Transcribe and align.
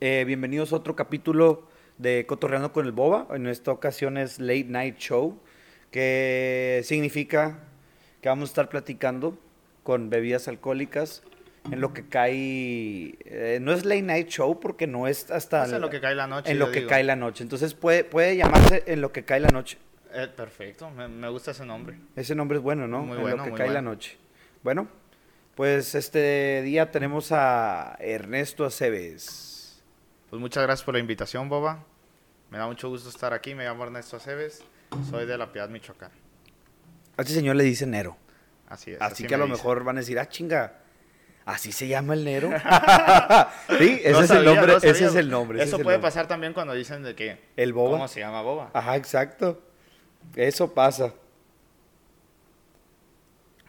Eh, 0.00 0.24
bienvenidos 0.26 0.72
a 0.72 0.76
otro 0.76 0.96
capítulo 0.96 1.68
de 1.98 2.24
Cotorreando 2.26 2.72
con 2.72 2.86
el 2.86 2.92
Boba. 2.92 3.26
En 3.34 3.46
esta 3.46 3.70
ocasión 3.70 4.16
es 4.16 4.38
Late 4.38 4.64
Night 4.64 4.96
Show, 4.98 5.38
que 5.90 6.80
significa 6.84 7.58
que 8.22 8.28
vamos 8.28 8.48
a 8.48 8.52
estar 8.52 8.68
platicando 8.68 9.38
con 9.82 10.08
bebidas 10.08 10.48
alcohólicas 10.48 11.22
en 11.70 11.80
lo 11.82 11.92
que 11.92 12.08
cae. 12.08 13.14
eh, 13.26 13.58
no 13.60 13.72
es 13.72 13.84
Late 13.84 14.02
Night 14.02 14.28
Show 14.28 14.58
porque 14.60 14.86
no 14.86 15.06
es 15.06 15.30
hasta. 15.30 15.66
Es 15.66 15.72
en 15.72 15.80
lo 15.82 15.90
que 15.90 16.00
cae 16.00 16.14
la 16.14 16.26
noche, 16.26 16.50
En 16.50 16.58
lo 16.58 16.70
que 16.70 16.78
digo. 16.80 16.88
cae 16.88 17.04
la 17.04 17.16
noche. 17.16 17.42
Entonces 17.42 17.74
puede, 17.74 18.04
puede 18.04 18.36
llamarse 18.36 18.82
En 18.86 19.00
lo 19.02 19.12
que 19.12 19.24
cae 19.24 19.40
la 19.40 19.48
noche. 19.48 19.76
Eh, 20.14 20.28
perfecto, 20.34 20.90
me, 20.90 21.06
me 21.08 21.28
gusta 21.28 21.50
ese 21.50 21.64
nombre. 21.66 21.96
Ese 22.16 22.34
nombre 22.34 22.56
es 22.58 22.64
bueno, 22.64 22.88
¿no? 22.88 23.02
Muy 23.02 23.16
en 23.16 23.22
bueno, 23.22 23.36
lo 23.36 23.44
que 23.44 23.50
muy 23.50 23.58
cae 23.58 23.70
la 23.70 23.82
noche. 23.82 24.16
Bueno, 24.64 24.88
pues 25.54 25.94
este 25.94 26.62
día 26.62 26.90
tenemos 26.90 27.30
a 27.32 27.96
Ernesto 28.00 28.64
Aceves. 28.64 29.49
Pues 30.30 30.40
muchas 30.40 30.62
gracias 30.62 30.84
por 30.84 30.94
la 30.94 31.00
invitación, 31.00 31.48
Boba. 31.48 31.84
Me 32.50 32.58
da 32.58 32.66
mucho 32.66 32.88
gusto 32.88 33.08
estar 33.08 33.32
aquí. 33.32 33.54
Me 33.54 33.64
llamo 33.64 33.84
Ernesto 33.84 34.16
Aceves. 34.16 34.62
Soy 35.10 35.26
de 35.26 35.36
La 35.36 35.52
Piedad, 35.52 35.68
Michoacán. 35.68 36.10
A 37.16 37.22
este 37.22 37.34
señor 37.34 37.56
le 37.56 37.64
dice 37.64 37.86
Nero. 37.86 38.16
Así 38.68 38.92
es. 38.92 39.00
Así, 39.00 39.12
así 39.12 39.26
que 39.26 39.34
a 39.34 39.38
lo 39.38 39.48
mejor 39.48 39.82
van 39.84 39.96
a 39.96 40.00
decir, 40.00 40.18
ah, 40.18 40.28
chinga, 40.28 40.78
así 41.44 41.72
se 41.72 41.88
llama 41.88 42.14
el 42.14 42.24
Nero. 42.24 42.50
sí, 43.78 44.00
ese 44.04 44.12
No 44.12 44.20
es 44.20 44.30
el 44.30 44.44
nombre, 44.44 44.66
no 44.72 44.78
ese 44.78 44.90
es 45.06 45.14
el 45.16 45.30
nombre. 45.30 45.58
ese 45.58 45.66
Eso 45.66 45.76
es 45.76 45.80
el 45.80 45.84
puede 45.84 45.96
nombre. 45.96 46.08
pasar 46.08 46.28
también 46.28 46.52
cuando 46.52 46.74
dicen 46.74 47.02
de 47.02 47.14
que... 47.14 47.40
El 47.56 47.72
boba. 47.72 47.92
¿Cómo 47.92 48.08
se 48.08 48.20
llama 48.20 48.42
Boba? 48.42 48.70
Ajá, 48.72 48.96
exacto. 48.96 49.60
Eso 50.36 50.72
pasa. 50.72 51.12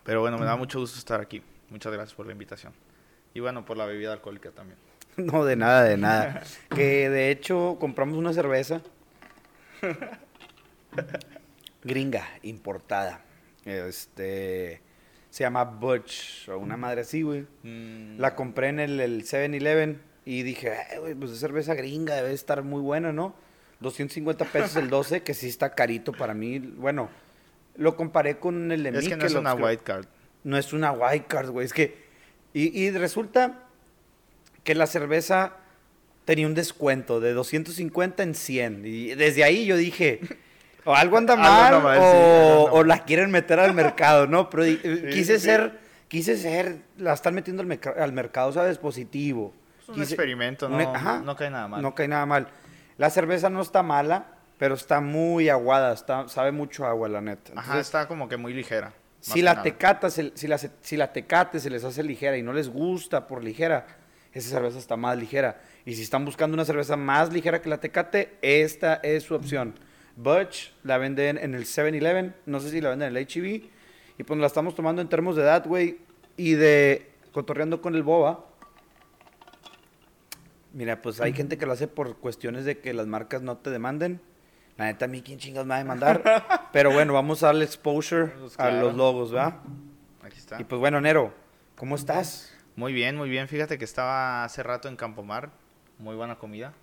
Pero 0.03 0.21
bueno, 0.21 0.37
me 0.37 0.45
da 0.45 0.55
mucho 0.55 0.79
gusto 0.79 0.97
estar 0.97 1.21
aquí. 1.21 1.43
Muchas 1.69 1.91
gracias 1.91 2.13
por 2.15 2.25
la 2.25 2.31
invitación. 2.31 2.73
Y 3.33 3.39
bueno, 3.39 3.65
por 3.65 3.77
la 3.77 3.85
bebida 3.85 4.13
alcohólica 4.13 4.51
también. 4.51 4.77
No, 5.17 5.45
de 5.45 5.55
nada, 5.55 5.83
de 5.83 5.97
nada. 5.97 6.43
que 6.73 7.09
de 7.09 7.31
hecho 7.31 7.77
compramos 7.79 8.17
una 8.17 8.33
cerveza 8.33 8.81
gringa, 11.83 12.27
importada. 12.43 13.21
Este 13.65 14.81
se 15.29 15.43
llama 15.45 15.63
Butch, 15.63 16.49
o 16.49 16.57
una 16.57 16.75
madre 16.77 17.01
así, 17.01 17.21
güey. 17.21 17.45
Mm, 17.63 18.19
La 18.19 18.35
compré 18.35 18.67
en 18.67 18.79
el, 18.79 18.99
el 18.99 19.23
7-Eleven 19.23 20.01
y 20.25 20.43
dije, 20.43 20.71
"Ay, 20.91 20.97
güey, 20.99 21.15
pues 21.15 21.31
es 21.31 21.39
cerveza 21.39 21.73
gringa, 21.73 22.15
debe 22.15 22.33
estar 22.33 22.63
muy 22.63 22.81
buena, 22.81 23.13
¿no? 23.13 23.33
250 23.79 24.45
pesos 24.45 24.75
el 24.75 24.89
12, 24.89 25.23
que 25.23 25.33
sí 25.33 25.47
está 25.47 25.73
carito 25.73 26.11
para 26.11 26.33
mí. 26.33 26.59
Bueno, 26.59 27.09
lo 27.75 27.95
comparé 27.95 28.37
con 28.39 28.71
el 28.71 28.83
de 28.83 28.89
es 28.99 29.07
que 29.07 29.15
no 29.15 29.25
es 29.25 29.33
una 29.35 29.53
creo. 29.55 29.65
white 29.67 29.83
card. 29.83 30.05
No 30.43 30.57
es 30.57 30.73
una 30.73 30.91
white 30.91 31.25
card, 31.27 31.49
güey. 31.49 31.65
Es 31.65 31.73
que. 31.73 31.97
Y, 32.53 32.77
y 32.79 32.91
resulta 32.91 33.67
que 34.63 34.75
la 34.75 34.87
cerveza 34.87 35.53
tenía 36.25 36.45
un 36.47 36.53
descuento 36.53 37.19
de 37.19 37.33
250 37.33 38.23
en 38.23 38.35
100. 38.35 38.85
Y 38.85 39.15
desde 39.15 39.43
ahí 39.43 39.65
yo 39.65 39.77
dije. 39.77 40.19
O 40.83 40.95
algo 40.95 41.15
anda 41.15 41.33
Algo 41.33 41.43
mal, 41.45 41.65
anda 41.75 41.79
mal, 41.79 41.97
sí, 41.99 42.03
o, 42.03 42.07
algo 42.07 42.67
anda 42.69 42.71
o 42.79 42.83
la 42.85 43.03
quieren 43.03 43.29
meter 43.29 43.59
al 43.59 43.75
mercado, 43.75 44.25
¿no? 44.25 44.49
Pero 44.49 44.63
di- 44.63 44.77
quise 45.11 45.37
sí. 45.37 45.45
ser, 45.45 45.77
quise 46.07 46.35
ser, 46.37 46.77
la 46.97 47.13
están 47.13 47.35
metiendo 47.35 47.61
al, 47.61 47.67
merca- 47.67 47.93
al 48.03 48.11
mercado, 48.13 48.51
¿sabes? 48.51 48.79
Positivo. 48.79 49.53
Es 49.79 49.89
un 49.89 49.93
Quise- 49.97 50.13
experimento, 50.15 50.67
no, 50.67 50.77
un- 50.77 50.95
ajá. 50.95 51.19
no 51.23 51.35
cae 51.35 51.51
nada 51.51 51.67
mal. 51.67 51.83
No 51.83 51.93
cae 51.93 52.07
nada 52.07 52.25
mal. 52.25 52.47
La 52.97 53.11
cerveza 53.11 53.51
no 53.51 53.61
está 53.61 53.83
mala, 53.83 54.25
pero 54.57 54.73
está 54.73 55.01
muy 55.01 55.49
aguada, 55.49 55.93
está, 55.93 56.27
sabe 56.29 56.51
mucho 56.51 56.87
agua, 56.87 57.07
la 57.09 57.21
neta. 57.21 57.51
Ajá, 57.51 57.61
Entonces, 57.61 57.85
está 57.85 58.07
como 58.07 58.27
que 58.27 58.37
muy 58.37 58.51
ligera. 58.55 58.91
si 59.19 59.43
la, 59.43 59.61
tecata, 59.61 60.09
se- 60.09 60.31
si, 60.33 60.47
la, 60.47 60.57
si 60.57 60.97
la 60.97 61.13
tecate 61.13 61.59
se 61.59 61.69
les 61.69 61.83
hace 61.83 62.01
ligera 62.01 62.37
y 62.37 62.41
no 62.41 62.53
les 62.53 62.69
gusta 62.69 63.27
por 63.27 63.43
ligera, 63.43 63.85
esa 64.33 64.49
cerveza 64.49 64.77
está 64.79 64.95
más 64.97 65.17
ligera. 65.17 65.61
Y 65.85 65.95
si 65.95 66.03
están 66.03 66.25
buscando 66.25 66.55
una 66.55 66.65
cerveza 66.65 66.95
más 66.95 67.33
ligera 67.33 67.61
que 67.61 67.69
la 67.69 67.79
tecate, 67.79 68.37
esta 68.41 68.95
es 68.95 69.23
su 69.23 69.35
opción. 69.35 69.73
Butch 70.15 70.71
la 70.83 70.97
venden 70.97 71.37
en 71.37 71.55
el 71.55 71.65
7-Eleven, 71.65 72.35
no 72.45 72.59
sé 72.59 72.69
si 72.69 72.81
la 72.81 72.89
venden 72.89 73.09
en 73.09 73.17
el 73.17 73.27
HEB. 73.27 73.69
Y 74.17 74.23
pues 74.23 74.39
la 74.39 74.47
estamos 74.47 74.75
tomando 74.75 75.01
en 75.01 75.09
termos 75.09 75.35
de 75.35 75.43
edad, 75.43 75.65
güey. 75.65 75.99
Y 76.37 76.53
de 76.53 77.09
cotorreando 77.31 77.81
con 77.81 77.95
el 77.95 78.03
boba. 78.03 78.45
Mira, 80.73 81.01
pues 81.01 81.19
hay 81.19 81.33
gente 81.33 81.57
que 81.57 81.65
lo 81.65 81.73
hace 81.73 81.87
por 81.87 82.17
cuestiones 82.17 82.63
de 82.65 82.79
que 82.79 82.93
las 82.93 83.07
marcas 83.07 83.41
no 83.41 83.57
te 83.57 83.69
demanden. 83.69 84.21
La 84.77 84.85
neta, 84.85 85.05
a 85.05 85.07
mí, 85.07 85.21
¿quién 85.21 85.37
chingas 85.37 85.65
me 85.65 85.69
va 85.71 85.75
a 85.75 85.79
demandar? 85.79 86.23
Pero 86.73 86.91
bueno, 86.93 87.13
vamos 87.13 87.43
a 87.43 87.47
darle 87.47 87.65
exposure 87.65 88.27
Pues 88.27 88.53
a 88.53 88.69
claro. 88.69 88.81
los 88.87 88.95
logos, 88.95 89.31
¿verdad? 89.31 89.55
Aquí 90.23 90.37
está. 90.37 90.61
Y 90.61 90.63
pues 90.63 90.79
bueno, 90.79 91.01
Nero, 91.01 91.33
¿cómo 91.75 91.95
estás? 91.95 92.53
Muy 92.75 92.93
bien, 92.93 93.15
muy 93.17 93.29
bien. 93.29 93.47
Fíjate 93.47 93.77
que 93.77 93.85
estaba 93.85 94.43
hace 94.43 94.63
rato 94.63 94.87
en 94.87 94.95
Campomar. 94.95 95.49
Muy 95.99 96.15
buena 96.15 96.37
comida. 96.37 96.73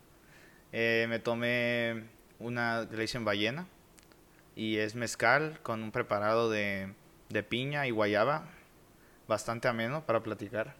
Eh, 0.72 1.06
me 1.08 1.18
tomé 1.18 2.04
una 2.38 2.82
le 2.82 3.00
dicen 3.02 3.24
ballena. 3.24 3.66
Y 4.54 4.78
es 4.78 4.94
mezcal 4.94 5.58
con 5.62 5.82
un 5.82 5.92
preparado 5.92 6.50
de, 6.50 6.92
de 7.28 7.42
piña 7.42 7.86
y 7.86 7.90
guayaba. 7.90 8.44
Bastante 9.26 9.68
ameno 9.68 10.04
para 10.04 10.22
platicar. 10.22 10.74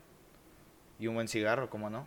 Y 0.98 1.06
un 1.06 1.14
buen 1.14 1.28
cigarro, 1.28 1.70
¿cómo 1.70 1.90
no? 1.90 2.06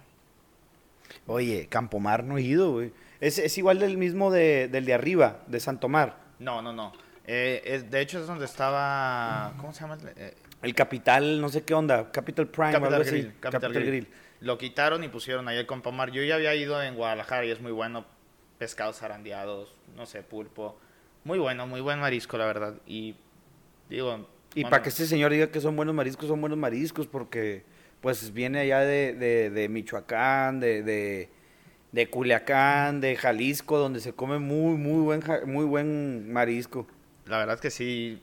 Oye, 1.27 1.67
Campomar 1.69 2.23
no 2.23 2.37
he 2.37 2.41
ido, 2.41 2.71
güey. 2.71 2.93
Es, 3.19 3.37
es 3.37 3.57
igual 3.57 3.79
del 3.79 3.97
mismo 3.97 4.31
de, 4.31 4.67
del 4.69 4.85
de 4.85 4.93
arriba, 4.93 5.39
de 5.47 5.59
Santomar. 5.59 6.17
No, 6.39 6.61
no, 6.61 6.73
no. 6.73 6.91
Eh, 7.25 7.61
es- 7.65 7.91
de 7.91 8.01
hecho 8.01 8.19
es 8.19 8.27
donde 8.27 8.45
estaba... 8.45 9.53
¿Cómo 9.57 9.73
se 9.73 9.81
llama? 9.81 9.97
Eh, 10.15 10.33
El 10.61 10.75
Capital, 10.75 11.41
no 11.41 11.49
sé 11.49 11.63
qué 11.63 11.73
onda, 11.73 12.11
Capital 12.11 12.47
Prime, 12.47 12.75
o 12.77 12.79
Capital 12.79 13.01
así. 13.01 13.11
Grill, 13.11 13.33
Capital 13.39 13.73
Grill. 13.73 14.07
Lo 14.41 14.57
quitaron 14.57 15.03
y 15.03 15.07
pusieron 15.07 15.47
ahí 15.47 15.57
el 15.57 15.65
Compamar. 15.65 16.11
Yo 16.11 16.23
ya 16.23 16.35
había 16.35 16.53
ido 16.55 16.81
en 16.81 16.95
Guadalajara 16.95 17.45
y 17.45 17.51
es 17.51 17.61
muy 17.61 17.71
bueno. 17.71 18.05
Pescados 18.57 18.97
zarandeados, 18.99 19.73
no 19.95 20.05
sé, 20.05 20.21
pulpo. 20.21 20.77
Muy 21.23 21.39
bueno, 21.39 21.65
muy 21.65 21.81
buen 21.81 21.99
marisco, 21.99 22.37
la 22.37 22.45
verdad. 22.45 22.75
Y 22.85 23.15
digo... 23.89 24.27
Y 24.53 24.61
bueno, 24.61 24.69
para 24.69 24.83
que 24.83 24.89
este 24.89 25.07
señor 25.07 25.31
diga 25.31 25.47
que 25.47 25.61
son 25.61 25.75
buenos 25.75 25.95
mariscos, 25.95 26.27
son 26.27 26.41
buenos 26.41 26.59
mariscos, 26.59 27.07
porque 27.07 27.63
pues 28.01 28.33
viene 28.33 28.59
allá 28.59 28.81
de, 28.81 29.13
de, 29.13 29.49
de 29.49 29.69
Michoacán, 29.69 30.59
de, 30.59 30.83
de, 30.83 31.29
de 31.91 32.09
Culiacán, 32.09 33.01
de 33.01 33.15
Jalisco, 33.15 33.79
donde 33.79 33.99
se 33.99 34.13
come 34.13 34.37
muy, 34.37 34.77
muy 34.77 35.01
buen, 35.01 35.23
muy 35.45 35.65
buen 35.65 36.31
marisco. 36.31 36.85
La 37.25 37.39
verdad 37.39 37.59
que 37.59 37.71
sí. 37.71 38.21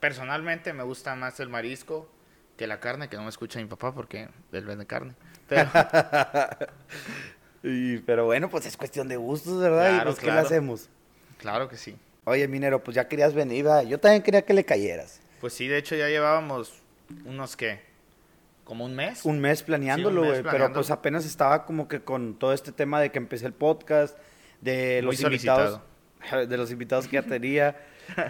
Personalmente 0.00 0.72
me 0.72 0.82
gusta 0.82 1.14
más 1.14 1.38
el 1.40 1.48
marisco 1.48 2.08
que 2.56 2.66
la 2.66 2.80
carne, 2.80 3.08
que 3.08 3.16
no 3.16 3.22
me 3.22 3.28
escucha 3.28 3.58
mi 3.60 3.66
papá 3.66 3.94
porque 3.94 4.28
él 4.52 4.64
vende 4.64 4.86
carne. 4.86 5.14
Pero 5.48 5.70
Y, 7.62 7.98
pero 7.98 8.26
bueno, 8.26 8.48
pues 8.48 8.64
es 8.66 8.76
cuestión 8.76 9.08
de 9.08 9.16
gustos, 9.16 9.60
¿verdad? 9.60 9.88
y 9.88 9.94
Claro, 9.94 10.10
pues, 10.10 10.18
¿qué 10.20 10.26
le 10.26 10.32
claro. 10.32 10.46
hacemos? 10.46 10.88
claro 11.38 11.68
que 11.68 11.76
sí. 11.76 11.96
Oye, 12.24 12.46
Minero, 12.48 12.82
pues 12.82 12.94
ya 12.94 13.08
querías 13.08 13.34
venir, 13.34 13.64
¿verdad? 13.64 13.82
Yo 13.82 13.98
también 13.98 14.22
quería 14.22 14.42
que 14.42 14.54
le 14.54 14.64
cayeras. 14.64 15.20
Pues 15.40 15.52
sí, 15.52 15.66
de 15.66 15.78
hecho 15.78 15.96
ya 15.96 16.08
llevábamos 16.08 16.82
unos 17.24 17.56
que... 17.56 17.80
Como 18.64 18.84
un 18.84 18.94
mes. 18.94 19.24
Un 19.24 19.40
mes 19.40 19.62
planeándolo, 19.62 20.24
güey, 20.24 20.42
pero 20.42 20.72
pues 20.72 20.90
apenas 20.90 21.24
estaba 21.24 21.64
como 21.66 21.86
que 21.86 22.00
con 22.00 22.36
todo 22.36 22.52
este 22.52 22.72
tema 22.72 23.00
de 23.00 23.10
que 23.10 23.18
empecé 23.18 23.46
el 23.46 23.52
podcast, 23.52 24.18
de 24.60 25.00
Muy 25.04 25.12
los 25.12 25.20
invitados, 25.20 25.80
de 26.48 26.56
los 26.56 26.72
invitados 26.72 27.06
que 27.06 27.14
ya 27.14 27.22
tenía, 27.22 27.76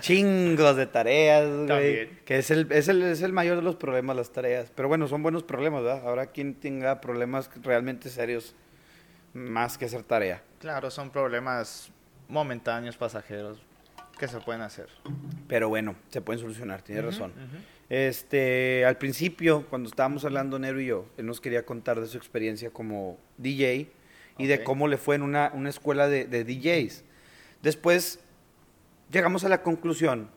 chingos 0.00 0.76
de 0.76 0.86
tareas, 0.86 1.48
güey, 1.66 2.10
que 2.24 2.38
es 2.38 2.50
el, 2.50 2.70
es, 2.70 2.88
el, 2.88 3.02
es 3.02 3.22
el 3.22 3.32
mayor 3.32 3.56
de 3.56 3.62
los 3.62 3.76
problemas, 3.76 4.16
las 4.16 4.30
tareas. 4.32 4.70
Pero 4.74 4.88
bueno, 4.88 5.08
son 5.08 5.22
buenos 5.22 5.42
problemas, 5.42 5.82
¿verdad? 5.82 6.06
Habrá 6.06 6.26
quien 6.26 6.54
tenga 6.54 7.00
problemas 7.00 7.50
realmente 7.62 8.08
serios 8.08 8.54
más 9.34 9.76
que 9.78 9.84
hacer 9.84 10.02
tarea. 10.02 10.42
Claro, 10.60 10.90
son 10.90 11.10
problemas 11.10 11.90
momentáneos, 12.28 12.96
pasajeros, 12.96 13.58
que 14.18 14.28
se 14.28 14.40
pueden 14.40 14.62
hacer. 14.62 14.88
Pero 15.46 15.68
bueno, 15.68 15.94
se 16.08 16.20
pueden 16.20 16.40
solucionar, 16.40 16.82
tienes 16.82 17.04
razón. 17.04 17.32
ujú. 17.32 17.56
Este, 17.88 18.84
al 18.84 18.98
principio, 18.98 19.64
cuando 19.70 19.88
estábamos 19.88 20.24
hablando 20.24 20.58
Nero 20.58 20.80
y 20.80 20.86
yo, 20.86 21.06
él 21.16 21.26
nos 21.26 21.40
quería 21.40 21.64
contar 21.64 22.00
de 22.00 22.06
su 22.08 22.16
experiencia 22.18 22.70
como 22.70 23.16
DJ 23.38 23.88
y 24.38 24.46
de 24.46 24.64
cómo 24.64 24.88
le 24.88 24.96
fue 24.96 25.14
en 25.14 25.22
una, 25.22 25.52
una 25.54 25.68
escuela 25.70 26.08
de, 26.08 26.24
de 26.24 26.44
DJs. 26.44 27.04
Después 27.62 28.18
llegamos 29.10 29.44
a 29.44 29.48
la 29.48 29.62
conclusión 29.62 30.30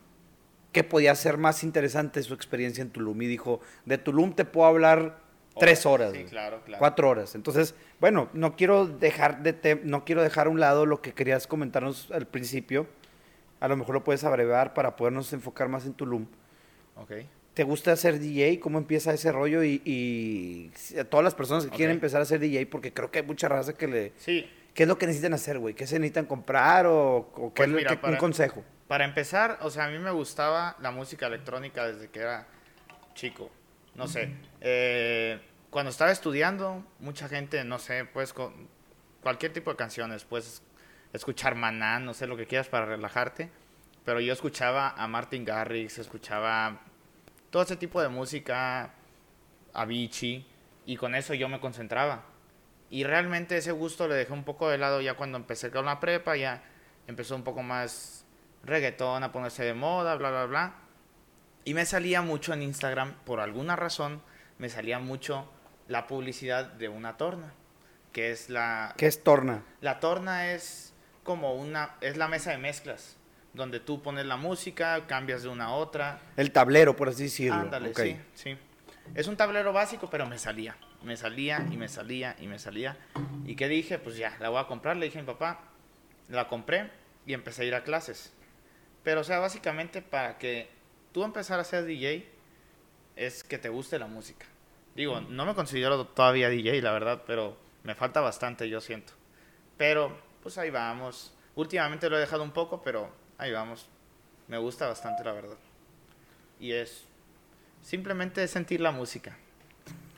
que 0.72 0.84
podía 0.84 1.14
ser 1.14 1.36
más 1.36 1.64
interesante 1.64 2.22
su 2.22 2.34
experiencia 2.34 2.82
en 2.82 2.90
Tulum 2.90 3.20
y 3.22 3.26
dijo, 3.26 3.60
de 3.86 3.98
Tulum 3.98 4.34
te 4.34 4.44
puedo 4.44 4.68
hablar 4.68 5.18
tres 5.58 5.84
horas, 5.84 6.12
Sí, 6.12 6.18
güey, 6.18 6.30
claro, 6.30 6.62
claro. 6.64 6.78
cuatro 6.78 7.08
horas. 7.08 7.34
Entonces, 7.34 7.74
bueno, 7.98 8.28
no 8.32 8.56
quiero 8.56 8.86
dejar 8.86 9.42
de 9.42 9.80
no 9.84 10.04
quiero 10.04 10.22
dejar 10.22 10.46
a 10.46 10.50
un 10.50 10.60
lado 10.60 10.86
lo 10.86 11.02
que 11.02 11.12
querías 11.12 11.46
comentarnos 11.46 12.10
al 12.12 12.26
principio. 12.26 12.86
A 13.58 13.68
lo 13.68 13.76
mejor 13.76 13.94
lo 13.94 14.04
puedes 14.04 14.24
abrevar 14.24 14.72
para 14.72 14.96
podernos 14.96 15.32
enfocar 15.32 15.68
más 15.68 15.84
en 15.86 15.92
Tulum. 15.92 16.26
Ok. 16.96 17.12
¿Te 17.54 17.64
gusta 17.64 17.94
ser 17.96 18.20
DJ? 18.20 18.60
¿Cómo 18.60 18.78
empieza 18.78 19.12
ese 19.12 19.32
rollo? 19.32 19.64
Y, 19.64 20.72
a 20.98 21.04
todas 21.04 21.24
las 21.24 21.34
personas 21.34 21.64
que 21.64 21.70
quieren 21.70 21.96
empezar 21.96 22.22
a 22.22 22.24
ser 22.24 22.38
DJ, 22.38 22.66
porque 22.66 22.92
creo 22.92 23.10
que 23.10 23.18
hay 23.18 23.26
mucha 23.26 23.48
raza 23.48 23.74
que 23.74 23.88
le... 23.88 24.12
Sí, 24.16 24.48
¿Qué 24.80 24.84
es 24.84 24.88
lo 24.88 24.96
que 24.96 25.04
necesitan 25.06 25.34
hacer, 25.34 25.58
güey? 25.58 25.74
¿Qué 25.74 25.86
se 25.86 25.98
necesitan 25.98 26.24
comprar 26.24 26.86
o, 26.86 27.16
o 27.34 27.52
qué 27.52 27.56
Pues 27.56 27.66
es 27.66 27.72
lo 27.72 27.76
mira, 27.76 27.90
que- 27.90 27.96
para- 27.98 28.14
un 28.14 28.18
consejo? 28.18 28.64
Para 28.88 29.04
empezar, 29.04 29.58
o 29.60 29.68
sea, 29.68 29.84
a 29.84 29.88
mí 29.90 29.98
me 29.98 30.10
gustaba 30.10 30.74
la 30.80 30.90
música 30.90 31.26
electrónica 31.26 31.86
desde 31.86 32.08
que 32.08 32.20
era 32.20 32.46
chico. 33.12 33.50
No 33.94 34.08
sé. 34.08 34.32
eh, 34.62 35.38
cuando 35.68 35.90
estaba 35.90 36.10
estudiando, 36.10 36.82
mucha 36.98 37.28
gente, 37.28 37.62
no 37.62 37.78
sé, 37.78 38.06
pues 38.06 38.32
con- 38.32 38.68
cualquier 39.22 39.52
tipo 39.52 39.70
de 39.70 39.76
canciones. 39.76 40.24
Puedes 40.24 40.62
escuchar 41.12 41.56
Maná, 41.56 41.98
no 42.00 42.14
sé 42.14 42.26
lo 42.26 42.38
que 42.38 42.46
quieras 42.46 42.68
para 42.68 42.86
relajarte. 42.86 43.50
Pero 44.06 44.20
yo 44.20 44.32
escuchaba 44.32 44.94
a 44.96 45.06
Martin 45.08 45.44
Garrix, 45.44 45.98
escuchaba 45.98 46.80
todo 47.50 47.64
ese 47.64 47.76
tipo 47.76 48.00
de 48.00 48.08
música, 48.08 48.94
Avicii, 49.74 50.46
y 50.86 50.96
con 50.96 51.14
eso 51.14 51.34
yo 51.34 51.50
me 51.50 51.60
concentraba. 51.60 52.24
Y 52.90 53.04
realmente 53.04 53.56
ese 53.56 53.70
gusto 53.70 54.08
le 54.08 54.16
dejé 54.16 54.32
un 54.32 54.42
poco 54.42 54.68
de 54.68 54.76
lado 54.76 55.00
ya 55.00 55.14
cuando 55.14 55.38
empecé 55.38 55.70
con 55.70 55.86
la 55.86 56.00
prepa, 56.00 56.36
ya 56.36 56.64
empezó 57.06 57.36
un 57.36 57.44
poco 57.44 57.62
más 57.62 58.24
reggaetón 58.64 59.22
a 59.22 59.32
ponerse 59.32 59.64
de 59.64 59.74
moda, 59.74 60.16
bla, 60.16 60.30
bla, 60.30 60.46
bla. 60.46 60.74
Y 61.64 61.74
me 61.74 61.86
salía 61.86 62.20
mucho 62.20 62.52
en 62.52 62.62
Instagram, 62.62 63.14
por 63.24 63.38
alguna 63.40 63.76
razón, 63.76 64.22
me 64.58 64.68
salía 64.68 64.98
mucho 64.98 65.48
la 65.86 66.06
publicidad 66.06 66.64
de 66.64 66.88
una 66.88 67.16
torna, 67.16 67.52
que 68.12 68.32
es 68.32 68.50
la... 68.50 68.94
¿Qué 68.96 69.06
es 69.06 69.22
torna? 69.22 69.62
La 69.80 70.00
torna 70.00 70.52
es 70.52 70.92
como 71.22 71.54
una, 71.54 71.96
es 72.00 72.16
la 72.16 72.26
mesa 72.26 72.50
de 72.50 72.58
mezclas, 72.58 73.16
donde 73.52 73.78
tú 73.78 74.02
pones 74.02 74.26
la 74.26 74.36
música, 74.36 75.06
cambias 75.06 75.42
de 75.42 75.48
una 75.48 75.66
a 75.66 75.70
otra. 75.72 76.20
El 76.36 76.50
tablero, 76.50 76.96
por 76.96 77.08
así 77.08 77.24
decirlo. 77.24 77.60
Ándale, 77.60 77.94
sí, 77.94 78.16
sí. 78.34 78.58
Es 79.14 79.28
un 79.28 79.36
tablero 79.36 79.72
básico, 79.72 80.08
pero 80.10 80.26
me 80.26 80.38
salía. 80.38 80.76
Me 81.02 81.16
salía 81.16 81.66
y 81.70 81.76
me 81.76 81.88
salía 81.88 82.36
y 82.38 82.46
me 82.46 82.58
salía. 82.58 82.96
¿Y 83.46 83.56
qué 83.56 83.68
dije? 83.68 83.98
Pues 83.98 84.16
ya, 84.16 84.36
la 84.40 84.48
voy 84.50 84.60
a 84.60 84.66
comprar. 84.66 84.96
Le 84.96 85.06
dije 85.06 85.18
a 85.18 85.22
mi 85.22 85.26
papá, 85.26 85.60
la 86.28 86.48
compré 86.48 86.90
y 87.26 87.32
empecé 87.32 87.62
a 87.62 87.64
ir 87.66 87.74
a 87.74 87.82
clases. 87.82 88.32
Pero, 89.02 89.22
o 89.22 89.24
sea, 89.24 89.38
básicamente 89.38 90.02
para 90.02 90.38
que 90.38 90.68
tú 91.12 91.24
empezar 91.24 91.58
a 91.58 91.64
ser 91.64 91.84
DJ 91.84 92.28
es 93.16 93.44
que 93.44 93.58
te 93.58 93.68
guste 93.68 93.98
la 93.98 94.06
música. 94.06 94.46
Digo, 94.94 95.20
no 95.20 95.46
me 95.46 95.54
considero 95.54 96.06
todavía 96.06 96.48
DJ, 96.48 96.82
la 96.82 96.92
verdad, 96.92 97.22
pero 97.26 97.56
me 97.84 97.94
falta 97.94 98.20
bastante, 98.20 98.68
yo 98.68 98.80
siento. 98.80 99.12
Pero, 99.76 100.16
pues 100.42 100.58
ahí 100.58 100.70
vamos. 100.70 101.34
Últimamente 101.54 102.10
lo 102.10 102.16
he 102.16 102.20
dejado 102.20 102.42
un 102.42 102.50
poco, 102.50 102.82
pero 102.82 103.10
ahí 103.38 103.52
vamos. 103.52 103.88
Me 104.48 104.58
gusta 104.58 104.86
bastante, 104.86 105.24
la 105.24 105.32
verdad. 105.32 105.56
Y 106.58 106.72
es 106.72 107.06
simplemente 107.82 108.46
sentir 108.48 108.80
la 108.80 108.90
música. 108.90 109.36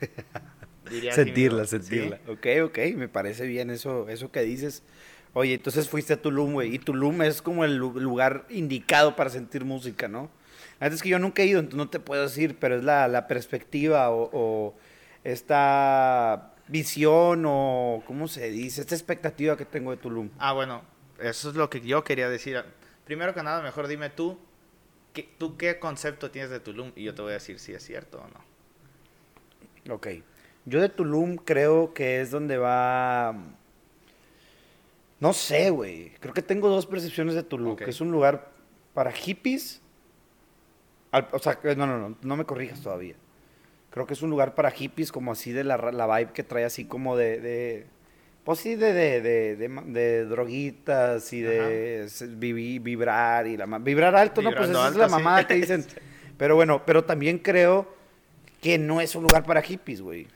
Diría 0.93 1.11
así 1.11 1.23
Sentirla, 1.23 1.57
papá. 1.63 1.67
Sí. 1.67 1.79
sentirla. 1.79 2.19
Ok, 2.27 2.47
ok, 2.69 2.77
me 2.95 3.07
parece 3.09 3.45
bien 3.47 3.69
eso, 3.69 4.07
eso 4.09 4.31
que 4.31 4.41
dices. 4.41 4.83
Oye, 5.33 5.55
entonces 5.55 5.89
fuiste 5.89 6.13
a 6.13 6.21
Tulum, 6.21 6.53
güey. 6.53 6.75
Y 6.75 6.79
Tulum 6.79 7.21
es 7.23 7.41
como 7.41 7.65
el 7.65 7.75
lu- 7.77 7.99
lugar 7.99 8.45
indicado 8.49 9.15
para 9.15 9.29
sentir 9.29 9.65
música, 9.65 10.07
¿no? 10.07 10.29
Antes 10.79 11.01
que 11.01 11.09
yo 11.09 11.17
nunca 11.19 11.41
he 11.41 11.45
ido, 11.47 11.59
entonces 11.59 11.77
no 11.77 11.89
te 11.89 11.99
puedo 11.99 12.21
decir, 12.23 12.57
pero 12.59 12.75
es 12.75 12.83
la, 12.83 13.07
la 13.07 13.27
perspectiva 13.27 14.09
o, 14.11 14.29
o 14.33 14.75
esta 15.23 16.53
visión 16.67 17.43
o, 17.47 18.03
¿cómo 18.05 18.27
se 18.27 18.49
dice? 18.49 18.81
Esta 18.81 18.95
expectativa 18.95 19.57
que 19.57 19.65
tengo 19.65 19.91
de 19.91 19.97
Tulum. 19.97 20.29
Ah, 20.39 20.53
bueno, 20.53 20.81
eso 21.19 21.49
es 21.49 21.55
lo 21.55 21.69
que 21.69 21.81
yo 21.81 22.03
quería 22.03 22.29
decir. 22.29 22.63
Primero 23.05 23.33
que 23.33 23.43
nada, 23.43 23.61
mejor 23.61 23.87
dime 23.87 24.09
tú, 24.09 24.37
¿qué, 25.13 25.27
¿tú 25.37 25.57
qué 25.57 25.79
concepto 25.79 26.31
tienes 26.31 26.51
de 26.51 26.59
Tulum? 26.59 26.91
Y 26.95 27.03
yo 27.03 27.13
te 27.15 27.21
voy 27.21 27.31
a 27.31 27.35
decir 27.35 27.59
si 27.59 27.73
es 27.73 27.83
cierto 27.83 28.19
o 28.21 28.27
no. 28.27 29.93
Ok. 29.95 30.07
Yo 30.65 30.81
de 30.81 30.89
Tulum 30.89 31.35
creo 31.37 31.93
que 31.93 32.21
es 32.21 32.31
donde 32.31 32.57
va... 32.57 33.35
No 35.19 35.33
sé, 35.33 35.69
güey. 35.69 36.11
Creo 36.19 36.33
que 36.33 36.41
tengo 36.41 36.69
dos 36.69 36.85
percepciones 36.85 37.33
de 37.35 37.43
Tulum. 37.43 37.75
Que 37.75 37.89
es 37.89 38.01
un 38.01 38.11
lugar 38.11 38.49
para 38.93 39.11
hippies. 39.11 39.81
Al- 41.11 41.27
o 41.31 41.39
sea, 41.39 41.59
no, 41.75 41.87
no, 41.87 41.97
no. 41.97 42.17
No 42.21 42.35
me 42.35 42.45
corrijas 42.45 42.81
todavía. 42.81 43.15
Creo 43.89 44.05
que 44.07 44.13
es 44.13 44.21
un 44.21 44.29
lugar 44.29 44.55
para 44.55 44.71
hippies 44.71 45.11
como 45.11 45.31
así 45.31 45.51
de 45.51 45.63
la, 45.63 45.77
la 45.77 46.17
vibe 46.17 46.33
que 46.33 46.43
trae 46.43 46.65
así 46.65 46.85
como 46.85 47.15
de... 47.15 47.39
de 47.39 47.85
pues 48.43 48.59
sí, 48.59 48.75
de, 48.75 48.91
de, 48.91 49.21
de, 49.21 49.55
de 49.57 50.25
droguitas 50.25 51.31
y 51.31 51.39
de 51.41 52.03
s- 52.05 52.27
vivi- 52.27 52.81
vibrar 52.83 53.47
y 53.47 53.55
la... 53.55 53.65
Vibrar 53.79 54.15
alto, 54.17 54.41
no, 54.41 54.51
pues 54.53 54.69
esa 54.69 54.89
es 54.89 54.95
la 54.95 55.07
sí. 55.07 55.11
mamada 55.11 55.47
que 55.47 55.53
dicen. 55.55 55.85
Pero 56.37 56.55
bueno, 56.55 56.81
pero 56.85 57.05
también 57.05 57.37
creo 57.37 57.87
que 58.59 58.77
no 58.79 58.99
es 58.99 59.15
un 59.15 59.21
lugar 59.23 59.43
para 59.45 59.61
hippies, 59.61 60.01
güey. 60.01 60.27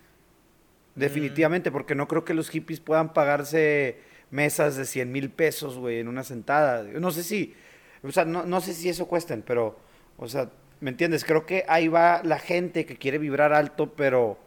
Definitivamente, 0.98 1.72
porque 1.72 1.96
no 1.96 2.08
creo 2.08 2.26
que 2.26 2.34
los 2.34 2.50
hippies 2.50 2.80
puedan 2.80 3.14
pagarse 3.14 3.98
mesas 4.32 4.76
de 4.76 4.86
100 4.86 5.12
mil 5.12 5.30
pesos, 5.30 5.78
güey, 5.78 6.00
en 6.00 6.08
una 6.08 6.24
sentada. 6.24 6.84
No 6.84 7.12
sé 7.12 7.24
si, 7.24 7.56
o 8.04 8.12
sea, 8.12 8.26
no, 8.26 8.46
no 8.46 8.60
sé 8.62 8.74
si 8.74 8.90
eso 8.90 9.08
cuesten, 9.08 9.42
pero, 9.42 9.80
o 10.18 10.28
sea, 10.28 10.50
¿me 10.82 10.90
entiendes? 10.90 11.24
Creo 11.24 11.46
que 11.46 11.64
ahí 11.68 11.88
va 11.88 12.22
la 12.24 12.40
gente 12.40 12.86
que 12.86 12.98
quiere 12.98 13.18
vibrar 13.20 13.54
alto, 13.54 13.94
pero, 13.96 14.38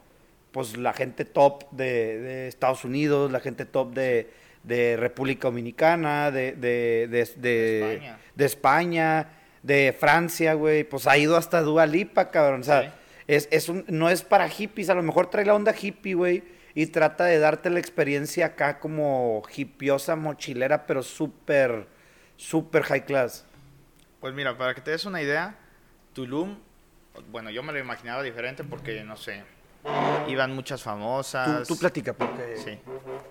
pues, 0.52 0.76
la 0.76 0.92
gente 0.92 1.24
top 1.24 1.70
de, 1.70 2.18
de 2.20 2.48
Estados 2.48 2.84
Unidos, 2.84 3.30
la 3.32 3.40
gente 3.40 3.64
top 3.64 3.94
de, 3.94 4.28
de 4.64 4.96
República 4.98 5.48
Dominicana, 5.48 6.30
de, 6.30 6.52
de, 6.52 7.08
de, 7.08 7.24
de- 7.36 7.40
De 7.40 7.78
España. 7.94 8.18
de 8.34 8.44
España, 8.44 9.28
de 9.62 9.96
Francia, 9.98 10.54
güey, 10.54 10.84
pues 10.84 11.06
ha 11.06 11.16
ido 11.16 11.36
hasta 11.36 11.62
Dua 11.62 11.86
Lipa, 11.86 12.30
cabrón, 12.30 12.60
o 12.60 12.64
sea, 12.64 12.82
Sí. 12.82 12.88
Es, 13.36 13.48
es 13.52 13.68
un, 13.68 13.84
no 13.88 14.08
es 14.10 14.22
para 14.22 14.48
hippies, 14.48 14.90
a 14.90 14.94
lo 14.94 15.02
mejor 15.02 15.30
trae 15.30 15.44
la 15.44 15.54
onda 15.54 15.72
hippie, 15.78 16.14
güey, 16.14 16.42
y 16.74 16.86
trata 16.86 17.24
de 17.24 17.38
darte 17.38 17.70
la 17.70 17.78
experiencia 17.78 18.46
acá 18.46 18.78
como 18.80 19.42
hippiosa, 19.54 20.16
mochilera, 20.16 20.86
pero 20.86 21.02
súper, 21.02 21.86
súper 22.36 22.82
high 22.82 23.04
class. 23.04 23.44
Pues 24.20 24.34
mira, 24.34 24.56
para 24.58 24.74
que 24.74 24.80
te 24.80 24.90
des 24.90 25.04
una 25.04 25.22
idea, 25.22 25.56
Tulum, 26.12 26.58
bueno, 27.30 27.50
yo 27.50 27.62
me 27.62 27.72
lo 27.72 27.78
imaginaba 27.78 28.22
diferente 28.22 28.64
porque, 28.64 29.02
no 29.04 29.16
sé, 29.16 29.42
iban 30.26 30.52
muchas 30.54 30.80
Tú, 30.82 30.90
famosas. 30.90 31.68
tú 31.68 31.76
platica, 31.78 32.12
porque 32.12 32.56
Sí, 32.56 32.78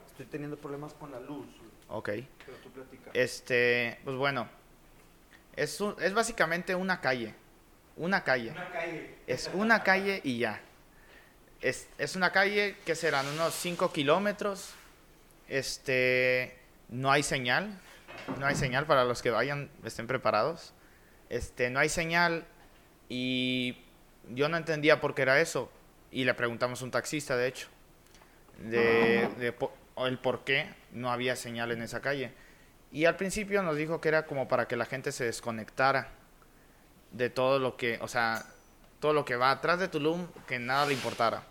estoy 0.07 0.25
teniendo 0.27 0.57
problemas 0.57 0.93
con 0.93 1.11
la 1.11 1.19
luz, 1.19 1.47
ok. 1.89 2.09
pero 2.45 2.57
tú 2.63 2.69
platica. 2.71 3.11
Este, 3.13 3.99
pues 4.03 4.15
bueno, 4.15 4.47
es, 5.55 5.79
un- 5.81 5.95
es 6.01 6.13
básicamente 6.13 6.73
una 6.75 7.01
calle. 7.01 7.35
Una 7.99 8.23
calle. 8.23 8.51
Es 9.27 9.49
una 9.53 9.83
calle 9.83 10.21
y 10.23 10.39
ya. 10.39 10.59
Es, 11.61 11.87
es 11.97 12.15
una 12.15 12.31
calle 12.31 12.75
que 12.85 12.95
serán 12.95 13.27
unos 13.27 13.53
5 13.53 13.91
kilómetros. 13.91 14.73
Este, 15.47 16.57
no 16.87 17.11
hay 17.11 17.23
señal. 17.23 17.77
No 18.39 18.45
hay 18.45 18.55
señal 18.55 18.85
para 18.85 19.03
los 19.03 19.21
que 19.21 19.29
vayan, 19.31 19.69
estén 19.83 20.07
preparados. 20.07 20.73
Este, 21.29 21.69
no 21.69 21.79
hay 21.79 21.89
señal 21.89 22.45
y 23.07 23.77
yo 24.29 24.49
no 24.49 24.57
entendía 24.57 24.99
por 25.01 25.13
qué 25.15 25.23
era 25.23 25.39
eso. 25.41 25.71
Y 26.11 26.23
le 26.25 26.33
preguntamos 26.33 26.81
a 26.81 26.85
un 26.85 26.91
taxista, 26.91 27.35
de 27.37 27.47
hecho, 27.47 27.67
de, 28.59 29.27
de 29.39 29.51
po- 29.51 29.73
el 29.97 30.17
por 30.19 30.43
qué 30.43 30.67
no 30.91 31.11
había 31.11 31.35
señal 31.35 31.71
en 31.71 31.81
esa 31.81 31.99
calle. 32.01 32.31
Y 32.91 33.05
al 33.05 33.15
principio 33.15 33.61
nos 33.61 33.75
dijo 33.77 34.01
que 34.01 34.07
era 34.09 34.25
como 34.25 34.47
para 34.47 34.67
que 34.67 34.75
la 34.75 34.85
gente 34.85 35.11
se 35.11 35.25
desconectara 35.25 36.09
de 37.11 37.29
todo 37.29 37.59
lo 37.59 37.75
que, 37.77 37.99
o 38.01 38.07
sea, 38.07 38.45
todo 38.99 39.13
lo 39.13 39.25
que 39.25 39.35
va 39.35 39.51
atrás 39.51 39.79
de 39.79 39.87
Tulum, 39.87 40.27
que 40.47 40.59
nada 40.59 40.85
le 40.85 40.93
importara. 40.93 41.43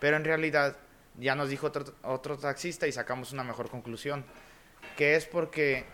Pero 0.00 0.16
en 0.16 0.24
realidad 0.24 0.76
ya 1.18 1.34
nos 1.34 1.48
dijo 1.48 1.66
otro, 1.68 1.84
otro 2.02 2.38
taxista 2.38 2.86
y 2.86 2.92
sacamos 2.92 3.32
una 3.32 3.44
mejor 3.44 3.70
conclusión, 3.70 4.24
que 4.96 5.16
es 5.16 5.26
porque, 5.26 5.84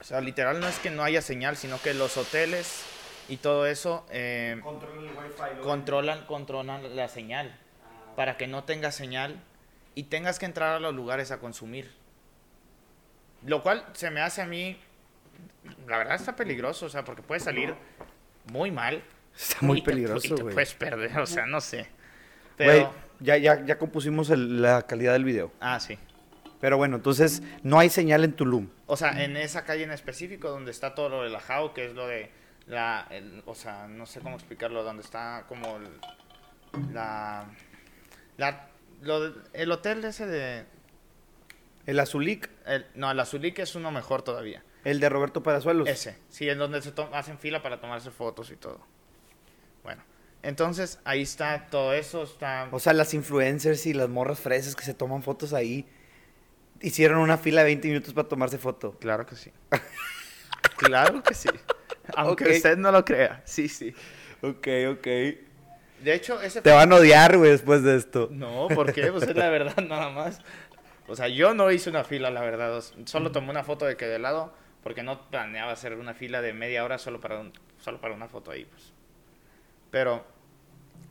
o 0.00 0.04
sea, 0.04 0.20
literal 0.20 0.60
no 0.60 0.68
es 0.68 0.78
que 0.78 0.90
no 0.90 1.02
haya 1.02 1.22
señal, 1.22 1.56
sino 1.56 1.80
que 1.80 1.94
los 1.94 2.16
hoteles 2.16 2.84
y 3.28 3.38
todo 3.38 3.66
eso 3.66 4.06
eh, 4.10 4.58
Controla 4.62 5.00
el 5.00 5.06
wifi. 5.08 5.62
controlan, 5.62 6.26
controlan 6.26 6.96
la 6.96 7.08
señal 7.08 7.58
para 8.16 8.36
que 8.36 8.46
no 8.46 8.64
tengas 8.64 8.94
señal 8.94 9.42
y 9.94 10.04
tengas 10.04 10.38
que 10.38 10.46
entrar 10.46 10.76
a 10.76 10.80
los 10.80 10.94
lugares 10.94 11.30
a 11.30 11.38
consumir. 11.38 11.92
Lo 13.44 13.62
cual 13.62 13.84
se 13.92 14.10
me 14.10 14.20
hace 14.20 14.42
a 14.42 14.46
mí, 14.46 14.80
la 15.86 15.98
verdad 15.98 16.16
está 16.16 16.34
peligroso, 16.34 16.86
o 16.86 16.88
sea, 16.88 17.04
porque 17.04 17.22
puede 17.22 17.40
salir 17.40 17.74
muy 18.52 18.70
mal. 18.70 19.02
Está 19.36 19.58
muy 19.62 19.78
y 19.78 19.82
peligroso, 19.82 20.34
te 20.34 20.42
güey. 20.42 20.54
puedes 20.54 20.74
perder, 20.74 21.18
o 21.18 21.26
sea, 21.26 21.46
no 21.46 21.60
sé. 21.60 21.86
Pero, 22.56 22.92
ya, 23.20 23.36
ya, 23.36 23.64
ya 23.64 23.78
compusimos 23.78 24.30
el- 24.30 24.60
la 24.62 24.82
calidad 24.82 25.12
del 25.12 25.24
video. 25.24 25.52
ah, 25.60 25.78
sí. 25.80 25.98
Pero 26.60 26.76
bueno, 26.76 26.96
entonces 26.96 27.40
no 27.62 27.78
hay 27.78 27.88
señal 27.88 28.24
en 28.24 28.32
Tulum. 28.32 28.68
O 28.86 28.96
sea, 28.96 29.22
en 29.22 29.36
esa 29.36 29.64
calle 29.64 29.84
en 29.84 29.92
específico 29.92 30.48
donde 30.50 30.72
está 30.72 30.92
todo 30.92 31.08
lo 31.08 31.22
de 31.22 31.30
la 31.30 31.40
que 31.72 31.86
es 31.86 31.94
lo 31.94 32.08
de 32.08 32.32
la, 32.66 33.06
el- 33.10 33.44
o 33.46 33.54
sea, 33.54 33.86
no 33.86 34.06
sé 34.06 34.18
cómo 34.20 34.34
explicarlo, 34.34 34.82
donde 34.82 35.04
está 35.04 35.44
como 35.48 35.76
el- 35.76 36.92
la, 36.92 37.46
la, 38.38 38.68
lo 39.02 39.20
de- 39.30 39.40
el 39.52 39.70
hotel 39.70 40.04
ese 40.04 40.26
de, 40.26 40.64
El 41.86 42.00
Azulik, 42.00 42.50
el- 42.66 42.86
no, 42.96 43.08
el 43.10 43.20
Azulik 43.20 43.60
es 43.60 43.76
uno 43.76 43.92
mejor 43.92 44.22
todavía. 44.22 44.62
El 44.88 45.00
de 45.00 45.08
Roberto 45.08 45.42
Palazuelos. 45.42 45.88
Ese, 45.88 46.16
sí, 46.28 46.48
en 46.48 46.58
donde 46.58 46.82
se 46.82 46.92
hacen 47.12 47.38
fila 47.38 47.62
para 47.62 47.80
tomarse 47.80 48.10
fotos 48.10 48.50
y 48.50 48.56
todo. 48.56 48.80
Bueno, 49.82 50.02
entonces 50.42 50.98
ahí 51.04 51.22
está 51.22 51.66
todo 51.70 51.94
eso, 51.94 52.22
está... 52.22 52.68
O 52.70 52.78
sea, 52.78 52.92
las 52.92 53.14
influencers 53.14 53.86
y 53.86 53.94
las 53.94 54.08
morras 54.08 54.40
fresas 54.40 54.74
que 54.74 54.84
se 54.84 54.94
toman 54.94 55.22
fotos 55.22 55.52
ahí 55.52 55.86
hicieron 56.80 57.18
una 57.18 57.38
fila 57.38 57.62
de 57.62 57.66
20 57.66 57.88
minutos 57.88 58.14
para 58.14 58.28
tomarse 58.28 58.58
foto. 58.58 58.92
Claro 58.98 59.26
que 59.26 59.36
sí. 59.36 59.52
claro 60.76 61.22
que 61.22 61.34
sí. 61.34 61.48
Aunque 62.14 62.50
usted 62.50 62.76
no 62.76 62.90
lo 62.90 63.04
crea, 63.04 63.42
sí, 63.44 63.68
sí. 63.68 63.94
Ok, 64.42 64.68
ok. 64.90 65.06
De 66.02 66.14
hecho, 66.14 66.40
ese 66.40 66.62
Te 66.62 66.70
van 66.70 66.92
a 66.92 66.96
odiar, 66.96 67.36
güey, 67.36 67.50
después 67.50 67.82
de 67.82 67.96
esto. 67.96 68.28
No, 68.30 68.68
¿por 68.68 68.92
qué? 68.92 69.10
Pues 69.10 69.24
es 69.24 69.36
la 69.36 69.50
verdad 69.50 69.76
nada 69.84 70.10
más. 70.10 70.40
O 71.08 71.16
sea, 71.16 71.28
yo 71.28 71.54
no 71.54 71.70
hice 71.70 71.90
una 71.90 72.04
fila, 72.04 72.30
la 72.30 72.40
verdad. 72.40 72.82
Solo 73.06 73.32
tomé 73.32 73.50
una 73.50 73.64
foto 73.64 73.84
de 73.84 73.96
que 73.96 74.06
de 74.06 74.18
lado, 74.18 74.54
porque 74.82 75.02
no 75.02 75.28
planeaba 75.30 75.72
hacer 75.72 75.94
una 75.94 76.14
fila 76.14 76.40
de 76.42 76.52
media 76.52 76.84
hora 76.84 76.98
solo 76.98 77.20
para, 77.20 77.38
un- 77.40 77.52
solo 77.80 78.00
para 78.00 78.14
una 78.14 78.28
foto 78.28 78.50
ahí, 78.50 78.64
pues. 78.64 78.92
Pero, 79.90 80.24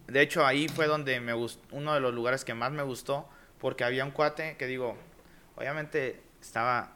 de 0.07 0.21
hecho, 0.21 0.45
ahí 0.45 0.67
fue 0.67 0.87
donde 0.87 1.19
me 1.19 1.33
gustó, 1.33 1.61
uno 1.75 1.93
de 1.93 1.99
los 1.99 2.13
lugares 2.13 2.45
que 2.45 2.53
más 2.53 2.71
me 2.71 2.83
gustó, 2.83 3.27
porque 3.59 3.83
había 3.83 4.05
un 4.05 4.11
cuate 4.11 4.55
que 4.57 4.67
digo, 4.67 4.97
obviamente 5.55 6.21
estaba, 6.41 6.93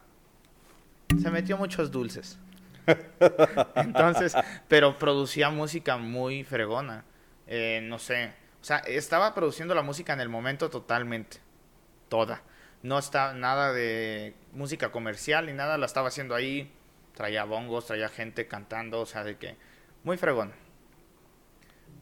se 1.21 1.29
metió 1.31 1.57
muchos 1.57 1.91
dulces. 1.91 2.37
Entonces, 3.75 4.35
pero 4.67 4.97
producía 4.97 5.49
música 5.49 5.97
muy 5.97 6.43
fregona. 6.43 7.03
Eh, 7.47 7.81
no 7.83 7.99
sé, 7.99 8.33
o 8.61 8.63
sea, 8.63 8.77
estaba 8.79 9.33
produciendo 9.33 9.75
la 9.75 9.81
música 9.81 10.13
en 10.13 10.21
el 10.21 10.29
momento 10.29 10.69
totalmente, 10.69 11.37
toda. 12.09 12.41
No 12.83 12.97
está 12.97 13.33
nada 13.33 13.73
de 13.73 14.33
música 14.53 14.91
comercial 14.91 15.45
ni 15.45 15.53
nada, 15.53 15.77
la 15.77 15.85
estaba 15.85 16.07
haciendo 16.07 16.35
ahí. 16.35 16.71
Traía 17.13 17.43
bongos, 17.43 17.85
traía 17.85 18.09
gente 18.09 18.47
cantando, 18.47 19.01
o 19.01 19.05
sea, 19.05 19.23
de 19.23 19.37
que 19.37 19.55
muy 20.03 20.17
fregón. 20.17 20.53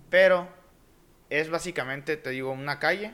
Pero 0.09 0.47
es 1.29 1.49
básicamente, 1.49 2.17
te 2.17 2.29
digo, 2.31 2.51
una 2.51 2.79
calle, 2.79 3.13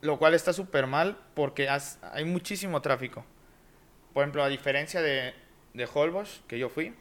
lo 0.00 0.18
cual 0.18 0.34
está 0.34 0.52
súper 0.52 0.86
mal 0.86 1.18
porque 1.34 1.68
hay 1.68 2.24
muchísimo 2.24 2.82
tráfico. 2.82 3.24
Por 4.12 4.22
ejemplo, 4.22 4.42
a 4.42 4.48
diferencia 4.48 5.00
de, 5.00 5.34
de 5.74 5.88
Holbox, 5.92 6.42
que 6.46 6.58
yo 6.58 6.68
fui, 6.68 6.94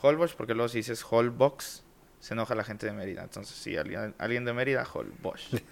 Holbox, 0.00 0.34
porque 0.34 0.54
luego 0.54 0.68
si 0.68 0.78
dices 0.78 1.04
Holbox, 1.08 1.83
se 2.24 2.32
enoja 2.32 2.54
la 2.54 2.64
gente 2.64 2.86
de 2.86 2.92
Mérida. 2.94 3.22
Entonces, 3.22 3.54
sí, 3.54 3.76
alguien, 3.76 4.14
alguien 4.16 4.46
de 4.46 4.54
Mérida, 4.54 4.82
Holbox. 4.90 5.62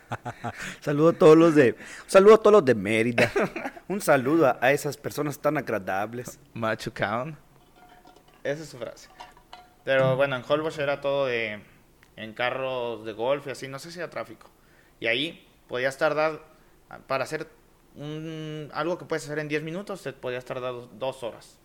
Saludo 0.80 1.10
a 1.10 1.12
todos 1.12 1.36
los 1.36 1.54
de, 1.54 1.76
saludo 2.08 2.34
a 2.34 2.38
todos 2.38 2.54
los 2.54 2.64
de 2.64 2.74
Mérida. 2.74 3.30
Un 3.86 4.00
saludo 4.00 4.48
a, 4.48 4.58
a 4.60 4.72
esas 4.72 4.96
personas 4.96 5.38
tan 5.38 5.56
agradables. 5.56 6.40
Machucaon. 6.52 7.38
Esa 8.42 8.64
es 8.64 8.70
su 8.70 8.78
frase. 8.78 9.08
Pero 9.84 10.16
bueno, 10.16 10.34
en 10.34 10.42
Holbox 10.42 10.78
era 10.78 11.00
todo 11.00 11.26
de. 11.26 11.62
en 12.16 12.32
carros 12.32 13.04
de 13.04 13.12
golf 13.12 13.46
y 13.46 13.50
así, 13.50 13.68
no 13.68 13.78
sé 13.78 13.92
si 13.92 14.00
era 14.00 14.10
tráfico. 14.10 14.50
Y 14.98 15.06
ahí 15.06 15.46
podías 15.68 15.96
tardar. 15.96 16.40
para 17.06 17.22
hacer 17.22 17.46
un, 17.94 18.68
algo 18.74 18.98
que 18.98 19.04
puedes 19.04 19.26
hacer 19.26 19.38
en 19.38 19.46
10 19.46 19.62
minutos, 19.62 20.02
te 20.02 20.12
podías 20.12 20.44
tardar 20.44 20.74
dos 20.98 21.22
horas. 21.22 21.60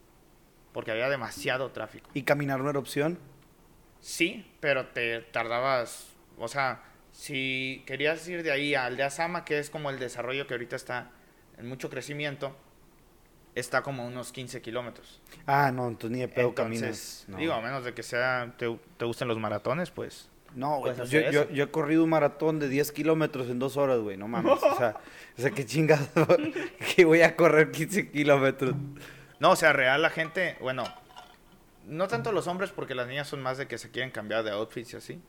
Porque 0.71 0.91
había 0.91 1.09
demasiado 1.09 1.71
tráfico. 1.71 2.11
¿Y 2.13 2.21
caminar 2.21 2.59
no 2.59 2.69
era 2.69 2.77
opción? 2.77 3.17
Sí, 4.01 4.49
pero 4.59 4.87
te 4.87 5.21
tardabas. 5.21 6.07
O 6.37 6.47
sea, 6.47 6.83
si 7.11 7.83
querías 7.85 8.27
ir 8.27 8.43
de 8.43 8.51
ahí 8.51 8.75
a 8.75 8.85
Aldea 8.85 9.09
Sama, 9.09 9.45
que 9.45 9.59
es 9.59 9.69
como 9.69 9.89
el 9.89 9.99
desarrollo 9.99 10.47
que 10.47 10.53
ahorita 10.53 10.75
está 10.75 11.11
en 11.57 11.67
mucho 11.67 11.89
crecimiento, 11.89 12.55
está 13.55 13.81
como 13.81 14.03
a 14.03 14.05
unos 14.05 14.31
15 14.31 14.61
kilómetros. 14.61 15.21
Ah, 15.45 15.71
no, 15.73 15.87
entonces 15.87 16.11
ni 16.11 16.21
de 16.21 16.27
pedo 16.27 16.53
caminas. 16.53 17.25
No. 17.27 17.37
digo, 17.37 17.53
a 17.53 17.61
menos 17.61 17.83
de 17.83 17.93
que 17.93 18.03
sea 18.03 18.53
te, 18.57 18.77
te 18.97 19.05
gusten 19.05 19.27
los 19.27 19.37
maratones, 19.37 19.91
pues. 19.91 20.29
No, 20.55 20.79
güey, 20.79 20.95
pues 20.95 21.11
yo, 21.11 21.49
yo 21.49 21.63
he 21.63 21.69
corrido 21.69 22.03
un 22.03 22.09
maratón 22.09 22.59
de 22.59 22.69
10 22.69 22.91
kilómetros 22.91 23.49
en 23.49 23.59
dos 23.59 23.77
horas, 23.77 23.99
güey, 23.99 24.17
no 24.17 24.27
mames. 24.27 24.51
O 24.63 24.77
sea, 24.77 24.97
o 25.37 25.41
sea, 25.41 25.51
qué 25.51 25.65
chingado 25.65 26.07
que 26.95 27.05
voy 27.05 27.21
a 27.21 27.35
correr 27.35 27.71
15 27.71 28.09
kilómetros. 28.09 28.73
No, 29.39 29.51
o 29.51 29.55
sea, 29.55 29.73
real 29.73 30.01
la 30.01 30.09
gente, 30.09 30.57
bueno, 30.59 30.83
no 31.89 32.07
tanto 32.07 32.31
los 32.31 32.47
hombres 32.47 32.71
porque 32.71 32.95
las 32.95 33.07
niñas 33.07 33.27
son 33.27 33.41
más 33.41 33.57
de 33.57 33.67
que 33.67 33.77
se 33.77 33.89
quieren 33.91 34.11
cambiar 34.11 34.43
de 34.43 34.51
outfits 34.51 34.93
y 34.93 34.97
así. 34.97 35.21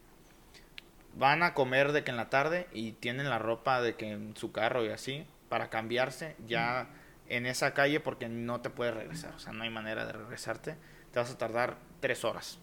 Van 1.14 1.43
a 1.43 1.55
comer 1.55 1.93
de 1.93 2.05
que 2.05 2.11
en 2.11 2.17
la 2.17 2.31
tarde 2.31 2.69
y 2.73 2.93
tienen 2.93 3.29
la 3.29 3.38
ropa 3.38 3.81
de 3.81 3.97
que 3.97 4.11
en 4.11 4.37
su 4.37 4.52
carro 4.52 4.85
y 4.85 4.90
así 4.90 5.26
para 5.49 5.71
cambiarse 5.71 6.37
ya 6.47 6.88
en 7.29 7.47
esa 7.47 7.75
calle 7.75 7.99
porque 7.99 8.29
no 8.29 8.61
te 8.61 8.71
puedes 8.71 8.95
regresar, 8.95 9.35
o 9.35 9.38
sea, 9.38 9.52
no 9.52 9.64
hay 9.64 9.71
manera 9.71 10.05
de 10.07 10.12
regresarte. 10.12 10.76
Te 11.12 11.19
vas 11.19 11.31
a 11.31 11.38
tardar 11.38 11.79
tres 12.00 12.25
horas. 12.25 12.59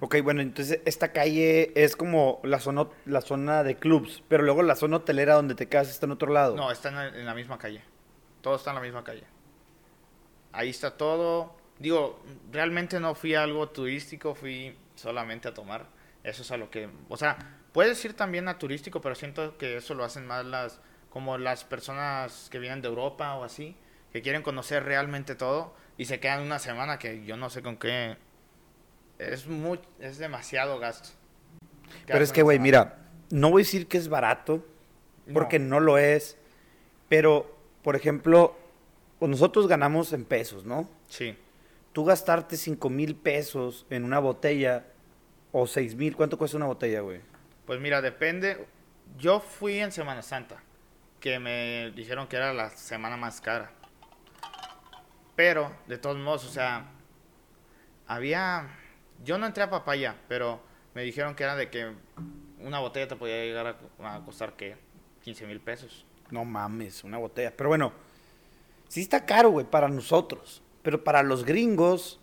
Ok, 0.00 0.16
bueno, 0.22 0.40
entonces 0.40 0.80
esta 0.84 1.12
calle 1.12 1.72
es 1.74 1.96
como 1.96 2.40
la 2.42 2.58
zona, 2.58 2.86
la 3.04 3.20
zona 3.20 3.62
de 3.62 3.76
clubs, 3.76 4.22
pero 4.28 4.42
luego 4.42 4.62
la 4.62 4.76
zona 4.76 4.96
hotelera 4.96 5.34
donde 5.34 5.54
te 5.54 5.68
quedas 5.68 5.90
está 5.90 6.06
en 6.06 6.12
otro 6.12 6.32
lado. 6.32 6.56
No, 6.56 6.70
está 6.70 6.88
en 6.88 6.94
la, 6.94 7.08
en 7.08 7.26
la 7.26 7.34
misma 7.34 7.58
calle. 7.58 7.82
Todo 8.40 8.56
está 8.56 8.70
en 8.70 8.76
la 8.76 8.82
misma 8.82 9.04
calle. 9.04 9.24
Ahí 10.52 10.70
está 10.70 10.96
todo. 10.96 11.61
Digo, 11.82 12.22
realmente 12.52 13.00
no 13.00 13.16
fui 13.16 13.34
a 13.34 13.42
algo 13.42 13.68
turístico, 13.68 14.36
fui 14.36 14.72
solamente 14.94 15.48
a 15.48 15.54
tomar. 15.54 15.86
Eso 16.22 16.42
es 16.42 16.50
a 16.52 16.56
lo 16.56 16.70
que... 16.70 16.88
O 17.08 17.16
sea, 17.16 17.36
puedes 17.72 18.02
ir 18.04 18.14
también 18.14 18.46
a 18.46 18.56
turístico, 18.56 19.00
pero 19.00 19.16
siento 19.16 19.58
que 19.58 19.78
eso 19.78 19.94
lo 19.94 20.04
hacen 20.04 20.24
más 20.24 20.44
las... 20.46 20.80
Como 21.10 21.38
las 21.38 21.64
personas 21.64 22.48
que 22.50 22.60
vienen 22.60 22.82
de 22.82 22.88
Europa 22.88 23.34
o 23.34 23.42
así, 23.42 23.76
que 24.12 24.22
quieren 24.22 24.42
conocer 24.42 24.84
realmente 24.84 25.34
todo 25.34 25.74
y 25.98 26.04
se 26.04 26.20
quedan 26.20 26.40
una 26.42 26.60
semana 26.60 27.00
que 27.00 27.24
yo 27.24 27.36
no 27.36 27.50
sé 27.50 27.62
con 27.62 27.76
qué... 27.76 28.16
Es, 29.18 29.48
muy, 29.48 29.80
es 29.98 30.18
demasiado 30.18 30.78
gasto. 30.78 31.10
pero 32.06 32.22
es 32.22 32.32
que, 32.32 32.42
güey, 32.42 32.60
mira, 32.60 32.98
no 33.30 33.50
voy 33.50 33.62
a 33.62 33.64
decir 33.64 33.88
que 33.88 33.98
es 33.98 34.08
barato, 34.08 34.64
porque 35.34 35.58
no, 35.58 35.80
lo 35.80 35.98
es, 35.98 36.36
pero, 37.08 37.56
por 37.82 37.96
ejemplo, 37.96 38.56
pues 39.18 39.30
nosotros 39.30 39.66
ganamos 39.66 40.12
en 40.12 40.24
pesos, 40.24 40.64
¿no? 40.64 40.88
Sí. 41.08 41.36
Tú 41.92 42.04
gastarte 42.04 42.56
5 42.56 42.88
mil 42.88 43.14
pesos 43.14 43.86
en 43.90 44.04
una 44.04 44.18
botella 44.18 44.86
o 45.52 45.66
6 45.66 45.94
mil, 45.94 46.16
¿cuánto 46.16 46.38
cuesta 46.38 46.56
una 46.56 46.66
botella, 46.66 47.00
güey? 47.00 47.20
Pues 47.66 47.80
mira, 47.80 48.00
depende. 48.00 48.66
Yo 49.18 49.40
fui 49.40 49.78
en 49.78 49.92
Semana 49.92 50.22
Santa, 50.22 50.62
que 51.20 51.38
me 51.38 51.92
dijeron 51.94 52.26
que 52.28 52.36
era 52.36 52.54
la 52.54 52.70
semana 52.70 53.18
más 53.18 53.40
cara. 53.42 53.70
Pero, 55.36 55.70
de 55.86 55.98
todos 55.98 56.16
modos, 56.16 56.44
o 56.46 56.50
sea, 56.50 56.86
había... 58.06 58.68
Yo 59.22 59.36
no 59.36 59.46
entré 59.46 59.62
a 59.62 59.70
papaya, 59.70 60.16
pero 60.28 60.60
me 60.94 61.02
dijeron 61.02 61.34
que 61.34 61.44
era 61.44 61.56
de 61.56 61.68
que 61.68 61.92
una 62.58 62.78
botella 62.78 63.08
te 63.08 63.16
podía 63.16 63.44
llegar 63.44 63.78
a, 64.00 64.14
a 64.16 64.24
costar, 64.24 64.54
¿qué? 64.54 64.76
15 65.24 65.46
mil 65.46 65.60
pesos. 65.60 66.06
No 66.30 66.44
mames, 66.44 67.04
una 67.04 67.18
botella. 67.18 67.52
Pero 67.54 67.68
bueno, 67.68 67.92
sí 68.88 69.02
está 69.02 69.26
caro, 69.26 69.50
güey, 69.50 69.66
para 69.66 69.88
nosotros. 69.88 70.61
Pero 70.82 71.04
para 71.04 71.22
los 71.22 71.44
gringos, 71.44 72.20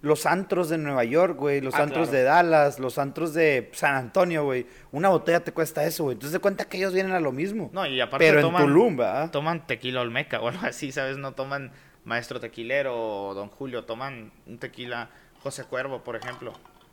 los 0.00 0.26
antros 0.26 0.68
de 0.68 0.78
Nueva 0.78 1.04
York, 1.04 1.36
güey, 1.36 1.60
los 1.60 1.74
Ah, 1.74 1.82
antros 1.82 2.08
claro. 2.08 2.18
de 2.18 2.22
Dallas, 2.24 2.78
los 2.78 2.98
antros 2.98 3.34
de 3.34 3.70
San 3.74 3.94
Antonio, 3.96 4.44
güey, 4.44 4.66
una 4.92 5.08
botella 5.08 5.40
te 5.40 5.52
cuesta 5.52 5.84
eso, 5.84 6.04
güey. 6.04 6.14
Entonces 6.14 6.32
de 6.32 6.38
cuenta 6.38 6.66
que 6.66 6.76
ellos 6.78 6.94
vienen 6.94 7.12
a 7.12 7.20
lo 7.20 7.32
mismo. 7.32 7.70
No, 7.72 7.84
y 7.86 8.00
aparte 8.00 8.24
pero 8.26 8.40
toman, 8.40 8.62
en 8.62 8.68
Tulum, 8.68 8.96
¿verdad? 8.96 9.30
toman 9.30 9.66
tequila 9.66 10.00
olmeca 10.00 10.40
o 10.40 10.48
algo 10.48 10.64
así, 10.66 10.92
¿sabes? 10.92 11.18
No 11.18 11.32
toman 11.32 11.72
maestro 12.04 12.40
tequilero 12.40 12.96
o 12.96 13.34
don 13.34 13.48
Julio, 13.48 13.84
toman 13.84 14.32
un 14.46 14.58
tequila 14.58 15.10
José 15.42 15.64
Cuervo, 15.64 16.02
por 16.04 16.16
ejemplo, 16.16 16.52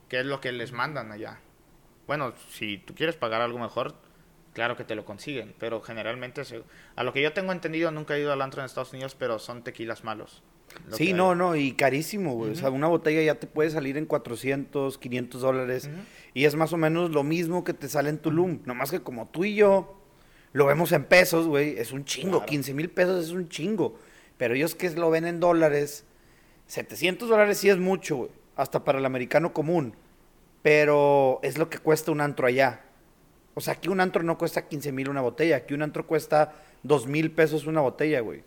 que 0.10 0.20
es 0.20 0.26
lo 0.26 0.42
que 0.42 0.52
les 0.52 0.72
mandan 0.72 1.12
allá. 1.12 1.40
Bueno, 2.08 2.34
si 2.50 2.78
tú 2.80 2.94
quieres 2.96 3.16
pagar 3.16 3.42
algo 3.42 3.58
mejor, 3.60 3.96
claro 4.54 4.76
que 4.76 4.84
te 4.84 4.96
lo 4.96 5.06
consiguen, 5.06 5.56
pero 5.60 5.80
generalmente, 5.82 6.42
a 6.96 7.04
lo 7.04 7.14
que 7.14 7.22
yo 7.22 7.34
tengo 7.34 7.52
entendido, 7.52 7.92
nunca 7.92 8.16
he 8.16 8.20
ido 8.20 8.34
al 8.34 8.42
antro 8.42 8.62
en 8.62 8.66
Estados 8.66 8.94
Unidos, 8.94 9.16
pero 9.18 9.40
son 9.40 9.64
tequilas 9.64 10.04
malos. 10.04 10.44
Sí, 10.92 11.14
no, 11.14 11.32
hay. 11.32 11.38
no, 11.38 11.56
y 11.56 11.72
carísimo, 11.74 12.34
güey. 12.34 12.52
O 12.52 12.56
sea, 12.56 12.70
una 12.70 12.88
botella 12.88 13.22
ya 13.22 13.36
te 13.36 13.48
puede 13.48 13.70
salir 13.70 13.98
en 13.98 14.06
400, 14.06 14.98
500 14.98 15.42
dólares. 15.42 15.90
Y 16.34 16.46
es 16.46 16.56
más 16.56 16.74
o 16.74 16.78
menos 16.78 17.12
lo 17.12 17.24
mismo 17.24 17.64
que 17.64 17.74
te 17.74 17.88
sale 17.90 18.10
en 18.10 18.18
Tulum. 18.18 18.60
Nomás 18.66 18.92
que 18.92 19.02
como 19.02 19.28
tú 19.28 19.46
y 19.46 19.56
yo 19.56 19.96
lo 20.54 20.66
vemos 20.66 20.92
en 20.92 21.04
pesos, 21.06 21.48
güey, 21.48 21.78
es 21.78 21.92
un 21.92 22.06
chingo. 22.06 22.38
Claro. 22.38 22.46
15 22.46 22.74
mil 22.74 22.90
pesos 22.90 23.26
es 23.26 23.32
un 23.32 23.50
chingo. 23.50 23.98
Pero 24.38 24.54
ellos 24.54 24.76
que 24.76 24.90
lo 24.92 25.10
ven 25.10 25.26
en 25.26 25.40
dólares, 25.40 26.06
700 26.68 27.30
dólares 27.30 27.58
sí 27.58 27.70
es 27.70 27.78
mucho, 27.78 28.16
güey. 28.18 28.32
Hasta 28.56 28.84
para 28.84 29.00
el 29.00 29.06
americano 29.06 29.54
común. 29.54 29.96
Pero 30.62 31.40
es 31.44 31.58
lo 31.58 31.70
que 31.70 31.78
cuesta 31.78 32.12
un 32.12 32.22
antro 32.22 32.48
allá. 32.48 32.84
O 33.54 33.62
sea, 33.62 33.74
aquí 33.76 33.88
un 33.88 34.00
antro 34.02 34.24
no 34.24 34.38
cuesta 34.38 34.68
15 34.68 34.92
mil 34.92 35.10
una 35.10 35.22
botella. 35.22 35.58
Aquí 35.58 35.74
un 35.74 35.82
antro 35.82 36.06
cuesta 36.08 36.54
2 36.84 37.08
mil 37.08 37.32
pesos 37.32 37.66
una 37.66 37.82
botella, 37.82 38.20
güey. 38.20 38.44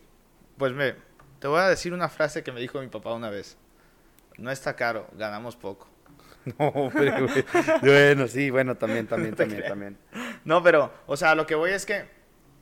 Pues 0.57 0.73
me, 0.73 0.95
te 1.39 1.49
voy 1.49 1.61
a 1.61 1.69
decir 1.69 1.93
una 1.93 2.09
frase 2.09 2.43
que 2.43 2.53
me 2.53 2.61
dijo 2.61 2.81
mi 2.81 2.89
papá 2.89 3.13
una 3.15 3.31
vez. 3.31 3.57
No 4.37 4.51
está 4.51 4.77
caro, 4.77 5.09
ganamos 5.15 5.57
poco. 5.57 5.89
No, 6.59 6.69
hombre, 6.69 7.11
güey. 7.21 7.45
Bueno, 7.83 8.27
sí, 8.27 8.49
bueno, 8.49 8.77
también, 8.77 9.07
también, 9.07 9.35
también, 9.37 9.65
también. 9.69 9.99
No, 10.45 10.63
pero, 10.63 10.93
o 11.07 11.15
sea, 11.15 11.35
lo 11.35 11.47
que 11.47 11.55
voy 11.55 11.73
es 11.73 11.85
que 11.85 12.07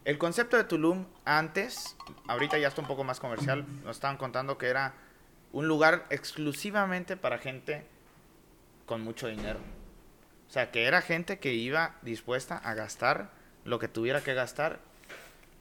el 0.04 0.18
concepto 0.18 0.56
de 0.56 0.64
Tulum 0.64 1.06
antes, 1.25 1.97
ahorita 2.26 2.59
ya 2.59 2.68
está 2.68 2.80
un 2.80 2.88
poco 2.88 3.04
más 3.04 3.21
comercial, 3.21 3.64
nos 3.85 3.97
estaban 3.97 4.16
contando 4.16 4.59
que 4.59 4.66
era 4.66 4.95
un 5.52 5.68
lugar 5.68 6.06
exclusivamente 6.11 7.16
para 7.16 7.38
gente 7.38 7.87
con 8.87 9.02
mucho 9.02 9.28
dinero. 9.28 9.61
O 10.49 10.50
sea, 10.50 10.71
que 10.71 10.85
era 10.85 11.02
gente 11.02 11.38
que 11.38 11.54
iba 11.54 11.97
dispuesta 12.02 12.56
a 12.56 12.75
gastar 12.75 13.30
lo 13.64 13.78
que 13.78 13.88
tuviera 13.88 14.21
que 14.21 14.35
gastar 14.35 14.78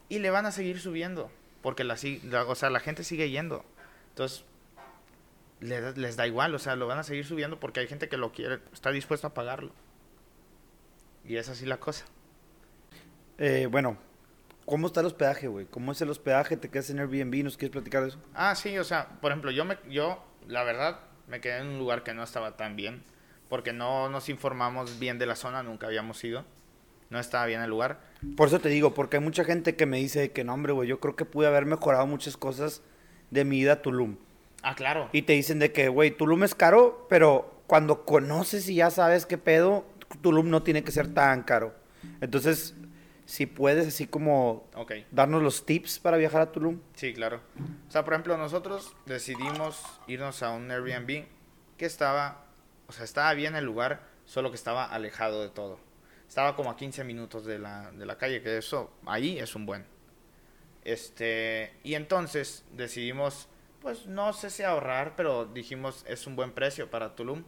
y 0.09 0.19
le 0.19 0.29
van 0.29 0.45
a 0.45 0.51
seguir 0.51 0.79
subiendo, 0.79 1.31
porque 1.65 1.83
la, 1.83 1.97
la- 2.23 2.45
o 2.45 2.53
sea, 2.53 2.69
la 2.69 2.79
gente 2.79 3.03
sigue 3.03 3.29
yendo. 3.31 3.65
Entonces, 4.09 4.45
le 5.59 5.81
da- 5.81 5.91
les 5.95 6.15
da 6.15 6.27
igual, 6.27 6.53
o 6.53 6.59
sea, 6.59 6.75
lo 6.75 6.85
van 6.85 6.99
a 6.99 7.03
seguir 7.03 7.25
subiendo 7.25 7.59
porque 7.59 7.79
hay 7.79 7.87
gente 7.87 8.07
que 8.07 8.17
lo 8.17 8.31
quiere, 8.31 8.59
está 8.71 8.91
dispuesta 8.91 9.27
a 9.29 9.33
pagarlo. 9.33 9.71
Y 11.25 11.37
es 11.37 11.49
así 11.49 11.65
la 11.65 11.77
cosa. 11.79 12.05
Eh, 13.37 13.67
bueno, 13.69 13.97
¿Cómo 14.65 14.87
está 14.87 15.01
el 15.01 15.05
hospedaje, 15.05 15.47
güey? 15.47 15.67
¿Cómo 15.67 15.91
es 15.91 16.01
el 16.01 16.09
hospedaje? 16.09 16.57
¿Te 16.57 16.69
quedas 16.71 16.89
en 16.89 16.99
Airbnb? 16.99 17.43
¿Nos 17.43 17.55
quieres 17.55 17.71
platicar 17.71 18.01
de 18.01 18.09
eso? 18.09 18.19
Ah, 18.33 18.55
sí, 18.55 18.75
o 18.79 18.83
sea, 18.83 19.09
por 19.21 19.31
ejemplo, 19.31 19.51
yo, 19.51 19.63
me, 19.63 19.77
yo 19.89 20.23
la 20.47 20.63
verdad, 20.63 21.01
me 21.27 21.39
quedé 21.39 21.59
en 21.59 21.67
un 21.67 21.77
lugar 21.77 22.01
que 22.03 22.15
no 22.15 22.23
estaba 22.23 22.57
tan 22.57 22.75
bien, 22.75 23.03
porque 23.47 23.73
no 23.73 24.09
nos 24.09 24.27
informamos 24.27 24.97
bien 24.97 25.19
de 25.19 25.27
la 25.27 25.35
zona, 25.35 25.61
nunca 25.61 25.85
habíamos 25.85 26.23
ido, 26.23 26.45
no 27.09 27.19
estaba 27.19 27.45
bien 27.45 27.61
el 27.61 27.69
lugar. 27.69 27.99
Por 28.35 28.47
eso 28.47 28.59
te 28.59 28.69
digo, 28.69 28.93
porque 28.93 29.17
hay 29.17 29.23
mucha 29.23 29.43
gente 29.43 29.75
que 29.75 29.85
me 29.85 29.97
dice 29.97 30.31
que 30.31 30.43
no, 30.43 30.53
hombre, 30.53 30.73
güey, 30.73 30.87
yo 30.89 30.99
creo 30.99 31.15
que 31.15 31.25
pude 31.25 31.47
haber 31.47 31.65
mejorado 31.65 32.07
muchas 32.07 32.37
cosas 32.37 32.81
de 33.31 33.45
mi 33.45 33.59
ida 33.59 33.73
a 33.73 33.81
Tulum. 33.81 34.17
Ah, 34.63 34.75
claro. 34.75 35.09
Y 35.11 35.23
te 35.23 35.33
dicen 35.33 35.59
de 35.59 35.71
que, 35.71 35.89
güey, 35.89 36.11
Tulum 36.11 36.43
es 36.43 36.55
caro, 36.55 37.05
pero 37.09 37.61
cuando 37.67 38.05
conoces 38.05 38.67
y 38.69 38.75
ya 38.75 38.89
sabes 38.89 39.25
qué 39.25 39.37
pedo, 39.37 39.85
Tulum 40.21 40.49
no 40.49 40.63
tiene 40.63 40.83
que 40.83 40.91
ser 40.91 41.13
tan 41.13 41.43
caro. 41.43 41.75
Entonces, 42.21 42.75
si 43.25 43.45
puedes 43.47 43.87
así 43.87 44.07
como 44.07 44.67
Ok. 44.75 44.93
darnos 45.11 45.41
los 45.43 45.65
tips 45.65 45.99
para 45.99 46.17
viajar 46.17 46.41
a 46.41 46.51
Tulum. 46.51 46.79
Sí, 46.93 47.13
claro. 47.13 47.41
O 47.87 47.91
sea, 47.91 48.03
por 48.03 48.13
ejemplo, 48.13 48.37
nosotros 48.37 48.95
decidimos 49.05 49.81
irnos 50.07 50.41
a 50.43 50.51
un 50.51 50.69
Airbnb 50.71 51.25
que 51.77 51.85
estaba, 51.85 52.45
o 52.87 52.91
sea, 52.91 53.03
estaba 53.03 53.33
bien 53.33 53.55
el 53.55 53.65
lugar, 53.65 54.01
solo 54.25 54.49
que 54.51 54.55
estaba 54.57 54.85
alejado 54.85 55.41
de 55.41 55.49
todo. 55.49 55.79
Estaba 56.27 56.55
como 56.55 56.69
a 56.71 56.75
15 56.75 57.03
minutos 57.03 57.45
de 57.45 57.59
la, 57.59 57.91
de 57.91 58.05
la 58.05 58.17
calle, 58.17 58.41
que 58.41 58.57
eso, 58.57 58.93
ahí 59.05 59.37
es 59.39 59.55
un 59.55 59.65
buen. 59.65 59.85
Este, 60.83 61.73
y 61.83 61.95
entonces 61.95 62.63
decidimos, 62.73 63.47
pues 63.81 64.05
no 64.05 64.33
sé 64.33 64.49
si 64.49 64.63
ahorrar, 64.63 65.15
pero 65.15 65.45
dijimos 65.45 66.05
es 66.07 66.27
un 66.27 66.35
buen 66.35 66.51
precio 66.51 66.89
para 66.89 67.15
Tulum. 67.15 67.43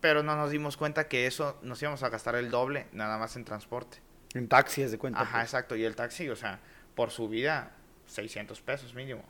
Pero 0.00 0.22
no 0.22 0.34
nos 0.34 0.50
dimos 0.50 0.76
cuenta 0.76 1.08
que 1.08 1.26
eso 1.26 1.58
nos 1.62 1.80
íbamos 1.82 2.02
a 2.02 2.08
gastar 2.08 2.34
el 2.34 2.50
doble 2.50 2.86
nada 2.92 3.18
más 3.18 3.36
en 3.36 3.44
transporte. 3.44 3.98
En 4.34 4.48
taxi, 4.48 4.82
haz 4.82 4.92
de 4.92 4.98
cuenta. 4.98 5.20
Ajá, 5.20 5.38
pues. 5.38 5.44
exacto. 5.44 5.76
Y 5.76 5.84
el 5.84 5.94
taxi, 5.94 6.28
o 6.28 6.36
sea, 6.36 6.60
por 6.94 7.10
su 7.10 7.28
vida, 7.28 7.72
600 8.06 8.60
pesos 8.60 8.94
mínimo. 8.94 9.22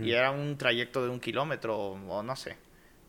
Y 0.00 0.10
era 0.10 0.32
un 0.32 0.58
trayecto 0.58 1.04
de 1.04 1.10
un 1.10 1.20
kilómetro 1.20 1.78
o, 1.78 1.92
o 1.92 2.22
no 2.24 2.34
sé. 2.34 2.56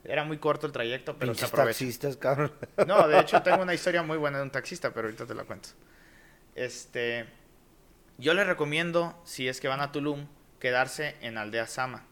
Era 0.08 0.24
muy 0.24 0.38
corto 0.38 0.66
el 0.66 0.72
trayecto, 0.72 1.18
pero 1.18 1.36
se 1.36 1.46
aprovecha. 1.46 1.80
taxistas, 1.80 2.16
cabrón. 2.16 2.54
No, 2.88 3.08
de 3.10 3.20
hecho 3.20 3.42
tengo 3.44 3.62
una 3.62 3.74
historia 3.74 4.04
muy 4.04 4.18
buena 4.18 4.38
de 4.38 4.44
un 4.46 4.52
taxista, 4.52 4.94
pero 4.94 5.08
ahorita 5.08 5.26
te 5.26 5.36
la 5.36 5.44
cuento. 5.44 5.70
Este, 6.56 7.26
yo 8.18 8.34
les 8.34 8.48
recomiendo, 8.48 9.22
si 9.26 9.50
es 9.50 9.60
que 9.60 9.68
van 9.68 9.82
a 9.82 9.92
Tulum, 9.92 10.28
quedarse 10.60 11.16
en 11.20 11.38
Aldea 11.38 11.68
Sama, 11.68 12.06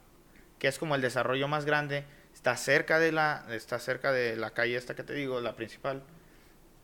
que 0.60 0.68
es 0.68 0.78
como 0.78 0.96
el 0.96 1.02
desarrollo 1.02 1.48
más 1.48 1.64
grande. 1.64 2.04
Está 2.34 2.58
cerca 2.58 3.00
de 3.00 3.14
la, 3.14 3.46
está 3.50 3.80
cerca 3.80 4.12
de 4.12 4.36
la 4.36 4.52
calle 4.52 4.75
esta 4.75 4.94
que 4.94 5.04
te 5.04 5.14
digo, 5.14 5.40
la 5.40 5.56
principal. 5.56 6.04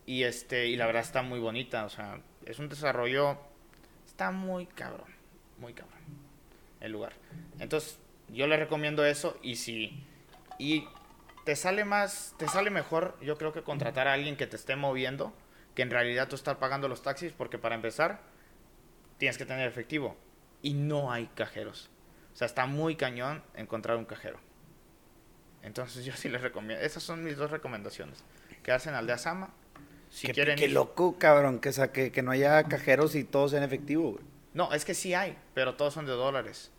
Y 0.06 0.24
este, 0.24 0.68
y 0.68 0.78
la 0.78 0.86
verdad 0.86 1.02
está 1.02 1.24
muy 1.24 1.40
bonita, 1.40 1.86
o 1.86 1.90
sea, 1.90 2.22
es 2.46 2.58
un 2.58 2.70
desarrollo, 2.70 3.38
está 4.08 4.32
muy 4.32 4.66
cabrón, 4.66 5.10
muy 5.60 5.74
cabrón, 5.74 6.00
el 6.80 6.94
lugar. 6.94 7.14
Entonces, 7.60 8.00
yo 8.30 8.48
les 8.48 8.58
recomiendo 8.58 9.06
eso 9.06 9.38
y 9.44 9.58
si, 9.58 10.04
y 10.58 10.88
te 11.46 11.56
sale 11.56 11.86
más, 11.86 12.36
te 12.38 12.48
sale 12.48 12.70
mejor, 12.70 13.18
yo 13.22 13.38
creo 13.38 13.54
que 13.54 13.64
contratar 13.64 14.08
a 14.08 14.14
alguien 14.14 14.36
que 14.38 14.48
te 14.48 14.56
esté 14.56 14.76
moviendo, 14.76 15.34
que 15.76 15.82
en 15.82 15.90
realidad 15.90 16.28
tú 16.28 16.36
estar 16.36 16.60
pagando 16.60 16.88
los 16.88 17.02
taxis, 17.02 17.34
porque 17.34 17.58
para 17.58 17.76
empezar, 17.76 18.20
tienes 19.18 19.38
que 19.38 19.46
tener 19.46 19.68
efectivo 19.68 20.16
y 20.62 20.74
no 20.74 21.12
hay 21.12 21.28
cajeros. 21.36 21.90
O 22.34 22.36
sea, 22.36 22.46
está 22.46 22.66
muy 22.66 22.96
cañón 22.96 23.44
encontrar 23.56 23.98
un 23.98 24.06
cajero. 24.06 24.40
Entonces 25.64 26.06
yo 26.06 26.14
sí 26.16 26.30
les 26.30 26.42
recomiendo, 26.42 26.84
esas 26.84 27.04
son 27.04 27.24
mis 27.24 27.38
dos 27.38 27.52
recomendaciones. 27.52 28.24
Quedarse 28.64 28.90
en 28.90 28.96
Aldea 28.96 29.18
Sama, 29.18 29.50
si 30.10 30.28
qué, 30.28 30.34
quieren 30.34 30.58
qué 30.58 30.66
ir- 30.70 30.74
loco, 30.74 31.18
cabrón, 31.18 31.60
que, 31.60 31.72
sa- 31.74 31.92
que, 31.92 32.12
que 32.12 32.22
no 32.22 32.32
haya 32.32 32.64
cajeros 32.66 33.16
y 33.16 33.24
todos 33.24 33.54
en 33.54 33.64
efectivo, 33.64 34.12
güey. 34.12 34.24
No, 34.54 34.74
es 34.74 34.84
que 34.84 34.94
sí 34.94 35.14
hay, 35.14 35.38
pero 35.54 35.76
todos 35.76 35.94
son 35.94 36.06
de 36.06 36.12
dólares. 36.12 36.71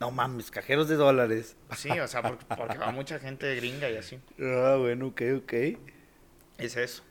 No 0.00 0.10
mames, 0.10 0.50
cajeros 0.50 0.88
de 0.88 0.96
dólares. 0.96 1.56
Sí, 1.76 1.90
o 1.90 2.08
sea, 2.08 2.22
porque, 2.22 2.44
porque 2.56 2.78
va 2.78 2.90
mucha 2.90 3.18
gente 3.18 3.54
gringa 3.56 3.90
y 3.90 3.96
así. 3.96 4.18
Ah, 4.40 4.76
bueno, 4.80 5.08
ok, 5.08 5.22
ok. 5.42 5.52
Es 6.58 6.76
eso. 6.76 7.02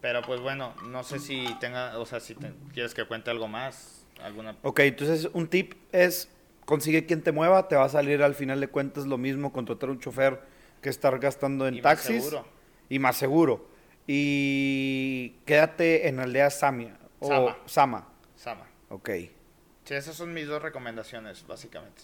Pero 0.00 0.22
pues 0.22 0.40
bueno, 0.40 0.74
no 0.84 1.02
sé 1.02 1.18
si 1.18 1.44
tenga, 1.58 1.98
o 1.98 2.06
sea, 2.06 2.20
si 2.20 2.34
te- 2.36 2.52
quieres 2.72 2.94
que 2.94 3.04
cuente 3.04 3.30
algo 3.30 3.48
más, 3.48 4.06
alguna... 4.22 4.56
Ok, 4.62 4.80
entonces 4.80 5.28
un 5.32 5.48
tip 5.48 5.74
es 5.90 6.28
consigue 6.64 7.06
quien 7.06 7.22
te 7.22 7.32
mueva, 7.32 7.66
te 7.66 7.74
va 7.74 7.84
a 7.84 7.88
salir 7.88 8.22
al 8.22 8.34
final 8.36 8.60
de 8.60 8.68
cuentas 8.68 9.06
lo 9.06 9.18
mismo 9.18 9.52
contratar 9.52 9.90
un 9.90 9.98
chofer 9.98 10.40
que 10.80 10.88
estar 10.88 11.18
gastando 11.18 11.66
en 11.66 11.74
y 11.74 11.82
más 11.82 11.96
taxis 11.96 12.22
seguro. 12.24 12.46
y 12.88 12.98
más 13.00 13.16
seguro. 13.16 13.68
Y 14.06 15.30
quédate 15.44 16.06
en 16.06 16.20
aldea 16.20 16.50
Samia 16.50 16.96
o 17.18 17.26
Sama. 17.28 17.56
Sama. 17.66 18.08
Sama. 18.36 18.66
Ok. 18.90 19.10
Sí, 19.86 19.94
esas 19.94 20.16
son 20.16 20.34
mis 20.34 20.48
dos 20.48 20.60
recomendaciones, 20.60 21.46
básicamente. 21.46 22.02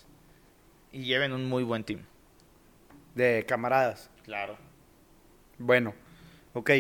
Y 0.93 1.03
lleven 1.05 1.33
un 1.33 1.49
muy 1.49 1.65
buen 1.65 1.83
team. 1.83 2.01
De 3.17 3.45
camaradas. 3.47 4.09
Claro. 4.23 4.57
Bueno, 5.59 5.93
ok. 6.55 6.71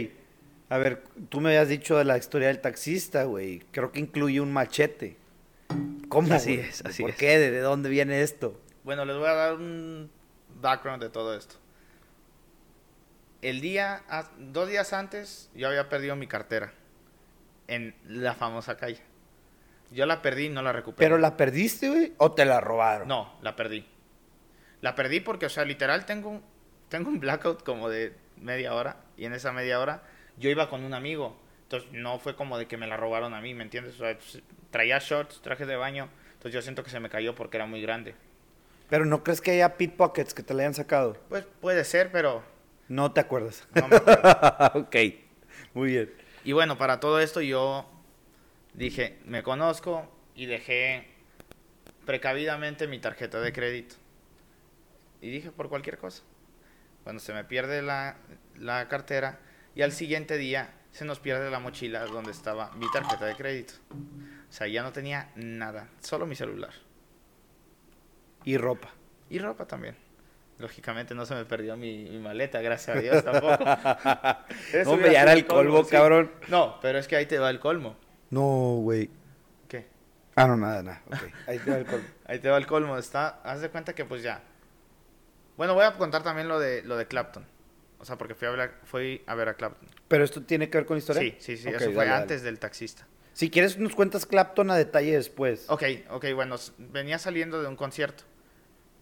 A 0.68 0.78
ver, 0.78 1.02
tú 1.28 1.40
me 1.40 1.48
habías 1.50 1.68
dicho 1.68 1.98
de 1.98 2.04
la 2.04 2.16
historia 2.16 2.48
del 2.48 2.60
taxista, 2.60 3.24
güey. 3.24 3.64
Creo 3.72 3.90
que 3.90 3.98
incluye 3.98 4.40
un 4.40 4.52
machete. 4.52 5.16
¿Cómo? 6.08 6.32
Así 6.32 6.56
güey? 6.56 6.68
es, 6.68 6.84
así 6.84 7.02
¿Por 7.02 7.10
es. 7.10 7.16
qué? 7.16 7.38
¿De 7.38 7.58
dónde 7.58 7.90
viene 7.90 8.22
esto? 8.22 8.58
Bueno, 8.84 9.04
les 9.04 9.16
voy 9.16 9.26
a 9.26 9.34
dar 9.34 9.54
un 9.54 10.08
background 10.60 11.02
de 11.02 11.10
todo 11.10 11.36
esto. 11.36 11.56
El 13.42 13.60
día, 13.60 14.04
dos 14.38 14.68
días 14.68 14.92
antes, 14.92 15.50
yo 15.52 15.66
había 15.66 15.88
perdido 15.88 16.14
mi 16.14 16.28
cartera 16.28 16.72
en 17.66 17.96
la 18.06 18.34
famosa 18.34 18.76
calle. 18.76 19.00
Yo 19.92 20.06
la 20.06 20.22
perdí 20.22 20.46
y 20.46 20.48
no 20.48 20.62
la 20.62 20.72
recuperé. 20.72 21.06
¿Pero 21.06 21.18
la 21.18 21.36
perdiste, 21.36 21.88
güey? 21.88 22.12
¿O 22.18 22.32
te 22.32 22.44
la 22.44 22.60
robaron? 22.60 23.08
No, 23.08 23.34
la 23.42 23.56
perdí. 23.56 23.86
La 24.80 24.94
perdí 24.94 25.20
porque, 25.20 25.46
o 25.46 25.50
sea, 25.50 25.64
literal 25.64 26.06
tengo 26.06 26.30
un, 26.30 26.42
tengo 26.88 27.08
un 27.08 27.20
blackout 27.20 27.62
como 27.62 27.88
de 27.88 28.14
media 28.36 28.74
hora 28.74 28.96
y 29.16 29.24
en 29.26 29.32
esa 29.34 29.52
media 29.52 29.78
hora 29.80 30.02
yo 30.38 30.50
iba 30.50 30.68
con 30.68 30.82
un 30.84 30.94
amigo. 30.94 31.36
Entonces 31.64 31.90
no 31.92 32.18
fue 32.18 32.36
como 32.36 32.58
de 32.58 32.66
que 32.66 32.76
me 32.76 32.86
la 32.86 32.96
robaron 32.96 33.34
a 33.34 33.40
mí, 33.40 33.54
¿me 33.54 33.62
entiendes? 33.62 33.94
O 33.94 33.98
sea, 33.98 34.14
pues, 34.16 34.42
traía 34.70 34.98
shorts, 34.98 35.40
traje 35.40 35.64
de 35.66 35.76
baño, 35.76 36.08
entonces 36.34 36.52
yo 36.52 36.62
siento 36.62 36.82
que 36.82 36.90
se 36.90 37.00
me 37.00 37.08
cayó 37.08 37.34
porque 37.34 37.56
era 37.56 37.66
muy 37.66 37.80
grande. 37.80 38.14
¿Pero 38.90 39.06
no 39.06 39.22
crees 39.24 39.40
que 39.40 39.52
haya 39.52 39.76
pickpockets 39.78 40.34
que 40.34 40.42
te 40.42 40.52
la 40.52 40.62
hayan 40.62 40.74
sacado? 40.74 41.16
Pues 41.28 41.46
puede 41.60 41.84
ser, 41.84 42.10
pero 42.12 42.42
No 42.88 43.12
te 43.12 43.20
acuerdas. 43.20 43.66
no 43.74 43.88
me 43.88 43.96
acuerdo. 43.96 44.80
ok, 44.80 44.96
muy 45.72 45.90
bien. 45.92 46.12
Y 46.44 46.52
bueno, 46.52 46.76
para 46.76 47.00
todo 47.00 47.20
esto 47.20 47.40
yo 47.40 47.86
dije, 48.74 49.18
me 49.24 49.42
conozco 49.42 50.08
y 50.34 50.46
dejé 50.46 51.08
precavidamente 52.04 52.86
mi 52.86 52.98
tarjeta 52.98 53.40
de 53.40 53.52
crédito. 53.52 53.96
Y 55.20 55.30
dije, 55.30 55.50
por 55.50 55.68
cualquier 55.68 55.98
cosa. 55.98 56.22
Cuando 57.04 57.20
se 57.20 57.32
me 57.32 57.44
pierde 57.44 57.82
la, 57.82 58.16
la 58.58 58.88
cartera 58.88 59.40
y 59.74 59.82
al 59.82 59.92
siguiente 59.92 60.36
día 60.36 60.74
se 60.90 61.04
nos 61.04 61.20
pierde 61.20 61.50
la 61.50 61.58
mochila 61.58 62.04
donde 62.06 62.30
estaba 62.30 62.70
mi 62.72 62.90
tarjeta 62.90 63.24
de 63.26 63.34
crédito. 63.34 63.74
O 63.90 64.52
sea, 64.52 64.66
ya 64.66 64.82
no 64.82 64.92
tenía 64.92 65.30
nada, 65.34 65.88
solo 66.00 66.26
mi 66.26 66.34
celular. 66.34 66.72
Y 68.44 68.56
ropa. 68.56 68.90
Y 69.30 69.38
ropa 69.38 69.66
también. 69.66 69.96
Lógicamente 70.58 71.14
no 71.14 71.24
se 71.24 71.34
me 71.34 71.44
perdió 71.44 71.76
mi, 71.76 72.04
mi 72.04 72.18
maleta, 72.18 72.60
gracias 72.60 72.96
a 72.96 73.00
Dios 73.00 73.24
tampoco. 73.24 73.64
Era 74.72 74.84
sido 74.84 75.30
el 75.32 75.46
colmo, 75.46 75.82
sí. 75.84 75.90
cabrón. 75.90 76.30
No, 76.48 76.78
pero 76.82 76.98
es 76.98 77.08
que 77.08 77.16
ahí 77.16 77.26
te 77.26 77.38
va 77.38 77.50
el 77.50 77.58
colmo. 77.58 77.96
No, 78.32 78.78
güey. 78.80 79.10
¿Qué? 79.68 79.86
Ah, 80.34 80.46
no, 80.46 80.56
nada, 80.56 80.82
nada. 80.82 81.02
Ok, 81.06 81.20
ahí 81.46 81.58
te 81.58 81.70
va 81.70 81.76
el 81.76 81.84
colmo. 81.84 82.06
Ahí 82.24 82.38
te 82.38 82.48
va 82.48 82.56
el 82.56 82.66
colmo. 82.66 82.96
Está, 82.96 83.42
haz 83.44 83.60
de 83.60 83.68
cuenta 83.68 83.94
que 83.94 84.06
pues 84.06 84.22
ya. 84.22 84.42
Bueno, 85.58 85.74
voy 85.74 85.84
a 85.84 85.92
contar 85.92 86.22
también 86.22 86.48
lo 86.48 86.58
de 86.58 86.82
lo 86.82 86.96
de 86.96 87.06
Clapton. 87.06 87.44
O 87.98 88.06
sea, 88.06 88.16
porque 88.16 88.34
fui 88.34 88.48
a 88.48 88.50
ver 88.50 88.72
fui 88.84 89.22
a, 89.26 89.34
ver 89.34 89.50
a 89.50 89.54
Clapton. 89.54 89.86
¿Pero 90.08 90.24
esto 90.24 90.42
tiene 90.42 90.70
que 90.70 90.78
ver 90.78 90.86
con 90.86 90.96
la 90.96 91.00
historia? 91.00 91.20
Sí, 91.20 91.36
sí, 91.38 91.56
sí. 91.58 91.68
Eso 91.68 91.92
fue 91.92 92.06
dale, 92.06 92.22
antes 92.22 92.42
del 92.42 92.58
taxista. 92.58 93.06
Si 93.34 93.50
quieres, 93.50 93.76
nos 93.76 93.94
cuentas 93.94 94.24
Clapton 94.24 94.70
a 94.70 94.76
detalle 94.76 95.12
después. 95.12 95.66
Ok, 95.68 95.82
ok, 96.10 96.24
bueno, 96.34 96.56
venía 96.78 97.18
saliendo 97.18 97.60
de 97.60 97.68
un 97.68 97.76
concierto. 97.76 98.24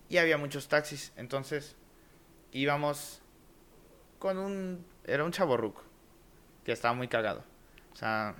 Y 0.08 0.18
había 0.18 0.38
muchos 0.38 0.66
taxis. 0.66 1.12
Entonces, 1.16 1.76
íbamos 2.50 3.22
con 4.18 4.38
un... 4.38 4.84
Era 5.04 5.24
un 5.24 5.30
chaborruco. 5.30 5.84
Que 6.64 6.72
estaba 6.72 6.94
muy 6.94 7.06
cagado. 7.06 7.44
O 7.92 7.96
sea, 7.96 8.34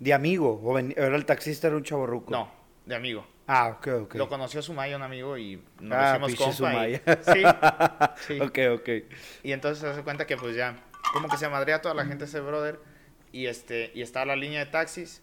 De 0.00 0.12
amigo. 0.12 0.60
O 0.64 0.74
ven- 0.74 0.94
era 0.96 1.14
el 1.16 1.24
taxista, 1.26 1.66
era 1.68 1.76
un 1.76 1.82
chavo 1.84 2.06
no, 2.28 2.50
de 2.86 2.94
amigo. 2.94 3.26
Ah, 3.46 3.68
ok, 3.76 3.88
ok. 4.04 4.14
Lo 4.14 4.28
conoció 4.28 4.62
Sumaya, 4.62 4.96
un 4.96 5.02
amigo, 5.02 5.36
y 5.36 5.62
nos 5.80 5.98
Ah, 5.98 6.10
hicimos 6.12 6.28
pinche 6.28 6.62
compa. 6.62 6.88
y-. 6.88 6.96
Sí, 6.96 7.42
sí. 8.26 8.40
Ok, 8.40 8.58
ok. 8.80 8.88
Y 9.42 9.52
entonces 9.52 9.78
se 9.80 9.88
hace 9.88 10.02
cuenta 10.02 10.26
que 10.26 10.36
pues 10.36 10.56
ya, 10.56 10.76
como 11.12 11.28
que 11.28 11.36
se 11.36 11.48
madrea 11.48 11.80
toda 11.82 11.94
la 11.94 12.04
gente 12.06 12.24
ese 12.24 12.40
brother. 12.40 12.80
Y 13.32 13.46
este, 13.46 13.90
y 13.94 14.02
está 14.02 14.24
la 14.24 14.36
línea 14.36 14.64
de 14.64 14.70
taxis. 14.70 15.22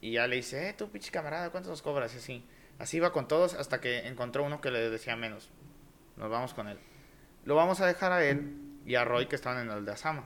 Y 0.00 0.12
ya 0.12 0.26
le 0.26 0.36
dice, 0.36 0.68
eh, 0.68 0.72
tú 0.74 0.90
pinche 0.90 1.10
camarada, 1.10 1.50
¿cuánto 1.50 1.70
nos 1.70 1.82
cobras? 1.82 2.14
Y 2.14 2.18
así. 2.18 2.46
Así 2.78 2.96
iba 2.98 3.12
con 3.12 3.28
todos 3.28 3.54
hasta 3.54 3.80
que 3.80 4.06
encontró 4.06 4.44
uno 4.44 4.60
que 4.60 4.70
le 4.70 4.88
decía 4.88 5.16
menos. 5.16 5.50
Nos 6.16 6.30
vamos 6.30 6.54
con 6.54 6.68
él. 6.68 6.78
Lo 7.44 7.54
vamos 7.54 7.80
a 7.80 7.86
dejar 7.86 8.12
a 8.12 8.24
él 8.24 8.54
y 8.86 8.94
a 8.94 9.04
Roy 9.04 9.26
que 9.26 9.36
estaban 9.36 9.66
en 9.66 9.70
el 9.76 9.84
de 9.84 9.92
Asama. 9.92 10.24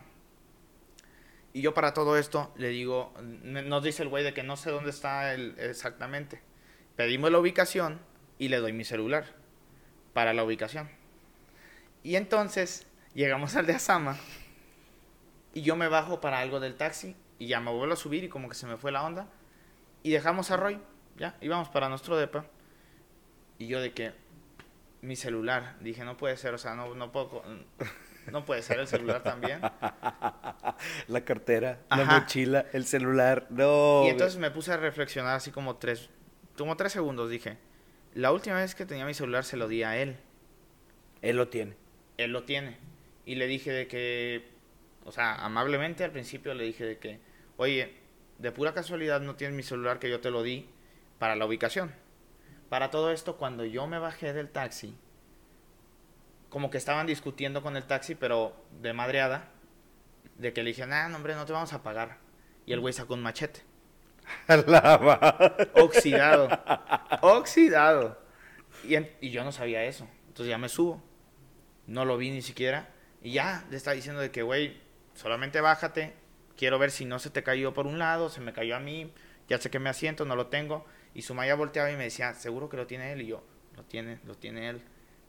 Y 1.54 1.62
yo 1.62 1.72
para 1.72 1.94
todo 1.94 2.18
esto 2.18 2.52
le 2.56 2.68
digo, 2.68 3.14
nos 3.20 3.82
dice 3.84 4.02
el 4.02 4.08
güey 4.08 4.24
de 4.24 4.34
que 4.34 4.42
no 4.42 4.56
sé 4.56 4.72
dónde 4.72 4.90
está 4.90 5.34
exactamente. 5.34 6.42
Pedimos 6.96 7.30
la 7.30 7.38
ubicación 7.38 8.00
y 8.38 8.48
le 8.48 8.56
doy 8.56 8.72
mi 8.72 8.84
celular 8.84 9.24
para 10.12 10.34
la 10.34 10.42
ubicación. 10.42 10.90
Y 12.02 12.16
entonces 12.16 12.88
llegamos 13.14 13.54
al 13.54 13.66
de 13.66 13.74
Asama 13.74 14.18
y 15.54 15.62
yo 15.62 15.76
me 15.76 15.86
bajo 15.86 16.20
para 16.20 16.40
algo 16.40 16.58
del 16.58 16.74
taxi 16.74 17.14
y 17.38 17.46
ya 17.46 17.60
me 17.60 17.70
vuelvo 17.70 17.94
a 17.94 17.96
subir 17.96 18.24
y 18.24 18.28
como 18.28 18.48
que 18.48 18.56
se 18.56 18.66
me 18.66 18.76
fue 18.76 18.90
la 18.90 19.04
onda. 19.04 19.28
Y 20.02 20.10
dejamos 20.10 20.50
a 20.50 20.56
Roy, 20.56 20.80
ya, 21.16 21.36
íbamos 21.40 21.68
para 21.68 21.88
nuestro 21.88 22.16
depa. 22.16 22.46
Y 23.58 23.68
yo 23.68 23.80
de 23.80 23.92
que 23.92 24.12
mi 25.02 25.14
celular, 25.14 25.76
dije, 25.80 26.04
no 26.04 26.16
puede 26.16 26.36
ser, 26.36 26.52
o 26.52 26.58
sea, 26.58 26.74
no, 26.74 26.96
no 26.96 27.12
puedo, 27.12 27.44
no 28.30 28.44
puede 28.44 28.62
ser 28.62 28.78
el 28.80 28.86
celular 28.86 29.22
también. 29.22 29.60
La 31.08 31.24
cartera, 31.24 31.80
la 31.90 32.04
mochila, 32.04 32.66
el 32.72 32.84
celular. 32.86 33.46
No. 33.50 34.02
Y 34.04 34.08
entonces 34.08 34.38
me 34.38 34.50
puse 34.50 34.72
a 34.72 34.76
reflexionar 34.76 35.36
así 35.36 35.50
como 35.50 35.76
tres, 35.76 36.10
como 36.56 36.76
tres 36.76 36.92
segundos, 36.92 37.30
dije, 37.30 37.58
la 38.14 38.32
última 38.32 38.56
vez 38.56 38.74
que 38.74 38.86
tenía 38.86 39.04
mi 39.04 39.14
celular 39.14 39.44
se 39.44 39.56
lo 39.56 39.68
di 39.68 39.82
a 39.82 39.96
él, 39.96 40.16
Él 41.22 41.36
lo 41.36 41.48
tiene. 41.48 41.76
él 42.16 42.32
lo 42.32 42.44
tiene. 42.44 42.76
Y 43.24 43.36
le 43.36 43.46
dije 43.46 43.72
de 43.72 43.86
que, 43.86 44.48
o 45.04 45.12
sea, 45.12 45.34
amablemente 45.36 46.04
al 46.04 46.10
principio 46.10 46.54
le 46.54 46.64
dije 46.64 46.84
de 46.84 46.98
que, 46.98 47.20
oye, 47.56 47.94
de 48.38 48.52
pura 48.52 48.74
casualidad 48.74 49.20
no 49.20 49.36
tienes 49.36 49.56
mi 49.56 49.62
celular 49.62 49.98
que 49.98 50.10
yo 50.10 50.20
te 50.20 50.30
lo 50.30 50.42
di 50.42 50.68
para 51.18 51.36
la 51.36 51.46
ubicación. 51.46 51.92
Para 52.68 52.90
todo 52.90 53.10
esto, 53.12 53.36
cuando 53.36 53.64
yo 53.64 53.86
me 53.86 53.98
bajé 53.98 54.32
del 54.32 54.50
taxi, 54.50 54.96
como 56.54 56.70
que 56.70 56.78
estaban 56.78 57.08
discutiendo 57.08 57.62
con 57.62 57.76
el 57.76 57.82
taxi, 57.82 58.14
pero 58.14 58.54
de 58.80 58.92
madreada, 58.92 59.48
de 60.38 60.52
que 60.52 60.62
le 60.62 60.68
dije, 60.68 60.86
nah, 60.86 61.08
no, 61.08 61.16
hombre, 61.16 61.34
no 61.34 61.44
te 61.46 61.52
vamos 61.52 61.72
a 61.72 61.82
pagar. 61.82 62.18
Y 62.64 62.72
el 62.72 62.78
güey 62.78 62.94
sacó 62.94 63.14
un 63.14 63.22
machete. 63.22 63.62
La. 64.46 65.68
Oxidado. 65.74 66.48
Oxidado. 67.22 68.20
Y, 68.84 68.94
en- 68.94 69.10
y 69.20 69.30
yo 69.30 69.42
no 69.42 69.50
sabía 69.50 69.82
eso. 69.82 70.06
Entonces 70.28 70.46
ya 70.46 70.56
me 70.56 70.68
subo. 70.68 71.02
No 71.88 72.04
lo 72.04 72.16
vi 72.16 72.30
ni 72.30 72.40
siquiera. 72.40 72.88
Y 73.20 73.32
ya 73.32 73.64
le 73.68 73.76
está 73.76 73.90
diciendo 73.90 74.20
de 74.20 74.30
que, 74.30 74.42
güey, 74.42 74.80
solamente 75.14 75.60
bájate. 75.60 76.14
Quiero 76.56 76.78
ver 76.78 76.92
si 76.92 77.04
no 77.04 77.18
se 77.18 77.30
te 77.30 77.42
cayó 77.42 77.74
por 77.74 77.88
un 77.88 77.98
lado, 77.98 78.28
se 78.28 78.40
me 78.40 78.52
cayó 78.52 78.76
a 78.76 78.80
mí. 78.80 79.12
Ya 79.48 79.58
sé 79.58 79.70
que 79.70 79.80
me 79.80 79.90
asiento, 79.90 80.24
no 80.24 80.36
lo 80.36 80.46
tengo. 80.46 80.84
Y 81.14 81.22
Sumaya 81.22 81.56
volteaba 81.56 81.90
y 81.90 81.96
me 81.96 82.04
decía, 82.04 82.32
seguro 82.34 82.68
que 82.68 82.76
lo 82.76 82.86
tiene 82.86 83.12
él. 83.12 83.22
Y 83.22 83.26
yo, 83.26 83.42
lo 83.76 83.82
tiene, 83.82 84.20
lo 84.24 84.36
tiene 84.36 84.68
él. 84.68 84.82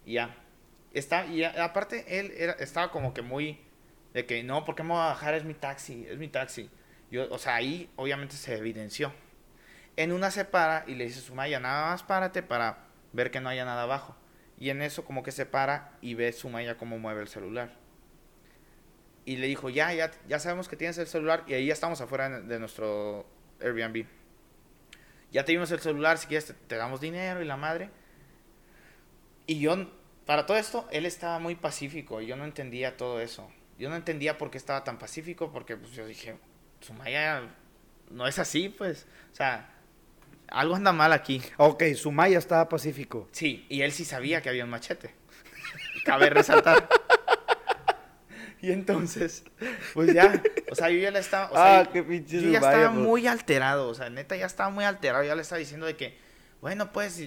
Y 0.05 0.13
ya. 0.13 0.35
Está, 0.95 1.25
y 1.25 1.43
aparte, 1.43 2.19
él 2.19 2.33
era, 2.37 2.53
estaba 2.53 2.89
como 2.89 3.13
que 3.13 3.21
muy 3.21 3.59
de 4.13 4.25
que 4.25 4.41
no, 4.43 4.63
¿por 4.63 4.75
qué 4.75 4.83
me 4.83 4.93
voy 4.93 5.01
a 5.01 5.07
bajar? 5.07 5.33
Es 5.33 5.43
mi 5.43 5.53
taxi, 5.53 6.07
es 6.09 6.17
mi 6.17 6.29
taxi. 6.29 6.69
Yo, 7.11 7.29
o 7.29 7.37
sea, 7.37 7.55
ahí 7.55 7.89
obviamente 7.97 8.37
se 8.37 8.55
evidenció. 8.55 9.11
En 9.97 10.13
una 10.13 10.31
se 10.31 10.45
para 10.45 10.85
y 10.87 10.95
le 10.95 11.03
dice 11.03 11.19
Sumaya, 11.19 11.59
nada 11.59 11.91
más 11.91 12.03
párate 12.03 12.41
para 12.43 12.85
ver 13.11 13.29
que 13.29 13.41
no 13.41 13.49
haya 13.49 13.65
nada 13.65 13.83
abajo. 13.83 14.15
Y 14.57 14.69
en 14.69 14.81
eso 14.81 15.03
como 15.03 15.21
que 15.21 15.33
se 15.33 15.45
para 15.45 15.97
y 15.99 16.13
ve 16.13 16.31
Sumaya 16.31 16.77
cómo 16.77 16.97
mueve 16.97 17.21
el 17.21 17.27
celular. 17.27 17.73
Y 19.25 19.35
le 19.35 19.47
dijo, 19.47 19.69
ya, 19.69 19.91
ya, 19.93 20.11
ya 20.29 20.39
sabemos 20.39 20.69
que 20.69 20.77
tienes 20.77 20.97
el 20.97 21.07
celular 21.07 21.43
y 21.45 21.55
ahí 21.55 21.65
ya 21.65 21.73
estamos 21.73 21.99
afuera 21.99 22.39
de 22.39 22.57
nuestro 22.57 23.25
Airbnb. 23.59 24.05
Ya 25.33 25.43
te 25.43 25.51
dimos 25.51 25.69
el 25.71 25.81
celular, 25.81 26.17
si 26.17 26.27
quieres 26.27 26.55
te 26.67 26.75
damos 26.77 27.01
dinero 27.01 27.41
y 27.41 27.45
la 27.45 27.57
madre. 27.57 27.89
Y 29.45 29.59
yo, 29.59 29.91
para 30.25 30.45
todo 30.45 30.57
esto, 30.57 30.87
él 30.91 31.05
estaba 31.05 31.39
muy 31.39 31.55
pacífico 31.55 32.21
y 32.21 32.27
yo 32.27 32.35
no 32.35 32.45
entendía 32.45 32.97
todo 32.97 33.19
eso. 33.21 33.49
Yo 33.77 33.89
no 33.89 33.95
entendía 33.95 34.37
por 34.37 34.51
qué 34.51 34.57
estaba 34.57 34.83
tan 34.83 34.97
pacífico 34.97 35.51
porque 35.51 35.75
pues 35.77 35.91
yo 35.91 36.05
dije, 36.05 36.37
Sumaya 36.81 37.43
no 38.09 38.27
es 38.27 38.39
así, 38.39 38.69
pues. 38.69 39.05
O 39.31 39.35
sea, 39.35 39.69
algo 40.47 40.75
anda 40.75 40.91
mal 40.93 41.11
aquí. 41.13 41.41
Ok, 41.57 41.83
Sumaya 41.95 42.37
estaba 42.37 42.69
pacífico. 42.69 43.27
Sí, 43.31 43.65
y 43.69 43.81
él 43.81 43.91
sí 43.91 44.05
sabía 44.05 44.41
que 44.41 44.49
había 44.49 44.63
un 44.63 44.69
machete. 44.69 45.13
Cabe 46.05 46.29
resaltar. 46.29 46.87
Y 48.61 48.71
entonces, 48.71 49.43
pues 49.93 50.11
ya, 50.13 50.41
o 50.71 50.75
sea, 50.75 50.89
yo 50.89 50.97
ya 50.97 51.11
le 51.11 51.19
estaba, 51.19 51.51
o 51.51 51.53
sea, 51.53 51.79
Ah, 51.81 51.89
qué 51.91 52.01
pinche 52.01 52.41
yo 52.41 52.49
ya 52.49 52.59
Sumaya, 52.59 52.77
estaba 52.77 52.93
pues. 52.95 53.05
muy 53.05 53.27
alterado, 53.27 53.89
o 53.89 53.93
sea, 53.93 54.09
neta 54.09 54.35
ya 54.35 54.47
estaba 54.47 54.69
muy 54.71 54.85
alterado, 54.85 55.23
ya 55.23 55.35
le 55.35 55.43
estaba 55.43 55.59
diciendo 55.59 55.85
de 55.85 55.95
que, 55.95 56.17
bueno, 56.61 56.91
pues, 56.91 57.21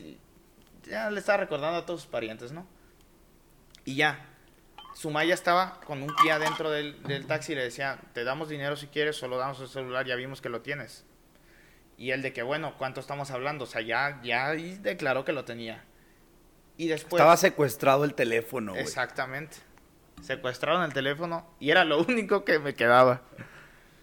ya 0.85 1.11
le 1.11 1.21
estaba 1.21 1.39
recordando 1.39 1.79
a 1.79 1.87
todos 1.87 2.01
sus 2.01 2.11
parientes, 2.11 2.51
¿no? 2.51 2.67
Y 3.89 3.95
ya, 3.95 4.19
Sumaya 4.93 5.33
estaba 5.33 5.81
con 5.87 6.03
un 6.03 6.15
pie 6.17 6.31
adentro 6.31 6.71
del, 6.71 7.03
del 7.05 7.27
taxi 7.27 7.53
y 7.53 7.55
le 7.55 7.63
decía, 7.63 7.99
te 8.13 8.23
damos 8.23 8.51
dinero 8.51 8.77
si 8.77 8.89
quieres, 8.89 9.17
solo 9.17 9.39
damos 9.39 9.63
el 9.63 9.69
celular, 9.69 10.05
ya 10.05 10.15
vimos 10.15 10.43
que 10.43 10.51
lo 10.51 10.61
tienes. 10.61 11.07
Y 11.97 12.11
él 12.11 12.21
de 12.21 12.35
que, 12.35 12.43
bueno, 12.43 12.75
¿cuánto 12.77 13.01
estamos 13.01 13.31
hablando? 13.31 13.65
O 13.65 13.67
sea, 13.67 13.81
ya, 13.81 14.21
ya 14.23 14.51
declaró 14.51 15.25
que 15.25 15.33
lo 15.33 15.47
tenía. 15.47 15.87
Y 16.77 16.89
después... 16.89 17.19
estaba 17.19 17.39
secuestrado 17.39 18.05
el 18.05 18.13
teléfono, 18.13 18.73
güey. 18.73 18.83
Exactamente. 18.83 19.57
Secuestraron 20.21 20.83
el 20.83 20.93
teléfono 20.93 21.51
y 21.59 21.71
era 21.71 21.87
lo 21.87 22.03
único 22.07 22.45
que 22.45 22.59
me 22.59 22.75
quedaba. 22.75 23.23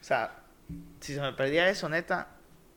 O 0.02 0.04
sea, 0.04 0.32
si 1.00 1.14
se 1.14 1.22
me 1.22 1.32
perdía 1.34 1.70
eso, 1.70 1.90
neta. 1.90 2.30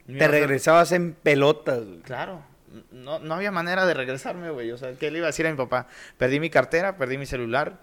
Te 0.07 0.29
regresabas 0.29 0.93
en 0.93 1.15
pelotas. 1.15 1.85
Claro. 2.05 2.45
No, 2.93 3.19
no 3.19 3.35
había 3.35 3.51
manera 3.51 3.87
de 3.87 3.95
regresarme, 3.95 4.51
güey. 4.51 4.71
O 4.73 4.77
sea, 4.79 4.93
¿qué 4.95 5.11
le 5.11 5.19
iba 5.19 5.27
a 5.27 5.31
decir 5.31 5.47
a 5.47 5.51
mi 5.51 5.57
papá? 5.57 5.87
Perdí 6.19 6.39
mi 6.41 6.51
cartera, 6.51 6.97
perdí 6.97 7.17
mi 7.19 7.27
celular. 7.27 7.79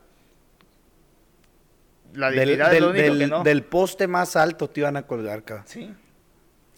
La 2.14 2.32
Del, 2.32 2.50
es 2.52 2.58
lo 2.60 2.70
del- 2.70 2.84
único 2.86 2.94
que 3.14 3.20
del- 3.20 3.30
no. 3.30 3.44
del 3.44 3.64
poste 3.64 4.08
más 4.08 4.36
alto 4.36 4.70
te 4.70 4.80
iban 4.82 4.96
a 4.96 5.06
colgar, 5.06 5.44
cabrón. 5.44 5.68
Sí. 5.68 5.94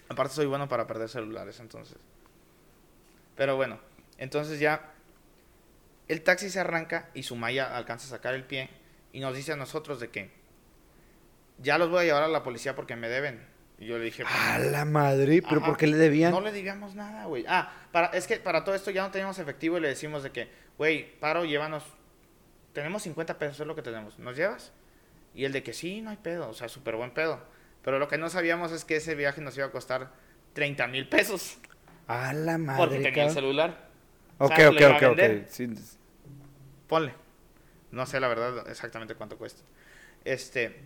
Aparte 0.10 0.34
soy 0.34 0.46
bueno 0.46 0.68
para 0.68 0.88
perder 0.88 1.10
celulares, 1.10 1.60
entonces. 1.60 1.98
Pero 3.36 3.56
bueno, 3.56 3.80
entonces 4.18 4.60
ya 4.60 4.94
el 6.08 6.24
taxi 6.24 6.50
se 6.50 6.60
arranca 6.60 7.10
y 7.14 7.24
Sumaya 7.24 7.76
alcanza 7.76 8.08
a 8.08 8.10
sacar 8.18 8.34
el 8.34 8.46
pie 8.46 8.70
y 9.14 9.20
nos 9.20 9.36
dice 9.36 9.52
a 9.54 9.56
nosotros 9.58 10.00
de 10.00 10.10
que 10.10 10.32
ya 11.60 11.78
los 11.78 11.90
voy 11.90 12.00
a 12.02 12.04
llevar 12.06 12.24
a 12.24 12.28
la 12.30 12.42
policía 12.42 12.76
porque 12.76 12.96
me 12.96 13.10
deben. 13.10 13.46
Y 13.80 13.86
yo 13.86 13.98
le 13.98 14.06
dije, 14.06 14.24
A 14.26 14.58
la 14.60 14.86
madre, 14.86 15.42
pero. 15.48 15.62
¿por 15.62 15.78
qué 15.78 15.88
le 15.88 15.98
debían? 15.98 16.32
no 16.32 16.42
le 16.42 16.52
debíamos 16.52 16.96
nada, 16.96 17.26
güey. 17.26 17.46
Ah, 17.48 17.72
para, 17.92 18.08
es 18.08 18.26
que 18.26 18.38
para 18.38 18.64
todo 18.64 18.74
esto 18.74 18.90
ya 18.92 19.04
no 19.04 19.12
teníamos 19.12 19.38
efectivo 19.38 19.78
y 19.78 19.82
le 19.82 19.90
decimos 19.90 20.24
de 20.24 20.32
que, 20.32 20.50
güey, 20.78 21.20
paro, 21.20 21.46
llévanos. 21.46 21.84
Tenemos 22.74 23.04
50 23.04 23.38
pesos, 23.38 23.60
es 23.60 23.68
lo 23.68 23.76
que 23.76 23.82
tenemos. 23.82 24.18
¿Nos 24.20 24.36
llevas? 24.36 24.72
Y 25.34 25.46
el 25.46 25.52
de 25.52 25.62
que 25.64 25.74
sí, 25.74 26.02
no 26.02 26.10
hay 26.10 26.18
pedo, 26.18 26.50
o 26.50 26.54
sea, 26.54 26.70
súper 26.70 26.96
buen 26.96 27.12
pedo. 27.12 27.40
Pero 27.84 28.00
lo 28.00 28.08
que 28.08 28.18
no 28.18 28.30
sabíamos 28.30 28.72
es 28.72 28.84
que 28.86 28.98
ese 28.98 29.16
viaje 29.16 29.42
nos 29.42 29.56
iba 29.58 29.68
a 29.68 29.72
costar 29.72 30.12
30 30.54 30.88
mil 30.88 31.08
pesos. 31.08 31.60
A 32.08 32.34
la 32.34 32.58
madre, 32.58 32.80
Porque 32.80 33.00
tenía 33.00 33.26
el 33.26 33.32
celular. 33.32 33.88
Ok, 34.40 34.52
ok, 34.70 34.82
ok, 34.96 35.04
ok. 35.12 35.20
Sí, 35.48 35.70
Ponle. 36.88 37.14
No 37.92 38.06
sé 38.06 38.20
la 38.20 38.28
verdad 38.28 38.70
exactamente 38.70 39.16
cuánto 39.16 39.38
cuesta. 39.38 39.62
Este. 40.26 40.82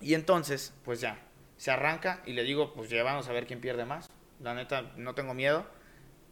Y 0.00 0.14
entonces, 0.14 0.72
pues 0.84 1.00
ya. 1.00 1.18
Se 1.62 1.70
arranca 1.70 2.18
y 2.26 2.32
le 2.32 2.42
digo, 2.42 2.74
pues 2.74 2.90
ya 2.90 3.04
vamos 3.04 3.28
a 3.28 3.32
ver 3.32 3.46
quién 3.46 3.60
pierde 3.60 3.84
más. 3.84 4.10
La 4.40 4.52
neta, 4.52 4.90
no 4.96 5.14
tengo 5.14 5.32
miedo. 5.32 5.64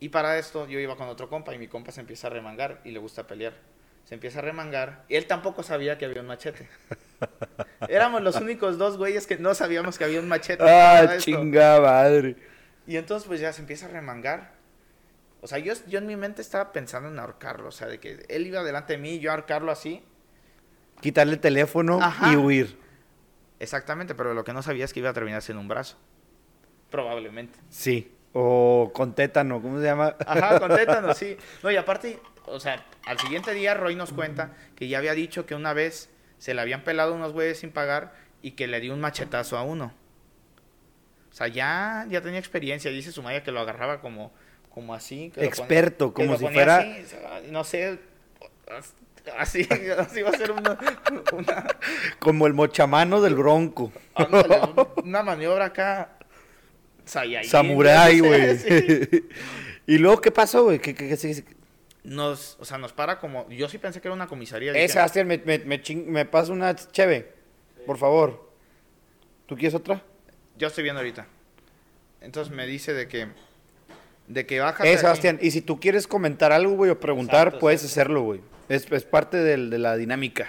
Y 0.01 0.09
para 0.09 0.37
esto 0.38 0.66
yo 0.66 0.81
iba 0.81 0.97
con 0.97 1.07
otro 1.07 1.29
compa 1.29 1.55
y 1.55 1.59
mi 1.59 1.69
compa 1.69 1.93
se 1.93 2.01
empieza 2.01 2.27
a 2.27 2.31
remangar 2.31 2.81
y 2.83 2.90
le 2.90 2.99
gusta 2.99 3.29
pelear. 3.29 3.53
Se 4.05 4.14
empieza 4.14 4.40
a 4.40 4.43
remangar. 4.43 5.05
Y 5.09 5.14
él 5.14 5.29
tampoco 5.29 5.62
sabía 5.62 5.99
que 5.99 6.05
había 6.05 6.21
un 6.21 6.27
machete. 6.27 6.69
Éramos 7.88 8.23
los 8.23 8.35
únicos 8.40 8.77
dos 8.77 8.97
güeyes 8.97 9.29
que 9.29 9.38
no 9.38 9.55
sabíamos 9.55 9.99
que 9.99 10.03
había 10.03 10.19
un 10.19 10.27
machete. 10.27 10.64
Ah, 10.69 11.16
chinga 11.19 11.81
madre. 11.81 12.35
Y 12.88 12.97
entonces 12.97 13.29
pues 13.29 13.38
ya 13.38 13.53
se 13.53 13.61
empieza 13.61 13.87
a 13.87 13.90
remangar. 13.90 14.55
O 15.43 15.47
sea, 15.47 15.59
yo, 15.59 15.75
yo 15.87 16.01
en 16.01 16.09
mi 16.09 16.16
mente 16.16 16.43
estaba 16.43 16.73
pensando 16.73 17.09
en 17.09 17.16
ahorcarlo. 17.21 17.69
O 17.69 17.73
sea, 17.73 17.87
de 17.87 18.01
que 18.01 18.27
él 18.29 18.49
iba 18.49 18.64
delante 18.64 18.95
de 18.95 18.99
mí 18.99 19.11
y 19.11 19.21
yo 19.21 19.31
ahorcarlo 19.31 19.71
así. 19.71 20.03
Quitarle 21.01 21.35
el 21.35 21.40
teléfono 21.40 22.03
Ajá. 22.03 22.33
y 22.33 22.37
huir. 22.37 22.89
Exactamente, 23.61 24.14
pero 24.16 24.35
lo 24.35 24.42
que 24.42 24.53
no 24.53 24.62
sabía 24.62 24.85
es 24.85 24.92
que 24.92 24.99
iba 25.01 25.11
a 25.11 25.12
terminar 25.12 25.42
sin 25.42 25.57
un 25.57 25.68
brazo. 25.68 25.96
Probablemente. 26.90 27.59
Sí. 27.68 28.12
O 28.33 28.90
con 28.94 29.14
tétano, 29.14 29.61
¿cómo 29.62 29.79
se 29.79 29.85
llama? 29.85 30.16
Ajá, 30.27 30.59
conténtanos, 30.59 31.16
sí. 31.18 31.37
No, 31.62 31.70
y 31.70 31.77
aparte, 31.77 32.18
o 32.46 32.59
sea, 32.61 32.85
al 33.07 33.18
siguiente 33.18 33.53
día 33.55 33.75
Roy 33.75 33.94
nos 33.96 34.12
cuenta 34.12 34.55
que 34.77 34.88
ya 34.88 34.99
había 34.99 35.14
dicho 35.14 35.46
que 35.46 35.55
una 35.55 35.73
vez 35.73 36.11
se 36.38 36.55
le 36.55 36.61
habían 36.61 36.83
pelado 36.85 37.14
unos 37.14 37.33
güeyes 37.33 37.59
sin 37.59 37.70
pagar 37.70 38.14
y 38.42 38.53
que 38.53 38.66
le 38.66 38.81
dio 38.81 38.94
un 38.94 39.01
machetazo 39.01 39.59
a 39.59 39.62
uno. 39.62 39.92
O 41.31 41.35
sea, 41.35 41.49
ya, 41.49 42.07
ya 42.09 42.20
tenía 42.23 42.38
experiencia. 42.38 42.90
Dice 42.90 43.12
Sumaya 43.12 43.42
que 43.42 43.53
lo 43.53 43.61
agarraba 43.61 44.01
como, 44.01 44.33
como 44.70 44.94
así. 44.94 45.31
que 45.35 45.42
lo 45.42 45.46
ponía- 45.46 45.49
Experto, 45.49 46.14
que 46.14 46.23
como 46.23 46.33
lo 46.33 46.38
si 46.38 46.44
ponía 46.44 46.57
fuera- 46.64 46.77
así, 46.79 47.51
no 47.51 47.62
sé, 47.64 47.99
así, 49.38 49.66
así 49.98 50.22
va 50.22 50.30
a 50.30 50.37
ser 50.37 50.50
una, 50.50 50.78
una, 51.33 51.66
Como 52.18 52.46
el 52.46 52.54
mochamano 52.54 53.20
del 53.20 53.35
bronco. 53.35 53.92
ándale, 54.14 54.61
una 55.04 55.22
maniobra 55.22 55.66
acá. 55.66 56.16
Saiyajin, 57.04 57.50
Samurai, 57.50 58.20
güey. 58.20 58.59
sí. 58.59 59.28
¿Y 59.87 59.98
luego 59.98 60.20
qué 60.20 60.30
pasó, 60.30 60.64
güey? 60.64 60.78
¿Qué, 60.78 60.94
qué, 60.94 61.09
qué, 61.09 61.44
Nos, 62.04 62.56
o 62.61 62.64
sea, 62.64 62.78
nos 62.78 62.92
para 62.92 63.18
como. 63.18 63.48
Yo 63.50 63.68
sí 63.68 63.78
pensé 63.78 64.00
que 64.00 64.09
era 64.09 64.14
una 64.14 64.26
comisaría. 64.28 64.70
Eh, 64.72 64.74
dije, 64.74 64.88
Sebastián, 64.88 65.26
me, 65.26 65.38
me, 65.38 65.59
me, 65.59 65.83
ching- 65.83 66.06
me 66.06 66.24
pasa 66.24 66.52
una 66.52 66.74
cheve, 66.76 67.33
por 67.87 67.98
favor. 67.98 68.50
¿Tú 69.46 69.56
quieres 69.56 69.74
otra? 69.74 70.02
Yo 70.56 70.68
estoy 70.68 70.85
viendo 70.85 71.00
ahorita. 71.00 71.26
Entonces 72.20 72.54
me 72.54 72.66
dice 72.66 72.92
de 72.92 73.09
que. 73.09 73.28
De 74.28 74.46
que 74.46 74.61
baja. 74.61 74.87
Eh, 74.87 74.96
Sebastián, 74.96 75.40
y 75.42 75.50
si 75.50 75.61
tú 75.62 75.80
quieres 75.80 76.06
comentar 76.06 76.52
algo, 76.52 76.74
güey, 76.74 76.90
o 76.90 77.00
preguntar, 77.00 77.48
Exacto, 77.48 77.59
puedes 77.59 77.85
hacerlo, 77.85 78.22
güey. 78.22 78.40
Es, 78.70 78.90
es 78.92 79.04
parte 79.04 79.37
del- 79.37 79.68
de 79.68 79.78
la 79.78 79.96
dinámica. 79.96 80.48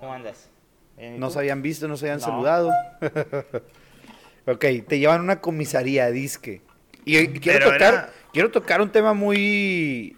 ¿Cómo 0.00 0.12
andas? 0.12 0.48
Bien, 0.96 1.14
¿y 1.14 1.18
No 1.18 1.30
se 1.30 1.38
habían 1.38 1.62
visto, 1.62 1.86
no 1.88 1.96
se 1.96 2.06
habían 2.06 2.18
No. 2.20 2.26
saludado. 2.26 2.70
ok, 4.46 4.64
te 4.86 4.98
llevan 4.98 5.20
a 5.20 5.22
una 5.22 5.40
comisaría, 5.40 6.10
disque. 6.10 6.62
Y 7.04 7.16
eh, 7.16 7.32
quiero 7.40 7.70
tocar, 7.72 7.94
era- 7.94 8.12
quiero 8.32 8.50
tocar 8.50 8.80
un 8.80 8.90
tema 8.90 9.14
muy, 9.14 10.16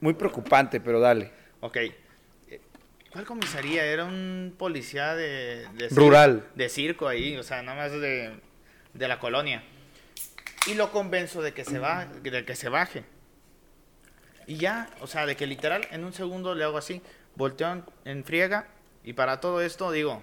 muy 0.00 0.14
preocupante, 0.14 0.80
pero 0.80 0.98
dale. 0.98 1.30
Ok. 1.60 1.76
Eh, 1.76 1.92
¿Cuál 3.12 3.24
comisaría? 3.26 3.84
Era 3.84 4.04
un 4.06 4.54
policía 4.58 5.14
de... 5.14 5.66
Rural. 5.90 6.46
De 6.54 6.68
circo 6.68 7.06
ahí, 7.06 7.36
o 7.36 7.42
sea, 7.42 7.62
nada 7.62 7.76
más 7.76 7.92
de, 7.92 8.32
de 8.94 9.08
la 9.08 9.18
colonia. 9.18 9.62
Y 10.66 10.74
lo 10.74 10.90
convenzo 10.90 11.42
de 11.42 11.52
que 11.52 11.64
se 11.64 11.78
va, 11.78 12.06
de 12.06 12.44
que 12.44 12.56
se 12.56 12.68
baje. 12.68 13.04
Y 14.46 14.56
ya, 14.56 14.88
o 15.00 15.06
sea, 15.06 15.26
de 15.26 15.36
que 15.36 15.46
literal 15.46 15.86
en 15.90 16.04
un 16.04 16.12
segundo 16.12 16.54
le 16.54 16.64
hago 16.64 16.78
así, 16.78 17.02
volteo 17.34 17.72
en, 17.72 17.84
en 18.04 18.24
friega 18.24 18.68
y 19.02 19.12
para 19.12 19.40
todo 19.40 19.60
esto 19.60 19.90
digo, 19.90 20.22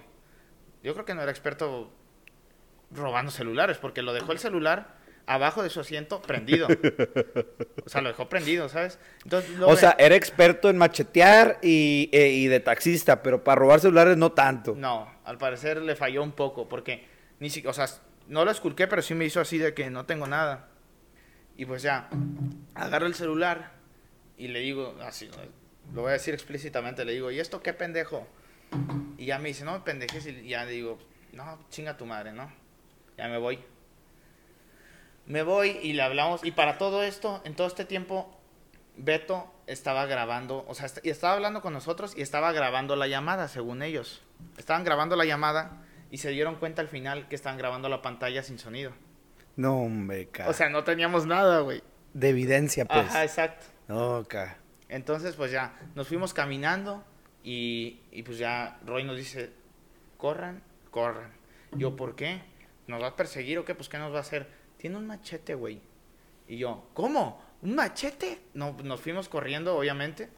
yo 0.82 0.94
creo 0.94 1.04
que 1.04 1.14
no 1.14 1.22
era 1.22 1.30
experto 1.30 1.90
robando 2.90 3.30
celulares 3.30 3.78
porque 3.78 4.02
lo 4.02 4.12
dejó 4.12 4.32
el 4.32 4.38
celular 4.38 4.94
abajo 5.26 5.62
de 5.62 5.70
su 5.70 5.80
asiento 5.80 6.20
prendido. 6.22 6.68
O 7.84 7.88
sea, 7.88 8.00
lo 8.00 8.08
dejó 8.08 8.28
prendido, 8.28 8.68
¿sabes? 8.68 8.98
Entonces, 9.24 9.50
O 9.60 9.76
sea, 9.76 9.96
era 9.98 10.14
experto 10.14 10.68
en 10.70 10.78
machetear 10.78 11.58
y, 11.62 12.08
eh, 12.12 12.28
y 12.28 12.46
de 12.46 12.60
taxista, 12.60 13.22
pero 13.22 13.42
para 13.42 13.56
robar 13.56 13.80
celulares 13.80 14.16
no 14.16 14.32
tanto. 14.32 14.74
No, 14.76 15.10
al 15.24 15.38
parecer 15.38 15.82
le 15.82 15.96
falló 15.96 16.22
un 16.22 16.32
poco 16.32 16.68
porque 16.68 17.06
ni 17.40 17.50
siquiera, 17.50 17.70
o 17.70 17.74
sea, 17.74 17.86
no 18.28 18.44
lo 18.44 18.50
esculqué, 18.50 18.86
pero 18.86 19.02
sí 19.02 19.14
me 19.14 19.24
hizo 19.24 19.40
así 19.40 19.58
de 19.58 19.74
que 19.74 19.90
no 19.90 20.06
tengo 20.06 20.26
nada. 20.26 20.68
Y 21.56 21.66
pues 21.66 21.82
ya, 21.82 22.08
agarro 22.74 23.06
el 23.06 23.14
celular 23.14 23.72
y 24.36 24.48
le 24.48 24.60
digo, 24.60 24.96
así, 25.02 25.30
lo 25.92 26.02
voy 26.02 26.10
a 26.10 26.14
decir 26.14 26.34
explícitamente, 26.34 27.04
le 27.04 27.12
digo, 27.12 27.30
¿y 27.30 27.40
esto 27.40 27.62
qué 27.62 27.72
pendejo? 27.72 28.26
Y 29.18 29.26
ya 29.26 29.38
me 29.38 29.48
dice, 29.48 29.64
no 29.64 29.84
pendejes, 29.84 30.26
y 30.26 30.48
ya 30.48 30.66
digo, 30.66 30.98
no, 31.32 31.58
chinga 31.70 31.96
tu 31.96 32.06
madre, 32.06 32.32
¿no? 32.32 32.52
Ya 33.16 33.28
me 33.28 33.38
voy. 33.38 33.60
Me 35.26 35.42
voy 35.42 35.78
y 35.82 35.92
le 35.92 36.02
hablamos, 36.02 36.44
y 36.44 36.50
para 36.50 36.78
todo 36.78 37.02
esto, 37.02 37.40
en 37.44 37.54
todo 37.54 37.66
este 37.66 37.84
tiempo, 37.84 38.38
Beto 38.96 39.52
estaba 39.66 40.06
grabando, 40.06 40.64
o 40.68 40.74
sea, 40.74 40.88
y 41.02 41.10
estaba 41.10 41.34
hablando 41.34 41.62
con 41.62 41.72
nosotros 41.72 42.14
y 42.16 42.22
estaba 42.22 42.52
grabando 42.52 42.96
la 42.96 43.06
llamada, 43.06 43.48
según 43.48 43.82
ellos. 43.82 44.22
Estaban 44.58 44.84
grabando 44.84 45.16
la 45.16 45.24
llamada 45.24 45.82
y 46.10 46.18
se 46.18 46.30
dieron 46.30 46.56
cuenta 46.56 46.82
al 46.82 46.88
final 46.88 47.28
que 47.28 47.34
estaban 47.34 47.58
grabando 47.58 47.88
la 47.88 48.02
pantalla 48.02 48.42
sin 48.42 48.58
sonido. 48.58 48.92
No, 49.56 49.78
hombre, 49.78 50.28
ca. 50.28 50.48
O 50.48 50.52
sea, 50.52 50.68
no 50.68 50.84
teníamos 50.84 51.26
nada, 51.26 51.60
güey. 51.60 51.82
de 52.12 52.28
evidencia, 52.28 52.84
pues. 52.84 53.06
Ajá, 53.06 53.24
exacto. 53.24 53.66
Ca. 54.28 54.58
Entonces, 54.88 55.34
pues 55.36 55.50
ya, 55.50 55.74
nos 55.94 56.08
fuimos 56.08 56.32
caminando 56.34 57.04
y, 57.42 58.00
y 58.12 58.22
pues 58.22 58.38
ya 58.38 58.78
Roy 58.86 59.04
nos 59.04 59.16
dice, 59.16 59.50
corran, 60.16 60.62
corran. 60.90 61.32
Yo, 61.72 61.96
¿por 61.96 62.14
qué? 62.14 62.40
¿Nos 62.86 63.02
va 63.02 63.08
a 63.08 63.16
perseguir 63.16 63.58
o 63.58 63.64
qué? 63.64 63.74
Pues, 63.74 63.88
¿qué 63.88 63.98
nos 63.98 64.12
va 64.12 64.18
a 64.18 64.20
hacer? 64.20 64.46
Tiene 64.76 64.96
un 64.96 65.06
machete, 65.06 65.54
güey. 65.54 65.80
Y 66.46 66.58
yo, 66.58 66.88
¿cómo? 66.94 67.42
¿Un 67.62 67.74
machete? 67.74 68.40
No, 68.52 68.76
nos 68.84 69.00
fuimos 69.00 69.28
corriendo, 69.28 69.76
obviamente, 69.76 70.28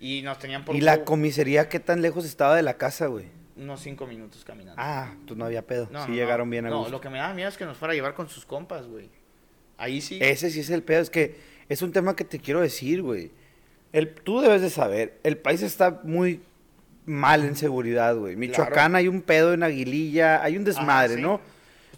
y 0.00 0.22
nos 0.22 0.38
tenían 0.38 0.64
por 0.64 0.74
¿Y 0.74 0.80
la 0.80 1.04
comisaría 1.04 1.68
qué 1.68 1.78
tan 1.78 2.00
lejos 2.02 2.24
estaba 2.24 2.56
de 2.56 2.62
la 2.62 2.74
casa, 2.78 3.06
güey? 3.06 3.26
unos 3.56 3.80
cinco 3.80 4.06
minutos 4.06 4.42
caminando. 4.42 4.80
Ah, 4.82 5.14
pues 5.26 5.36
no 5.36 5.44
había 5.44 5.66
pedo. 5.66 5.86
No, 5.90 6.04
sí 6.06 6.12
no, 6.12 6.16
llegaron 6.16 6.48
bien 6.48 6.64
a 6.64 6.70
No, 6.70 6.78
gusto. 6.78 6.92
lo 6.92 7.00
que 7.02 7.10
me 7.10 7.18
daba 7.18 7.34
miedo 7.34 7.48
es 7.50 7.58
que 7.58 7.66
nos 7.66 7.76
fuera 7.76 7.92
a 7.92 7.94
llevar 7.94 8.14
con 8.14 8.26
sus 8.28 8.46
compas, 8.46 8.86
güey. 8.86 9.10
Ahí 9.76 10.00
sí. 10.00 10.18
Ese 10.22 10.50
sí 10.50 10.60
es 10.60 10.70
el 10.70 10.82
pedo, 10.82 11.02
es 11.02 11.10
que 11.10 11.38
es 11.70 11.80
un 11.80 11.92
tema 11.92 12.14
que 12.14 12.24
te 12.24 12.38
quiero 12.38 12.60
decir, 12.60 13.00
güey. 13.00 13.30
El, 13.92 14.12
tú 14.12 14.40
debes 14.40 14.60
de 14.60 14.68
saber, 14.70 15.18
el 15.24 15.38
país 15.38 15.62
está 15.62 16.00
muy 16.04 16.42
mal 17.06 17.44
en 17.44 17.56
seguridad, 17.56 18.14
güey. 18.16 18.36
Michoacán 18.36 18.94
hay 18.94 19.08
un 19.08 19.22
pedo 19.22 19.54
en 19.54 19.62
Aguililla, 19.62 20.42
hay 20.42 20.56
un 20.56 20.64
desmadre, 20.64 21.14
Ajá, 21.14 21.16
sí. 21.16 21.22
¿no? 21.22 21.40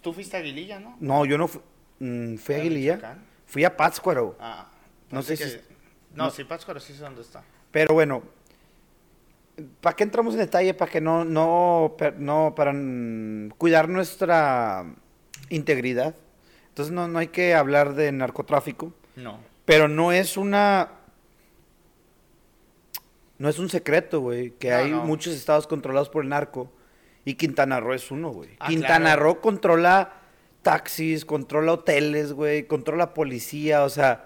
Tú 0.01 0.13
fuiste 0.13 0.37
a 0.37 0.39
Aguililla, 0.39 0.79
¿no? 0.79 0.95
No, 0.99 1.25
yo 1.25 1.37
no 1.37 1.47
fui, 1.47 1.61
mm, 1.99 2.35
fui 2.37 2.55
a 2.55 2.57
¿A 2.57 2.61
Aguililla, 2.61 2.95
Michoacán? 2.95 3.23
fui 3.45 3.63
a 3.65 3.75
Pátzcuaro. 3.77 4.37
Ah, 4.39 4.69
No 5.11 5.21
sé 5.21 5.37
si- 5.37 5.57
No, 6.15 6.25
no. 6.25 6.29
sí, 6.31 6.43
Pátzcuaro 6.43 6.79
sí 6.79 6.93
sé 6.93 7.01
dónde 7.01 7.21
está. 7.21 7.43
Pero 7.71 7.93
bueno, 7.93 8.23
¿para 9.81 9.95
qué 9.95 10.03
entramos 10.03 10.33
en 10.33 10.39
detalle? 10.41 10.73
Para 10.73 10.91
que 10.91 11.01
no, 11.01 11.23
no, 11.25 11.95
per- 11.97 12.19
no, 12.19 12.53
para 12.55 12.73
mm, 12.73 13.49
cuidar 13.57 13.87
nuestra 13.89 14.85
integridad. 15.49 16.15
Entonces 16.69 16.91
no, 16.93 17.07
no 17.07 17.19
hay 17.19 17.27
que 17.27 17.53
hablar 17.53 17.93
de 17.93 18.11
narcotráfico. 18.11 18.93
No. 19.15 19.37
Pero 19.65 19.87
no 19.87 20.11
es 20.11 20.37
una. 20.37 20.91
No 23.37 23.49
es 23.49 23.59
un 23.59 23.69
secreto, 23.69 24.21
güey, 24.21 24.51
que 24.51 24.69
No, 24.69 24.75
hay 24.77 24.91
no. 24.91 25.03
muchos 25.03 25.33
estados 25.33 25.67
controlados 25.67 26.09
por 26.09 26.23
el 26.23 26.29
narco 26.29 26.71
y 27.25 27.35
Quintana 27.35 27.79
Roo 27.79 27.93
es 27.93 28.11
uno, 28.11 28.29
güey. 28.29 28.51
Ah, 28.59 28.67
Quintana 28.67 29.11
claro. 29.13 29.23
Roo 29.23 29.41
controla 29.41 30.13
taxis, 30.61 31.25
controla 31.25 31.73
hoteles, 31.73 32.33
güey, 32.33 32.63
controla 32.67 33.13
policía, 33.13 33.83
o 33.83 33.89
sea, 33.89 34.25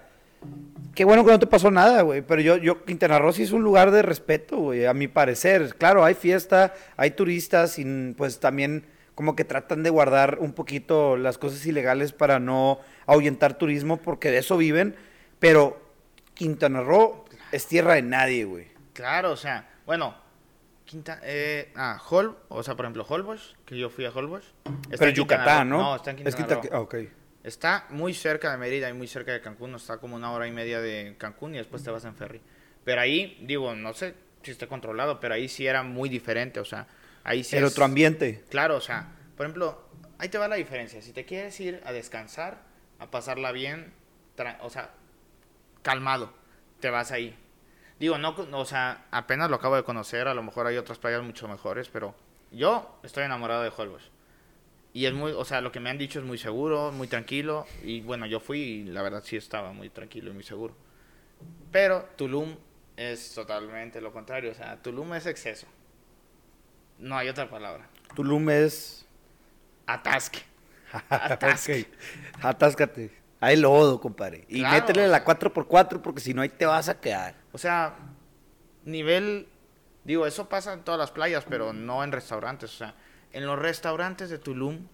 qué 0.94 1.04
bueno 1.04 1.24
que 1.24 1.32
no 1.32 1.38
te 1.38 1.46
pasó 1.46 1.70
nada, 1.70 2.02
güey, 2.02 2.22
pero 2.22 2.40
yo, 2.40 2.56
yo, 2.56 2.84
Quintana 2.84 3.18
Roo 3.18 3.32
sí 3.32 3.42
es 3.42 3.52
un 3.52 3.62
lugar 3.62 3.90
de 3.90 4.02
respeto, 4.02 4.58
güey, 4.58 4.86
a 4.86 4.94
mi 4.94 5.08
parecer. 5.08 5.74
Claro, 5.76 6.04
hay 6.04 6.14
fiesta, 6.14 6.74
hay 6.96 7.10
turistas 7.12 7.78
y 7.78 8.14
pues 8.16 8.38
también 8.38 8.84
como 9.14 9.34
que 9.34 9.44
tratan 9.44 9.82
de 9.82 9.90
guardar 9.90 10.38
un 10.40 10.52
poquito 10.52 11.16
las 11.16 11.38
cosas 11.38 11.66
ilegales 11.66 12.12
para 12.12 12.38
no 12.38 12.78
ahuyentar 13.06 13.58
turismo 13.58 13.96
porque 13.96 14.30
de 14.30 14.38
eso 14.38 14.56
viven, 14.56 14.94
pero 15.38 15.80
Quintana 16.34 16.80
Roo 16.82 17.24
es 17.52 17.66
tierra 17.66 17.94
de 17.94 18.02
nadie, 18.02 18.44
güey. 18.44 18.68
Claro, 18.92 19.32
o 19.32 19.36
sea, 19.36 19.68
bueno, 19.86 20.14
Quinta, 20.84 21.20
eh, 21.22 21.72
ah, 21.76 22.00
Hol, 22.08 22.36
o 22.48 22.62
sea, 22.62 22.74
por 22.74 22.86
ejemplo, 22.86 23.04
Holbox, 23.08 23.56
que 23.66 23.76
yo 23.78 23.90
fui 23.90 24.06
a 24.06 24.10
Holbox. 24.10 24.44
Pero 24.90 25.06
en 25.10 25.14
Yucatán. 25.14 25.68
¿no? 25.68 25.78
No, 25.78 25.96
está 25.96 26.10
en 26.10 26.16
Quintana 26.16 26.60
Es 26.62 26.70
Roo. 26.70 26.88
ah. 26.92 26.98
Está 27.44 27.86
muy 27.90 28.14
cerca 28.14 28.50
de 28.50 28.58
Mérida 28.58 28.88
y 28.88 28.92
muy 28.94 29.06
cerca 29.06 29.32
de 29.32 29.40
Cancún, 29.40 29.74
está 29.74 29.98
como 29.98 30.16
una 30.16 30.32
hora 30.32 30.46
y 30.46 30.50
media 30.52 30.80
de 30.80 31.14
Cancún 31.18 31.54
y 31.54 31.58
después 31.58 31.82
te 31.84 31.90
vas 31.90 32.04
en 32.04 32.14
ferry. 32.14 32.40
Pero 32.84 33.00
ahí, 33.00 33.38
digo, 33.46 33.74
no 33.74 33.92
sé 33.94 34.14
si 34.42 34.50
está 34.50 34.66
controlado, 34.66 35.20
pero 35.20 35.34
ahí 35.34 35.48
sí 35.48 35.66
era 35.66 35.82
muy 35.82 36.08
diferente, 36.08 36.58
o 36.60 36.64
sea, 36.64 36.86
ahí 37.24 37.44
sí 37.44 37.56
Era 37.56 37.66
es- 37.66 37.72
otro 37.72 37.84
ambiente. 37.84 38.44
Claro, 38.50 38.76
o 38.76 38.80
sea, 38.80 39.12
por 39.36 39.46
ejemplo, 39.46 39.88
ahí 40.18 40.28
te 40.28 40.38
va 40.38 40.48
la 40.48 40.56
diferencia. 40.56 41.00
Si 41.02 41.12
te 41.12 41.24
quieres 41.24 41.58
ir 41.60 41.80
a 41.84 41.92
descansar, 41.92 42.62
a 42.98 43.10
pasarla 43.10 43.52
bien, 43.52 43.92
o 44.62 44.70
sea, 44.70 44.90
calmado, 45.88 46.30
te 46.80 46.90
vas 46.90 47.12
ahí. 47.12 47.34
Digo, 47.98 48.18
no, 48.18 48.36
o 48.52 48.64
sea, 48.66 49.06
apenas 49.10 49.48
lo 49.48 49.56
acabo 49.56 49.74
de 49.74 49.84
conocer, 49.84 50.28
a 50.28 50.34
lo 50.34 50.42
mejor 50.42 50.66
hay 50.66 50.76
otras 50.76 50.98
playas 50.98 51.22
mucho 51.22 51.48
mejores, 51.48 51.88
pero 51.88 52.14
yo 52.52 53.00
estoy 53.02 53.24
enamorado 53.24 53.62
de 53.62 53.72
Holbox. 53.74 54.02
Y 54.92 55.06
es 55.06 55.14
muy, 55.14 55.32
o 55.32 55.46
sea, 55.46 55.62
lo 55.62 55.72
que 55.72 55.80
me 55.80 55.88
han 55.88 55.96
dicho 55.96 56.18
es 56.18 56.26
muy 56.26 56.36
seguro, 56.36 56.92
muy 56.92 57.08
tranquilo. 57.08 57.66
Y 57.82 58.02
bueno, 58.02 58.26
yo 58.26 58.38
fui 58.38 58.60
y 58.60 58.84
la 58.84 59.00
verdad 59.00 59.22
sí 59.24 59.36
estaba 59.38 59.72
muy 59.72 59.88
tranquilo 59.88 60.30
y 60.30 60.34
muy 60.34 60.42
seguro. 60.42 60.74
Pero 61.72 62.06
Tulum 62.16 62.54
es 62.94 63.32
totalmente 63.32 64.02
lo 64.02 64.12
contrario. 64.12 64.50
O 64.50 64.54
sea, 64.54 64.76
Tulum 64.82 65.14
es 65.14 65.24
exceso. 65.24 65.66
No 66.98 67.16
hay 67.16 67.30
otra 67.30 67.48
palabra. 67.48 67.88
Tulum 68.14 68.50
es... 68.50 69.06
Atasque. 69.86 70.40
Atasque. 71.08 71.86
Ok. 72.34 72.44
Atáscate. 72.44 73.17
Hay 73.40 73.56
lodo, 73.56 74.00
compadre. 74.00 74.44
Y 74.48 74.60
Claro, 74.60 74.74
métele 74.80 75.08
la 75.08 75.18
sea. 75.18 75.24
4x4 75.26 76.00
porque 76.02 76.20
si 76.20 76.34
no 76.34 76.42
ahí 76.42 76.48
te 76.48 76.66
vas 76.66 76.88
a 76.88 77.00
quedar. 77.00 77.34
O 77.52 77.58
sea, 77.58 77.94
nivel. 78.84 79.48
Digo, 80.04 80.26
eso 80.26 80.48
pasa 80.48 80.72
en 80.72 80.82
todas 80.82 80.98
las 80.98 81.10
playas, 81.10 81.44
pero 81.48 81.72
no 81.72 82.02
en 82.02 82.12
restaurantes. 82.12 82.72
O 82.74 82.76
sea, 82.78 82.94
en 83.32 83.46
los 83.46 83.58
restaurantes 83.58 84.30
de 84.30 84.38
Tulum 84.38 84.86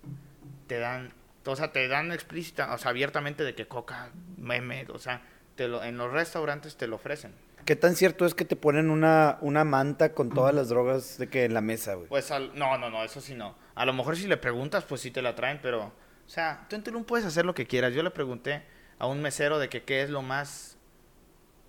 te 0.66 0.78
dan. 0.78 1.12
O 1.46 1.56
sea, 1.56 1.72
te 1.72 1.86
dan 1.88 2.10
explícita, 2.10 2.72
o 2.72 2.78
sea, 2.78 2.90
abiertamente 2.90 3.44
de 3.44 3.54
que 3.54 3.66
coca, 3.68 4.08
meme, 4.38 4.86
o 4.90 4.98
sea, 4.98 5.20
te 5.56 5.68
lo, 5.68 5.84
en 5.84 5.98
los 5.98 6.10
restaurantes 6.10 6.76
te 6.76 6.86
lo 6.86 6.96
ofrecen. 6.96 7.34
¿Qué 7.66 7.76
tan 7.76 7.96
cierto 7.96 8.24
es 8.24 8.34
que 8.34 8.46
te 8.46 8.56
ponen 8.56 8.88
una, 8.88 9.36
una 9.42 9.62
manta 9.62 10.14
con 10.14 10.30
todas 10.30 10.54
las 10.54 10.70
drogas 10.70 11.18
de 11.18 11.28
que 11.28 11.44
en 11.44 11.52
la 11.52 11.60
mesa, 11.60 11.94
güey? 11.94 12.08
Pues 12.08 12.30
al- 12.30 12.58
no, 12.58 12.78
no, 12.78 12.88
no, 12.88 13.04
eso 13.04 13.20
sí 13.20 13.34
no. 13.34 13.54
A 13.74 13.84
lo 13.84 13.92
mejor 13.92 14.16
si 14.16 14.26
le 14.26 14.38
preguntas, 14.38 14.84
pues 14.84 15.02
sí 15.02 15.10
te 15.10 15.20
la 15.20 15.34
traen, 15.34 15.60
pero, 15.62 15.92
o 16.26 16.28
sea, 16.30 16.66
tú 16.68 16.76
en 16.76 16.82
Tulum 16.82 17.04
puedes 17.04 17.26
hacer 17.26 17.44
lo 17.44 17.54
que 17.54 17.66
quieras. 17.66 17.92
Yo 17.94 18.02
le 18.02 18.10
pregunté 18.10 18.62
a 18.98 19.06
un 19.06 19.20
mesero 19.22 19.58
de 19.58 19.68
que 19.68 19.82
qué 19.84 20.02
es 20.02 20.10
lo 20.10 20.22
más, 20.22 20.78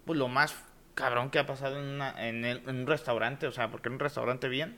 pues 0.06 0.18
lo 0.18 0.28
más 0.28 0.56
cabrón 0.94 1.30
que 1.30 1.40
ha 1.40 1.46
pasado 1.46 1.78
en, 1.80 1.86
una- 1.86 2.28
en, 2.28 2.46
el- 2.46 2.64
un 2.68 2.88
restaurante, 2.88 3.48
o 3.48 3.52
sea, 3.52 3.70
porque 3.72 3.90
en 3.90 3.94
un 3.96 4.00
restaurante 4.00 4.48
bien. 4.48 4.78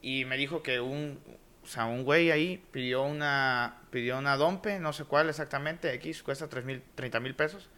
Y 0.00 0.24
me 0.26 0.36
dijo 0.36 0.62
que 0.62 0.80
un, 0.80 1.20
o 1.62 1.66
sea, 1.66 1.86
un 1.86 2.04
güey 2.04 2.30
ahí 2.30 2.64
pidió 2.70 3.02
una, 3.02 3.78
pidió 3.90 4.18
una 4.18 4.36
dompe, 4.36 4.78
no 4.78 4.92
sé 4.92 5.04
cuál 5.04 5.28
exactamente, 5.28 5.92
X, 5.94 6.22
cuesta 6.22 6.48
tres 6.48 6.64
mil, 6.64 6.82
30 6.94 7.18
mil 7.20 7.34
pesos. 7.34 7.68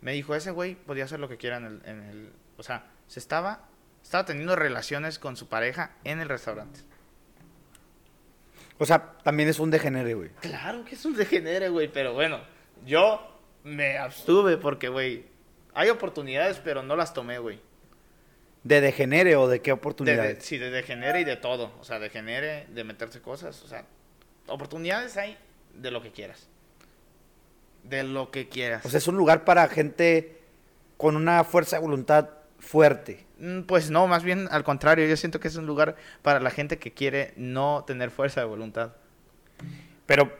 Me 0.00 0.12
dijo, 0.12 0.34
ese 0.34 0.52
güey 0.52 0.74
podía 0.76 1.04
hacer 1.04 1.18
lo 1.18 1.28
que 1.28 1.38
quiera 1.38 1.56
en 1.56 1.64
el, 1.64 1.82
en 1.86 2.02
el, 2.02 2.32
o 2.56 2.62
sea, 2.62 2.86
se 3.08 3.18
estaba, 3.18 3.66
estaba 4.02 4.24
teniendo 4.26 4.54
relaciones 4.54 5.18
con 5.18 5.36
su 5.36 5.48
pareja 5.48 5.90
en 6.04 6.20
el 6.20 6.28
restaurante. 6.28 6.80
O 8.78 8.84
sea, 8.86 9.14
también 9.22 9.48
es 9.48 9.58
un 9.58 9.70
degenere, 9.70 10.14
güey. 10.14 10.30
Claro 10.40 10.84
que 10.84 10.94
es 10.94 11.04
un 11.04 11.14
degenere, 11.16 11.68
güey, 11.70 11.88
pero 11.88 12.12
bueno, 12.14 12.40
yo 12.84 13.20
me 13.64 13.96
abstuve 13.98 14.56
porque, 14.58 14.88
güey, 14.88 15.24
hay 15.74 15.88
oportunidades, 15.88 16.60
pero 16.62 16.82
no 16.82 16.94
las 16.96 17.14
tomé, 17.14 17.38
güey. 17.38 17.60
¿De 18.64 18.80
degenere 18.80 19.36
o 19.36 19.46
de 19.48 19.60
qué 19.62 19.70
De- 19.70 19.74
oportunidades? 19.74 20.36
de- 20.38 20.40
sí, 20.44 20.58
de 20.58 20.70
degenere 20.70 21.20
y 21.20 21.24
de 21.24 21.36
todo. 21.36 21.72
O 21.80 21.84
sea, 21.84 21.98
degenere, 21.98 22.66
de 22.68 22.84
meterse 22.84 23.20
cosas. 23.22 23.62
O 23.62 23.68
sea, 23.68 23.84
oportunidades 24.48 25.16
hay 25.16 25.38
de 25.74 25.90
lo 25.90 26.02
que 26.02 26.10
quieras. 26.10 26.48
De 27.84 28.02
lo 28.02 28.30
que 28.30 28.48
quieras. 28.48 28.84
O 28.84 28.90
sea, 28.90 28.98
es 28.98 29.06
un 29.06 29.16
lugar 29.16 29.44
para 29.44 29.68
gente 29.68 30.40
con 30.96 31.14
una 31.16 31.44
fuerza 31.44 31.76
de 31.76 31.82
voluntad 31.82 32.30
fuerte. 32.58 33.26
Mm, 33.38 33.62
Pues 33.62 33.90
no, 33.90 34.06
más 34.06 34.22
bien 34.24 34.48
al 34.50 34.64
contrario. 34.64 35.06
Yo 35.06 35.16
siento 35.16 35.40
que 35.40 35.48
es 35.48 35.56
un 35.56 35.66
lugar 35.66 35.96
para 36.22 36.40
la 36.40 36.50
gente 36.50 36.78
que 36.78 36.92
quiere 36.92 37.32
no 37.36 37.84
tener 37.86 38.10
fuerza 38.10 38.40
de 38.40 38.46
voluntad. 38.46 38.92
Pero, 40.06 40.32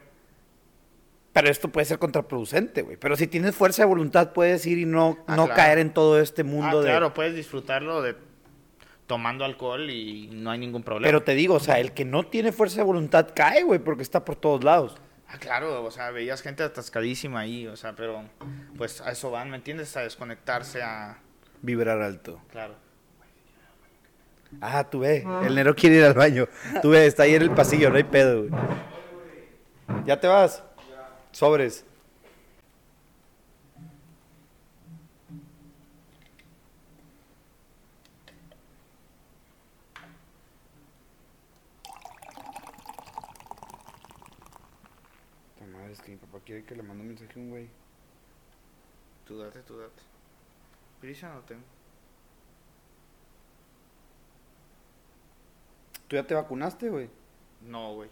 pero 1.32 1.48
esto 1.50 1.68
puede 1.70 1.84
ser 1.84 1.98
contraproducente, 1.98 2.82
güey. 2.82 2.96
Pero 2.96 3.16
si 3.16 3.26
tienes 3.26 3.54
fuerza 3.54 3.82
de 3.82 3.86
voluntad, 3.88 4.32
puedes 4.32 4.64
ir 4.66 4.78
y 4.78 4.86
no, 4.86 5.18
Ah, 5.26 5.36
no 5.36 5.44
claro. 5.46 5.56
caer 5.56 5.78
en 5.78 5.92
todo 5.92 6.20
este 6.20 6.42
Ah, 6.42 6.44
mundo 6.44 6.80
de... 6.82 6.88
claro, 6.90 7.12
puedes 7.14 7.34
disfrutarlo 7.34 8.00
de 8.02 8.16
tomando 9.06 9.44
alcohol 9.44 9.88
y 9.90 10.28
no 10.32 10.50
hay 10.50 10.58
ningún 10.58 10.82
problema. 10.82 11.06
Pero 11.06 11.22
te 11.22 11.34
digo, 11.34 11.54
o 11.54 11.60
sea, 11.60 11.78
el 11.78 11.92
que 11.92 12.04
no 12.04 12.24
tiene 12.24 12.50
fuerza 12.52 12.78
de 12.78 12.82
voluntad 12.84 13.28
cae, 13.34 13.62
güey, 13.62 13.78
porque 13.78 14.02
está 14.02 14.24
por 14.24 14.34
todos 14.36 14.64
lados. 14.64 14.96
Ah, 15.28 15.38
claro, 15.38 15.84
o 15.84 15.90
sea, 15.90 16.10
veías 16.10 16.40
gente 16.42 16.62
atascadísima 16.62 17.40
ahí, 17.40 17.66
o 17.66 17.76
sea, 17.76 17.94
pero 17.94 18.24
pues 18.76 19.00
a 19.00 19.10
eso 19.12 19.30
van, 19.30 19.50
¿me 19.50 19.56
entiendes? 19.56 19.96
A 19.96 20.00
desconectarse, 20.00 20.82
a... 20.82 21.18
Vibrar 21.66 22.00
alto. 22.00 22.40
Claro. 22.52 22.76
Ah, 24.60 24.88
tú 24.88 25.00
ve, 25.00 25.26
el 25.44 25.56
Nero 25.56 25.74
quiere 25.74 25.96
ir 25.96 26.04
al 26.04 26.14
baño. 26.14 26.46
Tú 26.80 26.90
ve, 26.90 27.06
está 27.06 27.24
ahí 27.24 27.34
en 27.34 27.42
el 27.42 27.50
pasillo, 27.50 27.90
no 27.90 27.96
hay 27.96 28.04
pedo, 28.04 28.44
güey. 28.44 28.52
¿Ya 30.04 30.20
te 30.20 30.28
vas? 30.28 30.62
Sobres. 31.32 31.84
Madre, 45.72 45.92
es 45.92 46.00
que 46.00 46.12
mi 46.12 46.16
papá 46.16 46.38
quiere 46.46 46.62
que 46.62 46.76
le 46.76 46.84
mande 46.84 47.02
un 47.02 47.08
mensaje 47.08 47.32
a 47.34 47.38
un 47.42 47.50
güey. 47.50 47.68
Tú 49.26 49.40
date, 49.40 49.62
tú 49.62 49.76
date. 49.80 50.05
Prisa 51.06 51.32
no 51.32 51.40
tengo. 51.42 51.62
¿Tú 56.08 56.16
ya 56.16 56.26
te 56.26 56.34
vacunaste, 56.34 56.88
güey? 56.88 57.08
No, 57.60 57.94
güey. 57.94 58.10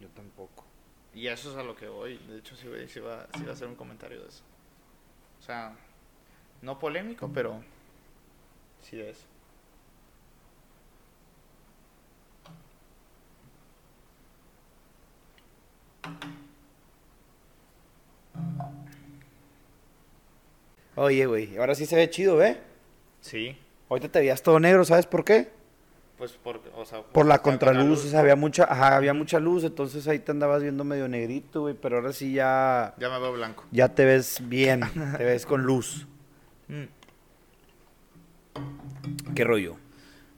Yo 0.00 0.08
tampoco. 0.08 0.64
Y 1.12 1.26
eso 1.26 1.50
es 1.50 1.58
a 1.58 1.62
lo 1.62 1.76
que 1.76 1.86
voy. 1.86 2.16
De 2.16 2.38
hecho, 2.38 2.56
sí, 2.56 2.68
güey, 2.68 2.88
sí 2.88 3.00
va, 3.00 3.28
sí 3.36 3.42
va 3.42 3.50
a 3.50 3.52
hacer 3.52 3.68
un 3.68 3.74
comentario 3.74 4.22
de 4.22 4.28
eso. 4.28 4.42
O 5.40 5.42
sea, 5.42 5.76
no 6.62 6.78
polémico, 6.78 7.30
pero 7.34 7.62
sí 8.80 8.96
de 8.96 9.10
eso. 9.10 9.26
Oye, 20.96 21.26
güey, 21.26 21.56
ahora 21.56 21.74
sí 21.74 21.86
se 21.86 21.96
ve 21.96 22.08
chido, 22.10 22.36
¿ve? 22.36 22.58
Sí, 23.20 23.56
Ahorita 23.88 24.08
te 24.08 24.18
veías 24.20 24.42
todo 24.42 24.58
negro, 24.60 24.84
¿sabes 24.84 25.06
por 25.06 25.24
qué? 25.24 25.48
pues 26.16 26.30
por, 26.32 26.60
o 26.76 26.84
sea, 26.84 27.02
Por 27.02 27.26
la 27.26 27.42
contraluz, 27.42 28.04
o 28.04 28.08
sea, 28.08 28.20
había 28.20 28.36
mucha, 28.36 28.64
ajá, 28.64 28.96
había 28.96 29.12
mucha 29.12 29.40
luz, 29.40 29.64
entonces 29.64 30.06
ahí 30.06 30.20
te 30.20 30.30
andabas 30.30 30.62
viendo 30.62 30.84
medio 30.84 31.08
negrito, 31.08 31.62
güey, 31.62 31.74
pero 31.74 31.96
ahora 31.96 32.12
sí 32.12 32.32
ya, 32.32 32.94
Ya 32.98 33.10
me 33.10 33.18
veo 33.18 33.32
blanco. 33.32 33.64
ya 33.72 33.88
te 33.88 34.04
ves 34.04 34.38
bien, 34.42 34.80
te 35.18 35.24
ves 35.24 35.44
con 35.44 35.62
luz. 35.62 36.06
Mm. 36.68 36.84
¿Qué 39.34 39.44
rollo? 39.44 39.76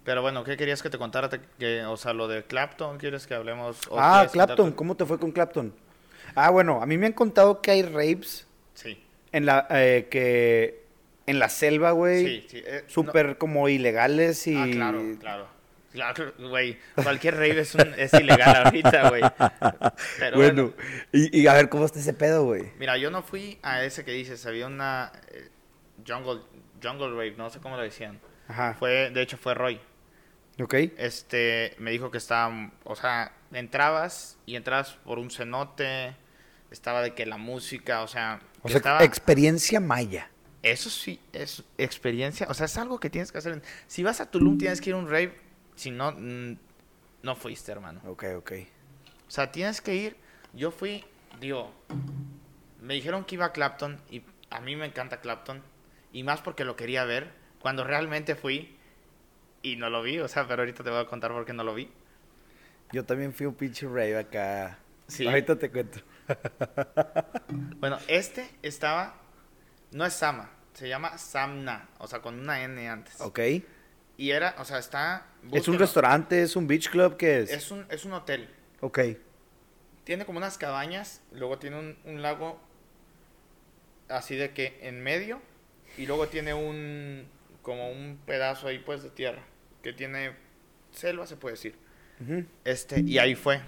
Pero 0.04 0.22
bueno, 0.22 0.44
¿qué 0.44 0.56
querías 0.56 0.82
que 0.82 0.88
te 0.90 0.98
contara? 0.98 1.28
Que, 1.58 1.84
o 1.84 1.96
sea, 1.96 2.12
lo 2.14 2.26
de 2.28 2.44
Clapton, 2.44 2.96
¿quieres 2.98 3.26
que 3.26 3.34
hablemos? 3.34 3.78
Ah, 3.92 4.26
Clapton, 4.32 4.56
contarte? 4.56 4.76
¿cómo 4.76 4.94
te 4.96 5.04
fue 5.04 5.18
con 5.18 5.30
Clapton? 5.32 5.74
Ah, 6.34 6.50
bueno, 6.50 6.80
a 6.80 6.86
mí 6.86 6.96
me 6.96 7.06
han 7.06 7.12
contado 7.12 7.60
que 7.60 7.70
hay 7.72 7.82
rapes 7.82 8.46
Sí, 8.74 8.98
en 9.36 9.46
la, 9.46 9.66
eh, 9.70 10.08
que, 10.10 10.82
en 11.26 11.38
la 11.38 11.48
selva, 11.48 11.90
güey, 11.92 12.24
sí, 12.42 12.46
sí. 12.50 12.62
eh, 12.66 12.82
no- 12.84 12.90
súper 12.90 13.38
como 13.38 13.68
ilegales 13.68 14.46
y... 14.46 14.56
Ah, 14.56 14.66
claro, 14.70 15.02
claro. 15.20 15.56
Claro, 15.92 16.34
güey. 16.38 16.76
Cualquier 16.94 17.34
rave 17.36 17.60
es, 17.60 17.74
un- 17.74 17.94
es 17.96 18.12
ilegal 18.12 18.64
ahorita, 18.66 19.08
güey. 19.08 19.22
Pero 20.18 20.36
bueno. 20.36 20.62
Bueno, 20.64 20.72
y, 21.12 21.40
y 21.40 21.46
a 21.46 21.54
ver, 21.54 21.70
¿cómo 21.70 21.86
está 21.86 21.98
ese 22.00 22.12
pedo, 22.12 22.44
güey? 22.44 22.70
Mira, 22.78 22.98
yo 22.98 23.10
no 23.10 23.22
fui 23.22 23.58
a 23.62 23.82
ese 23.82 24.04
que 24.04 24.10
dices. 24.12 24.44
Había 24.44 24.66
una 24.66 25.10
eh, 25.32 25.48
jungle, 26.06 26.42
jungle 26.82 27.08
rave, 27.12 27.34
no 27.38 27.48
sé 27.48 27.60
cómo 27.60 27.76
lo 27.78 27.82
decían. 27.82 28.20
Ajá, 28.46 28.74
Fue, 28.78 29.08
de 29.10 29.22
hecho, 29.22 29.38
fue 29.38 29.54
Roy. 29.54 29.80
ok. 30.62 30.74
Este, 30.98 31.74
me 31.78 31.92
dijo 31.92 32.10
que 32.10 32.18
estaba, 32.18 32.70
o 32.84 32.94
sea, 32.94 33.32
entrabas 33.52 34.36
y 34.44 34.56
entrabas 34.56 34.92
por 35.04 35.18
un 35.18 35.30
cenote. 35.30 36.14
Estaba 36.70 37.00
de 37.00 37.14
que 37.14 37.24
la 37.24 37.38
música, 37.38 38.02
o 38.02 38.08
sea, 38.08 38.40
O 38.66 38.68
sea, 38.68 38.78
estaba... 38.78 39.04
experiencia 39.04 39.80
maya. 39.80 40.30
Eso 40.62 40.90
sí 40.90 41.20
es 41.32 41.62
experiencia, 41.78 42.48
o 42.50 42.54
sea, 42.54 42.66
es 42.66 42.76
algo 42.76 42.98
que 42.98 43.08
tienes 43.08 43.30
que 43.30 43.38
hacer. 43.38 43.62
Si 43.86 44.02
vas 44.02 44.20
a 44.20 44.30
Tulum 44.30 44.58
tienes 44.58 44.80
que 44.80 44.90
ir 44.90 44.96
a 44.96 44.98
un 44.98 45.08
rave, 45.08 45.32
si 45.76 45.92
no, 45.92 46.10
no 46.10 47.36
fuiste, 47.36 47.70
hermano. 47.70 48.00
Ok, 48.04 48.24
ok. 48.36 48.52
O 49.28 49.30
sea, 49.30 49.52
tienes 49.52 49.80
que 49.80 49.94
ir. 49.94 50.16
Yo 50.54 50.72
fui, 50.72 51.04
digo, 51.40 51.72
me 52.80 52.94
dijeron 52.94 53.24
que 53.24 53.36
iba 53.36 53.46
a 53.46 53.52
Clapton 53.52 54.00
y 54.10 54.22
a 54.50 54.60
mí 54.60 54.74
me 54.74 54.86
encanta 54.86 55.20
Clapton. 55.20 55.62
Y 56.12 56.22
más 56.24 56.40
porque 56.40 56.64
lo 56.64 56.76
quería 56.76 57.04
ver. 57.04 57.30
Cuando 57.60 57.84
realmente 57.84 58.34
fui 58.34 58.76
y 59.62 59.76
no 59.76 59.90
lo 59.90 60.02
vi, 60.02 60.18
o 60.18 60.28
sea, 60.28 60.46
pero 60.48 60.62
ahorita 60.62 60.82
te 60.82 60.90
voy 60.90 61.00
a 61.00 61.06
contar 61.06 61.32
por 61.32 61.44
qué 61.44 61.52
no 61.52 61.62
lo 61.64 61.74
vi. 61.74 61.90
Yo 62.92 63.04
también 63.04 63.32
fui 63.32 63.46
un 63.46 63.54
pinche 63.54 63.86
rave 63.86 64.16
acá. 64.16 64.78
Sí. 65.08 65.26
Ahorita 65.26 65.58
te 65.58 65.70
cuento. 65.70 66.00
Bueno, 67.78 67.98
este 68.08 68.48
estaba, 68.62 69.14
no 69.92 70.04
es 70.04 70.12
Sama, 70.12 70.50
se 70.74 70.88
llama 70.88 71.18
Samna, 71.18 71.88
o 71.98 72.06
sea, 72.08 72.20
con 72.20 72.38
una 72.38 72.62
N 72.62 72.88
antes. 72.88 73.20
Ok. 73.20 73.40
Y 74.18 74.30
era, 74.30 74.54
o 74.58 74.64
sea, 74.64 74.78
está... 74.78 75.26
¿Es 75.52 75.68
un 75.68 75.78
restaurante? 75.78 76.42
¿Es 76.42 76.56
un 76.56 76.66
beach 76.66 76.90
club? 76.90 77.16
¿Qué 77.16 77.40
es? 77.42 77.50
Es 77.50 77.70
un, 77.70 77.86
es 77.90 78.04
un 78.04 78.14
hotel. 78.14 78.48
Ok. 78.80 79.00
Tiene 80.04 80.24
como 80.24 80.38
unas 80.38 80.56
cabañas, 80.58 81.20
luego 81.32 81.58
tiene 81.58 81.78
un, 81.78 81.98
un 82.04 82.22
lago 82.22 82.60
así 84.08 84.36
de 84.36 84.52
que 84.52 84.78
en 84.82 85.02
medio 85.02 85.40
y 85.98 86.06
luego 86.06 86.28
tiene 86.28 86.54
un 86.54 87.28
como 87.62 87.90
un 87.90 88.18
pedazo 88.24 88.68
ahí 88.68 88.78
pues 88.78 89.02
de 89.02 89.10
tierra 89.10 89.42
que 89.82 89.92
tiene 89.92 90.36
selva 90.92 91.26
se 91.26 91.36
puede 91.36 91.54
decir. 91.54 91.76
Este 92.64 93.00
y 93.00 93.18
ahí 93.18 93.34
fue. 93.34 93.60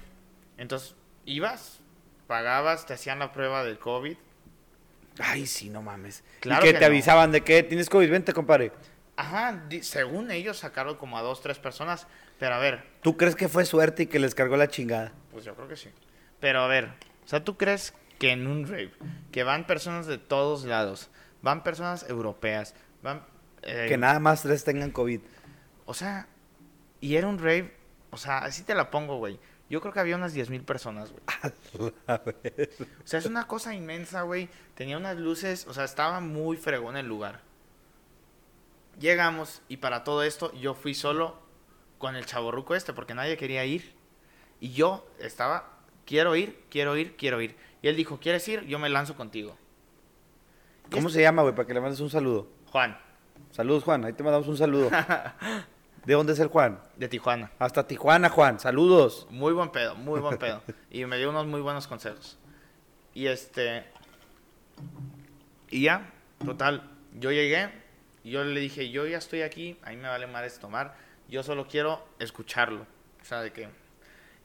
Entonces 0.57 0.95
ibas, 1.25 1.81
pagabas, 2.29 2.87
te 2.87 2.95
hacían 2.95 3.19
la 3.19 3.33
prueba 3.33 3.65
del 3.65 3.81
COVID. 3.81 4.17
Ay, 5.19 5.47
sí, 5.47 5.69
no 5.69 5.83
mames. 5.83 6.23
Claro 6.39 6.63
y 6.65 6.69
que, 6.69 6.73
que 6.75 6.79
te 6.79 6.85
no. 6.85 6.93
avisaban 6.93 7.33
de 7.33 7.41
que 7.41 7.65
tienes 7.65 7.91
COVID, 7.91 8.09
vente, 8.09 8.33
compadre. 8.33 8.71
Ajá, 9.17 9.65
según 9.83 10.31
ellos 10.31 10.59
sacaron 10.59 10.95
como 10.95 11.19
a 11.19 11.23
dos, 11.23 11.41
tres 11.43 11.59
personas, 11.59 12.07
pero 12.39 12.55
a 12.55 12.59
ver, 12.61 12.85
¿Tú 13.03 13.17
crees 13.17 13.35
que 13.35 13.49
fue 13.49 13.65
suerte 13.65 14.05
y 14.05 14.07
que 14.07 14.21
les 14.21 14.37
cargó 14.37 14.57
la 14.57 14.69
chingada? 14.69 15.11
Pues 15.33 15.45
yo 15.45 15.57
creo 15.57 15.67
que 15.67 15.75
sí. 15.77 15.89
Pero 16.39 16.61
a 16.61 16.69
ver, 16.69 16.85
o 17.25 17.29
sea, 17.29 17.43
¿tú 17.43 17.57
crees 17.57 17.95
que 18.21 18.31
en 18.31 18.47
un 18.47 18.69
rave, 18.69 18.93
que 19.33 19.43
van 19.43 19.67
personas 19.67 20.07
de 20.07 20.19
todos 20.19 20.65
lados, 20.65 21.11
van 21.43 21.65
personas 21.65 22.09
europeas, 22.09 22.77
van... 23.03 23.25
eh, 23.63 23.87
Que 23.89 23.97
nada 23.97 24.21
más 24.21 24.43
tres 24.43 24.63
tengan 24.63 24.93
COVID. 24.93 25.21
O 25.85 25.95
sea, 25.95 26.29
y 27.01 27.17
era 27.17 27.27
un 27.27 27.39
rave, 27.39 27.75
o 28.11 28.17
sea, 28.19 28.39
así 28.39 28.63
te 28.63 28.75
la 28.77 28.89
pongo, 28.91 29.17
güey. 29.19 29.41
Yo 29.71 29.81
creo 29.81 29.93
que 29.93 30.01
había 30.01 30.17
unas 30.17 30.35
10.000 30.35 30.65
personas, 30.65 31.11
güey. 31.11 31.93
O 32.09 33.07
sea, 33.07 33.19
es 33.19 33.27
una 33.27 33.47
cosa 33.47 33.75
inmensa, 33.75 34.23
güey. 34.23 34.49
Tenía 34.75 34.97
unas 34.97 35.17
luces, 35.17 35.67
o 35.67 35.75
sea, 35.75 35.85
estaba 35.85 36.21
muy 36.21 36.57
fregón 36.57 36.97
el 36.97 37.07
lugar. 37.07 37.41
Llegamos 38.99 39.63
y 39.69 39.77
para 39.77 40.05
todo 40.05 40.23
esto 40.23 40.53
yo 40.55 40.75
fui 40.75 40.95
solo 40.95 41.37
con 41.99 42.17
el 42.17 42.27
chaborruco 42.27 42.75
este 42.75 42.93
porque 42.93 43.15
nadie 43.15 43.37
quería 43.37 43.65
ir. 43.65 43.95
Y 44.61 44.73
yo 44.73 45.07
estaba, 45.19 45.71
quiero 46.05 46.35
ir, 46.35 46.65
quiero 46.71 46.97
ir, 46.97 47.17
quiero 47.17 47.41
ir. 47.41 47.57
Y 47.83 47.89
él 47.89 47.97
dijo, 47.97 48.19
¿quieres 48.19 48.47
ir? 48.49 48.65
Yo 48.65 48.79
me 48.79 48.89
lanzo 48.89 49.17
contigo. 49.17 49.57
¿Cómo 50.91 51.11
se 51.11 51.21
llama, 51.21 51.43
güey? 51.43 51.55
Para 51.55 51.67
que 51.67 51.75
le 51.75 51.81
mandes 51.81 52.01
un 52.01 52.11
saludo. 52.11 52.49
Juan, 52.73 52.99
Saludos, 53.51 53.85
Juan. 53.85 54.05
Ahí 54.05 54.13
te 54.13 54.23
mandamos 54.23 54.49
un 54.49 54.57
saludo. 54.57 54.91
¿De 56.09 56.15
dónde 56.15 56.33
es 56.33 56.39
el 56.39 56.49
Juan? 56.49 56.81
de 56.97 57.07
Tijuana. 57.07 57.51
Hasta 57.59 57.87
Tijuana, 57.87 58.31
Juan. 58.31 58.59
Saludos. 58.59 59.27
Muy 59.29 59.53
buen 59.53 59.69
pedo, 59.69 59.95
muy 59.95 60.21
buen 60.21 60.39
pedo. 60.39 60.63
Y 60.91 61.05
me 61.05 61.19
dio 61.19 61.29
unos 61.29 61.45
muy 61.47 61.61
buenos 61.61 61.87
consejos. 61.87 62.39
Y 63.13 63.27
este. 63.27 63.85
Y 65.69 65.83
ya, 65.83 66.11
total. 66.43 66.91
Yo 67.13 67.31
llegué 67.31 67.69
y 68.25 68.31
yo 68.31 68.43
le 68.43 68.59
dije, 68.59 68.89
yo 68.89 69.07
ya 69.07 69.19
estoy 69.19 69.43
aquí, 69.43 69.77
a 69.83 69.91
mí 69.91 69.97
me 69.99 70.09
vale 70.09 70.27
madres 70.27 70.59
tomar. 70.59 70.97
Yo 71.29 71.43
solo 71.43 71.69
quiero 71.69 72.03
escucharlo. 72.19 72.87
O 73.21 73.25
sea, 73.27 73.43
de 73.43 73.53
que. 73.53 73.69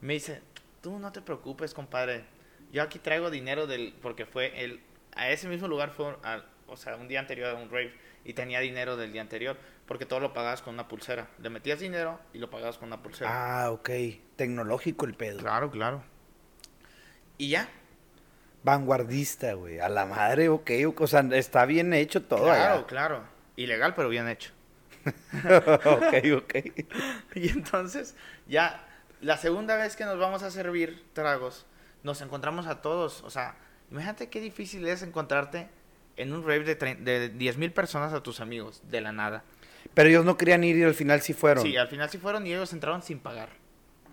Me 0.01 0.15
dice, 0.15 0.41
tú 0.81 0.99
no 0.99 1.13
te 1.13 1.21
preocupes, 1.21 1.73
compadre. 1.73 2.25
Yo 2.73 2.83
aquí 2.83 2.99
traigo 2.99 3.29
dinero 3.31 3.67
del, 3.67 3.93
porque 4.01 4.25
fue 4.25 4.65
el, 4.65 4.81
a 5.15 5.29
ese 5.29 5.47
mismo 5.47 5.69
lugar 5.69 5.91
fue, 5.91 6.13
al- 6.23 6.45
o 6.67 6.75
sea, 6.75 6.97
un 6.97 7.07
día 7.07 7.21
anterior 7.21 7.51
a 7.51 7.53
un 7.53 7.69
rave 7.69 7.93
y 8.25 8.33
tenía 8.33 8.59
dinero 8.59 8.97
del 8.97 9.13
día 9.13 9.21
anterior, 9.21 9.55
porque 9.93 10.07
todo 10.07 10.21
lo 10.21 10.33
pagabas 10.33 10.63
con 10.63 10.73
una 10.73 10.87
pulsera. 10.87 11.27
Le 11.37 11.51
metías 11.51 11.79
dinero 11.79 12.19
y 12.33 12.39
lo 12.39 12.49
pagabas 12.49 12.79
con 12.79 12.87
una 12.87 13.03
pulsera. 13.03 13.29
Ah, 13.29 13.69
ok. 13.69 13.91
Tecnológico 14.35 15.05
el 15.05 15.13
pedo. 15.13 15.37
Claro, 15.37 15.69
claro. 15.69 16.01
Y 17.37 17.49
ya. 17.49 17.69
Vanguardista, 18.63 19.53
güey. 19.53 19.79
A 19.79 19.89
la 19.89 20.07
madre, 20.07 20.49
ok. 20.49 20.71
O 20.97 21.05
sea, 21.05 21.19
está 21.33 21.65
bien 21.67 21.93
hecho 21.93 22.23
todo 22.23 22.45
claro, 22.45 22.73
allá. 22.73 22.87
claro. 22.87 23.23
Ilegal, 23.55 23.93
pero 23.93 24.09
bien 24.09 24.27
hecho. 24.27 24.51
ok, 25.05 26.13
ok. 26.37 26.55
Y 27.35 27.49
entonces, 27.49 28.15
ya, 28.47 28.87
la 29.21 29.37
segunda 29.37 29.75
vez 29.75 29.95
que 29.95 30.05
nos 30.05 30.17
vamos 30.17 30.41
a 30.41 30.49
servir 30.49 31.05
tragos, 31.13 31.67
nos 32.01 32.19
encontramos 32.21 32.65
a 32.65 32.81
todos. 32.81 33.21
O 33.21 33.29
sea, 33.29 33.57
imagínate 33.91 34.27
qué 34.29 34.41
difícil 34.41 34.87
es 34.87 35.03
encontrarte 35.03 35.69
en 36.17 36.33
un 36.33 36.41
rave 36.41 36.63
de, 36.63 36.95
de 36.95 37.29
10 37.29 37.57
mil 37.59 37.71
personas 37.71 38.11
a 38.11 38.23
tus 38.23 38.39
amigos, 38.39 38.81
de 38.89 38.99
la 38.99 39.11
nada. 39.11 39.43
Pero 39.93 40.09
ellos 40.09 40.25
no 40.25 40.37
querían 40.37 40.63
ir 40.63 40.77
y 40.77 40.83
al 40.83 40.93
final 40.93 41.21
sí 41.21 41.33
fueron. 41.33 41.63
Sí, 41.63 41.75
al 41.77 41.87
final 41.87 42.09
sí 42.09 42.17
fueron 42.17 42.45
y 42.47 42.53
ellos 42.53 42.71
entraron 42.73 43.01
sin 43.01 43.19
pagar. 43.19 43.49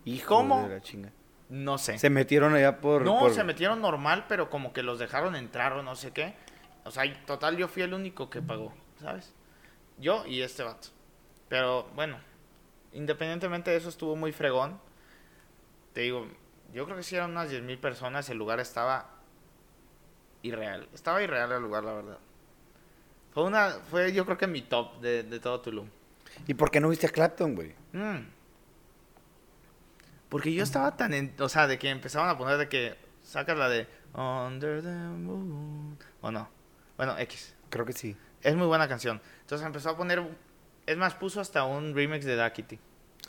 Hijo 0.05 0.35
¿Cómo? 0.37 0.63
de 0.69 0.77
la 0.77 0.81
chinga. 0.81 1.11
No 1.49 1.79
sé. 1.79 1.99
Se 1.99 2.11
metieron 2.11 2.55
allá 2.55 2.81
por... 2.81 3.03
no, 3.03 3.19
por- 3.19 3.33
se 3.35 3.43
metieron 3.45 3.81
normal, 3.81 4.27
pero 4.29 4.51
como 4.51 4.73
que 4.73 4.83
los 4.83 4.99
dejaron 4.99 5.35
entrar 5.37 5.73
o 5.73 5.83
no 5.83 5.97
sé 5.97 6.13
qué. 6.13 6.35
O 6.85 6.91
sea, 6.91 7.05
y 7.07 7.13
total, 7.27 7.57
yo 7.57 7.69
fui 7.69 7.83
el 7.83 7.93
único 7.93 8.31
que 8.31 8.41
pagó, 8.41 8.73
¿sabes? 9.01 9.35
Yo 9.99 10.25
y 10.27 10.43
este 10.43 10.63
vato. 10.63 10.89
Pero 11.49 11.89
bueno, 11.95 12.19
independientemente 12.93 13.71
de 13.71 13.77
eso, 13.79 13.89
estuvo 13.89 14.17
muy 14.17 14.33
fregón. 14.33 14.81
Te 15.93 16.03
digo, 16.03 16.27
yo 16.73 16.85
creo 16.85 16.97
que 16.97 17.03
si 17.03 17.17
eran 17.17 17.33
unas 17.33 17.51
10 17.51 17.63
mil 17.63 17.79
personas, 17.79 18.29
el 18.31 18.39
lugar 18.39 18.61
estaba 18.61 19.11
irreal. 20.43 20.89
Estaba 20.95 21.23
irreal 21.23 21.53
el 21.53 21.63
lugar, 21.63 21.85
la 21.85 21.93
verdad. 21.95 22.19
Fue 23.41 23.49
una, 23.49 23.71
fue 23.71 24.13
yo 24.13 24.27
creo 24.27 24.37
que 24.37 24.47
mi 24.47 24.61
top 24.61 25.01
de, 25.01 25.23
de 25.23 25.41
todo 25.41 25.63
Tulum. 25.63 25.89
¿Y 26.47 26.53
por 26.53 26.71
qué 26.71 26.79
no 26.79 26.91
viste 26.91 27.07
a 27.07 27.09
Clapton, 27.09 27.55
güey? 27.55 27.75
Mm. 27.95 28.27
Porque 30.29 30.53
yo 30.53 30.63
estaba 30.63 30.95
tan 30.95 31.15
en, 31.15 31.33
o 31.39 31.49
sea, 31.49 31.67
de 31.67 31.79
que 31.79 31.89
empezaban 31.89 32.29
a 32.29 32.37
poner 32.37 32.59
de 32.59 32.69
que 32.69 32.99
sacas 33.23 33.57
la 33.57 33.71
de 33.71 33.87
Under 34.13 34.83
the 34.83 34.91
Moon 34.91 35.97
o 36.21 36.31
no. 36.31 36.51
Bueno, 36.99 37.17
X. 37.17 37.55
Creo 37.71 37.87
que 37.87 37.95
sí. 37.95 38.15
Es 38.43 38.55
muy 38.57 38.67
buena 38.67 38.87
canción. 38.87 39.23
Entonces 39.41 39.67
empezó 39.67 39.89
a 39.89 39.97
poner 39.97 40.23
es 40.85 40.99
más 40.99 41.15
puso 41.15 41.41
hasta 41.41 41.65
un 41.65 41.95
remix 41.95 42.27
de 42.27 42.37
Duckity. 42.37 42.79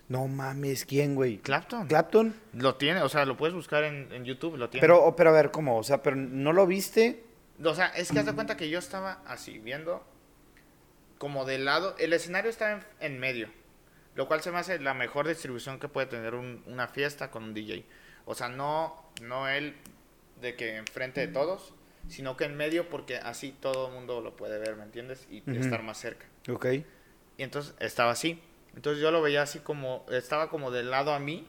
No 0.09 0.28
mames, 0.28 0.84
¿quién, 0.84 1.16
güey? 1.16 1.38
Clapton. 1.38 1.88
Clapton. 1.88 2.36
lo 2.51 2.76
tiene, 2.76 3.01
o 3.01 3.07
sea, 3.07 3.24
lo 3.24 3.38
puedes 3.38 3.55
buscar 3.55 3.86
en, 3.86 4.12
en 4.12 4.26
YouTube, 4.26 4.57
lo 4.57 4.70
tiene. 4.70 4.82
Pero, 4.82 5.16
pero 5.16 5.30
a 5.30 5.34
ver, 5.34 5.51
¿cómo? 5.51 5.78
O 5.78 5.84
sea, 5.84 6.03
pero 6.03 6.18
¿no 6.18 6.51
lo 6.51 6.68
viste? 6.68 7.30
O 7.64 7.76
sea, 7.76 7.88
es 7.88 8.12
que 8.12 8.20
haz 8.20 8.26
de 8.26 8.34
cuenta 8.34 8.57
que 8.57 8.70
yo 8.70 8.80
estaba 8.80 9.22
así, 9.26 9.59
viendo 9.59 10.05
como 11.18 11.45
de 11.45 11.59
lado. 11.59 11.95
El 11.99 12.14
escenario 12.14 12.49
está 12.49 12.72
en, 12.74 12.84
en 12.99 13.20
medio, 13.20 13.49
lo 14.16 14.28
cual 14.28 14.41
se 14.41 14.51
me 14.51 14.57
hace 14.57 14.80
la 14.80 14.93
mejor 14.93 15.28
distribución 15.28 15.80
que 15.80 15.88
puede 15.88 16.07
tener 16.07 16.34
un- 16.34 16.64
una 16.66 16.88
fiesta 16.88 17.30
con 17.30 17.43
un 17.43 17.53
DJ. 17.53 17.86
O 18.26 18.34
sea, 18.36 18.49
no, 18.49 19.03
no 19.22 19.47
él 19.47 19.76
de 20.41 20.55
que 20.55 20.78
enfrente 20.78 21.22
de 21.22 21.28
todos, 21.28 21.74
sino 22.07 22.36
que 22.38 22.45
en 22.45 22.57
medio 22.57 22.89
porque 22.89 23.18
así 23.18 23.51
todo 23.59 23.88
el 23.88 23.93
mundo 23.93 24.22
lo 24.22 24.36
puede 24.36 24.57
ver, 24.57 24.76
¿me 24.76 24.84
entiendes? 24.84 25.28
Y 25.30 25.43
estar 25.55 25.84
más 25.84 25.99
cerca. 25.99 26.26
Ok. 26.49 26.66
Y 27.38 27.43
entonces 27.43 27.76
estaba 27.80 28.12
así. 28.12 28.41
Entonces 28.76 29.01
yo 29.03 29.12
lo 29.12 29.22
veía 29.22 29.43
así 29.43 29.59
como, 29.59 30.05
estaba 30.09 30.49
como 30.49 30.72
del 30.72 30.89
lado 30.89 31.14
a 31.14 31.20
mí. 31.20 31.47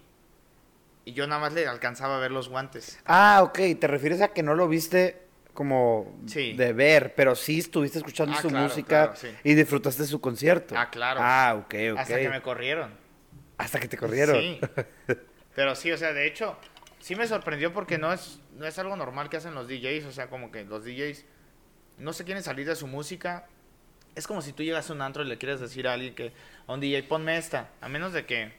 Y 1.05 1.15
yo 1.15 1.27
nada 1.27 1.41
más 1.41 1.53
le 1.53 1.67
alcanzaba 1.67 2.17
a 2.17 2.21
ver 2.21 2.31
los 2.31 2.49
guantes. 2.49 2.99
Ah, 3.07 3.41
ok. 3.43 3.59
¿Te 3.81 3.87
refieres 3.87 4.21
a 4.21 4.29
que 4.29 4.43
no 4.43 4.55
lo 4.55 4.69
viste 4.69 5.21
como 5.55 6.19
Sí. 6.27 6.55
de 6.55 6.73
ver, 6.73 7.15
pero 7.15 7.35
sí 7.35 7.59
estuviste 7.59 7.99
escuchando 7.99 8.35
Ah, 8.37 8.41
su 8.43 8.49
claro, 8.49 8.65
música 8.69 8.89
claro, 9.13 9.17
sí. 9.17 9.29
y 9.45 9.55
disfrutaste 9.55 10.05
su 10.05 10.21
concierto? 10.21 10.75
Ah, 10.77 10.89
claro. 10.91 11.21
Ah, 11.23 11.55
ok, 11.59 11.75
ok. 11.93 11.99
Hasta 11.99 12.17
que 12.19 12.29
me 12.29 12.41
corrieron. 12.43 12.91
Hasta 13.59 13.79
que 13.81 13.89
te 13.89 13.97
corrieron. 13.97 14.37
Sí. 14.37 14.61
Pero 15.55 15.75
sí, 15.77 15.93
o 15.93 15.99
sea, 15.99 16.13
de 16.13 16.27
hecho, 16.27 16.57
sí 17.01 17.15
me 17.17 17.27
sorprendió 17.27 17.73
porque 17.73 17.99
no 17.99 18.13
es, 18.13 18.41
no 18.57 18.67
es 18.67 18.79
algo 18.79 18.97
normal 18.97 19.29
que 19.29 19.37
hacen 19.37 19.55
los 19.55 19.69
DJs. 19.69 20.07
O 20.07 20.13
sea, 20.13 20.29
como 20.29 20.51
que 20.51 20.65
los 20.65 20.85
DJs 20.85 21.25
no 21.99 22.13
se 22.13 22.25
quieren 22.25 22.43
salir 22.43 22.67
de 22.67 22.75
su 22.75 22.87
música. 22.87 23.47
Es 24.15 24.27
como 24.27 24.41
si 24.43 24.53
tú 24.53 24.63
llegas 24.63 24.89
a 24.91 24.93
un 24.95 25.03
antro 25.03 25.23
y 25.23 25.27
le 25.29 25.39
quieres 25.39 25.61
decir 25.61 25.87
a 25.87 25.93
alguien 25.93 26.15
que, 26.15 26.33
a 26.67 26.73
un 26.73 26.81
DJ, 26.81 27.03
ponme 27.05 27.37
esta. 27.37 27.69
A 27.81 27.89
menos 27.89 28.13
de 28.15 28.25
que, 28.27 28.53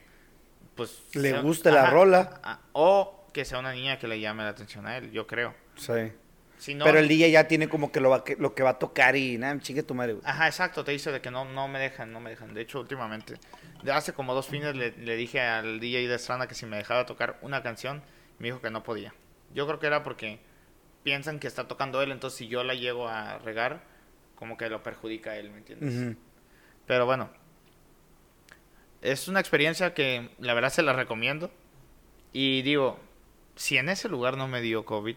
pues... 0.76 1.02
Le 1.14 1.30
sea- 1.30 1.40
guste 1.40 1.70
la 1.72 1.90
rola. 1.90 2.40
a- 2.44 2.60
o 2.72 3.26
que 3.32 3.44
sea 3.44 3.58
una 3.58 3.72
niña 3.72 3.98
que 3.98 4.06
le 4.08 4.20
llame 4.20 4.44
la 4.44 4.50
atención 4.50 4.86
a 4.86 4.96
él, 4.96 5.10
yo 5.10 5.26
creo. 5.26 5.54
Sí. 5.76 6.12
Si 6.58 6.74
no, 6.74 6.84
Pero 6.84 6.98
el 6.98 7.08
DJ 7.08 7.30
ya 7.30 7.48
tiene 7.48 7.68
como 7.68 7.90
que 7.92 8.00
lo, 8.00 8.10
va, 8.10 8.24
que- 8.24 8.36
lo 8.36 8.54
que 8.54 8.62
va 8.62 8.70
a 8.70 8.78
tocar 8.78 9.16
y 9.16 9.36
nada, 9.38 9.58
chingue 9.60 9.82
tu 9.82 9.94
madre, 9.94 10.14
güey. 10.14 10.24
Ajá, 10.26 10.46
exacto, 10.46 10.84
te 10.84 10.92
dice 10.92 11.10
de 11.12 11.20
que 11.20 11.30
no, 11.30 11.44
no 11.44 11.68
me 11.68 11.78
dejan, 11.78 12.12
no 12.12 12.20
me 12.20 12.30
dejan. 12.30 12.54
De 12.54 12.62
hecho, 12.62 12.80
últimamente, 12.80 13.34
de 13.82 13.92
hace 13.92 14.12
como 14.12 14.34
dos 14.34 14.46
fines 14.46 14.74
le, 14.74 14.92
le 14.92 15.16
dije 15.16 15.40
al 15.40 15.80
DJ 15.80 16.08
de 16.08 16.14
Estrada 16.14 16.46
que 16.46 16.54
si 16.54 16.64
me 16.66 16.76
dejaba 16.76 17.06
tocar 17.06 17.38
una 17.42 17.62
canción, 17.62 18.02
me 18.38 18.48
dijo 18.48 18.60
que 18.60 18.70
no 18.70 18.82
podía. 18.82 19.12
Yo 19.54 19.66
creo 19.66 19.78
que 19.78 19.86
era 19.88 20.02
porque 20.02 20.38
piensan 21.02 21.38
que 21.38 21.46
está 21.48 21.68
tocando 21.68 22.00
él, 22.02 22.12
entonces 22.12 22.38
si 22.38 22.48
yo 22.48 22.64
la 22.64 22.74
llego 22.74 23.08
a 23.08 23.38
regar, 23.38 23.82
como 24.36 24.56
que 24.56 24.68
lo 24.70 24.82
perjudica 24.82 25.32
a 25.32 25.36
él, 25.36 25.50
¿me 25.50 25.58
entiendes? 25.58 26.16
Pero 26.86 27.04
bueno, 27.06 27.28
es 29.02 29.28
una 29.28 29.40
experiencia 29.40 29.94
que 29.94 30.30
la 30.38 30.54
verdad 30.54 30.70
se 30.70 30.82
la 30.82 30.92
recomiendo. 30.92 31.50
Y 32.32 32.62
digo, 32.62 32.98
si 33.54 33.76
en 33.76 33.88
ese 33.88 34.08
lugar 34.08 34.36
no 34.36 34.48
me 34.48 34.60
dio 34.60 34.84
COVID, 34.84 35.16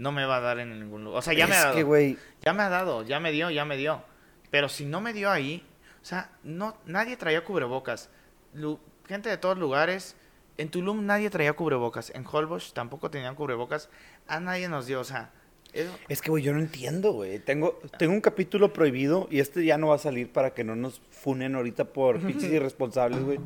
no 0.00 0.12
me 0.12 0.24
va 0.24 0.36
a 0.38 0.40
dar 0.40 0.58
en 0.58 0.78
ningún 0.80 1.04
lugar. 1.04 1.18
O 1.18 1.22
sea, 1.22 1.34
ya 1.34 1.46
me 1.46 1.54
ha 1.54 1.64
dado. 1.66 1.74
que, 1.76 2.16
Ya 2.42 2.52
me 2.52 2.62
ha 2.62 2.68
dado, 2.70 3.02
ya 3.02 3.20
me 3.20 3.30
dio, 3.32 3.50
ya 3.50 3.64
me 3.64 3.76
dio. 3.76 4.02
Pero 4.50 4.68
si 4.68 4.84
no 4.86 5.00
me 5.00 5.12
dio 5.12 5.30
ahí, 5.30 5.62
o 6.02 6.04
sea, 6.04 6.30
no, 6.42 6.76
nadie 6.86 7.16
traía 7.16 7.44
cubrebocas. 7.44 8.08
Lu- 8.54 8.80
gente 9.06 9.28
de 9.28 9.36
todos 9.36 9.58
lugares. 9.58 10.16
En 10.56 10.68
Tulum 10.70 11.04
nadie 11.06 11.30
traía 11.30 11.52
cubrebocas. 11.52 12.10
En 12.14 12.24
Holbox 12.30 12.72
tampoco 12.72 13.10
tenían 13.10 13.34
cubrebocas. 13.34 13.88
A 14.26 14.40
nadie 14.40 14.68
nos 14.68 14.86
dio, 14.86 15.00
o 15.00 15.04
sea. 15.04 15.30
eso- 15.72 15.94
es 16.08 16.20
que, 16.22 16.30
güey, 16.30 16.42
yo 16.42 16.52
no 16.52 16.60
entiendo, 16.60 17.12
güey. 17.12 17.38
Tengo, 17.38 17.78
tengo 17.98 18.12
un 18.14 18.20
capítulo 18.20 18.72
prohibido 18.72 19.28
y 19.30 19.40
este 19.40 19.64
ya 19.64 19.76
no 19.78 19.88
va 19.88 19.96
a 19.96 19.98
salir 19.98 20.32
para 20.32 20.52
que 20.54 20.64
no 20.64 20.74
nos 20.76 21.00
funen 21.10 21.54
ahorita 21.54 21.84
por 21.84 22.18
pinches 22.20 22.50
irresponsables, 22.50 23.22
güey. 23.22 23.38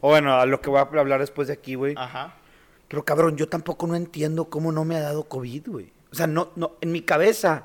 O 0.00 0.08
bueno, 0.10 0.36
a 0.38 0.46
lo 0.46 0.60
que 0.60 0.70
voy 0.70 0.78
a 0.78 0.82
hablar 0.82 1.20
después 1.20 1.48
de 1.48 1.54
aquí, 1.54 1.74
güey. 1.74 1.94
Ajá. 1.98 2.34
Pero 2.88 3.04
cabrón, 3.04 3.36
yo 3.36 3.48
tampoco 3.48 3.86
no 3.88 3.96
entiendo 3.96 4.44
cómo 4.48 4.70
no 4.70 4.84
me 4.84 4.94
ha 4.96 5.00
dado 5.00 5.24
COVID, 5.24 5.68
güey. 5.68 5.92
O 6.10 6.14
sea, 6.14 6.26
no, 6.26 6.52
no, 6.56 6.76
en 6.80 6.92
mi 6.92 7.02
cabeza 7.02 7.64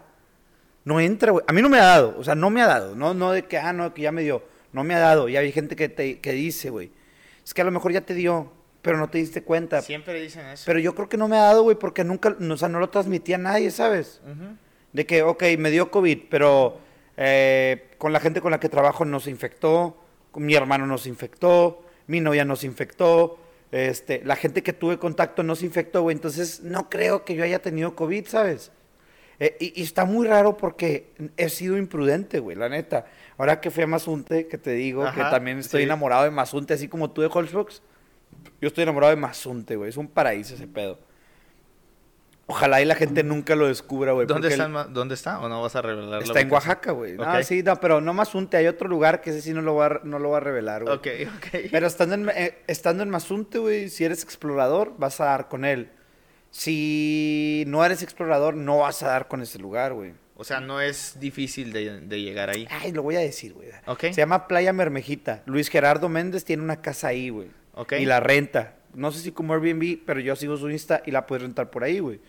no 0.84 1.00
entra, 1.00 1.32
güey. 1.32 1.46
A 1.48 1.54
mí 1.54 1.62
no 1.62 1.70
me 1.70 1.80
ha 1.80 1.86
dado, 1.86 2.16
o 2.18 2.24
sea, 2.24 2.36
no 2.36 2.50
me 2.50 2.62
ha 2.62 2.68
dado. 2.68 2.96
No, 2.96 3.14
no 3.14 3.32
de 3.32 3.44
que, 3.44 3.58
ah, 3.58 3.74
no, 3.74 3.94
que 3.94 4.02
ya 4.02 4.12
me 4.12 4.24
dio. 4.24 4.44
No 4.74 4.84
me 4.84 4.96
ha 4.96 5.00
dado. 5.00 5.30
Y 5.30 5.38
hay 5.38 5.52
gente 5.52 5.76
que, 5.76 5.90
te, 5.90 6.20
que 6.20 6.32
dice, 6.32 6.70
güey, 6.70 6.92
es 7.44 7.54
que 7.54 7.62
a 7.62 7.66
lo 7.66 7.72
mejor 7.72 7.92
ya 7.92 8.02
te 8.02 8.14
dio, 8.14 8.52
pero 8.82 8.98
no 8.98 9.10
te 9.10 9.18
diste 9.18 9.44
cuenta. 9.44 9.82
Siempre 9.82 10.22
dicen 10.22 10.46
eso. 10.48 10.64
Pero 10.66 10.80
yo 10.80 10.96
creo 10.96 11.10
que 11.10 11.18
no 11.18 11.28
me 11.28 11.38
ha 11.38 11.42
dado, 11.44 11.64
güey, 11.64 11.78
porque 11.78 12.04
nunca, 12.04 12.36
no, 12.40 12.56
o 12.56 12.58
sea, 12.58 12.70
no 12.70 12.80
lo 12.80 12.90
transmitía 12.90 13.36
a 13.36 13.40
nadie, 13.40 13.72
¿sabes? 13.72 14.22
De 14.94 15.06
que, 15.06 15.24
ok, 15.24 15.44
me 15.58 15.72
dio 15.72 15.92
COVID, 15.92 16.20
pero 16.30 16.80
eh, 17.18 17.92
con 17.98 18.14
la 18.14 18.20
gente 18.20 18.42
con 18.42 18.52
la 18.52 18.60
que 18.60 18.70
trabajo 18.70 19.06
no 19.06 19.20
se 19.20 19.30
infectó, 19.30 19.98
con 20.32 20.46
mi 20.46 20.56
hermano 20.56 20.88
no 20.88 20.98
se 20.98 21.10
infectó, 21.10 21.84
mi 22.08 22.20
novia 22.20 22.46
no 22.46 22.56
se 22.56 22.66
infectó, 22.66 23.38
este, 23.72 24.22
la 24.26 24.36
gente 24.36 24.64
que 24.64 24.74
tuve 24.74 24.98
contacto 24.98 25.44
no 25.44 25.56
se 25.56 25.66
infectó, 25.66 26.02
güey. 26.02 26.16
Entonces, 26.16 26.62
no 26.62 26.90
creo 26.90 27.24
que 27.24 27.36
yo 27.36 27.44
haya 27.44 27.60
tenido 27.60 27.96
COVID, 27.96 28.28
¿sabes? 28.28 28.72
Eh, 29.40 29.58
y, 29.60 29.82
y 29.82 29.84
está 29.84 30.06
muy 30.06 30.28
raro 30.28 30.58
porque 30.58 31.14
he 31.38 31.50
sido 31.50 31.78
imprudente, 31.78 32.40
güey, 32.40 32.56
la 32.56 32.70
neta. 32.70 33.06
Ahora 33.38 33.60
que 33.60 33.72
fui 33.72 33.84
a 33.84 33.88
Mazunte, 33.88 34.48
que 34.48 34.58
te 34.58 34.72
digo 34.72 35.04
que 35.16 35.22
también 35.22 35.58
estoy 35.58 35.82
sí. 35.82 35.86
enamorado 35.86 36.26
de 36.26 36.32
Mazunte, 36.32 36.76
así 36.76 36.88
como 36.88 37.10
tú 37.10 37.22
de 37.22 37.30
Holzbox. 37.32 37.82
Yo 38.62 38.68
estoy 38.68 38.84
enamorado 38.84 39.10
de 39.10 39.20
Mazunte, 39.20 39.76
güey. 39.76 39.90
Es 39.90 39.98
un 39.98 40.08
paraíso 40.08 40.54
ese 40.54 40.68
pedo. 40.68 41.00
Ojalá 42.48 42.82
y 42.82 42.86
la 42.86 42.96
gente 42.96 43.24
nunca 43.24 43.56
lo 43.56 43.68
descubra, 43.68 44.12
güey. 44.12 44.28
¿Dónde, 44.28 44.50
está. 44.50 45.40
¿O 45.40 45.48
no 45.48 45.62
vas 45.62 45.76
a 45.76 45.82
revelar 45.82 46.22
Está 46.22 46.42
en 46.42 46.52
Oaxaca, 46.52 46.92
güey. 46.92 47.14
No, 47.14 47.24
Ok. 47.24 47.44
sí, 47.44 47.64
no, 47.64 47.80
pero 47.80 48.02
no 48.02 48.14
Mazunte. 48.14 48.58
Hay 48.58 48.68
otro 48.68 48.90
lugar 48.90 49.22
que 49.22 49.30
ese 49.30 49.42
sí 49.42 49.54
no 49.54 49.62
lo 49.62 49.76
va 49.76 49.86
a, 49.86 50.02
no 50.04 50.20
lo 50.20 50.32
va 50.32 50.38
a 50.38 50.42
revelar, 50.42 50.84
güey. 50.84 50.94
Ok, 50.96 51.08
ok. 51.38 51.48
Pero 51.72 51.88
estando 51.88 52.16
en, 52.16 52.30
eh, 52.30 52.58
estando 52.68 53.04
en 53.04 53.10
Mazunte, 53.10 53.58
güey, 53.60 53.90
si 53.90 54.04
eres 54.04 54.24
explorador, 54.24 54.94
vas 54.98 55.22
a 55.22 55.26
dar 55.26 55.48
con 55.48 55.64
él. 55.64 55.92
Si 56.50 57.64
no 57.68 57.86
eres 57.86 58.04
explorador, 58.04 58.56
no 58.56 58.80
vas 58.80 59.02
a 59.04 59.08
dar 59.08 59.28
con 59.30 59.42
ese 59.42 59.58
lugar, 59.58 59.94
güey. 59.94 60.14
O 60.36 60.44
sea, 60.44 60.60
no 60.60 60.82
es 60.82 61.18
difícil 61.20 61.72
de, 61.72 62.02
de 62.02 62.22
llegar 62.22 62.50
ahí. 62.50 62.68
Ay, 62.70 62.92
lo 62.92 63.04
voy 63.04 63.16
a 63.16 63.20
decir, 63.20 63.54
güey. 63.54 63.70
Ok. 63.86 64.02
Se 64.06 64.14
llama 64.14 64.48
Playa 64.48 64.74
Mermejita. 64.74 65.44
Luis 65.46 65.70
Gerardo 65.70 66.10
Méndez 66.10 66.44
tiene 66.44 66.64
una 66.64 66.82
casa 66.82 67.08
ahí, 67.10 67.30
güey. 67.30 67.50
Ok. 67.74 67.94
Y 67.94 68.06
la 68.06 68.20
renta. 68.20 68.76
No 68.94 69.12
sé 69.12 69.20
si 69.20 69.32
como 69.32 69.54
Airbnb, 69.54 70.00
pero 70.06 70.20
yo 70.20 70.36
sigo 70.36 70.58
su 70.58 70.70
Insta 70.70 71.02
y 71.06 71.12
la 71.12 71.26
puedes 71.28 71.44
rentar 71.44 71.70
por 71.70 71.84
ahí, 71.84 72.00
güey. 72.00 72.20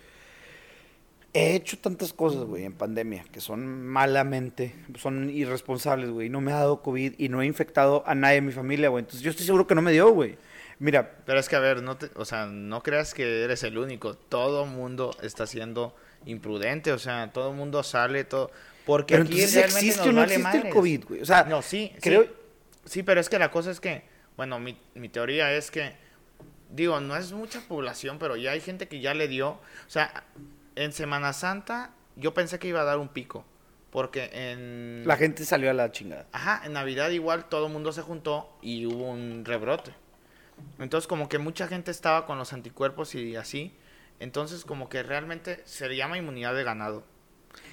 He 1.34 1.54
hecho 1.54 1.78
tantas 1.78 2.12
cosas, 2.12 2.44
güey, 2.44 2.64
en 2.64 2.74
pandemia, 2.74 3.24
que 3.32 3.40
son 3.40 3.86
malamente, 3.86 4.74
son 4.98 5.30
irresponsables, 5.30 6.10
güey. 6.10 6.28
No 6.28 6.42
me 6.42 6.52
ha 6.52 6.56
dado 6.56 6.82
COVID 6.82 7.14
y 7.16 7.28
no 7.30 7.40
he 7.40 7.46
infectado 7.46 8.04
a 8.06 8.14
nadie 8.14 8.36
de 8.36 8.40
mi 8.42 8.52
familia, 8.52 8.90
güey. 8.90 9.02
Entonces 9.02 9.22
yo 9.22 9.30
estoy 9.30 9.46
seguro 9.46 9.66
que 9.66 9.74
no 9.74 9.80
me 9.80 9.92
dio, 9.92 10.10
güey. 10.10 10.36
Mira, 10.78 11.10
Pero 11.24 11.38
es 11.38 11.48
que, 11.48 11.56
a 11.56 11.60
ver, 11.60 11.82
no 11.82 11.96
te, 11.96 12.10
o 12.16 12.24
sea, 12.24 12.46
no 12.46 12.82
creas 12.82 13.14
que 13.14 13.44
eres 13.44 13.62
el 13.62 13.78
único. 13.78 14.14
Todo 14.14 14.66
mundo 14.66 15.16
está 15.22 15.46
siendo 15.46 15.94
imprudente, 16.26 16.92
o 16.92 16.98
sea, 16.98 17.32
todo 17.32 17.52
mundo 17.52 17.82
sale, 17.82 18.24
todo... 18.24 18.50
Porque 18.84 19.14
pero 19.14 19.24
aquí 19.24 19.34
entonces 19.34 19.64
existe 19.64 20.08
o 20.08 20.12
no 20.12 20.22
vale 20.22 20.34
existe 20.34 20.66
el. 20.66 20.74
COVID, 20.74 21.04
güey. 21.04 21.20
O 21.22 21.24
sea, 21.24 21.44
No, 21.44 21.62
sí, 21.62 21.92
creo... 22.00 22.24
sí. 22.24 22.30
Sí, 22.84 23.02
pero 23.04 23.20
es 23.20 23.28
que 23.28 23.38
la 23.38 23.50
cosa 23.50 23.70
es 23.70 23.80
que, 23.80 24.02
bueno, 24.36 24.58
mi, 24.58 24.76
mi 24.94 25.08
teoría 25.08 25.54
es 25.54 25.70
que, 25.70 25.92
digo, 26.72 27.00
no 27.00 27.16
es 27.16 27.32
mucha 27.32 27.60
población, 27.60 28.18
pero 28.18 28.36
ya 28.36 28.52
hay 28.52 28.60
gente 28.60 28.88
que 28.88 29.00
ya 29.00 29.14
le 29.14 29.28
dio. 29.28 29.50
O 29.50 29.60
sea, 29.88 30.24
en 30.74 30.92
Semana 30.92 31.32
Santa 31.32 31.92
yo 32.16 32.34
pensé 32.34 32.58
que 32.58 32.68
iba 32.68 32.80
a 32.80 32.84
dar 32.84 32.98
un 32.98 33.08
pico, 33.08 33.44
porque 33.90 34.30
en... 34.32 35.06
La 35.06 35.16
gente 35.16 35.44
salió 35.44 35.70
a 35.70 35.74
la 35.74 35.92
chingada. 35.92 36.26
Ajá, 36.32 36.62
en 36.64 36.72
Navidad 36.72 37.10
igual 37.10 37.46
todo 37.46 37.66
el 37.66 37.72
mundo 37.72 37.92
se 37.92 38.02
juntó 38.02 38.56
y 38.62 38.86
hubo 38.86 39.10
un 39.10 39.44
rebrote. 39.44 39.94
Entonces 40.78 41.06
como 41.06 41.28
que 41.28 41.38
mucha 41.38 41.68
gente 41.68 41.90
estaba 41.90 42.26
con 42.26 42.38
los 42.38 42.52
anticuerpos 42.52 43.14
y 43.14 43.36
así. 43.36 43.74
Entonces 44.20 44.64
como 44.64 44.88
que 44.88 45.02
realmente 45.02 45.62
se 45.64 45.94
llama 45.94 46.18
inmunidad 46.18 46.54
de 46.54 46.64
ganado. 46.64 47.04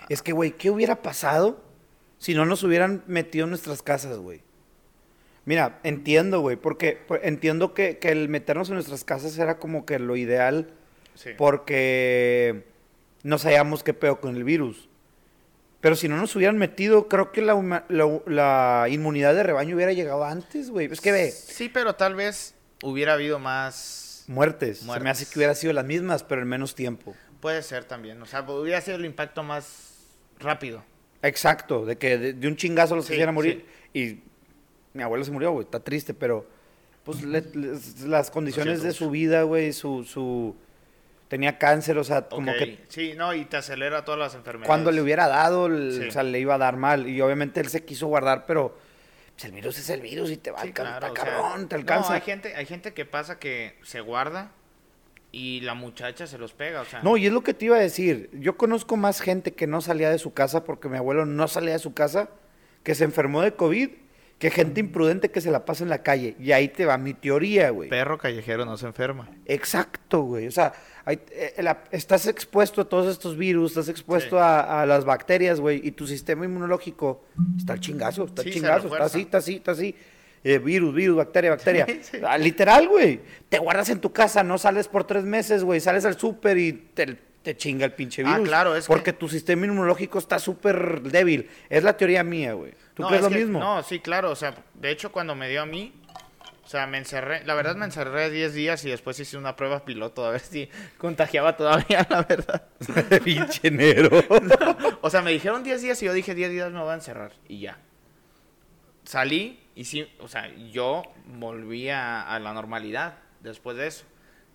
Es 0.10 0.22
que, 0.22 0.34
güey, 0.34 0.52
¿qué 0.52 0.70
hubiera 0.70 1.02
pasado 1.02 1.64
si 2.18 2.34
no 2.34 2.46
nos 2.46 2.64
hubieran 2.64 3.04
metido 3.08 3.46
en 3.46 3.52
nuestras 3.52 3.82
casas, 3.82 4.18
güey? 4.18 4.42
Mira, 5.50 5.80
entiendo, 5.82 6.42
güey, 6.42 6.58
porque 6.58 7.00
entiendo 7.24 7.74
que, 7.74 7.98
que 7.98 8.10
el 8.10 8.30
meternos 8.30 8.70
en 8.70 8.76
nuestras 8.76 9.04
casas 9.04 9.36
era 9.40 9.58
como 9.58 9.84
que 9.84 9.98
lo 9.98 10.16
ideal 10.16 10.70
Sí. 11.16 11.32
porque 11.38 12.66
no 13.24 13.40
sabíamos 13.40 13.82
qué 13.82 13.96
pedo 13.96 14.20
con 14.22 14.36
el 14.36 14.44
virus. 14.44 14.88
Pero 15.82 15.96
si 15.96 16.08
no 16.08 16.18
nos 16.18 16.36
hubieran 16.36 16.60
metido, 16.60 17.08
creo 17.08 17.32
que 17.32 17.42
la, 17.42 17.56
huma- 17.56 17.84
la- 17.90 18.22
la 18.28 18.90
inmunidad 18.90 19.34
de 19.34 19.42
rebaño 19.42 19.76
hubiera 19.76 19.92
llegado 19.92 20.24
antes, 20.24 20.70
güey. 20.70 20.86
Es 20.92 21.02
que 21.02 21.12
ve, 21.12 21.32
Sí, 21.32 21.68
pero 21.68 21.96
tal 21.96 22.14
vez 22.14 22.54
hubiera 22.84 23.14
habido 23.14 23.40
más... 23.40 24.26
muertes. 24.28 24.82
Se 24.82 25.00
me 25.00 25.10
hace 25.10 25.26
que 25.26 25.40
hubiera 25.40 25.56
sido 25.56 25.74
las 25.74 25.86
mismas, 25.86 26.22
pero 26.24 26.44
en 26.44 26.48
menos 26.48 26.76
tiempo. 26.76 27.16
Puede 27.42 27.64
ser 27.64 27.86
también. 27.86 28.22
O 28.22 28.28
sea, 28.28 28.42
hubiera 28.42 28.82
sido 28.82 28.98
el 28.98 29.06
impacto 29.06 29.42
más 29.42 29.96
rápido. 30.40 30.84
Exacto, 31.24 31.88
de 31.88 31.98
que 31.98 32.20
de, 32.20 32.34
de 32.34 32.48
un 32.48 32.56
chingazo 32.56 32.96
los 32.96 33.06
Sí, 33.06 33.14
quisiera 33.14 33.32
morir. 33.32 33.66
Y 33.94 34.20
mi 35.00 35.04
abuelo 35.04 35.24
se 35.24 35.32
murió, 35.32 35.52
güey, 35.54 35.64
está 35.64 35.80
triste, 35.80 36.14
pero 36.14 36.46
pues 37.06 37.24
le- 37.24 37.42
le- 37.54 37.80
las 38.06 38.30
condiciones 38.30 38.84
de 38.84 38.92
su 38.92 39.10
vida, 39.10 39.44
güey, 39.44 39.72
su, 39.72 40.04
su... 40.04 40.56
Tenía 41.30 41.58
cáncer, 41.58 41.98
o 41.98 42.04
sea, 42.04 42.24
como 42.28 42.52
que 42.52 42.84
Sí, 42.90 43.14
no, 43.16 43.34
y 43.34 43.46
te 43.46 43.56
acelera 43.56 44.04
todas 44.04 44.20
las 44.20 44.36
enfermedades. 44.36 44.68
cuando 44.68 44.92
le 44.92 45.02
hubiera 45.02 45.28
dado, 45.30 45.68
Sí. 45.70 46.08
o 46.08 46.12
sea, 46.12 46.24
le 46.24 46.40
iba 46.40 46.56
a 46.56 46.58
dar 46.58 46.76
mal. 46.76 47.08
Y 47.08 47.22
obviamente 47.22 47.62
él 47.62 47.70
se 47.70 47.86
quiso 47.86 48.08
guardar, 48.08 48.46
pero 48.46 48.78
pues, 49.36 49.46
el 49.46 49.52
virus 49.54 49.78
es 49.80 49.90
el 49.90 50.02
virus 50.02 50.32
y 50.32 50.38
te 50.38 50.52
va 50.52 50.58
a 50.60 50.62
Sí, 50.64 50.68
alcanzar, 50.70 51.00
claro, 51.00 51.14
o 51.14 51.16
sea, 51.16 51.26
cabrón, 51.26 51.70
te 51.70 51.76
no, 51.76 51.80
alcanza. 51.82 52.14
hay 52.16 52.22
gente, 52.22 52.56
hay 52.56 52.66
gente 52.66 52.94
que 52.94 53.06
pasa 53.06 53.40
que 53.40 53.78
se 53.84 54.02
guarda 54.02 54.52
y 55.32 55.62
la 55.62 55.76
muchacha 55.76 56.26
se 56.28 56.38
los 56.40 56.54
pega, 56.54 56.82
o 56.82 56.86
sea. 56.86 57.02
No, 57.04 57.16
y 57.16 57.28
es 57.28 57.32
lo 57.32 57.42
que 57.44 57.54
te 57.54 57.66
iba 57.66 57.78
a 57.78 57.80
decir. 57.80 58.30
Yo 58.34 58.58
conozco 58.58 58.98
más 58.98 59.22
gente 59.22 59.54
que 59.54 59.68
no 59.68 59.80
salía 59.82 60.10
de 60.10 60.18
su 60.18 60.34
casa 60.34 60.64
porque 60.66 60.90
mi 60.90 60.98
abuelo 60.98 61.26
no 61.26 61.48
salía 61.48 61.74
de 61.74 61.80
su 61.80 61.94
casa, 61.94 62.30
que 62.84 62.96
se 62.96 63.04
enfermó 63.06 63.42
de 63.44 63.54
COVID, 63.54 63.90
que 64.40 64.50
gente 64.50 64.80
imprudente 64.80 65.30
que 65.32 65.42
se 65.42 65.52
la 65.52 65.66
pasa 65.66 65.84
en 65.84 65.90
la 65.90 66.02
calle. 66.02 66.36
Y 66.40 66.54
ahí 66.54 66.70
te 66.70 66.86
va 66.86 66.98
mi 66.98 67.14
teoría, 67.14 67.70
güey. 67.72 67.90
perro 67.90 68.18
callejero 68.18 68.66
no 68.66 68.78
se 68.78 68.88
enferma. 68.88 69.30
Exacto, 69.46 70.22
güey. 70.22 70.48
O 70.48 70.52
sea, 70.52 70.72
hay- 71.06 71.20
eh, 71.32 71.56
la- 71.62 71.84
estás 71.92 72.26
expuesto 72.26 72.82
a 72.82 72.86
todos 72.88 73.12
estos 73.12 73.38
virus, 73.38 73.72
estás 73.72 73.90
expuesto 73.90 74.38
Sí. 74.38 74.42
a, 74.42 74.82
a 74.82 74.86
las 74.86 75.04
bacterias, 75.04 75.60
güey, 75.60 75.82
y 75.86 75.92
tu 75.92 76.08
sistema 76.08 76.46
inmunológico 76.46 77.26
está 77.58 77.74
al 77.74 77.82
chingazo, 77.82 78.24
está 78.26 78.44
Sí, 78.44 78.52
chingazo, 78.52 78.88
está 78.88 79.04
así, 79.04 79.22
está 79.22 79.38
así, 79.40 79.56
está 79.58 79.72
así. 79.74 79.94
Eh, 80.42 80.58
virus, 80.58 80.96
virus, 80.96 81.18
bacteria, 81.18 81.50
bacteria. 81.50 81.86
Sí, 81.86 82.00
sí. 82.12 82.18
Ah, 82.26 82.38
literal, 82.38 82.88
güey. 82.88 83.20
Te 83.50 83.60
guardas 83.60 83.90
en 83.90 84.00
tu 84.00 84.14
casa, 84.14 84.42
no 84.42 84.58
sales 84.58 84.88
por 84.88 85.04
tres 85.04 85.26
meses, 85.26 85.66
güey. 85.66 85.82
Sales 85.82 86.06
al 86.06 86.18
súper 86.18 86.58
y 86.58 86.72
te, 86.72 87.18
te 87.44 87.58
chinga 87.58 87.84
el 87.84 87.92
pinche 87.92 88.24
Ah, 88.26 88.36
virus. 88.36 88.48
claro, 88.48 88.74
es 88.78 88.86
que- 88.86 88.94
Porque 88.94 89.12
tu 89.12 89.28
sistema 89.28 89.66
inmunológico 89.66 90.18
está 90.18 90.40
súper 90.40 91.02
débil. 91.02 91.50
Es 91.70 91.84
la 91.84 91.98
teoría 91.98 92.24
mía, 92.24 92.54
güey. 92.54 92.72
¿Tú 93.00 93.04
No, 93.04 93.08
crees 93.08 93.24
es 93.24 93.32
lo 93.32 93.38
que- 93.38 93.46
mismo? 93.46 93.60
No, 93.60 93.82
sí, 93.82 94.02
claro, 94.02 94.30
o 94.30 94.36
sea, 94.36 94.54
de 94.74 94.92
hecho 94.92 95.10
cuando 95.14 95.34
me 95.34 95.48
dio 95.48 95.62
a 95.62 95.66
mí, 95.66 95.94
o 96.66 96.68
sea, 96.68 96.86
me 96.86 96.98
encerré, 96.98 97.46
la 97.46 97.54
verdad 97.54 97.78
me 97.78 97.86
encerré 97.86 98.30
10 98.30 98.54
días 98.54 98.84
y 98.84 98.90
después 98.90 99.18
hice 99.22 99.38
una 99.38 99.56
prueba 99.56 99.86
piloto 99.86 100.26
a 100.26 100.32
ver 100.32 100.42
si 100.42 100.70
contagiaba 100.98 101.56
todavía, 101.56 102.06
la 102.10 102.24
verdad. 102.24 102.68
pinche 103.24 103.70
enero. 103.70 104.10
O 105.02 105.10
sea, 105.10 105.22
me 105.22 105.32
dijeron 105.32 105.64
10 105.64 105.82
días 105.82 106.04
y 106.04 106.08
yo 106.08 106.14
dije 106.14 106.36
10 106.36 106.52
días 106.52 106.72
me 106.74 106.80
voy 106.82 106.92
a 106.92 106.96
encerrar 106.96 107.32
y 107.48 107.62
ya. 107.62 107.78
Salí 109.06 109.60
y 109.76 109.86
sí, 109.86 110.12
o 110.20 110.28
sea, 110.28 110.54
yo 110.72 111.04
volví 111.26 111.90
a, 111.90 112.22
a 112.22 112.38
la 112.40 112.54
normalidad 112.54 113.16
después 113.40 113.78
de 113.78 113.88
eso. 113.88 114.04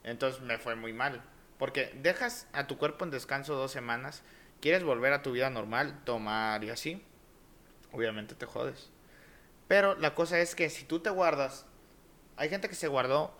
Entonces 0.04 0.42
me 0.42 0.58
fue 0.58 0.74
muy 0.76 0.92
mal. 0.92 1.22
Porque 1.58 1.90
dejas 2.02 2.46
a 2.52 2.66
tu 2.66 2.76
cuerpo 2.76 3.04
en 3.06 3.10
descanso 3.10 3.54
dos 3.54 3.72
semanas, 3.72 4.22
quieres 4.60 4.84
volver 4.84 5.12
a 5.14 5.22
tu 5.22 5.32
vida 5.32 5.48
normal, 5.50 5.98
tomar 6.04 6.62
y 6.62 6.70
así, 6.70 7.02
obviamente 7.94 8.34
te 8.34 8.46
jodes. 8.46 8.90
Pero 9.68 9.94
la 9.96 10.14
cosa 10.14 10.38
es 10.40 10.54
que 10.54 10.68
si 10.68 10.84
tú 10.84 11.00
te 11.00 11.10
guardas, 11.10 11.64
hay 12.36 12.48
gente 12.48 12.68
que 12.68 12.74
se 12.74 12.88
guardó 12.88 13.32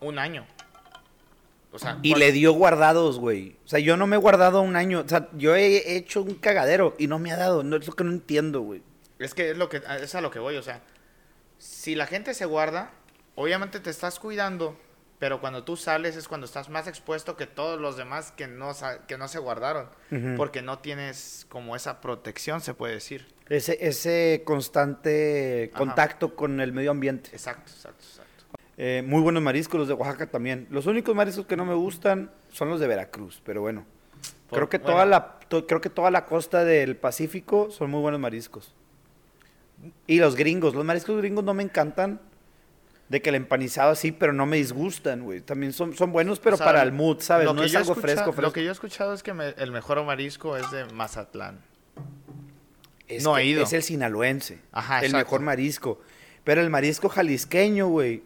un 0.00 0.18
año. 0.18 0.46
O 1.72 1.78
sea, 1.78 1.98
Y 2.02 2.14
le 2.16 2.32
dio 2.32 2.52
guardados, 2.52 3.18
güey. 3.18 3.56
O 3.64 3.68
sea, 3.68 3.78
yo 3.78 3.96
no 3.96 4.06
me 4.06 4.16
he 4.16 4.18
guardado 4.18 4.60
un 4.60 4.76
año. 4.76 5.00
O 5.00 5.08
sea, 5.08 5.28
yo 5.32 5.56
he 5.56 5.96
hecho 5.96 6.20
un 6.20 6.34
cagadero 6.34 6.94
y 6.98 7.06
no 7.06 7.18
me 7.18 7.32
ha 7.32 7.36
dado. 7.36 7.62
No 7.62 7.76
es 7.76 7.86
lo 7.86 7.94
que 7.94 8.04
no 8.04 8.10
entiendo, 8.10 8.60
güey. 8.60 8.82
Es 9.18 9.34
que 9.34 9.52
es 9.52 9.56
lo 9.56 9.68
que 9.68 9.82
es 10.02 10.14
a 10.14 10.20
lo 10.20 10.30
que 10.30 10.40
voy, 10.40 10.56
o 10.56 10.62
sea, 10.62 10.82
si 11.58 11.94
la 11.94 12.06
gente 12.06 12.34
se 12.34 12.44
guarda, 12.44 12.90
obviamente 13.36 13.78
te 13.78 13.88
estás 13.88 14.18
cuidando, 14.18 14.76
pero 15.22 15.40
cuando 15.40 15.62
tú 15.62 15.76
sales 15.76 16.16
es 16.16 16.26
cuando 16.26 16.46
estás 16.46 16.68
más 16.68 16.88
expuesto 16.88 17.36
que 17.36 17.46
todos 17.46 17.80
los 17.80 17.96
demás 17.96 18.32
que 18.32 18.48
no 18.48 18.72
que 19.06 19.16
no 19.16 19.28
se 19.28 19.38
guardaron, 19.38 19.86
porque 20.36 20.62
no 20.62 20.80
tienes 20.80 21.46
como 21.48 21.76
esa 21.76 22.00
protección, 22.00 22.60
se 22.60 22.74
puede 22.74 22.94
decir. 22.94 23.28
Ese, 23.48 23.78
ese 23.86 24.42
constante 24.44 25.70
Ajá. 25.72 25.78
contacto 25.78 26.34
con 26.34 26.60
el 26.60 26.72
medio 26.72 26.90
ambiente. 26.90 27.30
Exacto, 27.32 27.70
exacto, 27.70 28.02
exacto. 28.04 28.58
Eh, 28.76 29.04
muy 29.06 29.20
buenos 29.22 29.44
mariscos, 29.44 29.78
los 29.78 29.86
de 29.86 29.94
Oaxaca 29.94 30.26
también. 30.28 30.66
Los 30.70 30.86
únicos 30.86 31.14
mariscos 31.14 31.46
que 31.46 31.56
no 31.56 31.64
me 31.64 31.74
gustan 31.74 32.32
son 32.50 32.68
los 32.70 32.80
de 32.80 32.88
Veracruz, 32.88 33.40
pero 33.44 33.60
bueno. 33.60 33.84
Por- 34.48 34.58
creo 34.58 34.68
que 34.70 34.78
bueno. 34.78 34.92
toda 34.92 35.06
la 35.06 35.38
to- 35.48 35.68
creo 35.68 35.80
que 35.80 35.88
toda 35.90 36.10
la 36.10 36.24
costa 36.26 36.64
del 36.64 36.96
Pacífico 36.96 37.70
son 37.70 37.92
muy 37.92 38.00
buenos 38.00 38.18
mariscos. 38.18 38.74
Y 40.08 40.18
los 40.18 40.34
gringos, 40.34 40.74
los 40.74 40.84
mariscos 40.84 41.16
gringos 41.18 41.44
no 41.44 41.54
me 41.54 41.62
encantan. 41.62 42.20
De 43.08 43.20
que 43.20 43.28
el 43.28 43.34
empanizado 43.36 43.90
así, 43.90 44.10
pero 44.10 44.32
no 44.32 44.46
me 44.46 44.56
disgustan, 44.56 45.22
güey. 45.24 45.40
También 45.42 45.72
son, 45.74 45.94
son 45.94 46.12
buenos, 46.12 46.38
pero 46.40 46.54
O 46.54 46.56
sea, 46.56 46.64
para 46.66 46.82
el 46.82 46.92
mood, 46.92 47.20
¿sabes? 47.20 47.52
No 47.52 47.62
es 47.62 47.74
algo 47.74 47.94
fresco, 47.94 48.32
fresco. 48.32 48.40
Lo 48.42 48.52
que 48.52 48.62
yo 48.64 48.70
he 48.70 48.72
escuchado 48.72 49.12
es 49.12 49.22
que 49.22 49.34
me- 49.34 49.50
el 49.58 49.70
mejor 49.70 50.02
marisco 50.04 50.56
es 50.56 50.70
de 50.70 50.86
Mazatlán. 50.86 51.60
Es 53.08 53.22
No 53.24 53.36
he 53.36 53.44
ido. 53.44 53.62
Es 53.62 53.72
el 53.74 53.82
sinaloense. 53.82 54.60
Ajá, 54.72 55.00
El 55.00 55.06
exacto. 55.06 55.24
mejor 55.26 55.40
marisco. 55.42 56.00
Pero 56.44 56.60
el 56.62 56.70
marisco 56.70 57.08
jalisqueño, 57.08 57.88
güey, 57.88 58.22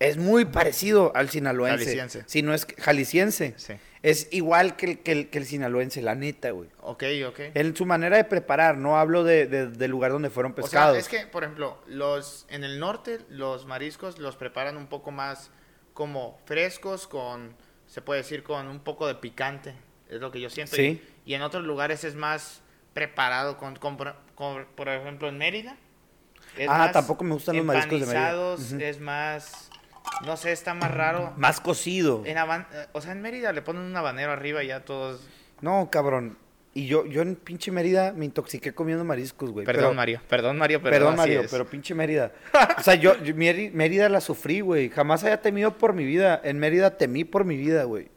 es 0.00 0.16
muy 0.16 0.44
parecido 0.44 1.12
al 1.14 1.30
sinaloense. 1.30 1.84
Jalisciense. 1.84 2.24
Si 2.26 2.42
no 2.42 2.52
es 2.52 2.66
jalisciense. 2.78 3.54
Sí. 3.56 3.74
Es 4.08 4.28
igual 4.30 4.76
que 4.76 4.86
el, 4.86 4.98
que 5.00 5.12
el, 5.12 5.30
que 5.30 5.38
el 5.38 5.46
sinaloense, 5.46 6.00
la 6.02 6.14
neta, 6.14 6.50
güey. 6.50 6.68
Ok, 6.80 7.02
ok. 7.28 7.40
En 7.54 7.74
su 7.74 7.86
manera 7.86 8.16
de 8.16 8.24
preparar, 8.24 8.76
no 8.76 8.96
hablo 8.98 9.24
de, 9.24 9.46
de- 9.46 9.66
del 9.68 9.90
lugar 9.90 10.12
donde 10.12 10.30
fueron 10.30 10.52
O 10.52 10.54
sea, 10.56 10.62
pescados. 10.62 10.98
es 10.98 11.08
que, 11.08 11.26
por 11.26 11.42
ejemplo, 11.42 11.82
los 11.86 12.46
en 12.48 12.62
el 12.64 12.78
norte 12.78 13.18
los 13.28 13.66
mariscos 13.66 14.18
los 14.18 14.36
preparan 14.36 14.76
un 14.76 14.86
poco 14.86 15.10
más 15.10 15.50
como 15.92 16.38
frescos 16.46 17.06
con, 17.08 17.56
se 17.86 18.00
puede 18.02 18.20
decir, 18.22 18.42
con 18.42 18.68
un 18.68 18.80
poco 18.80 19.06
de 19.08 19.16
picante. 19.16 19.74
Es 20.08 20.20
lo 20.20 20.30
que 20.30 20.40
yo 20.40 20.50
siento. 20.50 20.76
Sí. 20.76 21.02
Y, 21.24 21.32
y 21.32 21.34
en 21.34 21.42
otros 21.42 21.64
lugares 21.64 22.04
es 22.04 22.14
más 22.14 22.62
preparado 22.94 23.56
con, 23.58 23.74
con- 23.76 23.98
con- 24.34 24.66
por 24.76 24.88
ejemplo, 24.88 25.28
en 25.28 25.36
Mérida. 25.38 25.76
es 26.56 26.68
Ah, 26.68 26.78
más 26.78 26.92
tampoco 26.92 27.24
me 27.24 27.34
gustan 27.34 27.56
los 27.56 27.64
mariscos 27.66 28.00
de 28.00 28.06
Mérida. 28.06 28.30
empanizados, 28.30 28.72
Ujú. 28.72 28.80
Es 28.82 29.00
más, 29.00 29.70
no 30.24 30.36
sé, 30.36 30.52
está 30.52 30.74
más 30.74 30.92
raro. 30.92 31.32
Más 31.36 31.60
cocido. 31.60 32.22
En 32.24 32.36
haban- 32.38 32.66
o 32.92 33.00
sea, 33.00 33.12
en 33.12 33.22
Mérida 33.22 33.52
le 33.52 33.62
ponen 33.62 33.82
un 33.82 33.96
habanero 33.96 34.32
arriba 34.32 34.62
y 34.64 34.68
ya 34.68 34.84
todos... 34.84 35.26
No, 35.60 35.88
cabrón. 35.90 36.38
Y 36.74 36.86
yo, 36.86 37.06
yo 37.06 37.22
en 37.22 37.36
pinche 37.36 37.70
Mérida 37.72 38.12
me 38.12 38.26
intoxiqué 38.26 38.74
comiendo 38.74 39.02
mariscos, 39.04 39.50
güey. 39.50 39.64
Perdón, 39.64 39.84
pero- 39.84 39.94
Mario. 39.94 40.20
Perdón, 40.28 40.58
Mario, 40.58 40.82
pero 40.82 40.92
Perdón, 40.96 41.12
así 41.14 41.18
Mario, 41.18 41.40
es. 41.42 41.50
pero 41.50 41.64
pinche 41.66 41.94
Mérida. 41.94 42.32
O 42.78 42.82
sea, 42.82 42.94
yo, 42.96 43.16
yo 43.22 43.34
Mérida 43.34 44.08
la 44.10 44.20
sufrí, 44.20 44.60
güey. 44.60 44.90
Jamás 44.90 45.24
había 45.24 45.40
temido 45.40 45.78
por 45.78 45.94
mi 45.94 46.04
vida. 46.04 46.38
En 46.44 46.58
Mérida 46.58 46.98
temí 46.98 47.24
por 47.24 47.44
mi 47.46 47.56
vida, 47.56 47.84
güey. 47.84 48.08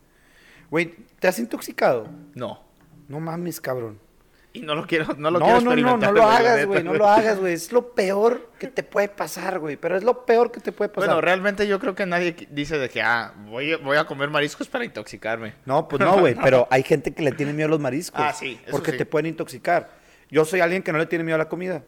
Güey, 0.70 0.94
¿te 1.20 1.28
has 1.30 1.40
intoxicado? 1.40 2.10
No. 2.36 2.62
No 3.08 3.20
mames, 3.22 3.62
cabrón. 3.62 4.00
Y 4.52 4.62
no 4.62 4.74
lo 4.74 4.88
quiero, 4.88 5.14
no 5.16 5.30
lo 5.30 5.38
No, 5.40 5.46
quiero 5.46 5.62
no, 5.62 5.66
no, 5.66 5.72
experimentar. 5.72 6.10
no 6.12 6.16
lo 6.20 6.28
hagas, 6.28 6.66
güey. 6.66 6.84
No 6.84 6.94
lo 6.96 7.08
hagas, 7.08 7.40
güey. 7.40 7.54
Es 7.54 7.72
lo 7.72 7.94
peor 7.94 8.50
que 8.58 8.68
te 8.68 8.82
puede 8.82 9.08
pasar, 9.08 9.60
güey. 9.60 9.78
Pero 9.78 9.96
es 9.96 10.04
lo 10.04 10.26
peor 10.26 10.52
que 10.52 10.60
te 10.60 10.72
puede 10.72 10.90
pasar. 10.90 11.08
Bueno, 11.10 11.22
realmente 11.22 11.68
yo 11.68 11.80
creo 11.80 11.94
que 11.94 12.06
nadie 12.08 12.36
dice 12.50 12.80
de 12.80 12.90
que, 12.90 13.02
ah, 13.04 13.34
voy, 13.46 13.74
a- 13.74 13.78
voy 13.78 13.98
a 13.98 14.06
comer 14.06 14.30
mariscos 14.32 14.68
para 14.68 14.86
intoxicarme. 14.86 15.54
No, 15.66 15.88
pues 15.88 16.00
no, 16.02 16.20
güey. 16.20 16.34
Pero 16.44 16.68
hay 16.72 16.82
gente 16.82 17.14
que 17.14 17.22
le 17.22 17.32
tiene 17.34 17.54
miedo 17.54 17.68
a 17.68 17.70
los 17.70 17.80
mariscos. 17.80 18.20
Ah, 18.20 18.34
sí, 18.34 18.60
eso 18.64 18.72
Porque 18.72 18.92
sí. 18.94 18.98
te 18.98 19.06
pueden 19.06 19.28
intoxicar. 19.28 19.92
Yo 20.32 20.44
soy 20.46 20.62
alguien 20.62 20.82
que 20.82 20.92
no 20.92 20.98
le 20.98 21.06
tiene 21.06 21.24
miedo 21.24 21.36
a 21.36 21.40
la 21.40 21.50
comida. 21.50 21.84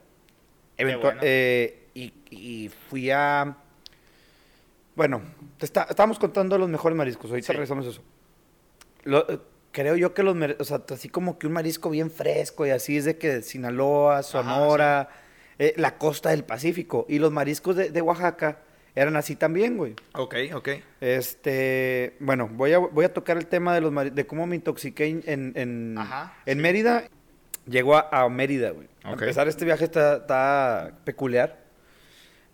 Bueno. 0.78 1.00
eh, 1.22 1.88
y, 1.96 2.14
y 2.30 2.70
fui 2.90 3.10
a. 3.12 3.58
Bueno, 4.96 5.22
te 5.58 5.66
está- 5.66 5.88
estábamos 5.90 6.20
contando 6.20 6.58
los 6.58 6.70
mejores 6.70 6.96
mariscos. 6.98 7.30
Ahorita 7.32 7.48
Sí. 7.48 7.54
regresamos 7.54 7.86
a 7.88 7.90
eso. 7.90 8.04
Lo- 9.04 9.28
eh, 9.30 9.40
creo 9.72 9.96
yo 9.96 10.14
que 10.14 10.24
los, 10.24 10.36
o 10.60 10.64
sea, 10.64 10.82
así 10.90 11.10
como 11.10 11.38
que 11.40 11.48
un 11.48 11.54
marisco 11.54 11.90
bien 11.90 12.12
fresco 12.12 12.66
y 12.66 12.70
así 12.72 12.98
es 12.98 13.06
de 13.06 13.18
que 13.18 13.42
Sinaloa, 13.42 14.24
Sonora, 14.24 15.10
eh, 15.60 15.74
la 15.78 15.98
costa 15.98 16.30
del 16.30 16.44
Pacífico. 16.44 17.06
Y 17.10 17.20
los 17.20 17.32
mariscos 17.32 17.76
de, 17.76 17.90
de 17.90 18.02
Oaxaca 18.02 18.60
eran 18.96 19.16
así 19.16 19.36
también, 19.36 19.78
güey. 19.78 19.96
Ok, 20.14 20.36
ok. 20.54 20.70
Este, 21.00 22.16
bueno, 22.20 22.50
voy 22.52 22.74
a, 22.74 22.80
voy 22.80 23.06
a 23.06 23.14
tocar 23.14 23.38
el 23.38 23.48
tema 23.48 23.74
de 23.76 23.82
los 23.82 24.16
de 24.16 24.26
cómo 24.28 24.48
me 24.48 24.56
intoxiqué 24.56 25.06
en, 25.06 25.24
en, 25.26 25.54
en- 25.56 25.98
Ajá, 25.98 26.34
en 26.46 26.58
sí. 26.58 26.62
Mérida. 26.62 27.04
Llegó 27.68 27.96
a, 27.96 28.08
a 28.12 28.28
Mérida, 28.28 28.72
güey. 28.72 28.88
A 29.04 29.12
Ok. 29.14 29.22
empezar 29.22 29.48
este 29.48 29.66
viaje 29.66 29.84
está, 29.86 30.16
está 30.18 30.98
peculiar. 31.06 31.62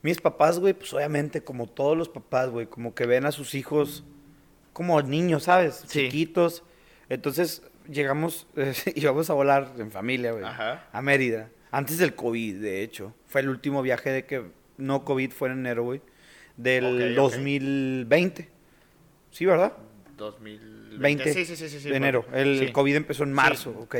Mis 0.01 0.19
papás, 0.21 0.59
güey, 0.59 0.73
pues 0.73 0.93
obviamente, 0.93 1.43
como 1.43 1.65
todos 1.67 1.97
los 1.97 2.09
papás, 2.09 2.49
güey, 2.49 2.67
como 2.67 2.93
que 2.93 3.05
ven 3.05 3.25
a 3.25 3.31
sus 3.31 3.55
hijos 3.55 4.03
como 4.73 5.01
niños, 5.01 5.43
¿sabes? 5.43 5.83
Sí. 5.87 6.03
Chiquitos. 6.09 6.63
Entonces, 7.09 7.61
llegamos, 7.89 8.47
íbamos 8.95 9.29
a 9.29 9.33
volar 9.33 9.73
en 9.77 9.91
familia, 9.91 10.31
güey. 10.33 10.43
A 10.45 11.01
Mérida. 11.01 11.49
Antes 11.71 11.97
del 11.97 12.15
COVID, 12.15 12.61
de 12.61 12.81
hecho. 12.83 13.13
Fue 13.27 13.41
el 13.41 13.49
último 13.49 13.81
viaje 13.81 14.09
de 14.09 14.25
que 14.25 14.43
no 14.77 15.03
COVID 15.05 15.31
fue 15.31 15.49
en 15.49 15.59
enero, 15.59 15.83
güey. 15.83 16.01
Del 16.55 16.85
Ok, 16.85 17.11
ok. 17.11 17.15
2020. 17.15 18.49
Sí, 19.31 19.45
¿verdad? 19.45 19.73
2020. 20.17 20.97
20 20.97 21.33
Sí, 21.33 21.45
sí, 21.45 21.55
sí, 21.55 21.69
sí. 21.69 21.79
sí, 21.79 21.89
de 21.89 21.95
enero. 21.95 22.25
El 22.33 22.59
Sí. 22.67 22.71
COVID 22.71 22.95
empezó 22.95 23.23
en 23.23 23.33
marzo, 23.33 23.71
ok. 23.79 23.95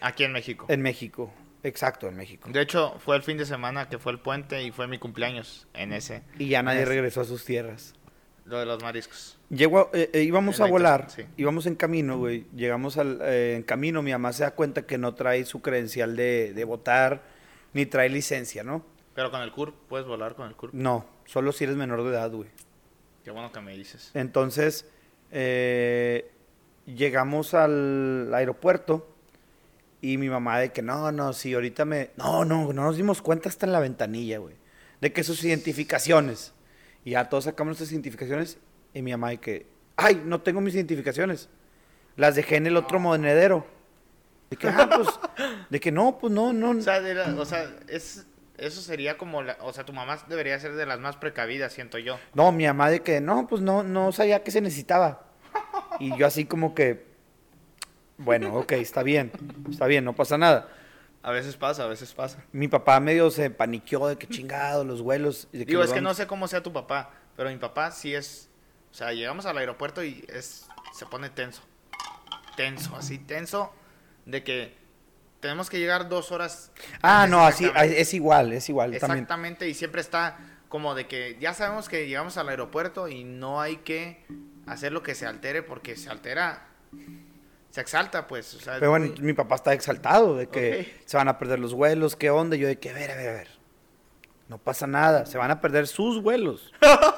Aquí 0.00 0.24
en 0.24 0.32
México. 0.32 0.66
En 0.68 0.82
México. 0.82 1.32
Exacto, 1.62 2.08
en 2.08 2.16
México. 2.16 2.50
De 2.52 2.60
hecho, 2.60 2.96
fue 2.98 3.16
el 3.16 3.22
fin 3.22 3.38
de 3.38 3.46
semana 3.46 3.88
que 3.88 3.98
fue 3.98 4.10
el 4.12 4.18
puente 4.18 4.62
y 4.64 4.72
fue 4.72 4.88
mi 4.88 4.98
cumpleaños 4.98 5.68
en 5.74 5.92
ese. 5.92 6.22
Y 6.38 6.48
ya 6.48 6.62
nadie 6.62 6.82
Es- 6.82 6.88
regresó 6.88 7.20
a 7.20 7.24
sus 7.24 7.44
tierras. 7.44 7.94
Lo 8.44 8.58
de 8.58 8.66
los 8.66 8.82
mariscos. 8.82 9.38
Llegó, 9.54 9.90
eh, 9.92 10.08
eh, 10.14 10.22
íbamos 10.22 10.56
En 10.56 10.62
a 10.62 10.66
la 10.66 10.72
volar, 10.72 11.10
sí. 11.10 11.26
íbamos 11.36 11.66
en 11.66 11.74
camino, 11.74 12.16
güey. 12.16 12.46
Llegamos 12.56 12.96
al, 12.96 13.20
eh, 13.20 13.56
en 13.56 13.62
camino, 13.62 14.00
mi 14.00 14.10
mamá 14.10 14.32
se 14.32 14.44
da 14.44 14.52
cuenta 14.52 14.86
que 14.86 14.96
no 14.96 15.14
trae 15.14 15.44
su 15.44 15.60
credencial 15.60 16.16
de, 16.16 16.54
de 16.54 16.64
votar, 16.64 17.22
ni 17.74 17.84
trae 17.84 18.08
licencia, 18.08 18.64
¿no? 18.64 18.82
Pero 19.14 19.30
con 19.30 19.42
el 19.42 19.52
CURP, 19.52 19.74
puedes 19.88 20.06
volar 20.06 20.34
con 20.36 20.48
el 20.48 20.56
CURP. 20.56 20.72
No, 20.72 21.04
solo 21.26 21.52
si 21.52 21.64
eres 21.64 21.76
menor 21.76 22.02
de 22.02 22.08
edad, 22.08 22.30
güey. 22.30 22.48
Qué 23.24 23.30
bueno 23.30 23.52
que 23.52 23.60
me 23.60 23.76
dices. 23.76 24.10
Entonces, 24.14 24.86
llegamos 26.86 27.52
al 27.52 28.32
aeropuerto 28.32 29.06
y 30.00 30.16
mi 30.16 30.30
mamá 30.30 30.60
de 30.60 30.72
que 30.72 30.80
no, 30.80 31.12
no, 31.12 31.34
sí, 31.34 31.52
ahorita 31.52 31.84
me... 31.84 32.10
No, 32.16 32.46
no, 32.46 32.72
no 32.72 32.84
nos 32.84 32.96
dimos 32.96 33.20
cuenta 33.20 33.50
hasta 33.50 33.66
en 33.66 33.72
la 33.72 33.80
ventanilla, 33.80 34.38
güey. 34.38 34.54
De 35.02 35.12
que 35.12 35.22
sus 35.22 35.44
identificaciones. 35.44 36.54
Y 37.04 37.10
ya 37.10 37.28
todos 37.28 37.44
sacamos 37.44 37.72
nuestras 37.72 37.92
identificaciones 37.92 38.58
y 38.94 39.02
mi 39.02 39.10
mamá 39.12 39.36
que, 39.36 39.66
ay, 39.96 40.22
no 40.24 40.40
tengo 40.40 40.60
mis 40.60 40.74
identificaciones. 40.74 41.48
Las 42.16 42.34
dejé 42.34 42.56
en 42.56 42.66
el 42.66 42.76
otro 42.76 42.98
monedero. 43.00 43.66
De 44.50 44.56
que, 44.56 44.68
ah, 44.68 44.88
pues, 44.94 45.08
de 45.70 45.80
que 45.80 45.90
no, 45.90 46.18
pues 46.18 46.32
no, 46.32 46.52
no. 46.52 46.70
O 46.78 46.80
sea, 46.80 47.00
de 47.00 47.14
la- 47.14 47.34
o 47.40 47.44
sea, 47.46 47.70
es, 47.88 48.26
eso 48.58 48.80
sería 48.82 49.16
como, 49.16 49.42
la, 49.42 49.56
o 49.60 49.72
sea, 49.72 49.84
tu 49.84 49.92
mamá 49.92 50.18
debería 50.28 50.58
ser 50.60 50.74
de 50.74 50.84
las 50.86 51.00
más 51.00 51.16
precavidas, 51.16 51.72
siento 51.72 51.98
yo. 51.98 52.18
No, 52.34 52.52
mi 52.52 52.66
mamá 52.66 52.90
de 52.90 53.00
que 53.00 53.20
no, 53.20 53.46
pues 53.46 53.62
no, 53.62 53.82
no 53.82 54.12
sabía 54.12 54.42
que 54.42 54.50
se 54.50 54.60
necesitaba. 54.60 55.24
Y 56.00 56.16
yo 56.18 56.26
así 56.26 56.44
como 56.44 56.74
que, 56.74 57.06
bueno, 58.18 58.54
ok, 58.54 58.72
está 58.72 59.02
bien, 59.02 59.32
está 59.70 59.86
bien, 59.86 60.04
no 60.04 60.14
pasa 60.14 60.36
nada. 60.38 60.68
A 61.22 61.30
veces 61.30 61.56
pasa, 61.56 61.84
a 61.84 61.86
veces 61.86 62.12
pasa. 62.14 62.44
Mi 62.52 62.68
papá 62.68 62.98
medio 63.00 63.30
se 63.30 63.48
paniqueó 63.50 64.08
de 64.08 64.16
que 64.16 64.26
chingado, 64.26 64.84
los 64.84 65.02
vuelos. 65.02 65.48
y 65.52 65.58
de 65.58 65.64
Digo, 65.64 65.82
es 65.82 65.92
que 65.92 66.00
no 66.00 66.14
sé 66.14 66.26
cómo 66.26 66.48
sea 66.48 66.62
tu 66.62 66.72
papá, 66.72 67.10
pero 67.36 67.48
mi 67.48 67.56
papá 67.58 67.90
sí 67.92 68.14
es, 68.14 68.50
o 68.92 68.94
sea, 68.94 69.12
llegamos 69.12 69.46
al 69.46 69.56
aeropuerto 69.56 70.04
y 70.04 70.24
es, 70.28 70.68
se 70.92 71.06
pone 71.06 71.30
tenso. 71.30 71.62
Tenso, 72.56 72.94
así 72.94 73.16
tenso, 73.16 73.72
de 74.26 74.44
que 74.44 74.76
tenemos 75.40 75.70
que 75.70 75.78
llegar 75.78 76.10
dos 76.10 76.30
horas. 76.30 76.70
Ah, 77.00 77.26
no, 77.26 77.46
así, 77.46 77.64
exactamente. 77.64 78.00
es 78.02 78.14
igual, 78.14 78.52
es 78.52 78.68
igual 78.68 78.90
también. 78.90 79.24
Exactamente, 79.24 79.68
y 79.68 79.74
siempre 79.74 80.02
está 80.02 80.38
como 80.68 80.94
de 80.94 81.06
que 81.06 81.38
ya 81.40 81.54
sabemos 81.54 81.88
que 81.88 82.06
llegamos 82.06 82.36
al 82.36 82.50
aeropuerto 82.50 83.08
y 83.08 83.24
no 83.24 83.60
hay 83.60 83.78
que 83.78 84.24
hacer 84.66 84.92
lo 84.92 85.02
que 85.02 85.14
se 85.14 85.26
altere 85.26 85.62
porque 85.62 85.96
se 85.96 86.10
altera, 86.10 86.66
se 87.70 87.80
exalta, 87.80 88.26
pues. 88.26 88.54
O 88.54 88.60
sea, 88.60 88.74
Pero 88.78 88.90
bueno, 88.90 89.14
mi 89.20 89.32
papá 89.32 89.54
está 89.54 89.72
exaltado 89.72 90.36
de 90.36 90.48
que 90.48 91.00
se 91.06 91.16
van 91.16 91.28
a 91.28 91.38
perder 91.38 91.58
los 91.58 91.72
vuelos, 91.72 92.14
qué 92.14 92.30
onda. 92.30 92.56
Yo 92.56 92.68
de 92.68 92.78
que, 92.78 92.90
a 92.90 92.92
ver, 92.92 93.10
a 93.10 93.16
ver, 93.16 93.28
a 93.30 93.32
ver. 93.32 93.48
No 94.48 94.58
pasa 94.58 94.86
nada, 94.86 95.24
se 95.24 95.38
van 95.38 95.50
a 95.50 95.62
perder 95.62 95.86
sus 95.86 96.22
vuelos. 96.22 96.74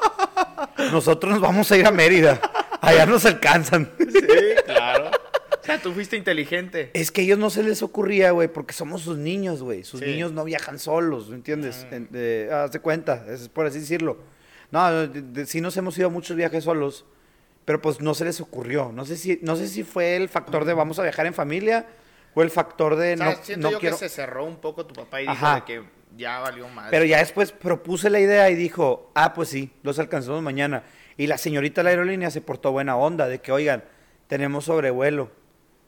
Nosotros 0.93 1.33
nos 1.33 1.41
vamos 1.41 1.71
a 1.73 1.77
ir 1.77 1.87
a 1.87 1.91
Mérida. 1.91 2.41
Allá 2.81 3.07
nos 3.07 3.25
alcanzan. 3.25 3.91
Sí, 3.99 4.21
claro. 4.67 5.11
O 5.63 5.65
sea, 5.67 5.81
tú 5.81 5.93
fuiste 5.93 6.17
inteligente. 6.17 6.91
Es 6.93 7.11
que 7.11 7.23
a 7.23 7.25
ellos 7.25 7.39
no 7.39 7.49
se 7.49 7.63
les 7.63 7.83
ocurría, 7.83 8.33
güey, 8.33 8.49
porque 8.49 8.75
somos 8.75 9.01
sus 9.03 9.17
niños, 9.17 9.63
güey. 9.63 9.83
Sus 9.85 10.01
Sí. 10.01 10.07
niños 10.07 10.33
no 10.33 10.45
viajan 10.45 10.79
solos, 10.79 11.31
¿me 11.31 11.37
entiendes? 11.37 11.87
Mm. 11.91 11.95
En- 11.95 12.09
de- 12.13 12.51
haz 12.53 12.73
de 12.73 12.81
cuenta, 12.81 13.25
es 13.31 13.49
por 13.49 13.67
así 13.67 13.79
decirlo. 13.81 14.19
No, 14.71 15.07
de- 15.07 15.23
de- 15.23 15.47
sí 15.47 15.61
nos 15.63 15.77
hemos 15.79 15.97
ido 15.97 16.09
a 16.09 16.11
muchos 16.11 16.37
viajes 16.37 16.65
solos, 16.65 17.07
pero 17.65 17.81
pues 17.81 18.01
no 18.01 18.13
se 18.13 18.27
les 18.27 18.41
ocurrió. 18.43 18.93
No 18.93 19.07
sé 19.07 19.17
si, 19.17 19.39
no 19.41 19.57
sé 19.57 19.69
si 19.69 19.85
fue 19.85 20.17
el 20.17 20.29
factor 20.29 20.67
de 20.67 20.75
vamos 20.75 20.99
a 20.99 21.03
viajar 21.03 21.25
en 21.27 21.33
familia 21.33 21.87
o 22.35 22.43
el 22.43 22.51
factor 22.51 22.97
de 22.97 23.15
O 23.15 23.17
sea, 23.17 23.27
no, 23.27 23.37
siento 23.43 23.67
no 23.69 23.73
yo 23.73 23.79
quiero. 23.81 23.97
que 23.97 24.07
se 24.09 24.15
cerró 24.15 24.45
un 24.45 24.57
poco 24.57 24.85
tu 24.85 24.95
papá 24.95 25.21
y 25.23 25.23
dijo 25.23 25.33
Ajá. 25.33 25.55
de 25.55 25.65
que 25.65 25.83
ya 26.17 26.39
valió 26.41 26.69
más. 26.69 26.91
Pero 26.91 27.05
ya 27.05 27.19
después 27.19 27.53
propuse 27.53 28.11
la 28.11 28.21
idea 28.21 28.51
y 28.51 28.55
dijo, 28.55 29.11
ah, 29.15 29.35
pues 29.35 29.49
sí, 29.49 29.71
los 29.83 29.99
alcanzamos 29.99 30.43
mañana. 30.43 30.85
Y 31.17 31.27
la 31.27 31.39
señorita 31.39 31.81
de 31.81 31.85
la 31.85 31.91
aerolínea 31.91 32.31
se 32.31 32.41
portó 32.41 32.73
buena 32.73 32.97
onda 32.97 33.29
de 33.29 33.41
que, 33.41 33.53
oigan, 33.53 33.85
tenemos 34.27 34.65
sobrevuelo. 34.65 35.31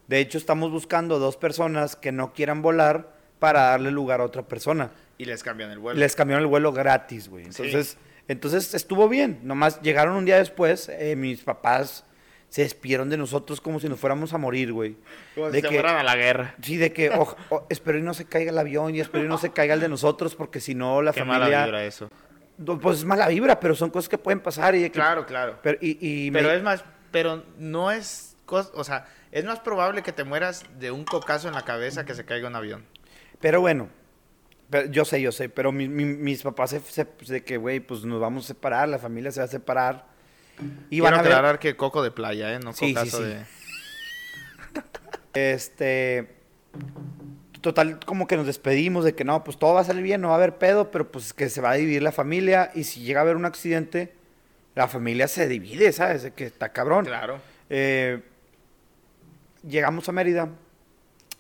De 0.06 0.20
hecho, 0.20 0.38
estamos 0.38 0.70
buscando 0.70 1.18
dos 1.18 1.36
personas 1.36 1.96
que 1.96 2.12
no 2.12 2.32
quieran 2.32 2.62
volar 2.62 3.16
para 3.38 3.62
darle 3.62 3.90
lugar 3.90 4.20
a 4.20 4.24
otra 4.24 4.42
persona. 4.42 4.90
Y 5.18 5.24
les 5.24 5.42
cambian 5.42 5.70
el 5.70 5.78
vuelo. 5.78 5.98
Les 5.98 6.14
cambiaron 6.14 6.44
el 6.44 6.48
vuelo 6.48 6.72
gratis, 6.72 7.28
güey. 7.28 7.44
Sí. 7.52 7.62
Entonces, 7.64 7.98
entonces 8.28 8.74
estuvo 8.74 9.08
bien. 9.08 9.40
Nomás 9.42 9.82
llegaron 9.82 10.16
un 10.16 10.24
día 10.24 10.38
después, 10.38 10.88
eh, 10.88 11.16
mis 11.16 11.42
papás 11.42 12.05
se 12.48 12.62
despidieron 12.62 13.10
de 13.10 13.16
nosotros 13.16 13.60
como 13.60 13.80
si 13.80 13.88
nos 13.88 13.98
fuéramos 14.00 14.32
a 14.32 14.38
morir, 14.38 14.72
güey. 14.72 14.96
Como 15.34 15.50
de 15.50 15.58
si 15.58 15.62
se 15.62 15.68
que- 15.68 15.74
fueran 15.74 15.96
a 15.96 16.02
la 16.02 16.16
guerra. 16.16 16.54
Sí, 16.62 16.76
de 16.76 16.92
que 16.92 17.10
oj- 17.12 17.36
o- 17.50 17.66
espero 17.68 17.98
y 17.98 18.02
no 18.02 18.14
se 18.14 18.24
caiga 18.24 18.50
el 18.50 18.58
avión 18.58 18.94
y 18.94 19.00
espero 19.00 19.24
y 19.24 19.28
no 19.28 19.38
se 19.38 19.50
caiga 19.52 19.74
el 19.74 19.80
de 19.80 19.88
nosotros 19.88 20.34
porque 20.36 20.60
si 20.60 20.74
no 20.74 21.02
la 21.02 21.12
Qué 21.12 21.20
familia... 21.20 21.40
mala 21.48 21.64
vibra 21.64 21.84
eso. 21.84 22.08
Pues 22.80 22.98
es 22.98 23.04
mala 23.04 23.28
vibra, 23.28 23.60
pero 23.60 23.74
son 23.74 23.90
cosas 23.90 24.08
que 24.08 24.16
pueden 24.16 24.40
pasar 24.40 24.74
y 24.74 24.80
de 24.82 24.90
que- 24.90 24.94
Claro, 25.00 25.26
claro. 25.26 25.58
Pero, 25.62 25.76
y, 25.80 25.98
y 26.00 26.30
Pero 26.30 26.48
me- 26.48 26.54
es 26.56 26.62
más, 26.62 26.84
pero 27.10 27.44
no 27.58 27.90
es, 27.90 28.36
o 28.48 28.84
sea, 28.84 29.06
es 29.32 29.44
más 29.44 29.60
probable 29.60 30.02
que 30.02 30.12
te 30.12 30.24
mueras 30.24 30.64
de 30.78 30.90
un 30.90 31.04
cocazo 31.04 31.48
en 31.48 31.54
la 31.54 31.62
cabeza 31.66 32.06
que 32.06 32.14
se 32.14 32.24
caiga 32.24 32.48
un 32.48 32.56
avión. 32.56 32.86
pero 33.40 33.60
bueno, 33.60 33.90
pero 34.70 34.88
yo 34.90 35.04
sé, 35.04 35.20
yo 35.20 35.30
sé, 35.32 35.48
pero 35.50 35.70
mi- 35.72 35.88
mi- 35.88 36.04
mis 36.06 36.42
papás 36.42 36.70
se, 36.70 36.80
se- 36.80 37.06
de 37.28 37.44
que, 37.44 37.56
güey, 37.58 37.80
pues 37.80 38.04
nos 38.04 38.20
vamos 38.20 38.44
a 38.44 38.48
separar, 38.48 38.88
la 38.88 38.98
familia 38.98 39.30
se 39.30 39.40
va 39.40 39.44
a 39.44 39.48
separar. 39.48 40.15
Y 40.90 41.00
van 41.00 41.14
a 41.14 41.22
ver, 41.22 41.32
aclarar 41.32 41.58
que 41.58 41.76
coco 41.76 42.02
de 42.02 42.10
playa, 42.10 42.54
¿eh? 42.54 42.58
No 42.58 42.72
Sí, 42.72 42.88
sí, 42.88 42.94
cocazo 42.94 43.18
sí. 43.18 43.24
de... 43.24 43.44
este, 45.52 46.36
total, 47.60 47.98
como 48.04 48.26
que 48.26 48.36
nos 48.36 48.46
despedimos 48.46 49.04
de 49.04 49.14
que 49.14 49.24
no, 49.24 49.44
pues 49.44 49.58
todo 49.58 49.74
va 49.74 49.80
a 49.80 49.84
salir 49.84 50.02
bien, 50.02 50.20
no 50.20 50.28
va 50.28 50.34
a 50.34 50.36
haber 50.38 50.56
pedo, 50.56 50.90
pero 50.90 51.10
pues 51.10 51.32
que 51.32 51.48
se 51.48 51.60
va 51.60 51.72
a 51.72 51.74
dividir 51.74 52.02
la 52.02 52.12
familia 52.12 52.70
y 52.74 52.84
si 52.84 53.00
llega 53.00 53.20
a 53.20 53.22
haber 53.22 53.36
un 53.36 53.44
accidente, 53.44 54.14
la 54.74 54.88
familia 54.88 55.28
se 55.28 55.48
divide, 55.48 55.92
¿sabes? 55.92 56.22
De 56.22 56.32
que 56.32 56.44
está 56.44 56.68
cabrón. 56.70 57.06
Claro. 57.06 57.40
Eh, 57.70 58.22
llegamos 59.66 60.08
a 60.08 60.12
Mérida. 60.12 60.48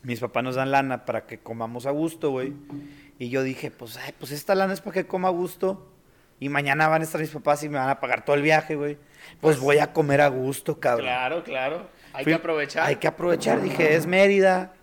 Mis 0.02 0.20
papás 0.20 0.44
nos 0.44 0.54
dan 0.54 0.70
lana 0.70 1.04
para 1.04 1.26
que 1.26 1.38
comamos 1.38 1.86
a 1.86 1.90
gusto, 1.90 2.30
güey. 2.30 2.52
Y 3.18 3.28
yo 3.28 3.42
dije, 3.42 3.70
pues, 3.70 3.96
ay, 3.96 4.14
pues 4.18 4.30
esta 4.30 4.54
lana 4.54 4.72
es 4.72 4.80
para 4.80 4.94
que 4.94 5.06
coma 5.06 5.28
a 5.28 5.32
gusto. 5.32 5.86
Y 6.38 6.48
mañana 6.48 6.88
van 6.88 7.00
a 7.00 7.04
estar 7.04 7.20
mis 7.20 7.30
papás 7.30 7.62
y 7.62 7.68
me 7.68 7.78
van 7.78 7.88
a 7.88 7.98
pagar 8.00 8.24
todo 8.24 8.36
el 8.36 8.42
viaje, 8.42 8.74
güey. 8.76 8.98
Pues, 9.40 9.58
voy 9.58 9.78
a 9.78 9.92
comer 9.92 10.20
a 10.20 10.28
gusto, 10.28 10.78
cabrón. 10.78 11.06
Claro, 11.06 11.42
claro. 11.44 11.88
Hay 12.12 12.24
Fui- 12.24 12.32
que 12.32 12.38
aprovechar. 12.38 12.86
Hay 12.86 12.96
que 12.96 13.06
aprovechar. 13.08 13.60
Dije, 13.62 13.94
es 13.96 14.06
Mérida, 14.06 14.74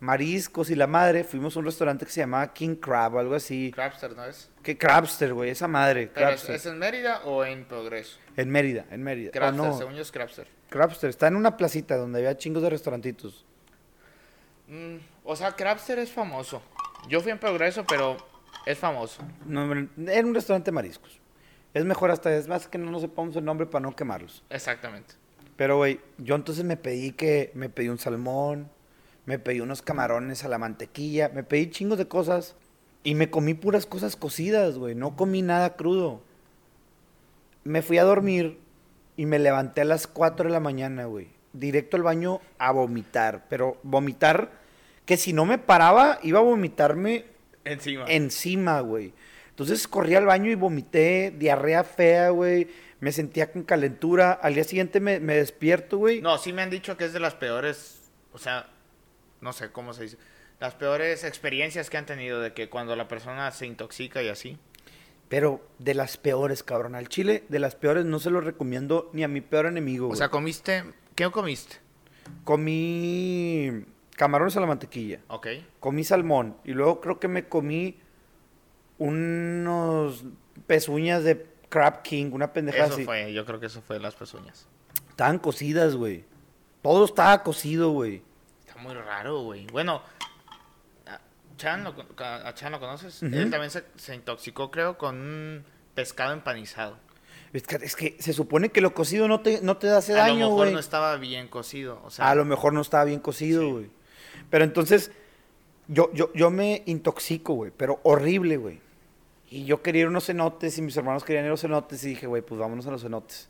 mariscos 0.00 0.70
y 0.70 0.74
la 0.74 0.86
madre. 0.86 1.22
Fuimos 1.24 1.54
a 1.54 1.58
un 1.60 1.66
restaurante 1.66 2.04
que 2.06 2.12
se 2.12 2.20
llamaba 2.20 2.52
King 2.52 2.76
Crab 2.76 3.14
o 3.14 3.18
algo 3.18 3.34
así. 3.34 3.70
Crabster, 3.74 4.16
¿no 4.16 4.24
es? 4.24 4.50
Que 4.62 4.76
Crabster, 4.78 5.32
güey, 5.34 5.50
esa 5.50 5.68
madre. 5.68 6.10
Pero 6.12 6.28
¿es, 6.30 6.34
Crabster. 6.34 6.54
es 6.56 6.66
en 6.66 6.78
Mérida 6.78 7.20
o 7.24 7.44
en 7.44 7.64
Progreso? 7.66 8.18
En 8.36 8.50
Mérida, 8.50 8.86
en 8.90 9.02
Mérida. 9.02 9.28
Oh, 9.28 9.32
Crabster, 9.32 9.64
no, 9.66 9.76
según 9.78 9.94
yo 9.94 10.02
es 10.02 10.10
Crabster. 10.12 10.48
Crabster. 10.70 11.10
Está 11.10 11.26
en 11.28 11.36
una 11.36 11.56
placita 11.56 11.96
donde 11.96 12.18
había 12.20 12.36
chingos 12.38 12.62
de 12.62 12.70
restaurantitos. 12.70 13.44
Mm, 14.68 14.96
o 15.24 15.36
sea, 15.36 15.52
Crabster 15.52 15.98
es 15.98 16.10
famoso. 16.10 16.62
Yo 17.08 17.20
fui 17.20 17.32
en 17.32 17.38
Progreso, 17.38 17.84
pero 17.86 18.16
es 18.66 18.78
famoso. 18.78 19.22
No, 19.46 19.72
era 19.72 20.26
un 20.26 20.34
restaurante 20.34 20.70
de 20.70 20.74
mariscos. 20.74 21.20
Es 21.74 21.84
mejor 21.84 22.10
hasta, 22.10 22.34
es 22.36 22.48
más 22.48 22.68
que 22.68 22.78
no 22.78 22.90
nos 22.90 23.02
sepamos 23.02 23.34
el 23.36 23.44
nombre 23.44 23.66
para 23.66 23.82
no 23.82 23.96
quemarlos. 23.96 24.44
Exactamente. 24.50 25.14
Pero, 25.56 25.78
güey, 25.78 26.00
yo 26.18 26.34
entonces 26.34 26.64
me 26.64 26.76
pedí 26.76 27.12
que, 27.12 27.50
me 27.54 27.68
pedí 27.68 27.88
un 27.88 27.98
salmón, 27.98 28.70
me 29.26 29.38
pedí 29.38 29.60
unos 29.60 29.82
camarones 29.82 30.44
a 30.44 30.48
la 30.48 30.58
mantequilla, 30.58 31.30
me 31.30 31.44
pedí 31.44 31.70
chingos 31.70 31.98
de 31.98 32.08
cosas 32.08 32.56
y 33.04 33.14
me 33.14 33.30
comí 33.30 33.54
puras 33.54 33.86
cosas 33.86 34.16
cocidas, 34.16 34.76
güey. 34.76 34.94
No 34.94 35.16
comí 35.16 35.42
nada 35.42 35.76
crudo. 35.76 36.22
me 37.64 37.82
fui 37.82 37.98
a 37.98 38.04
dormir 38.04 38.58
y 39.16 39.26
me 39.26 39.38
levanté 39.38 39.82
a 39.82 39.84
las 39.84 40.06
4 40.06 40.46
de 40.46 40.52
la 40.52 40.60
mañana, 40.60 41.04
güey. 41.04 41.28
Directo 41.52 41.96
al 41.96 42.02
baño 42.02 42.40
a 42.58 42.72
vomitar. 42.72 43.44
Pero 43.48 43.78
vomitar, 43.82 44.50
que 45.06 45.16
si 45.16 45.32
no 45.32 45.44
me 45.44 45.58
paraba, 45.58 46.18
iba 46.22 46.40
a 46.40 46.42
vomitarme 46.42 47.26
Encima. 47.64 48.04
encima, 48.08 48.80
güey. 48.80 49.12
Entonces 49.50 49.86
corrí 49.86 50.14
al 50.14 50.26
baño 50.26 50.50
y 50.50 50.54
vomité, 50.54 51.32
diarrea 51.36 51.84
fea, 51.84 52.30
güey. 52.30 52.68
Me 53.00 53.12
sentía 53.12 53.50
con 53.52 53.62
calentura. 53.64 54.32
Al 54.32 54.54
día 54.54 54.64
siguiente 54.64 55.00
me, 55.00 55.20
me 55.20 55.36
despierto, 55.36 55.98
güey. 55.98 56.20
No, 56.22 56.38
sí 56.38 56.52
me 56.52 56.62
han 56.62 56.70
dicho 56.70 56.96
que 56.96 57.04
es 57.04 57.12
de 57.12 57.20
las 57.20 57.34
peores, 57.34 58.00
o 58.32 58.38
sea, 58.38 58.68
no 59.40 59.52
sé 59.52 59.70
cómo 59.72 59.92
se 59.92 60.04
dice, 60.04 60.16
las 60.60 60.74
peores 60.74 61.24
experiencias 61.24 61.90
que 61.90 61.96
han 61.98 62.06
tenido 62.06 62.40
de 62.40 62.52
que 62.54 62.68
cuando 62.70 62.94
la 62.96 63.08
persona 63.08 63.50
se 63.50 63.66
intoxica 63.66 64.22
y 64.22 64.28
así. 64.28 64.56
Pero 65.28 65.66
de 65.78 65.94
las 65.94 66.16
peores, 66.16 66.62
cabrón. 66.62 66.94
Al 66.94 67.08
chile, 67.08 67.44
de 67.48 67.58
las 67.58 67.74
peores, 67.74 68.04
no 68.04 68.18
se 68.20 68.30
lo 68.30 68.40
recomiendo 68.40 69.10
ni 69.12 69.24
a 69.24 69.28
mi 69.28 69.40
peor 69.40 69.66
enemigo, 69.66 70.04
O 70.06 70.08
güey. 70.08 70.18
sea, 70.18 70.28
comiste, 70.28 70.84
¿qué 71.14 71.30
comiste? 71.30 71.76
comí 72.44 73.84
camarones 74.16 74.56
a 74.56 74.60
la 74.60 74.66
mantequilla. 74.66 75.20
Ok. 75.28 75.46
Comí 75.80 76.04
salmón. 76.04 76.56
Y 76.64 76.72
luego 76.72 77.00
creo 77.00 77.18
que 77.20 77.28
me 77.28 77.48
comí 77.48 77.98
unos 78.98 80.24
pezuñas 80.66 81.24
de 81.24 81.46
Crab 81.68 82.02
King, 82.02 82.30
una 82.32 82.52
pendejada 82.52 82.84
Eso 82.86 82.94
así. 82.94 83.04
fue, 83.04 83.32
yo 83.32 83.44
creo 83.44 83.58
que 83.60 83.66
eso 83.66 83.82
fue 83.82 83.98
las 83.98 84.14
pezuñas. 84.14 84.66
Estaban 85.10 85.38
cocidas, 85.38 85.96
güey. 85.96 86.24
Todo 86.82 87.04
estaba 87.04 87.42
cocido, 87.42 87.90
güey. 87.90 88.22
Está 88.66 88.80
muy 88.80 88.94
raro, 88.94 89.42
güey. 89.42 89.66
Bueno, 89.68 90.02
a 91.06 91.18
Chan 91.56 91.84
lo, 91.84 91.94
a 92.18 92.54
Chan 92.54 92.72
lo 92.72 92.80
conoces. 92.80 93.22
Él 93.22 93.50
también 93.50 93.70
se, 93.70 93.84
se 93.96 94.14
intoxicó, 94.14 94.70
creo, 94.70 94.98
con 94.98 95.16
un 95.20 95.64
pescado 95.94 96.32
empanizado. 96.32 96.96
Es 97.52 97.64
que, 97.64 97.76
es 97.76 97.96
que 97.96 98.16
se 98.18 98.32
supone 98.32 98.70
que 98.70 98.80
lo 98.80 98.94
cocido 98.94 99.28
no 99.28 99.40
te, 99.40 99.60
no 99.62 99.76
te 99.76 99.90
hace 99.90 100.14
a 100.14 100.16
daño, 100.22 100.34
lo 100.34 100.44
mejor 100.46 100.56
güey. 100.58 100.72
no 100.72 100.78
estaba 100.80 101.16
bien 101.16 101.48
cocido. 101.48 102.00
O 102.04 102.10
sea, 102.10 102.30
A 102.30 102.34
lo 102.34 102.44
mejor 102.46 102.72
no 102.72 102.80
estaba 102.80 103.04
bien 103.04 103.20
cocido, 103.20 103.80
Sí. 103.80 103.90
Pero 104.50 104.64
entonces, 104.64 105.10
yo, 105.88 106.10
yo, 106.12 106.32
yo 106.34 106.50
me 106.50 106.82
intoxico, 106.86 107.54
güey. 107.54 107.72
Pero 107.76 108.00
horrible, 108.02 108.56
güey. 108.56 108.80
Y 109.50 109.64
yo 109.64 109.82
quería 109.82 110.02
ir 110.02 110.06
a 110.06 110.10
unos 110.10 110.26
cenotes 110.26 110.78
y 110.78 110.82
mis 110.82 110.96
hermanos 110.96 111.24
querían 111.24 111.44
ir 111.44 111.48
a 111.48 111.52
los 111.52 111.60
cenotes. 111.60 112.02
Y 112.04 112.08
dije, 112.10 112.26
güey, 112.26 112.42
pues 112.42 112.58
vámonos 112.58 112.86
a 112.86 112.90
los 112.90 113.02
cenotes. 113.02 113.48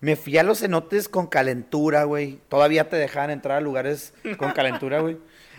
Me 0.00 0.16
fui 0.16 0.38
a 0.38 0.42
los 0.42 0.60
cenotes 0.60 1.08
con 1.08 1.26
calentura, 1.26 2.04
güey. 2.04 2.38
Todavía 2.48 2.88
te 2.88 2.96
dejaban 2.96 3.30
entrar 3.30 3.58
a 3.58 3.60
lugares 3.60 4.14
con 4.38 4.52
calentura, 4.52 5.00
güey. 5.00 5.16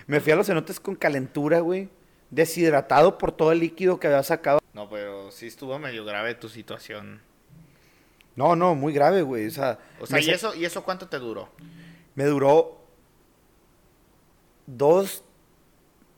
Me 0.07 0.20
fui 0.20 0.32
a 0.32 0.36
los 0.36 0.47
cenotes 0.47 0.80
con 0.80 0.95
calentura, 0.95 1.60
güey. 1.60 1.89
Deshidratado 2.30 3.18
por 3.18 3.32
todo 3.32 3.51
el 3.51 3.60
líquido 3.60 3.99
que 3.99 4.07
había 4.07 4.24
sacado. 4.24 4.60
No, 4.74 4.89
pero 4.89 5.32
sí 5.32 5.47
estuvo 5.47 5.78
medio 5.80 6.05
grave 6.05 6.36
tu 6.36 6.47
situación. 6.47 7.22
No, 8.36 8.55
no, 8.55 8.76
muy 8.76 8.93
grave, 8.93 9.22
güey. 9.22 9.47
O 9.47 9.51
sea, 9.51 9.80
O 9.99 10.05
sea, 10.05 10.22
¿y 10.22 10.30
eso, 10.30 10.55
¿y 10.55 10.64
eso 10.64 10.84
cuánto 10.84 11.07
te 11.07 11.20
duró? 11.20 11.49
Me 12.16 12.24
duró 12.24 12.79
dos, 14.78 15.24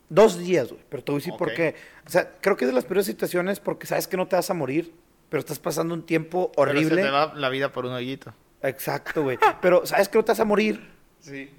dos 0.09 0.37
días, 0.37 0.69
güey. 0.69 0.81
Pero 0.89 1.03
te 1.03 1.11
voy 1.11 1.19
a 1.19 1.21
decir 1.23 1.33
por 1.37 1.53
qué. 1.53 1.75
O 2.05 2.09
sea, 2.09 2.31
creo 2.41 2.57
que 2.57 2.65
es 2.65 2.69
de 2.71 2.75
las 2.75 2.85
peores 2.85 3.05
situaciones 3.05 3.59
porque 3.59 3.87
sabes 3.87 4.07
que 4.07 4.17
no 4.17 4.27
te 4.27 4.35
vas 4.35 4.49
a 4.49 4.53
morir, 4.53 4.93
pero 5.29 5.39
estás 5.39 5.59
pasando 5.59 5.93
un 5.93 6.05
tiempo 6.05 6.51
Pero 6.55 6.71
se 6.71 6.77
horrible. 6.77 7.01
te 7.03 7.09
va 7.09 7.33
la 7.35 7.49
vida 7.49 7.71
por 7.71 7.85
un 7.85 7.93
hoyito. 7.93 8.33
Exacto, 8.61 9.23
güey. 9.23 9.37
Pero 9.61 9.85
sabes 9.85 10.09
que 10.09 10.17
no 10.17 10.23
te 10.25 10.31
vas 10.33 10.39
a 10.39 10.45
morir, 10.45 10.87
Sí. 11.19 11.49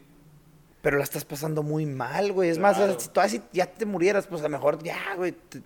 pero 0.83 0.99
la 0.99 1.05
estás 1.05 1.25
pasando 1.25 1.63
muy 1.63 1.87
mal, 1.87 2.33
güey. 2.33 2.51
Es 2.51 2.59
más, 2.59 2.77
si 3.03 3.09
todavía 3.09 3.31
si 3.31 3.43
ya 3.53 3.67
te 3.67 3.87
murieras, 3.87 4.27
pues 4.27 4.41
a 4.43 4.45
lo 4.45 4.51
mejor 4.51 4.83
ya, 4.83 5.15
güey. 5.17 5.33
te- 5.33 5.63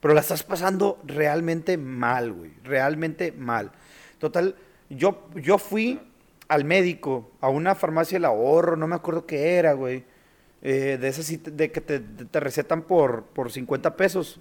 Pero 0.00 0.12
la 0.14 0.20
estás 0.20 0.42
pasando 0.42 1.00
realmente 1.04 1.78
mal, 1.78 2.32
güey. 2.32 2.52
Realmente 2.62 3.32
mal. 3.32 3.72
Total, 4.18 4.54
yo, 4.90 5.26
yo 5.34 5.56
fui 5.58 6.00
al 6.48 6.64
médico, 6.64 7.32
a 7.40 7.48
una 7.48 7.74
farmacia 7.74 8.16
del 8.16 8.26
ahorro, 8.26 8.76
no 8.76 8.86
me 8.86 8.94
acuerdo 8.94 9.26
qué 9.26 9.56
era, 9.56 9.72
güey. 9.72 10.04
Eh, 10.68 10.98
de 11.00 11.06
esas 11.08 11.30
de 11.56 11.70
que 11.70 11.80
te, 11.80 12.00
te 12.00 12.40
recetan 12.40 12.82
por, 12.82 13.26
por 13.26 13.52
50 13.52 13.94
pesos. 13.96 14.40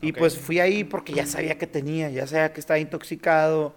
Y 0.00 0.12
Ok. 0.12 0.18
pues 0.18 0.38
fui 0.38 0.60
ahí 0.60 0.82
porque 0.82 1.12
ya 1.12 1.26
sabía 1.26 1.58
que 1.58 1.66
tenía, 1.66 2.08
ya 2.08 2.26
sabía 2.26 2.52
que 2.54 2.60
estaba 2.60 2.78
intoxicado, 2.78 3.74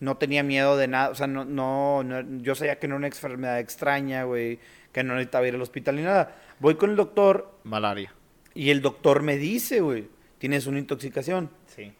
no 0.00 0.16
tenía 0.16 0.42
miedo 0.42 0.76
de 0.76 0.88
nada, 0.88 1.10
o 1.10 1.14
sea, 1.14 1.26
no, 1.28 1.44
no, 1.44 2.02
no- 2.02 2.42
yo 2.42 2.54
sabía 2.56 2.78
que 2.80 2.88
no 2.88 2.94
era 2.94 2.98
una 2.98 3.06
enfermedad 3.06 3.60
extraña, 3.60 4.24
güey, 4.24 4.58
que 4.92 5.04
no 5.04 5.14
necesitaba 5.14 5.46
ir 5.46 5.54
al 5.54 5.62
hospital 5.62 5.94
ni 5.96 6.02
nada. 6.02 6.34
Voy 6.58 6.74
con 6.74 6.90
el 6.90 6.96
doctor 6.96 7.52
Malaria. 7.64 8.12
y 8.54 8.70
el 8.70 8.80
doctor 8.82 9.22
me 9.22 9.36
dice, 9.36 9.80
güey, 9.80 10.08
tienes 10.38 10.66
una 10.66 10.78
intoxicación, 10.80 11.50
Sí. 11.66 11.92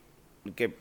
que 0.56 0.74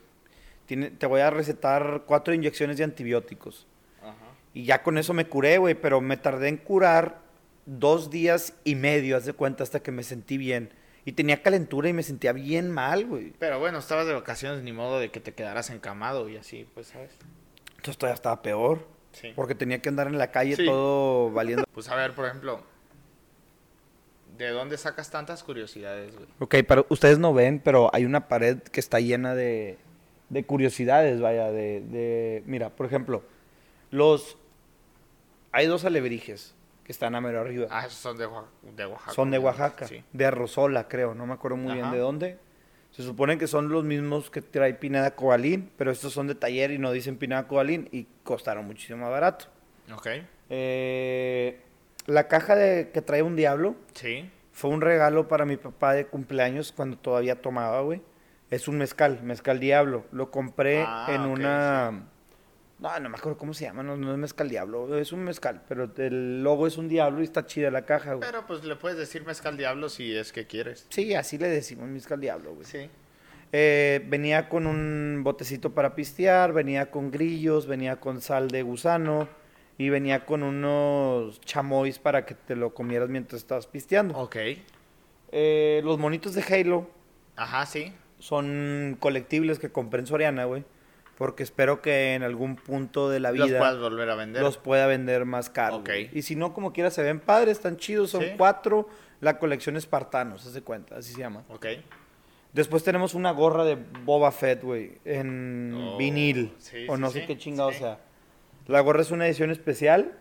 tiene, 0.66 0.90
te 0.90 1.06
voy 1.06 1.22
a 1.22 1.30
recetar 1.30 2.04
cuatro 2.08 2.34
inyecciones 2.34 2.78
de 2.78 2.86
antibióticos. 2.86 3.68
Ajá. 4.02 4.16
Y 4.56 4.64
ya 4.64 4.82
con 4.82 4.98
eso 4.98 5.14
me 5.14 5.28
curé, 5.28 5.60
güey, 5.60 5.76
pero 5.76 6.02
me 6.02 6.18
tardé 6.18 6.48
en 6.48 6.58
curar 6.58 7.27
dos 7.68 8.10
días 8.10 8.54
y 8.64 8.74
medio, 8.76 9.16
haz 9.18 9.26
de 9.26 9.34
cuenta, 9.34 9.62
hasta 9.62 9.82
que 9.82 9.92
me 9.92 10.02
sentí 10.04 10.38
bien. 10.40 10.70
Y 11.06 11.12
tenía 11.12 11.42
calentura 11.44 11.88
y 11.88 11.94
me 11.94 12.02
sentía 12.04 12.34
bien 12.34 12.72
mal, 12.72 13.06
güey. 13.06 13.34
Pero 13.38 13.60
bueno, 13.60 13.78
estabas 13.78 14.08
de 14.08 14.14
vacaciones, 14.14 14.64
ni 14.64 14.74
modo 14.74 15.00
de 15.00 15.10
que 15.12 15.20
te 15.20 15.34
quedaras 15.34 15.70
encamado 15.70 16.28
y 16.30 16.38
así, 16.38 16.68
pues, 16.74 16.88
¿sabes? 16.88 17.12
Entonces 17.76 17.98
todavía 17.98 18.16
estaba 18.16 18.42
peor, 18.42 18.88
Sí. 19.12 19.32
porque 19.36 19.56
tenía 19.56 19.82
que 19.82 19.90
andar 19.90 20.08
en 20.08 20.18
la 20.18 20.32
calle 20.32 20.56
Sí. 20.56 20.66
todo 20.66 21.32
valiendo. 21.32 21.66
Pues 21.74 21.88
a 21.90 21.96
ver, 21.96 22.14
por 22.14 22.26
ejemplo, 22.26 22.62
¿de 24.38 24.50
dónde 24.50 24.78
sacas 24.78 25.10
tantas 25.10 25.44
curiosidades, 25.44 26.14
güey? 26.16 26.28
Ok, 26.40 26.56
pero 26.68 26.86
ustedes 26.90 27.20
no 27.20 27.34
ven, 27.34 27.60
pero 27.64 27.90
hay 27.94 28.06
una 28.06 28.28
pared 28.28 28.58
que 28.60 28.80
está 28.80 29.00
llena 29.00 29.34
de, 29.36 29.78
de 30.30 30.44
curiosidades, 30.46 31.20
vaya, 31.22 31.52
de, 31.52 31.82
de... 31.82 32.44
Mira, 32.46 32.70
por 32.70 32.86
ejemplo, 32.86 33.24
los... 33.92 34.38
Hay 35.54 35.66
dos 35.68 35.86
alebrijes 35.86 36.54
que 36.88 36.94
están 36.94 37.14
a 37.16 37.22
mero 37.22 37.42
arriba. 37.42 37.68
Ah, 37.70 37.82
esos 37.86 38.00
son 38.00 38.18
de, 38.18 38.26
Oax- 38.26 38.48
de 38.76 38.86
Oaxaca. 38.86 39.12
son 39.12 39.30
de 39.30 39.38
Oaxaca, 39.38 39.88
Sí. 39.88 40.04
de 40.14 40.26
Arrozola, 40.26 40.88
creo, 40.88 41.14
no 41.14 41.26
me 41.28 41.34
acuerdo 41.34 41.58
muy 41.58 41.74
bien 41.74 41.92
de 41.92 41.98
dónde. 42.00 42.40
Se 42.92 43.04
supone 43.04 43.38
que 43.38 43.46
son 43.46 43.68
los 43.68 43.84
mismos 43.84 44.32
que 44.32 44.42
trae 44.42 44.74
Pineda 44.74 45.12
Cobalín, 45.12 45.70
pero 45.78 45.92
estos 45.92 46.14
son 46.14 46.28
de 46.28 46.36
taller 46.36 46.72
y 46.72 46.78
no 46.80 46.92
dicen 46.94 47.18
Pineda 47.18 47.46
Cobalín 47.46 47.90
y 47.92 48.08
costaron 48.24 48.66
muchísimo 48.66 49.00
más 49.02 49.12
barato. 49.12 49.46
Ok. 49.94 50.08
Eh, 50.50 51.60
la 52.06 52.30
caja 52.30 52.56
de, 52.56 52.90
que 52.92 53.02
trae 53.02 53.22
un 53.22 53.36
diablo 53.36 53.76
Sí. 53.94 54.32
fue 54.54 54.70
un 54.70 54.80
regalo 54.80 55.28
para 55.28 55.44
mi 55.46 55.58
papá 55.58 55.94
de 55.94 56.08
cumpleaños 56.08 56.72
cuando 56.72 56.98
todavía 56.98 57.42
tomaba, 57.42 57.82
güey. 57.82 58.02
Es 58.50 58.70
un 58.70 58.78
mezcal, 58.78 59.20
mezcal 59.24 59.60
diablo. 59.60 60.06
Lo 60.14 60.32
compré 60.32 60.86
Ah, 60.88 61.08
en 61.10 61.22
una... 61.22 62.08
No, 62.80 63.00
no 63.00 63.10
me 63.10 63.18
acuerdo 63.18 63.38
cómo 63.40 63.56
se 63.56 63.66
llama, 63.66 63.82
no, 63.82 63.98
no 63.98 64.12
es 64.12 64.18
mezcal 64.20 64.50
diablo, 64.50 64.98
es 64.98 65.12
un 65.12 65.24
mezcal, 65.24 65.64
pero 65.68 65.90
el 65.98 66.44
logo 66.44 66.68
es 66.68 66.78
un 66.78 66.88
diablo 66.88 67.22
y 67.22 67.24
está 67.24 67.46
chida 67.48 67.72
la 67.72 67.86
caja, 67.86 68.14
güey. 68.14 68.30
Pero 68.30 68.46
pues 68.46 68.64
le 68.64 68.76
puedes 68.76 68.98
decir 69.00 69.26
mezcal 69.26 69.58
diablo 69.58 69.90
si 69.90 70.16
es 70.16 70.32
que 70.32 70.46
quieres. 70.46 70.86
Sí, 70.90 71.16
así 71.16 71.40
le 71.40 71.48
decimos 71.48 71.88
mezcal 71.90 72.22
diablo, 72.22 72.54
güey. 72.54 72.66
Sí. 72.66 72.90
Eh, 73.52 74.06
venía 74.08 74.48
con 74.50 74.68
un 74.68 75.22
botecito 75.24 75.74
para 75.74 75.96
pistear, 75.96 76.54
venía 76.54 76.92
con 76.92 77.10
grillos, 77.10 77.66
venía 77.66 78.00
con 78.00 78.22
sal 78.22 78.50
de 78.50 78.62
gusano 78.62 79.28
y 79.80 79.90
venía 79.90 80.26
con 80.26 80.44
unos 80.44 81.42
chamois 81.42 81.98
para 81.98 82.26
que 82.26 82.36
te 82.36 82.56
lo 82.56 82.74
comieras 82.76 83.10
mientras 83.10 83.42
estabas 83.42 83.66
pisteando. 83.66 84.16
Ok. 84.18 84.36
Eh, 85.32 85.82
los 85.84 85.98
monitos 85.98 86.36
de 86.36 86.44
Halo 86.44 86.90
Ajá, 87.36 87.66
sí. 87.66 87.94
son 88.20 88.98
colectibles 89.00 89.60
que 89.60 89.72
compré 89.72 90.02
en 90.02 90.08
Soriana, 90.08 90.46
güey. 90.46 90.64
Porque 91.18 91.42
espero 91.44 91.82
que 91.82 92.14
en 92.14 92.22
algún 92.24 92.56
punto 92.56 93.10
de 93.10 93.20
la 93.20 93.32
Los 93.32 93.48
vida 93.48 93.60
puedes 93.60 93.80
volver 93.80 94.10
a 94.10 94.16
vender. 94.16 94.42
los 94.44 94.58
pueda 94.58 94.86
vender 94.88 95.26
más 95.26 95.50
caro. 95.50 95.84
Y 96.14 96.22
si 96.22 96.36
no, 96.36 96.54
como 96.54 96.74
quiera, 96.74 96.92
se 96.92 97.02
ven 97.02 97.20
padres, 97.20 97.58
están 97.58 97.78
chidos, 97.78 98.12
son 98.12 98.22
Sí. 98.22 98.32
cuatro. 98.38 98.88
La 99.20 99.40
colección 99.40 99.76
Espartanos, 99.78 100.54
de 100.54 100.62
cuenta, 100.62 100.98
así 100.98 101.14
se 101.14 101.20
llama. 101.20 101.44
Ok. 101.50 101.66
Después 102.54 102.84
tenemos 102.84 103.16
una 103.16 103.32
gorra 103.32 103.64
de 103.66 103.78
Boba 104.06 104.32
Fett, 104.32 104.62
güey, 104.64 105.00
en 105.06 105.74
Oh, 105.76 105.98
vinil. 105.98 106.54
sí, 106.60 106.86
o 106.88 106.96
sí, 106.96 107.02
no 107.02 107.10
sé 107.10 107.26
qué 107.26 107.36
chingado 107.38 107.72
sea. 107.74 108.00
La 108.68 108.80
gorra 108.82 109.02
es 109.02 109.10
una 109.12 109.26
edición 109.26 109.50
especial. 109.50 110.14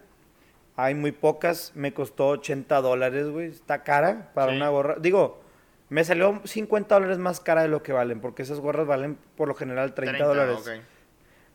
Hay 0.76 0.94
muy 0.94 1.12
pocas. 1.12 1.72
Me 1.74 1.92
costó 1.92 2.28
80 2.28 2.80
dólares, 2.80 3.28
güey. 3.28 3.49
Está 3.49 3.82
cara 3.82 4.30
para 4.34 4.53
una 4.53 4.68
gorra. 4.70 4.97
Digo, 4.99 5.40
me 5.89 6.05
salió 6.05 6.41
50 6.45 6.95
dólares 6.95 7.18
más 7.18 7.41
cara 7.41 7.62
de 7.62 7.68
lo 7.68 7.82
que 7.82 7.93
valen, 7.93 8.20
porque 8.20 8.43
esas 8.43 8.61
gorras 8.61 8.87
valen 8.87 9.16
por 9.37 9.49
lo 9.49 9.55
general 9.55 9.95
30, 9.95 10.24
dólares. 10.24 10.57
ok. 10.61 10.68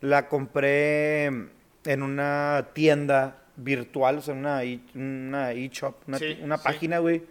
La 0.00 0.28
compré 0.28 1.26
en 1.26 2.02
una 2.02 2.68
tienda 2.72 3.38
virtual, 3.56 4.18
o 4.18 4.20
sea, 4.22 4.34
una 4.34 4.64
e- 4.64 4.80
una 4.94 5.52
e-shop, 5.52 5.94
una, 6.08 6.18
Sí, 6.18 6.38
una 6.42 6.56
sí. 6.56 6.64
página, 6.64 6.98
güey, 6.98 7.22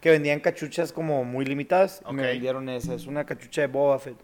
que 0.00 0.10
vendían 0.10 0.40
cachuchas 0.40 0.92
como 0.92 1.24
muy 1.24 1.44
limitadas. 1.44 2.02
y 2.08 2.12
Me 2.12 2.22
vendieron 2.24 2.68
esa. 2.68 2.94
Es 2.94 3.06
una 3.06 3.24
cachucha 3.24 3.60
de 3.62 3.66
Boba 3.68 3.98
Fett. 3.98 4.16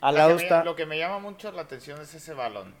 Al 0.00 0.14
lado 0.14 0.36
me- 0.36 0.42
está... 0.42 0.64
Lo 0.64 0.74
que 0.76 0.86
me 0.86 0.98
llama 0.98 1.18
mucho 1.18 1.52
la 1.52 1.62
atención 1.62 2.00
es 2.00 2.14
ese 2.14 2.32
balón. 2.32 2.72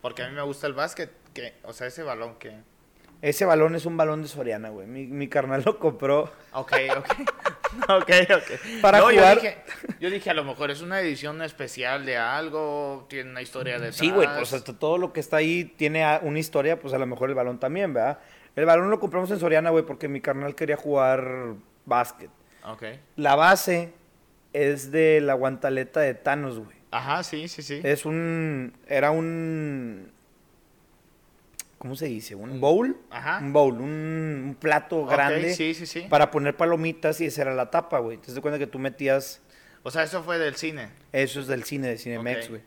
Porque 0.00 0.22
a 0.22 0.28
mí 0.28 0.34
me 0.34 0.42
gusta 0.42 0.66
el 0.68 0.74
básquet. 0.74 1.10
Que, 1.34 1.54
o 1.64 1.72
sea, 1.72 1.88
ese 1.88 2.02
balón 2.04 2.36
que... 2.36 2.56
Ese 3.20 3.44
balón 3.44 3.74
es 3.74 3.84
un 3.84 3.96
balón 3.96 4.22
de 4.22 4.28
Soriana, 4.28 4.68
güey. 4.68 4.86
Mi, 4.86 5.06
mi 5.06 5.26
carnal 5.28 5.62
lo 5.66 5.78
compró. 5.80 6.30
Ok, 6.52 6.72
ok. 6.96 7.06
ok, 7.88 8.10
ok. 8.36 8.80
Para 8.82 8.98
No, 8.98 9.04
jugar- 9.10 9.36
Yo 9.36 9.42
dije, 9.42 9.56
yo 10.00 10.10
dije, 10.10 10.30
a 10.30 10.34
lo 10.34 10.44
mejor 10.44 10.70
es 10.70 10.80
una 10.82 11.00
edición 11.00 11.42
especial 11.42 12.04
de 12.06 12.16
algo, 12.16 13.06
tiene 13.08 13.30
una 13.30 13.42
historia 13.42 13.74
detrás. 13.74 13.96
Sí, 13.96 14.10
güey, 14.10 14.28
pues 14.36 14.52
hasta 14.52 14.78
todo 14.78 14.98
lo 14.98 15.12
que 15.12 15.20
está 15.20 15.36
ahí 15.38 15.64
tiene 15.64 16.04
una 16.22 16.38
historia, 16.38 16.78
pues 16.80 16.94
a 16.94 16.98
lo 16.98 17.06
mejor 17.06 17.28
el 17.28 17.34
balón 17.34 17.58
también, 17.58 17.92
¿verdad? 17.92 18.18
El 18.56 18.64
balón 18.64 18.90
lo 18.90 18.98
compramos 19.00 19.30
en 19.30 19.38
Soriana, 19.38 19.70
güey, 19.70 19.84
porque 19.84 20.08
mi 20.08 20.20
carnal 20.20 20.54
quería 20.54 20.76
jugar 20.76 21.54
básquet. 21.84 22.30
Ok. 22.64 22.82
La 23.16 23.34
base 23.36 23.92
es 24.52 24.90
de 24.90 25.20
la 25.20 25.34
guantaleta 25.34 26.00
de 26.00 26.14
Thanos, 26.14 26.58
güey. 26.58 26.76
Ajá, 26.90 27.22
sí, 27.22 27.48
sí, 27.48 27.62
sí. 27.62 27.80
Es 27.84 28.04
un. 28.06 28.72
Era 28.88 29.10
un. 29.10 30.10
¿Cómo 31.78 31.94
se 31.94 32.06
dice? 32.06 32.34
¿Un 32.34 32.60
bowl? 32.60 32.96
Ajá. 33.10 33.38
Un 33.38 33.52
bowl, 33.52 33.74
un, 33.80 33.82
un 34.48 34.56
plato 34.58 35.06
grande 35.06 35.54
Sí, 35.54 35.74
sí, 35.74 35.86
sí. 35.86 36.06
para 36.10 36.30
poner 36.30 36.56
palomitas 36.56 37.20
y 37.20 37.26
esa 37.26 37.42
era 37.42 37.54
la 37.54 37.70
tapa, 37.70 38.00
güey. 38.00 38.14
Entonces 38.16 38.34
te 38.34 38.40
cuenta 38.40 38.58
que 38.58 38.66
tú 38.66 38.78
metías. 38.80 39.40
O 39.84 39.90
sea, 39.92 40.02
eso 40.02 40.22
fue 40.24 40.38
del 40.38 40.56
cine. 40.56 40.90
Eso 41.12 41.38
es 41.40 41.46
del 41.46 41.62
cine, 41.64 41.88
de 41.88 41.98
Cinemex, 41.98 42.48
güey. 42.50 42.62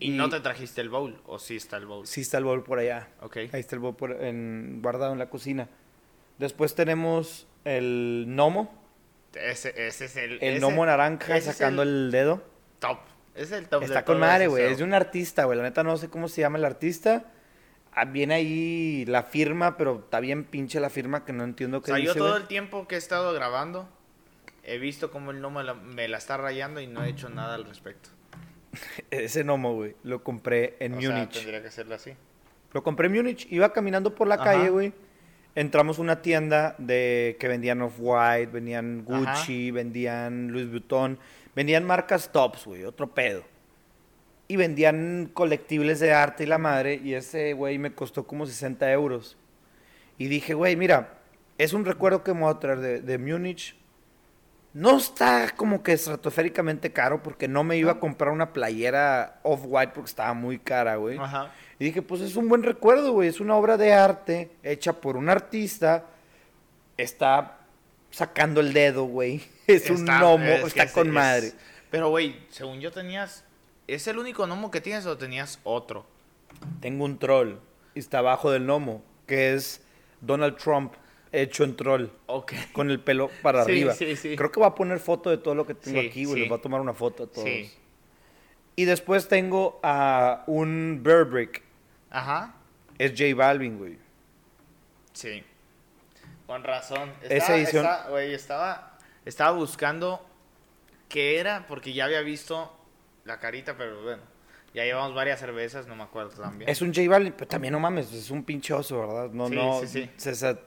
Y, 0.00 0.10
no 0.10 0.28
te 0.28 0.40
trajiste 0.40 0.80
el 0.80 0.88
bowl, 0.88 1.20
o 1.24 1.38
sí 1.38 1.54
está 1.54 1.76
el 1.76 1.86
bowl. 1.86 2.04
Sí 2.06 2.22
está 2.22 2.38
el 2.38 2.44
bowl 2.44 2.64
por 2.64 2.80
allá. 2.80 3.08
Ok. 3.20 3.36
Ahí 3.52 3.60
está 3.60 3.76
el 3.76 3.80
bowl 3.80 3.94
por- 3.94 4.10
en- 4.24 4.80
guardado 4.82 5.12
en 5.12 5.20
la 5.20 5.30
cocina. 5.30 5.68
Después 6.38 6.74
tenemos 6.74 7.46
el 7.64 8.24
gnomo. 8.26 8.74
Ese, 9.34 9.72
ese 9.86 10.06
es 10.06 10.16
el. 10.16 10.32
El 10.34 10.42
ese- 10.42 10.58
gnomo 10.58 10.84
naranja 10.84 11.40
sacando 11.40 11.82
el, 11.82 12.10
dedo. 12.10 12.42
top. 12.80 12.98
Es 13.36 13.52
el 13.52 13.68
top. 13.68 13.80
de 13.80 13.86
Está 13.86 14.04
con 14.04 14.18
madre, 14.18 14.48
güey. 14.48 14.64
Es 14.64 14.78
de 14.78 14.84
un 14.84 14.92
artista, 14.94 15.44
güey. 15.44 15.56
La 15.56 15.62
neta 15.64 15.84
no 15.84 15.96
sé 15.96 16.08
cómo 16.10 16.26
se 16.28 16.40
llama 16.40 16.58
el 16.58 16.64
artista. 16.64 17.26
Ah, 17.94 18.04
Viene 18.04 18.34
ahí 18.34 19.04
la 19.06 19.22
firma, 19.22 19.76
pero 19.76 20.00
está 20.04 20.20
bien 20.20 20.44
pinche 20.44 20.80
la 20.80 20.90
firma 20.90 21.24
que 21.24 21.32
no 21.32 21.44
entiendo 21.44 21.78
O 21.78 21.82
qué 21.82 21.92
sea, 21.92 21.98
yo 21.98 22.14
todo 22.14 22.36
el 22.36 22.46
tiempo 22.46 22.88
que 22.88 22.96
he 22.96 22.98
estado 22.98 23.32
grabando, 23.32 23.88
he 24.64 24.78
visto 24.78 25.10
cómo 25.10 25.30
el 25.30 25.38
gnomo 25.40 25.62
me 25.74 26.08
la 26.08 26.18
está 26.18 26.36
rayando 26.36 26.80
y 26.80 26.86
no 26.86 27.04
he 27.04 27.10
hecho 27.10 27.28
nada 27.28 27.54
al 27.54 27.64
respecto. 27.64 28.10
Ese 29.10 29.42
gnomo, 29.44 29.74
güey. 29.74 29.94
Lo 30.02 30.22
compré 30.24 30.76
en 30.80 30.94
o 30.94 31.00
sea, 31.00 31.10
Múnich. 31.10 31.30
tendría 31.32 31.62
que 31.62 31.68
hacerlo 31.68 31.94
así. 31.94 32.12
Lo 32.72 32.82
compré 32.82 33.06
en 33.06 33.14
Múnich. 33.14 33.46
Iba 33.50 33.72
caminando 33.72 34.14
por 34.14 34.26
la 34.26 34.34
Ajá. 34.36 34.44
calle, 34.44 34.70
güey. 34.70 34.92
Entramos 35.54 35.98
a 35.98 36.02
una 36.02 36.20
tienda 36.20 36.74
de 36.78 37.36
que 37.38 37.46
vendían 37.46 37.80
Off-White, 37.80 38.46
vendían 38.46 39.04
Gucci, 39.04 39.70
vendían 39.70 40.50
Louis 40.50 40.68
Vuitton. 40.68 41.16
Vendían 41.54 41.84
marcas 41.84 42.32
tops, 42.32 42.64
güey. 42.64 42.82
Otro 42.84 43.14
pedo. 43.14 43.44
Y 44.46 44.56
vendían 44.56 45.30
colectibles 45.32 46.00
de 46.00 46.12
arte 46.12 46.44
y 46.44 46.46
la 46.46 46.58
madre. 46.58 47.00
Y 47.02 47.14
ese, 47.14 47.54
güey, 47.54 47.78
me 47.78 47.94
costó 47.94 48.26
como 48.26 48.46
60 48.46 48.90
euros. 48.92 49.36
Y 50.18 50.26
dije, 50.28 50.54
güey, 50.54 50.76
mira, 50.76 51.18
es 51.58 51.72
un 51.72 51.84
recuerdo 51.84 52.22
que 52.22 52.34
me 52.34 52.40
voy 52.40 52.50
a 52.54 52.58
traer 52.58 52.78
de, 52.80 53.00
de 53.00 53.18
Múnich. 53.18 53.76
No 54.74 54.96
está 54.98 55.50
como 55.56 55.82
que 55.82 55.92
estratosféricamente 55.92 56.92
caro 56.92 57.22
porque 57.22 57.46
no 57.48 57.62
me 57.64 57.76
iba 57.76 57.92
a 57.92 58.00
comprar 58.00 58.32
una 58.32 58.52
playera 58.52 59.38
off-white 59.44 59.92
porque 59.94 60.08
estaba 60.10 60.34
muy 60.34 60.58
cara, 60.58 60.96
güey. 60.96 61.16
Ajá. 61.16 61.50
Y 61.78 61.84
dije, 61.86 62.02
pues 62.02 62.20
es 62.20 62.34
un 62.36 62.48
buen 62.48 62.64
recuerdo, 62.64 63.12
güey. 63.12 63.28
Es 63.28 63.40
una 63.40 63.54
obra 63.56 63.76
de 63.76 63.92
arte 63.92 64.50
hecha 64.62 64.92
por 64.94 65.16
un 65.16 65.28
artista. 65.28 66.04
Está 66.96 67.58
sacando 68.10 68.60
el 68.60 68.72
dedo, 68.72 69.04
güey. 69.04 69.42
Es 69.66 69.88
un 69.90 70.04
gnomo, 70.04 70.44
es 70.44 70.64
está 70.66 70.82
es- 70.84 70.92
con 70.92 71.06
es- 71.08 71.12
madre. 71.12 71.52
Pero, 71.90 72.10
güey, 72.10 72.36
según 72.50 72.80
yo 72.80 72.90
tenías. 72.92 73.44
¿Es 73.86 74.06
el 74.08 74.18
único 74.18 74.46
gnomo 74.46 74.70
que 74.70 74.80
tienes 74.80 75.06
o 75.06 75.18
tenías 75.18 75.58
otro? 75.64 76.06
Tengo 76.80 77.04
un 77.04 77.18
troll. 77.18 77.56
Y 77.94 77.98
está 78.00 78.18
abajo 78.18 78.50
del 78.50 78.64
gnomo, 78.64 79.02
que 79.26 79.54
es 79.54 79.82
Donald 80.20 80.56
Trump 80.56 80.94
hecho 81.32 81.64
en 81.64 81.76
troll. 81.76 82.06
Ok. 82.26 82.52
Con 82.72 82.90
el 82.90 83.00
pelo 83.00 83.30
para 83.42 83.64
Sí, 83.64 83.70
arriba. 83.72 83.94
sí, 83.94 84.16
sí. 84.16 84.36
Creo 84.36 84.50
que 84.50 84.60
voy 84.60 84.68
a 84.68 84.74
poner 84.74 84.98
foto 85.00 85.30
de 85.30 85.38
todo 85.38 85.54
lo 85.54 85.66
que 85.66 85.74
tengo 85.74 86.00
Sí, 86.00 86.06
aquí, 86.08 86.24
güey. 86.24 86.34
sí. 86.36 86.40
Les 86.40 86.48
voy 86.48 86.58
a 86.58 86.62
tomar 86.62 86.80
una 86.80 86.94
foto 86.94 87.24
a 87.24 87.26
todos. 87.26 87.44
Sí. 87.44 87.72
Y 88.76 88.84
después 88.86 89.28
tengo 89.28 89.78
a 89.82 90.44
un 90.46 91.00
Burbrick. 91.04 91.62
Ajá. 92.10 92.54
Es 92.98 93.12
J 93.12 93.34
Balvin, 93.34 93.78
güey. 93.78 93.98
Sí. 95.12 95.44
Con 96.46 96.64
razón. 96.64 97.12
Esa 97.22 97.34
Estaba, 97.34 97.58
edición- 97.58 97.84
estaba- 97.84 98.08
güey, 98.10 98.34
estaba, 98.34 98.98
estaba 99.24 99.50
buscando 99.56 100.24
qué 101.08 101.38
era, 101.38 101.66
porque 101.68 101.92
ya 101.92 102.04
había 102.06 102.20
visto 102.22 102.72
la 103.24 103.38
carita, 103.38 103.76
pero 103.76 104.02
bueno. 104.02 104.22
Ya 104.74 104.82
llevamos 104.84 105.14
varias 105.14 105.38
cervezas, 105.38 105.86
no 105.86 105.94
me 105.94 106.02
acuerdo 106.02 106.30
también. 106.42 106.68
Es 106.68 106.82
un 106.82 106.92
J 106.92 107.08
Balvin, 107.08 107.32
pero 107.32 107.46
también 107.46 107.70
no 107.72 107.78
mames, 107.78 108.12
es 108.12 108.30
un 108.30 108.42
pinche 108.42 108.74
oso, 108.74 109.06
¿verdad? 109.06 109.30
No, 109.30 109.48
Sí, 109.48 109.54
no. 109.54 109.80
sí, 109.82 109.86
sí. 109.86 110.10
César, 110.16 110.60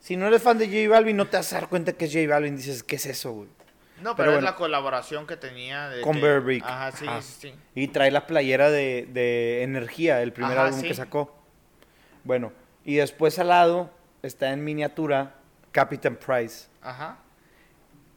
si 0.00 0.16
no 0.16 0.26
eres 0.26 0.42
fan 0.42 0.58
de 0.58 0.66
J 0.66 0.88
Balvin, 0.92 1.16
no 1.16 1.26
te 1.28 1.36
vas 1.36 1.52
a 1.52 1.60
dar 1.60 1.68
cuenta 1.68 1.92
que 1.92 2.06
es 2.06 2.12
J 2.12 2.26
Balvin. 2.28 2.56
Dices, 2.56 2.82
¿qué 2.82 2.96
es 2.96 3.06
eso, 3.06 3.32
güey? 3.32 3.48
no, 4.02 4.14
pero 4.14 4.16
pero, 4.16 4.30
es 4.32 4.36
bueno. 4.38 4.50
la 4.50 4.56
colaboración 4.56 5.26
que 5.28 5.36
tenía. 5.36 5.88
De 5.88 6.02
Con 6.02 6.16
que- 6.16 6.22
Bear 6.22 6.40
Brick. 6.40 6.64
Ajá, 6.64 6.90
sí, 6.92 7.06
Ajá. 7.06 7.22
sí, 7.22 7.34
sí. 7.40 7.54
Y 7.76 7.88
trae 7.88 8.10
la 8.10 8.26
playera 8.26 8.68
de, 8.68 9.08
de 9.12 9.62
Energía, 9.62 10.20
el 10.22 10.32
primer 10.32 10.58
Ajá, 10.58 10.66
álbum 10.66 10.80
sí. 10.80 10.88
que 10.88 10.94
sacó. 10.94 11.32
Bueno, 12.24 12.52
y 12.84 12.96
después 12.96 13.38
al 13.38 13.48
lado 13.48 13.90
está 14.22 14.52
en 14.52 14.64
miniatura 14.64 15.34
Captain 15.70 16.16
Price. 16.16 16.66
Ajá. 16.82 17.18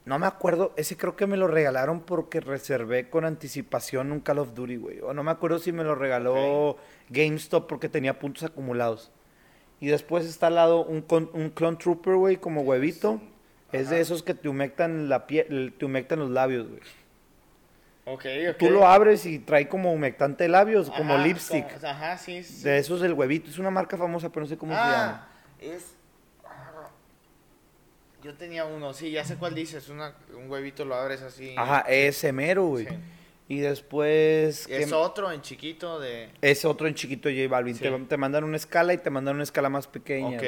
No 0.10 0.18
me 0.18 0.26
acuerdo, 0.26 0.74
ese 0.76 0.98
creo 0.98 1.16
que 1.16 1.28
me 1.28 1.38
lo 1.38 1.48
regalaron 1.48 2.00
porque 2.02 2.40
reservé 2.40 3.12
con 3.12 3.26
anticipación 3.26 4.12
un 4.12 4.22
Call 4.22 4.40
of 4.40 4.56
Duty, 4.56 4.78
güey. 4.78 5.00
O 5.02 5.14
no 5.14 5.24
me 5.24 5.30
acuerdo 5.30 5.60
si 5.60 5.72
me 5.72 5.84
lo 5.84 5.94
regaló 5.94 6.78
GameStop 7.10 7.68
porque 7.68 7.90
tenía 7.90 8.18
puntos 8.18 8.42
acumulados. 8.44 9.12
Y 9.80 9.88
después 9.88 10.26
está 10.26 10.48
al 10.48 10.56
lado 10.56 10.84
un, 10.84 11.06
un 11.34 11.50
Clone 11.52 11.78
Trooper, 11.78 12.16
güey, 12.16 12.38
como 12.38 12.62
huevito. 12.62 13.22
Es 13.72 13.92
de 13.92 14.00
esos 14.02 14.24
que 14.24 14.34
te 14.34 14.50
humectan 14.50 15.10
la 15.10 15.28
piel, 15.28 15.76
te 15.78 15.86
humectan 15.86 16.18
los 16.18 16.32
labios, 16.32 16.68
güey. 16.68 16.82
Ok, 18.06 18.26
ok. 18.50 18.58
Tú 18.58 18.72
lo 18.72 18.88
abres 18.88 19.28
y 19.28 19.38
trae 19.38 19.70
como 19.70 19.94
humectante 19.94 20.46
de 20.46 20.50
labios, 20.50 20.90
como 20.90 21.20
lipstick. 21.20 21.72
como- 21.76 21.88
ajá, 21.88 22.18
sí, 22.18 22.44
sí. 22.44 22.64
De 22.64 22.80
esos 22.80 23.04
el 23.04 23.14
huevito. 23.14 23.52
Es 23.52 23.60
una 23.60 23.70
marca 23.70 23.96
famosa, 23.96 24.30
pero 24.30 24.42
no 24.42 24.48
sé 24.48 24.58
cómo 24.58 24.74
se 24.74 24.80
llama. 24.80 25.28
ah, 25.28 25.28
es... 25.62 25.94
Yo 28.24 28.34
tenía 28.34 28.66
uno, 28.66 28.94
sí, 28.94 29.12
ya 29.12 29.24
sé 29.24 29.36
cuál 29.38 29.56
dices. 29.56 29.90
Una, 29.90 30.14
un 30.38 30.50
huevito 30.50 30.84
lo 30.86 30.96
abres 30.96 31.22
así. 31.22 31.54
Ajá, 31.58 31.86
ese 31.88 32.32
mero, 32.34 32.66
güey. 32.66 32.86
Sí. 32.86 32.96
Y 33.48 33.60
después... 33.60 34.68
¿qué 34.68 34.84
Es 34.84 34.92
otro 34.92 35.32
en 35.32 35.42
chiquito 35.42 36.00
de... 36.00 36.30
Es 36.42 36.66
otro 36.66 36.88
en 36.88 36.94
chiquito 36.94 37.30
J 37.30 37.48
Balvin. 37.48 37.76
Sí. 37.76 37.82
Te, 37.82 37.90
te 37.92 38.18
mandan 38.18 38.44
una 38.44 38.58
escala 38.58 38.94
y 38.94 38.98
te 39.00 39.10
mandan 39.10 39.36
una 39.36 39.44
escala 39.44 39.70
más 39.70 39.88
pequeña. 39.88 40.38
Ok. 40.38 40.44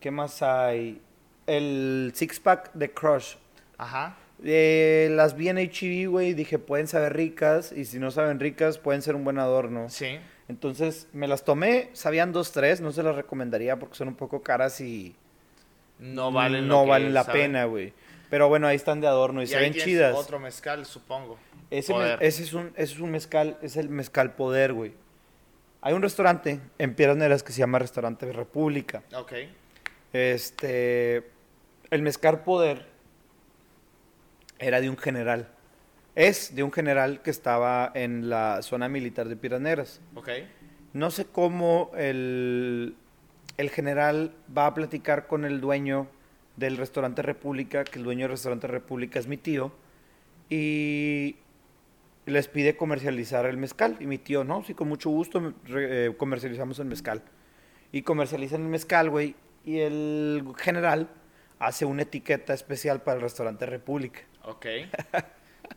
¿Qué 0.00 0.10
más 0.10 0.42
hay? 0.42 1.00
El 1.46 2.12
six 2.14 2.40
pack 2.40 2.72
de 2.72 2.90
Crush. 2.90 3.36
Ajá. 3.78 4.16
Eh, 4.42 5.10
las 5.12 5.36
vi 5.36 5.48
en 5.48 5.58
HEB, 5.58 6.08
güey. 6.10 6.34
Dije, 6.34 6.58
pueden 6.58 6.88
saber 6.88 7.14
ricas. 7.14 7.70
Y 7.70 7.84
si 7.84 8.00
no 8.00 8.10
saben 8.10 8.40
ricas, 8.40 8.78
pueden 8.78 9.02
ser 9.02 9.14
un 9.14 9.22
buen 9.22 9.38
adorno. 9.38 9.88
Sí. 9.88 10.18
Entonces 10.48 11.06
me 11.12 11.28
las 11.28 11.44
tomé. 11.44 11.90
Sabían 11.92 12.32
dos, 12.32 12.50
tres. 12.50 12.80
No 12.80 12.90
se 12.90 13.04
las 13.04 13.14
recomendaría 13.14 13.78
porque 13.78 13.94
son 13.94 14.08
un 14.08 14.16
poco 14.16 14.42
caras 14.42 14.80
y 14.80 15.14
No 16.02 16.32
valen 16.32 16.66
no 16.66 16.84
valen 16.84 17.14
la 17.14 17.24
saben. 17.24 17.42
pena, 17.42 17.64
güey. 17.64 17.92
Pero 18.28 18.48
bueno, 18.48 18.66
ahí 18.66 18.76
están 18.76 19.00
de 19.00 19.06
adorno 19.06 19.40
y, 19.40 19.44
Y 19.44 19.46
se 19.48 19.56
ahí 19.56 19.70
ven 19.70 19.74
chidas. 19.74 20.16
Otro 20.16 20.38
mezcal, 20.38 20.84
supongo. 20.84 21.38
Ese, 21.70 21.94
ese 22.20 22.42
es 22.42 22.52
un, 22.52 22.72
ese 22.76 22.94
es 22.94 22.98
un 22.98 23.10
mezcal, 23.10 23.56
es 23.62 23.76
el 23.76 23.88
mezcal 23.88 24.34
poder, 24.34 24.72
güey. 24.72 24.94
Hay 25.80 25.94
un 25.94 26.02
restaurante 26.02 26.60
en 26.78 26.94
Piedras 26.94 27.16
Negras 27.16 27.42
que 27.42 27.52
se 27.52 27.58
llama 27.60 27.78
Restaurante 27.78 28.30
República. 28.32 29.02
Ok. 29.14 29.32
Este, 30.12 31.30
el 31.90 32.02
mezcal 32.02 32.42
poder 32.42 32.86
era 34.58 34.80
de 34.80 34.90
un 34.90 34.96
general. 34.96 35.48
Es 36.14 36.54
de 36.54 36.62
un 36.62 36.72
general 36.72 37.22
que 37.22 37.30
estaba 37.30 37.90
en 37.94 38.28
la 38.28 38.60
zona 38.62 38.88
militar 38.88 39.28
de 39.28 39.36
Piedras 39.36 39.60
Negras. 39.60 40.00
Ok. 40.14 40.28
No 40.92 41.10
sé 41.10 41.26
cómo 41.26 41.90
el, 41.96 42.96
el 43.62 43.70
general 43.70 44.34
va 44.56 44.66
a 44.66 44.74
platicar 44.74 45.26
con 45.26 45.44
el 45.44 45.60
dueño 45.60 46.08
del 46.56 46.76
restaurante 46.76 47.22
República, 47.22 47.84
que 47.84 47.98
el 47.98 48.04
dueño 48.04 48.24
del 48.24 48.32
restaurante 48.32 48.66
República 48.66 49.18
es 49.18 49.26
mi 49.26 49.36
tío, 49.38 49.72
y 50.50 51.36
les 52.26 52.48
pide 52.48 52.76
comercializar 52.76 53.46
el 53.46 53.56
mezcal. 53.56 53.96
Y 54.00 54.06
mi 54.06 54.18
tío, 54.18 54.44
no, 54.44 54.62
sí, 54.64 54.74
con 54.74 54.88
mucho 54.88 55.10
gusto 55.10 55.54
eh, 55.68 56.12
comercializamos 56.16 56.78
el 56.78 56.86
mezcal. 56.86 57.22
Y 57.90 58.02
comercializan 58.02 58.62
el 58.62 58.68
mezcal, 58.68 59.10
güey, 59.10 59.34
y 59.64 59.78
el 59.78 60.44
general 60.58 61.08
hace 61.58 61.84
una 61.84 62.02
etiqueta 62.02 62.52
especial 62.52 63.02
para 63.02 63.16
el 63.16 63.22
restaurante 63.22 63.64
República. 63.66 64.20
Ok. 64.44 64.66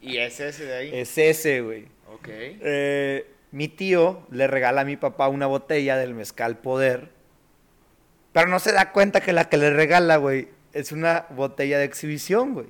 y 0.02 0.18
es 0.18 0.40
ese 0.40 0.66
de 0.66 0.76
ahí. 0.76 0.90
Es 0.94 1.18
ese, 1.18 1.62
güey. 1.62 1.86
Ok. 2.12 2.28
Eh, 2.30 3.28
mi 3.52 3.68
tío 3.68 4.26
le 4.32 4.48
regala 4.48 4.82
a 4.82 4.86
mi 4.86 4.98
papá 4.98 5.30
una 5.30 5.46
botella 5.46 5.96
del 5.98 6.14
mezcal 6.14 6.58
poder. 6.58 7.15
Pero 8.36 8.48
no 8.50 8.60
se 8.60 8.74
da 8.74 8.92
cuenta 8.92 9.22
que 9.22 9.32
la 9.34 9.48
que 9.50 9.56
le 9.58 9.70
regala, 9.72 10.18
güey, 10.18 10.50
es 10.74 10.92
una 10.92 11.26
botella 11.30 11.80
de 11.80 11.86
exhibición, 11.86 12.54
güey. 12.54 12.68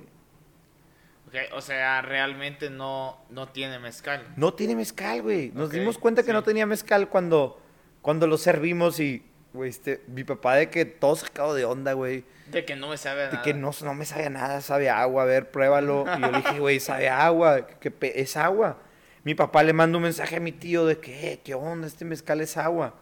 Ok, 1.26 1.34
O 1.54 1.60
sea, 1.60 2.02
realmente 2.02 2.70
no, 2.70 3.18
no 3.30 3.48
tiene 3.48 3.80
mezcal. 3.80 4.24
No 4.36 4.54
tiene 4.54 4.76
mezcal, 4.76 5.22
güey. 5.22 5.50
Nos 5.52 5.70
dimos 5.72 5.98
cuenta 5.98 6.22
que 6.22 6.28
sí. 6.28 6.32
no 6.32 6.44
tenía 6.44 6.66
mezcal 6.66 7.08
cuando, 7.08 7.60
cuando 8.00 8.28
lo 8.28 8.38
servimos 8.38 9.00
y 9.00 9.26
güey, 9.52 9.70
este, 9.70 10.02
mi 10.06 10.22
papá 10.22 10.54
de 10.54 10.70
que 10.70 10.84
todo 10.84 11.16
sacado 11.16 11.52
de 11.54 11.64
onda, 11.64 11.94
güey. 11.94 12.24
De 12.46 12.64
que 12.64 12.76
no 12.76 12.88
me 12.90 12.96
sabe 12.96 13.22
De 13.22 13.26
nada. 13.32 13.42
que 13.42 13.52
no, 13.52 13.72
no 13.82 13.94
me 13.94 14.04
sabe 14.04 14.26
a 14.26 14.30
nada, 14.30 14.60
sabe 14.60 14.88
a 14.88 15.00
agua, 15.00 15.24
a 15.24 15.26
ver, 15.26 15.50
pruébalo. 15.50 16.04
Y 16.16 16.20
yo 16.20 16.30
le 16.30 16.38
dije, 16.38 16.58
güey, 16.60 16.78
sabe 16.78 17.08
a 17.08 17.26
agua, 17.26 17.66
que 17.66 17.92
es 18.14 18.36
agua. 18.36 18.78
Mi 19.24 19.34
papá 19.34 19.64
le 19.64 19.72
manda 19.72 19.96
un 19.96 20.04
mensaje 20.04 20.36
a 20.36 20.40
mi 20.40 20.52
tío 20.52 20.86
de 20.86 20.98
que, 21.00 21.32
"Eh, 21.32 21.40
¿qué 21.42 21.54
onda? 21.54 21.88
Este 21.88 22.04
mezcal 22.04 22.40
es 22.40 22.56
agua. 22.56 22.94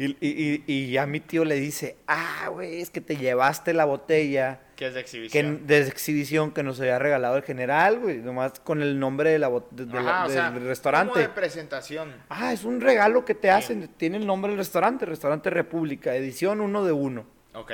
Y, 0.00 0.16
y, 0.20 0.62
y, 0.68 0.90
ya 0.92 1.06
mi 1.06 1.18
tío 1.18 1.44
le 1.44 1.56
dice, 1.56 1.96
ah, 2.06 2.48
güey, 2.52 2.80
es 2.80 2.88
que 2.90 3.00
te 3.00 3.16
llevaste 3.16 3.74
la 3.74 3.84
botella 3.84 4.60
Que 4.76 4.86
es 4.86 4.94
de 4.94 5.00
que, 5.00 5.04
exhibición. 5.04 5.66
de 5.66 5.78
exhibición 5.88 6.52
que 6.52 6.62
nos 6.62 6.78
había 6.80 7.00
regalado 7.00 7.36
el 7.36 7.42
general, 7.42 7.98
güey, 7.98 8.18
nomás 8.18 8.60
con 8.60 8.80
el 8.80 9.00
nombre 9.00 9.30
de 9.30 9.40
la, 9.40 9.50
bot- 9.50 9.68
de- 9.70 9.86
de 9.86 9.94
la- 10.00 10.18
Ajá, 10.18 10.26
o 10.26 10.30
sea, 10.30 10.44
del 10.50 10.54
como 10.54 10.66
restaurante. 10.68 11.18
de 11.18 11.28
presentación. 11.28 12.14
Ah, 12.28 12.52
es 12.52 12.62
un 12.62 12.80
regalo 12.80 13.24
que 13.24 13.34
te 13.34 13.50
hacen, 13.50 13.88
tiene 13.96 14.18
el 14.18 14.26
nombre 14.26 14.50
del 14.52 14.58
restaurante, 14.58 15.04
Restaurante 15.04 15.50
República, 15.50 16.14
edición 16.14 16.60
uno 16.60 16.84
de 16.84 16.92
uno. 16.92 17.26
Ok. 17.54 17.72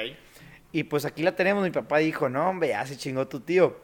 Y 0.73 0.85
pues 0.85 1.05
aquí 1.05 1.23
la 1.23 1.37
tenemos, 1.37 1.63
mi 1.63 1.71
papá 1.73 1.99
dijo, 1.99 2.31
no, 2.31 2.49
hombre, 2.49 2.71
ya 2.71 2.87
se 2.87 2.97
chingó 2.97 3.29
tu 3.29 3.41
tío. 3.41 3.79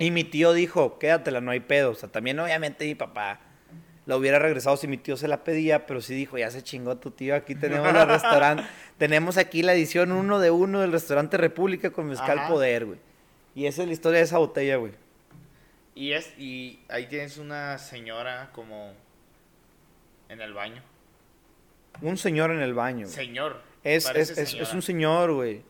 Y 0.00 0.10
mi 0.10 0.24
tío 0.24 0.52
dijo, 0.54 0.98
quédatela, 0.98 1.40
no 1.40 1.52
hay 1.52 1.60
pedo. 1.60 1.92
O 1.92 1.94
sea, 1.94 2.08
también 2.08 2.40
obviamente 2.40 2.84
mi 2.84 2.96
papá 2.96 3.38
la 4.10 4.16
hubiera 4.16 4.40
regresado 4.40 4.76
si 4.76 4.88
mi 4.88 4.96
tío 4.96 5.16
se 5.16 5.28
la 5.28 5.44
pedía, 5.44 5.86
pero 5.86 6.00
sí 6.00 6.16
dijo, 6.16 6.36
ya 6.36 6.50
se 6.50 6.64
chingó 6.64 6.96
tu 6.96 7.12
tío, 7.12 7.36
aquí 7.36 7.54
tenemos 7.54 7.94
el 7.94 8.08
restaurante, 8.08 8.64
tenemos 8.98 9.36
aquí 9.36 9.62
la 9.62 9.72
edición 9.72 10.10
uno 10.10 10.40
de 10.40 10.50
uno 10.50 10.80
del 10.80 10.90
restaurante 10.90 11.36
República 11.36 11.92
con 11.92 12.08
Mezcal 12.08 12.40
Ajá. 12.40 12.48
Poder, 12.48 12.86
güey. 12.86 12.98
Y 13.54 13.66
esa 13.66 13.82
es 13.82 13.86
la 13.86 13.94
historia 13.94 14.18
de 14.18 14.24
esa 14.24 14.38
botella, 14.38 14.78
güey. 14.78 14.94
Y 15.94 16.10
es 16.10 16.36
y 16.36 16.80
ahí 16.88 17.06
tienes 17.06 17.38
una 17.38 17.78
señora 17.78 18.50
como 18.52 18.94
en 20.28 20.40
el 20.40 20.54
baño. 20.54 20.82
Un 22.02 22.16
señor 22.16 22.50
en 22.50 22.62
el 22.62 22.74
baño. 22.74 23.06
güey. 23.06 23.14
Señor. 23.14 23.62
Es, 23.84 24.10
es, 24.12 24.36
es, 24.36 24.54
es 24.54 24.74
un 24.74 24.82
señor, 24.82 25.34
güey. 25.34 25.62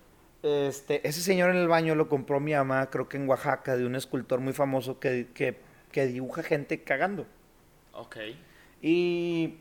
Este, 0.42 1.06
ese 1.06 1.20
señor 1.20 1.50
en 1.50 1.56
el 1.56 1.68
baño 1.68 1.94
lo 1.94 2.08
compró 2.08 2.40
mi 2.40 2.54
mamá, 2.54 2.88
creo 2.88 3.06
que 3.06 3.18
en 3.18 3.28
Oaxaca, 3.28 3.76
de 3.76 3.84
un 3.84 3.96
escultor 3.96 4.40
muy 4.40 4.54
famoso 4.54 4.98
que, 4.98 5.28
que, 5.34 5.58
que 5.92 6.06
dibuja 6.06 6.42
gente 6.42 6.82
cagando. 6.82 7.26
Ok. 8.00 8.16
Y 8.82 9.56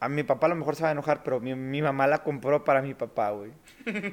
a 0.00 0.08
mi 0.08 0.22
papá 0.24 0.46
a 0.46 0.50
lo 0.50 0.56
mejor 0.56 0.74
se 0.76 0.82
va 0.82 0.88
a 0.88 0.92
enojar, 0.92 1.22
pero 1.22 1.38
mi, 1.40 1.54
mi 1.54 1.80
mamá 1.82 2.06
la 2.06 2.22
compró 2.22 2.64
para 2.64 2.82
mi 2.82 2.94
papá, 2.94 3.30
güey. 3.30 3.50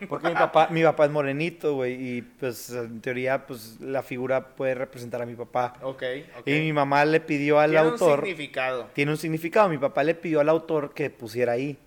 Porque 0.08 0.28
mi 0.30 0.34
papá, 0.36 0.68
mi 0.72 0.84
papá 0.84 1.06
es 1.06 1.12
morenito, 1.12 1.76
güey, 1.76 1.94
y 2.18 2.22
pues 2.22 2.70
en 2.72 3.02
teoría 3.02 3.46
pues 3.48 3.80
la 3.82 4.04
figura 4.04 4.50
puede 4.56 4.76
representar 4.76 5.22
a 5.22 5.26
mi 5.26 5.36
papá. 5.36 5.74
Ok. 5.82 6.04
ok. 6.40 6.48
Y 6.48 6.60
mi 6.60 6.74
mamá 6.74 7.06
le 7.06 7.20
pidió 7.20 7.60
al 7.60 7.72
Tiene 7.72 7.88
autor, 7.88 8.20
un 8.20 8.26
significado. 8.26 8.88
tiene 8.94 9.12
un 9.12 9.18
significado, 9.18 9.68
mi 9.70 9.78
papá 9.80 10.04
le 10.04 10.14
pidió 10.16 10.40
al 10.40 10.50
autor 10.50 10.94
que 10.94 11.10
pusiera 11.10 11.54
ahí. 11.54 11.78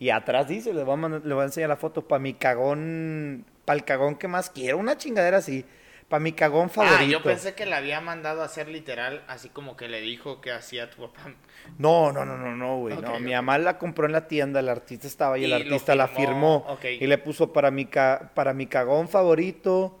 Y 0.00 0.10
atrás 0.10 0.48
dice, 0.48 0.74
le 0.74 0.82
voy 0.82 0.94
a, 0.94 0.96
mandar- 0.96 1.22
le 1.24 1.34
voy 1.34 1.42
a 1.42 1.46
enseñar 1.46 1.68
la 1.68 1.76
foto, 1.76 2.02
para 2.06 2.18
mi 2.18 2.34
cagón, 2.34 3.44
para 3.64 3.76
el 3.76 3.84
cagón 3.84 4.16
que 4.16 4.26
más 4.28 4.50
quiero, 4.50 4.78
una 4.78 4.96
chingadera 4.96 5.36
así, 5.38 5.64
para 6.08 6.20
mi 6.20 6.32
cagón 6.32 6.70
favorito. 6.70 6.98
Ah, 7.00 7.04
yo 7.04 7.22
pensé 7.22 7.54
que 7.54 7.66
la 7.66 7.78
había 7.78 8.00
mandado 8.00 8.42
a 8.42 8.44
hacer 8.44 8.68
literal, 8.68 9.24
así 9.26 9.48
como 9.48 9.76
que 9.76 9.88
le 9.88 10.00
dijo 10.00 10.40
que 10.40 10.52
hacía 10.52 10.90
tu 10.90 11.02
papá. 11.02 11.32
No, 11.78 12.12
no, 12.12 12.24
no, 12.24 12.36
no, 12.36 12.54
no, 12.54 12.78
güey. 12.78 12.96
No, 12.98 13.18
mi 13.18 13.32
mamá 13.32 13.58
la 13.58 13.78
compró 13.78 14.06
en 14.06 14.12
la 14.12 14.28
tienda, 14.28 14.60
el 14.60 14.68
artista 14.68 15.06
estaba 15.06 15.38
y 15.38 15.44
el 15.44 15.52
artista 15.52 15.94
la 15.94 16.08
firmó. 16.08 16.66
Y 17.00 17.06
le 17.06 17.18
puso 17.18 17.52
para 17.52 17.70
mi, 17.70 17.86
ca- 17.86 18.30
para 18.34 18.52
mi 18.52 18.66
cagón 18.66 19.08
favorito, 19.08 19.98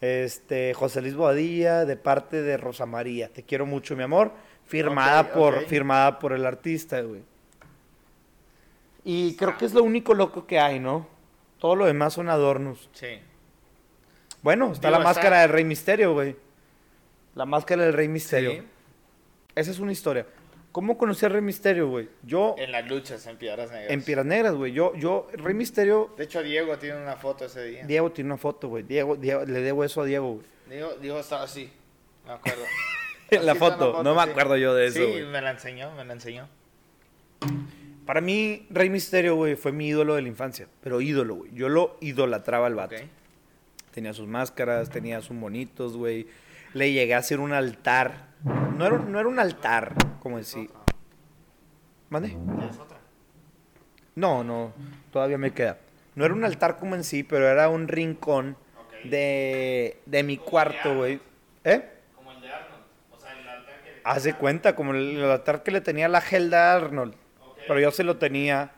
este, 0.00 0.74
José 0.74 1.00
Luis 1.00 1.14
Boadilla, 1.14 1.84
de 1.86 1.96
parte 1.96 2.42
de 2.42 2.56
Rosa 2.58 2.84
María. 2.86 3.28
Te 3.32 3.42
quiero 3.42 3.64
mucho, 3.66 3.96
mi 3.96 4.02
amor. 4.02 4.32
Firmada, 4.66 5.32
por, 5.32 5.64
firmada 5.66 6.18
por 6.18 6.32
el 6.32 6.44
artista, 6.44 7.00
güey. 7.00 7.22
Y 9.04 9.36
creo 9.36 9.56
que 9.56 9.64
es 9.64 9.72
lo 9.72 9.82
único 9.84 10.14
loco 10.14 10.46
que 10.46 10.58
hay, 10.58 10.80
¿no? 10.80 11.06
Todo 11.58 11.76
lo 11.76 11.86
demás 11.86 12.14
son 12.14 12.28
adornos. 12.28 12.90
Sí. 12.92 13.20
Bueno, 14.46 14.70
está 14.70 14.86
Digo, 14.86 14.90
la 14.92 14.98
está- 14.98 15.08
máscara 15.20 15.40
del 15.40 15.50
Rey 15.50 15.64
Misterio, 15.64 16.12
güey. 16.12 16.36
La 17.34 17.46
máscara 17.46 17.82
del 17.82 17.92
Rey 17.94 18.06
Misterio. 18.06 18.52
Sí. 18.52 18.62
Esa 19.56 19.70
es 19.72 19.80
una 19.80 19.90
historia. 19.90 20.24
¿Cómo 20.70 20.96
conocí 20.96 21.26
al 21.26 21.32
Rey 21.32 21.40
Misterio, 21.42 21.88
güey? 21.88 22.08
Yo, 22.22 22.54
En 22.56 22.70
las 22.70 22.88
luchas 22.88 23.26
en 23.26 23.38
Piedras 23.38 23.72
Negras. 23.72 23.90
en 23.90 24.02
Piedras 24.04 24.24
Negras, 24.24 24.54
güey. 24.54 24.70
Yo, 24.72 24.94
yo, 24.94 25.26
Rey 25.32 25.52
Misterio, 25.52 26.14
De 26.16 26.22
hecho, 26.22 26.44
Diego 26.44 26.78
tiene 26.78 27.02
una 27.02 27.16
foto 27.16 27.46
ese 27.46 27.64
día. 27.64 27.84
Diego 27.88 28.12
tiene 28.12 28.28
una 28.30 28.36
foto, 28.36 28.68
güey. 28.68 28.84
Diego, 28.84 29.16
Diego- 29.16 29.44
le 29.44 29.60
debo 29.62 29.82
eso 29.82 30.02
a 30.02 30.04
Diego, 30.04 30.34
güey. 30.34 30.46
Diego, 30.70 30.92
Diego 31.00 31.18
estaba 31.18 31.42
así. 31.42 31.72
Me 32.24 32.34
acuerdo. 32.34 32.62
la 33.42 33.54
foto, 33.56 34.04
no 34.04 34.14
me 34.14 34.22
acuerdo 34.22 34.56
yo 34.56 34.74
de 34.74 34.86
eso, 34.86 35.00
Sí, 35.00 35.22
me 35.28 35.42
la 35.42 35.50
enseñó, 35.50 35.90
me 35.96 36.04
la 36.04 36.12
enseñó. 36.12 36.48
Para 38.06 38.20
mí, 38.20 38.64
Rey 38.70 38.90
Misterio, 38.90 39.34
güey, 39.34 39.56
fue 39.56 39.72
mi 39.72 39.88
ídolo 39.88 40.14
de 40.14 40.22
la 40.22 40.28
infancia. 40.28 40.68
Pero 40.84 41.00
ídolo, 41.00 41.34
güey. 41.34 41.50
Yo 41.52 41.68
lo 41.68 41.96
idolatraba 42.00 42.68
al 42.68 42.76
vato. 42.76 42.94
Tenía 43.96 44.12
sus 44.12 44.28
máscaras, 44.28 44.90
tenía 44.90 45.22
sus 45.22 45.34
monitos, 45.34 45.96
güey. 45.96 46.26
Le 46.74 46.92
llegué 46.92 47.14
a 47.14 47.18
hacer 47.18 47.40
un 47.40 47.54
altar. 47.54 48.26
No 48.76 48.84
era, 48.86 48.98
no 48.98 49.18
era 49.18 49.26
un 49.26 49.38
altar, 49.38 49.94
como 50.20 50.36
decir. 50.36 50.68
¿Mande? 52.10 52.36
No, 54.14 54.44
no, 54.44 54.74
todavía 55.10 55.38
me 55.38 55.52
queda. 55.52 55.78
No 56.14 56.26
era 56.26 56.34
un 56.34 56.44
altar 56.44 56.76
como 56.76 56.94
en 56.94 57.04
sí, 57.04 57.22
pero 57.22 57.46
era 57.48 57.70
un 57.70 57.88
rincón 57.88 58.58
de, 59.04 59.98
de 60.04 60.22
mi 60.22 60.36
cuarto, 60.36 60.94
güey. 60.94 61.18
¿Eh? 61.64 61.82
Como 62.14 62.32
el 62.32 62.40
de 62.42 62.50
Arnold. 62.52 62.82
O 63.12 63.18
sea, 63.18 63.32
el 63.32 63.48
altar 63.48 63.82
que... 63.82 64.00
Hace 64.04 64.34
cuenta, 64.34 64.74
como 64.76 64.92
el, 64.92 65.16
el 65.16 65.30
altar 65.30 65.62
que 65.62 65.70
le 65.70 65.80
tenía 65.80 66.08
la 66.08 66.20
Helda 66.20 66.74
Arnold. 66.74 67.14
Ok. 67.40 67.58
Pero 67.66 67.80
yo 67.80 67.90
se 67.90 68.04
lo 68.04 68.18
tenía 68.18 68.72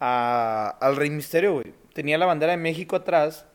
a- 0.00 0.76
al 0.80 0.96
Rey 0.96 1.10
Misterio, 1.10 1.52
güey. 1.54 1.72
Tenía 1.92 2.18
la 2.18 2.26
bandera 2.26 2.50
de 2.50 2.58
México 2.58 2.96
atrás. 2.96 3.46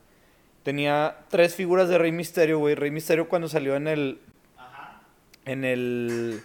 Tenía 0.62 1.16
tres 1.28 1.54
figuras 1.54 1.88
de 1.88 1.98
Rey 1.98 2.12
Misterio, 2.12 2.58
güey. 2.58 2.74
Rey 2.74 2.90
Misterio 2.90 3.28
cuando 3.28 3.48
salió 3.48 3.74
en 3.76 3.88
el. 3.88 4.20
En 5.44 5.64
el. 5.64 6.40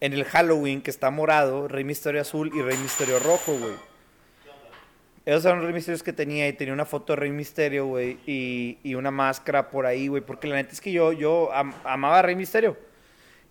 En 0.00 0.12
el 0.12 0.24
Halloween, 0.24 0.82
que 0.82 0.90
está 0.90 1.10
morado. 1.10 1.68
Rey 1.68 1.84
Misterio 1.84 2.20
azul 2.20 2.50
y 2.54 2.62
Rey 2.62 2.76
Misterio 2.78 3.18
rojo, 3.18 3.52
güey. 3.58 3.72
Esos 5.24 5.44
eran 5.44 5.58
los 5.58 5.64
Rey 5.66 5.74
Misterios 5.74 6.02
que 6.02 6.12
tenía. 6.12 6.46
Y 6.48 6.52
tenía 6.52 6.72
una 6.72 6.84
foto 6.84 7.12
de 7.12 7.16
Rey 7.16 7.30
Misterio, 7.30 7.86
güey. 7.86 8.18
Y, 8.26 8.78
y 8.82 8.94
una 8.94 9.10
máscara 9.10 9.70
por 9.70 9.84
ahí, 9.84 10.08
güey. 10.08 10.22
Porque 10.22 10.46
la 10.48 10.54
neta 10.56 10.72
es 10.72 10.80
que 10.80 10.92
yo, 10.92 11.12
yo 11.12 11.52
am- 11.52 11.74
amaba 11.84 12.20
a 12.20 12.22
Rey 12.22 12.36
Misterio. 12.36 12.76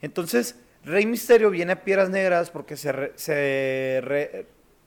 Entonces, 0.02 0.56
Rey 0.84 1.06
Misterio 1.06 1.50
viene 1.50 1.74
a 1.74 1.84
Piedras 1.84 2.10
Negras 2.10 2.50
porque 2.50 2.78
se, 2.78 2.92
re- 2.92 3.12
se 3.16 4.02
re- 4.04 4.46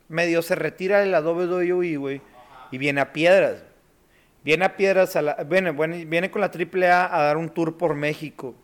medio 0.09 0.43
se 0.43 0.55
retira 0.55 1.01
de 1.01 1.07
la 1.07 1.21
WWE, 1.21 1.97
güey, 1.97 2.21
y 2.71 2.79
viene 2.79 3.01
a 3.01 3.13
Piedras. 3.13 3.63
Viene 4.49 4.65
a 4.65 4.77
Piedras, 4.79 5.15
a 5.15 5.21
la, 5.21 5.35
viene, 5.45 5.73
viene, 6.07 6.31
con 6.31 6.41
la 6.41 6.47
AAA 6.47 7.15
a 7.15 7.23
dar 7.23 7.37
un 7.37 7.51
tour 7.51 7.77
por 7.77 7.95
México. 7.95 8.55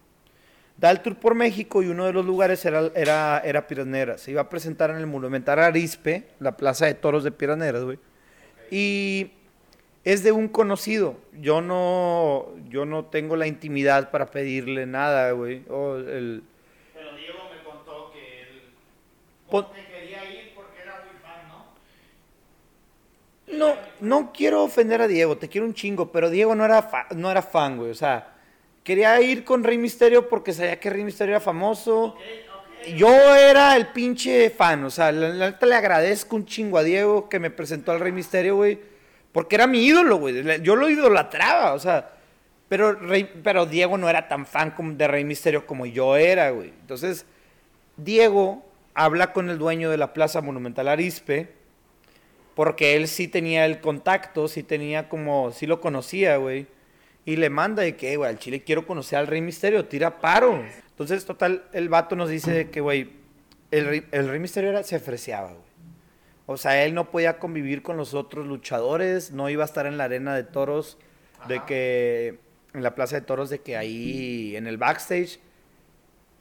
Da 0.78 0.91
el 0.91 1.01
tour 1.01 1.14
por 1.16 1.35
México 1.35 1.82
y 1.82 1.89
uno 1.89 2.07
de 2.07 2.14
los 2.14 2.24
lugares 2.24 2.64
era, 2.64 2.91
era, 2.95 3.43
era 3.45 3.66
Piedras 3.66 3.87
Negras. 3.87 4.22
Se 4.22 4.30
iba 4.30 4.41
a 4.41 4.49
presentar 4.49 4.89
en 4.89 4.97
el 4.97 5.07
Monumental 5.07 5.59
Arispe, 5.59 6.24
la 6.41 6.57
plaza 6.57 6.87
de 6.87 6.95
toros 6.95 7.22
de 7.22 7.32
Piedras 7.32 7.59
Negras, 7.59 7.85
güey. 7.85 7.99
Y 8.70 9.32
es 10.05 10.22
de 10.24 10.32
un 10.32 10.49
conocido. 10.49 11.18
Yo 11.39 11.61
no, 11.61 12.47
yo 12.70 12.87
no 12.87 13.05
tengo 13.05 13.37
la 13.37 13.47
intimidad 13.47 14.11
para 14.11 14.30
pedirle 14.30 14.87
nada, 14.87 15.32
güey. 15.32 15.57
El, 15.57 16.45
Pero 16.95 17.14
Diego 17.14 17.41
me 17.55 17.62
contó 17.62 18.11
que 18.11 18.41
él... 18.41 18.62
Pon- 19.51 19.66
que 19.70 19.85
quería 19.85 20.24
ir 20.30 20.55
porque 20.55 20.80
era 20.80 21.05
muy 21.05 21.20
fan, 21.20 21.47
¿no? 21.49 21.66
No, 23.59 23.74
no 24.00 24.32
quiero 24.32 24.62
ofender 24.64 25.00
a 25.02 25.09
Diego, 25.09 25.36
te 25.38 25.48
quiero 25.48 25.66
un 25.66 25.74
chingo, 25.74 26.11
pero 26.12 26.30
Diego 26.30 26.55
no 26.55 26.64
era, 26.64 26.82
fa- 26.82 27.07
no 27.14 27.30
era 27.30 27.42
fan, 27.42 27.76
güey. 27.76 27.90
O 27.90 27.94
sea, 27.94 28.34
quería 28.82 29.20
ir 29.20 29.44
con 29.44 29.62
Rey 29.64 29.78
Misterio 29.78 30.28
porque 30.28 30.52
sabía 30.52 30.78
que 30.80 30.90
Rey 30.90 31.05
Misterio 31.05 31.32
era 31.34 31.40
famoso. 31.40 32.16
Yo 32.96 33.09
era 33.34 33.76
el 33.76 33.86
pinche 33.88 34.50
fan, 34.50 34.84
o 34.84 34.90
sea, 34.90 35.11
la, 35.11 35.32
neta 35.50 35.64
le 35.64 35.74
agradezco 35.74 36.36
un 36.36 36.44
chingo 36.44 36.76
a 36.78 36.82
Diego 36.82 37.28
que 37.30 37.40
me 37.40 37.50
presentó 37.50 37.92
al 37.92 38.00
Rey 38.00 38.12
Misterio, 38.12 38.57
güey. 38.57 38.78
Porque 39.32 39.55
era 39.57 39.66
mi 39.66 39.84
ídolo, 39.84 40.18
güey. 40.18 40.62
Yo 40.62 40.76
lo 40.76 40.88
idolatraba, 40.88 41.72
o 41.72 41.78
sea. 41.78 42.11
Pero, 42.68 42.92
Rey- 42.92 43.30
pero 43.42 43.66
Diego 43.66 43.96
no 43.98 44.09
era 44.09 44.28
tan 44.28 44.46
fan 44.46 44.74
de 44.98 45.09
Rey 45.09 45.24
Misterio 45.24 45.66
como 45.66 45.86
yo 45.86 46.16
era, 46.16 46.50
güey. 46.50 46.68
Entonces, 46.80 47.24
Diego 47.96 48.64
habla 48.94 49.32
con 49.32 49.48
el 49.50 49.59
dueño 49.59 49.90
de 49.90 49.96
la 49.98 50.12
Plaza 50.12 50.40
Monumental 50.40 50.88
Arispe 50.88 51.52
porque 52.55 52.94
él 52.96 53.09
sí 53.09 53.28
tenía 53.28 53.64
el 53.66 53.80
contacto, 53.80 54.48
sí 54.48 54.62
tenía 54.62 55.09
como, 55.09 55.50
sí 55.52 55.66
lo 55.66 55.80
conocía, 55.80 56.36
güey. 56.36 56.66
Y 57.26 57.36
le 57.36 57.48
manda 57.50 57.82
de 57.82 57.96
que, 57.96 58.16
güey, 58.16 58.30
al 58.30 58.38
chile 58.38 58.62
quiero 58.62 58.86
conocer 58.86 59.18
al 59.18 59.26
Rey 59.26 59.40
Misterio, 59.40 59.86
tira 59.86 60.20
paro. 60.20 60.62
Entonces, 60.90 61.24
total, 61.24 61.64
el 61.72 61.88
vato 61.88 62.14
nos 62.16 62.28
dice 62.28 62.50
de 62.52 62.70
que, 62.70 62.80
güey, 62.80 63.11
el, 63.70 63.86
Rey- 63.86 64.05
el 64.12 64.28
Rey 64.28 64.38
Misterio 64.38 64.70
era, 64.70 64.82
se 64.82 64.96
ofreciaba, 64.96 65.48
güey. 65.48 65.64
O 66.46 66.59
sea, 66.59 66.84
él 66.84 66.92
no 66.94 67.11
podía 67.11 67.38
convivir 67.38 67.82
con 67.82 67.96
los 67.96 68.12
otros 68.12 68.46
luchadores, 68.46 69.30
no 69.32 69.48
iba 69.48 69.62
a 69.62 69.66
estar 69.66 69.86
en 69.86 69.96
la 69.96 70.05
arena 70.05 70.34
de 70.36 70.44
toros, 70.44 70.98
de 71.48 71.62
que, 71.64 72.38
en 72.74 72.82
la 72.82 72.94
plaza 72.94 73.16
de 73.16 73.22
toros, 73.22 73.48
de 73.48 73.61
que 73.61 73.76
ahí, 73.78 74.55
en 74.55 74.66
el 74.66 74.76
backstage, 74.76 75.38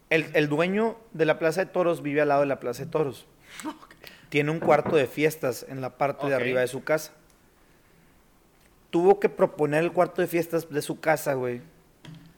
el, 0.09 0.25
el 0.33 0.49
dueño 0.49 0.97
de 1.13 1.25
la 1.25 1.39
plaza 1.39 1.63
de 1.65 1.71
toros 1.71 2.01
vive 2.03 2.19
al 2.21 2.27
lado 2.27 2.41
de 2.41 2.47
la 2.47 2.59
plaza 2.59 2.83
de 2.83 2.91
toros. 2.91 3.25
tiene 4.33 4.49
un 4.49 4.59
cuarto 4.59 4.95
de 4.95 5.05
fiestas 5.05 5.63
en 5.69 5.79
la 5.79 5.95
parte 5.95 6.25
de 6.25 6.33
arriba 6.33 6.61
de 6.61 6.67
su 6.67 6.83
casa. 6.83 7.11
Tuvo 8.89 9.19
que 9.19 9.29
proponer 9.29 9.83
el 9.83 9.91
cuarto 9.91 10.23
de 10.23 10.27
fiestas 10.27 10.67
de 10.71 10.81
su 10.81 10.99
casa, 10.99 11.35
güey, 11.35 11.61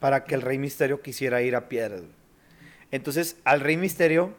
para 0.02 0.26
que 0.26 0.36
el 0.36 0.42
Rey 0.42 0.58
Misterio 0.58 1.02
quisiera 1.02 1.42
ir 1.42 1.56
a 1.56 1.70
Piedras. 1.70 2.02
güey. 2.02 2.12
Entonces, 2.92 3.38
al 3.46 3.62
Rey 3.62 3.78
Misterio 3.78 4.34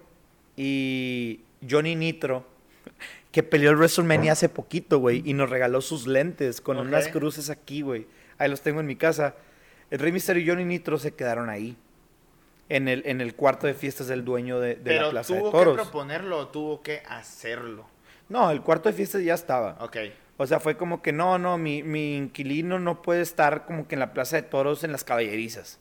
y 0.55 1.41
Johnny 1.67 1.97
Nitro, 1.97 2.47
que 3.33 3.43
peleó 3.43 3.71
el 3.71 3.77
WrestleMania 3.77 4.33
hace 4.33 4.51
poquito, 4.51 4.99
güey, 4.99 5.23
y 5.25 5.33
nos 5.33 5.49
regaló 5.49 5.81
sus 5.81 6.07
lentes 6.07 6.61
con 6.61 6.77
unas 6.77 7.09
cruces 7.09 7.49
aquí, 7.49 7.81
güey. 7.81 8.07
Ahí 8.37 8.51
los 8.51 8.61
tengo 8.61 8.81
en 8.81 8.87
mi 8.87 8.97
casa. 8.97 9.35
El 9.91 10.01
Rey 10.01 10.13
Misterio 10.13 10.43
y 10.43 10.47
Johnny 10.47 10.67
Nitro 10.67 10.99
se 10.99 11.15
quedaron 11.15 11.49
ahí. 11.49 11.75
En 12.69 12.89
el, 12.89 13.03
en 13.07 13.21
el 13.21 13.35
cuarto 13.37 13.67
de 13.69 13.75
fiestas 13.75 14.09
del 14.09 14.25
dueño 14.25 14.59
de, 14.59 14.75
de 14.75 14.81
Pero 14.83 15.05
la 15.07 15.11
Plaza 15.11 15.35
de 15.35 15.39
tuvo 15.41 15.51
que 15.53 15.57
Toros. 15.59 15.75
proponerlo 15.77 16.39
o 16.39 16.49
tuvo 16.49 16.83
que 16.83 17.03
hacerlo. 17.09 17.87
No, 18.29 18.51
el 18.51 18.61
cuarto 18.63 18.89
de 18.89 18.95
fiestas 18.95 19.23
ya 19.23 19.35
estaba. 19.35 19.77
Ok. 19.81 19.97
O 20.39 20.47
sea, 20.47 20.59
fue 20.61 20.77
como 20.77 21.01
que 21.01 21.13
no, 21.13 21.39
no, 21.39 21.57
mi, 21.59 21.83
mi 21.83 22.17
inquilino 22.17 22.79
no 22.79 23.01
puede 23.03 23.23
estar 23.23 23.65
como 23.67 23.87
que 23.87 23.95
en 23.95 24.01
la 24.01 24.13
Plaza 24.13 24.37
de 24.37 24.43
Toros 24.43 24.83
en 24.85 24.91
las 24.93 25.05
caballerizas. 25.05 25.79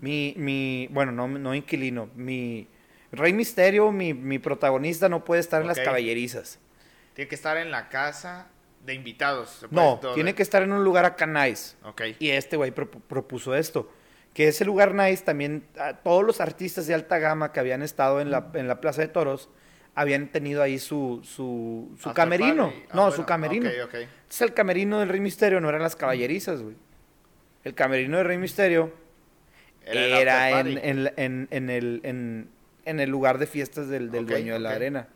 Mi, 0.00 0.32
mi, 0.36 0.88
bueno, 0.92 1.10
no, 1.12 1.26
no 1.26 1.54
inquilino, 1.54 2.08
mi 2.14 2.68
Rey 3.12 3.32
Misterio, 3.32 3.90
mi, 3.90 4.14
mi 4.14 4.38
protagonista 4.38 5.08
no 5.08 5.24
puede 5.24 5.40
estar 5.40 5.60
en 5.60 5.66
las 5.66 5.78
Ok. 5.78 5.84
caballerizas. 5.84 6.58
Tiene 7.14 7.28
que 7.28 7.34
estar 7.34 7.56
en 7.56 7.70
la 7.72 7.88
casa 7.88 8.46
de 8.86 8.94
invitados. 8.94 9.50
se 9.50 9.68
puede 9.68 9.84
No, 9.84 9.98
todo, 9.98 10.14
tiene 10.14 10.34
que 10.34 10.42
estar 10.42 10.62
en 10.62 10.70
un 10.72 10.84
lugar 10.84 11.04
acá 11.04 11.26
nice. 11.26 11.74
Ok. 11.82 12.02
Y 12.20 12.30
este 12.30 12.56
güey 12.56 12.70
propu- 12.72 13.02
propuso 13.08 13.54
esto. 13.56 13.90
Que 14.34 14.48
ese 14.48 14.64
lugar 14.64 14.94
nice 14.94 15.24
también, 15.24 15.64
a 15.78 15.94
todos 15.98 16.24
los 16.24 16.40
artistas 16.40 16.86
de 16.86 16.94
alta 16.94 17.18
gama 17.18 17.52
que 17.52 17.60
habían 17.60 17.82
estado 17.82 18.20
en 18.20 18.30
la, 18.30 18.50
en 18.54 18.68
la 18.68 18.80
Plaza 18.80 19.00
de 19.02 19.08
Toros, 19.08 19.48
habían 19.94 20.28
tenido 20.28 20.62
ahí 20.62 20.78
su, 20.78 21.20
su, 21.24 21.88
camerino. 22.14 22.72
Ah, 22.72 22.94
no, 22.94 23.02
bueno, 23.02 23.16
su 23.16 23.24
camerino. 23.24 23.68
Ok, 23.68 23.74
ok. 23.86 23.94
Entonces 23.94 24.40
el 24.42 24.54
camerino 24.54 25.00
del 25.00 25.08
Rey 25.08 25.20
Misterio 25.20 25.60
no 25.60 25.68
eran 25.68 25.82
las 25.82 25.96
caballerizas, 25.96 26.62
güey. 26.62 26.76
El 27.64 27.74
camerino 27.74 28.18
del 28.18 28.26
Rey 28.26 28.38
Misterio 28.38 28.92
era, 29.84 30.60
en, 30.60 30.78
en- 30.78 31.12
en- 31.16 31.48
en 31.50 31.70
el, 31.70 32.00
en- 32.04 32.48
el 33.00 33.10
lugar 33.10 33.38
de 33.38 33.46
fiestas 33.46 33.88
del, 33.88 34.10
del 34.12 34.24
dueño 34.26 34.52
de 34.52 34.60
la 34.60 34.70
arena. 34.70 35.08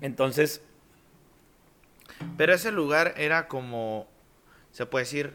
Entonces, 0.00 0.62
Pero 2.36 2.52
ese 2.54 2.70
lugar 2.70 3.14
era 3.16 3.48
como, 3.48 4.06
se 4.72 4.84
puede 4.86 5.04
decir, 5.04 5.34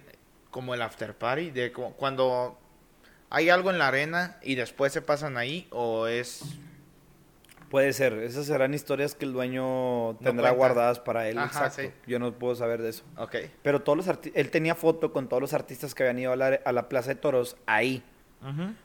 como 0.55 0.73
el 0.73 0.81
after 0.81 1.13
party, 1.13 1.51
de 1.51 1.73
como 1.73 1.91
cuando 1.97 2.57
hay 3.29 3.49
algo 3.49 3.71
en 3.71 3.77
la 3.77 3.89
arena 3.89 4.37
y 4.41 4.55
después 4.55 4.93
se 4.93 5.01
pasan 5.01 5.35
ahí, 5.35 5.67
o 5.69 6.07
es... 6.07 6.43
puede 7.69 7.91
ser. 7.91 8.13
Esas 8.13 8.45
serán 8.45 8.73
historias 8.73 9.15
que 9.15 9.25
el 9.25 9.33
dueño 9.33 10.15
tendrá 10.23 10.51
guardadas 10.51 11.01
para 11.01 11.27
él. 11.27 11.37
Ajá, 11.37 11.65
exacto. 11.67 11.81
sí. 11.81 11.91
Yo 12.07 12.19
no 12.19 12.31
puedo 12.31 12.55
saber 12.55 12.81
de 12.81 12.89
eso. 12.91 13.03
Ok. 13.17 13.35
Pero 13.63 13.81
todos 13.81 13.97
los 13.97 14.07
arti- 14.07 14.31
él 14.33 14.49
tenía 14.49 14.75
foto 14.75 15.11
con 15.11 15.27
todos 15.27 15.41
los 15.41 15.53
artistas 15.53 15.93
que 15.93 16.03
habían 16.03 16.19
ido 16.19 16.31
a 16.31 16.35
la, 16.37 16.61
a 16.63 16.71
la 16.71 16.87
Plaza 16.87 17.09
de 17.09 17.15
Toros 17.15 17.57
ahí. 17.65 18.01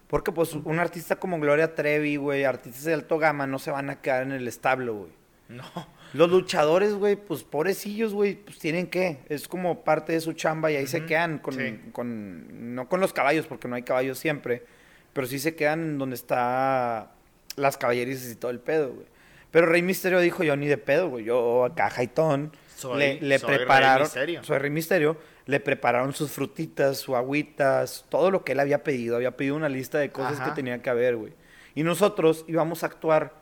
Porque 0.08 0.32
pues 0.32 0.54
un 0.54 0.78
artista 0.80 1.16
como 1.16 1.38
Gloria 1.38 1.76
Trevi, 1.76 2.16
güey, 2.16 2.42
artistas 2.44 2.82
de 2.82 2.94
alto 2.94 3.18
gama 3.18 3.46
no 3.46 3.60
se 3.60 3.70
van 3.70 3.90
a 3.90 4.00
quedar 4.00 4.22
en 4.24 4.32
el 4.32 4.48
establo, 4.48 4.94
güey. 4.94 5.12
No. 5.48 5.64
Los 6.12 6.30
luchadores, 6.30 6.94
güey, 6.94 7.16
pues 7.16 7.44
pobrecillos, 7.44 8.12
güey, 8.14 8.34
pues 8.34 8.58
tienen 8.58 8.88
que. 8.88 9.18
Es 9.28 9.46
como 9.46 9.84
parte 9.84 10.12
de 10.12 10.20
su 10.20 10.32
chamba 10.32 10.70
y 10.72 10.76
ahí 10.76 10.86
se 10.86 11.06
quedan 11.06 11.38
con, 11.38 11.54
sí. 11.54 11.78
con. 11.92 12.74
No 12.74 12.88
con 12.88 13.00
los 13.00 13.12
caballos, 13.12 13.46
porque 13.46 13.68
no 13.68 13.76
hay 13.76 13.82
caballos 13.82 14.18
siempre. 14.18 14.64
Pero 15.12 15.26
sí 15.26 15.38
se 15.38 15.54
quedan 15.54 15.98
donde 15.98 16.16
está 16.16 17.12
las 17.56 17.76
caballerizas 17.76 18.30
y 18.30 18.36
todo 18.36 18.50
el 18.50 18.60
pedo, 18.60 18.92
güey. 18.92 19.06
Pero 19.50 19.66
Rey 19.66 19.82
Misterio 19.82 20.20
dijo: 20.20 20.42
Yo 20.42 20.56
ni 20.56 20.66
de 20.66 20.78
pedo, 20.78 21.08
güey. 21.08 21.24
Yo 21.24 21.64
acá, 21.64 21.90
Jaitón. 21.90 22.52
Soy- 22.76 22.98
le, 22.98 23.20
le 23.20 23.38
soy 23.38 23.48
Rey 23.50 23.58
prepararon. 23.58 24.02
Misterio. 24.04 24.42
Soy 24.44 24.58
Rey 24.58 24.70
Misterio. 24.70 25.16
Le 25.46 25.58
prepararon 25.58 26.12
sus 26.14 26.30
frutitas, 26.30 26.98
sus 26.98 27.14
agüitas, 27.16 28.04
todo 28.08 28.30
lo 28.30 28.44
que 28.44 28.52
él 28.52 28.60
había 28.60 28.84
pedido. 28.84 29.16
Había 29.16 29.36
pedido 29.36 29.56
una 29.56 29.68
lista 29.68 29.98
de 29.98 30.10
cosas 30.10 30.34
Ajá. 30.40 30.44
que 30.50 30.50
tenía 30.56 30.80
que 30.80 30.90
haber, 30.90 31.16
güey. 31.16 31.32
Y 31.74 31.82
nosotros 31.82 32.44
íbamos 32.46 32.82
a 32.82 32.86
actuar 32.86 33.34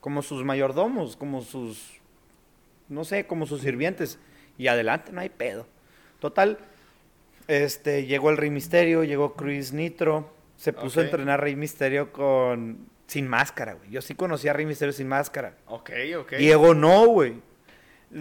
como 0.00 0.22
sus 0.22 0.44
mayordomos, 0.44 1.16
como 1.16 1.42
sus 1.42 2.00
no 2.88 3.04
sé, 3.04 3.26
como 3.26 3.46
sus 3.46 3.62
sirvientes. 3.62 4.18
Y 4.58 4.68
adelante, 4.68 5.12
no 5.12 5.20
hay 5.20 5.28
pedo. 5.28 5.66
Total, 6.18 6.58
este, 7.48 8.06
llegó 8.06 8.30
el 8.30 8.36
Rey 8.36 8.50
Misterio, 8.50 9.04
llegó 9.04 9.34
Chris 9.34 9.72
Nitro, 9.72 10.32
se 10.56 10.72
puso 10.72 11.00
a 11.00 11.04
entrenar 11.04 11.40
Rey 11.40 11.56
Misterio 11.56 12.12
con 12.12 12.88
sin 13.06 13.28
máscara, 13.28 13.74
güey. 13.74 13.90
Yo 13.90 14.02
sí 14.02 14.14
conocía 14.14 14.50
a 14.50 14.54
Rey 14.54 14.66
Misterio 14.66 14.92
sin 14.92 15.08
máscara. 15.08 15.56
Ok, 15.66 15.90
ok. 16.18 16.32
Diego 16.36 16.74
no, 16.74 17.06
güey. 17.06 17.34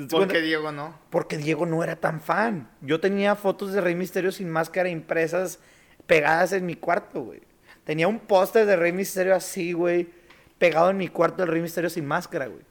¿Por 0.10 0.28
qué 0.28 0.42
Diego 0.42 0.72
no? 0.72 1.00
Porque 1.10 1.38
Diego 1.38 1.66
no 1.66 1.84
era 1.84 1.96
tan 1.96 2.20
fan. 2.20 2.70
Yo 2.82 3.00
tenía 3.00 3.36
fotos 3.36 3.72
de 3.74 3.82
Rey 3.82 3.96
Misterio 3.96 4.32
sin 4.32 4.50
máscara 4.50 4.90
impresas 4.90 5.60
pegadas 6.08 6.54
en 6.54 6.66
mi 6.66 6.76
cuarto, 6.76 7.22
güey. 7.22 7.42
Tenía 7.84 8.08
un 8.08 8.20
póster 8.20 8.66
de 8.66 8.76
Rey 8.76 8.92
Misterio 8.92 9.36
así, 9.36 9.74
güey, 9.74 10.08
pegado 10.58 10.90
en 10.90 10.98
mi 10.98 11.08
cuarto 11.08 11.44
del 11.44 11.52
Rey 11.52 11.62
Misterio 11.62 11.90
sin 11.90 12.06
máscara, 12.06 12.48
güey. 12.48 12.62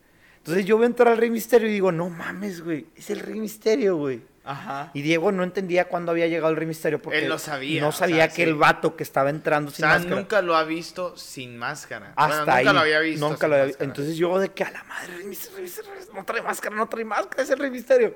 Entonces 0.45 0.67
yo 0.67 0.77
veo 0.77 0.87
entrar 0.87 1.09
al 1.09 1.17
Rey 1.17 1.31
Misterio 1.31 1.69
y 1.69 1.73
digo, 1.73 1.91
no 1.91 2.11
mames, 2.11 2.61
güey, 2.63 2.85
es 2.95 3.09
el 3.09 3.21
Rey 3.21 3.41
Misterio, 3.41 3.97
güey. 3.97 4.21
Ajá. 4.45 4.91
Y 4.93 5.01
Diego 5.01 5.33
no 5.33 5.43
entendía 5.43 5.87
cuándo 5.89 6.13
había 6.13 6.27
llegado 6.27 6.51
el 6.51 6.57
Rey 6.59 6.67
Misterio 6.67 7.01
porque 7.01 7.21
Él 7.21 7.31
no 7.31 7.39
sabía, 7.39 7.81
no 7.81 7.89
o 7.89 7.93
sabía 7.93 8.17
sea, 8.17 8.29
que 8.29 8.35
sí. 8.35 8.43
el 8.43 8.55
vato 8.55 8.95
que 8.95 9.03
estaba 9.03 9.31
entrando 9.31 9.71
O 9.71 9.75
sin 9.75 9.85
sea, 9.87 9.95
máscara. 9.95 10.17
nunca 10.17 10.43
lo 10.43 10.55
ha 10.55 10.65
visto 10.65 11.17
sin 11.17 11.57
máscara. 11.57 12.13
Hasta 12.15 12.45
Bueno, 12.45 12.53
ahí. 12.53 12.65
Nunca 12.67 12.73
lo 12.75 12.81
había 12.81 13.01
visto. 13.01 13.27
Nunca 13.27 13.39
sin 13.41 13.49
lo 13.49 13.55
había 13.55 13.67
máscara. 13.69 13.85
Entonces 13.87 14.17
yo 14.19 14.39
de 14.39 14.49
que 14.51 14.65
a 14.65 14.71
la 14.71 14.85
madre, 14.85 15.17
Rey 15.17 15.25
Misterio, 15.25 15.57
Rey 15.57 15.65
Misterio, 15.65 15.91
no 16.15 16.25
trae 16.27 16.43
máscara, 16.43 16.77
no 16.77 16.89
trae 16.91 17.05
máscara, 17.07 17.43
es 17.43 17.49
el 17.49 17.59
Rey 17.59 17.71
Misterio. 17.71 18.15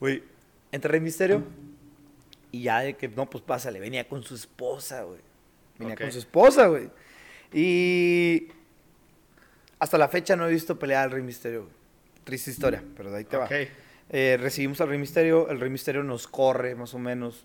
Güey, 0.00 0.24
entra 0.72 0.90
Rey 0.90 1.00
Misterio 1.00 1.44
y 2.50 2.62
ya 2.62 2.80
de 2.80 2.94
que, 2.96 3.06
no, 3.06 3.30
pues 3.30 3.44
pásale, 3.44 3.78
venía 3.78 4.08
con 4.08 4.24
su 4.24 4.34
esposa, 4.34 5.02
güey. 5.04 5.20
Venía 5.78 5.94
con 5.94 6.10
su 6.10 6.18
esposa, 6.18 6.66
güey. 6.66 6.90
Y 7.52 8.48
hasta 9.82 9.98
la 9.98 10.08
fecha 10.08 10.36
no 10.36 10.46
he 10.46 10.50
visto 10.50 10.78
pelear 10.78 11.04
al 11.04 11.10
Rey 11.10 11.22
Misterio. 11.22 11.66
Triste 12.24 12.50
historia, 12.52 12.84
pero 12.96 13.10
de 13.10 13.18
ahí 13.18 13.24
te 13.24 13.36
va. 13.36 13.48
Eh, 14.10 14.38
recibimos 14.40 14.80
al 14.80 14.88
Rey 14.88 14.98
Misterio, 14.98 15.48
el 15.50 15.58
Rey 15.58 15.70
Misterio 15.70 16.04
nos 16.04 16.28
corre 16.28 16.74
más 16.76 16.94
o 16.94 16.98
menos, 17.00 17.44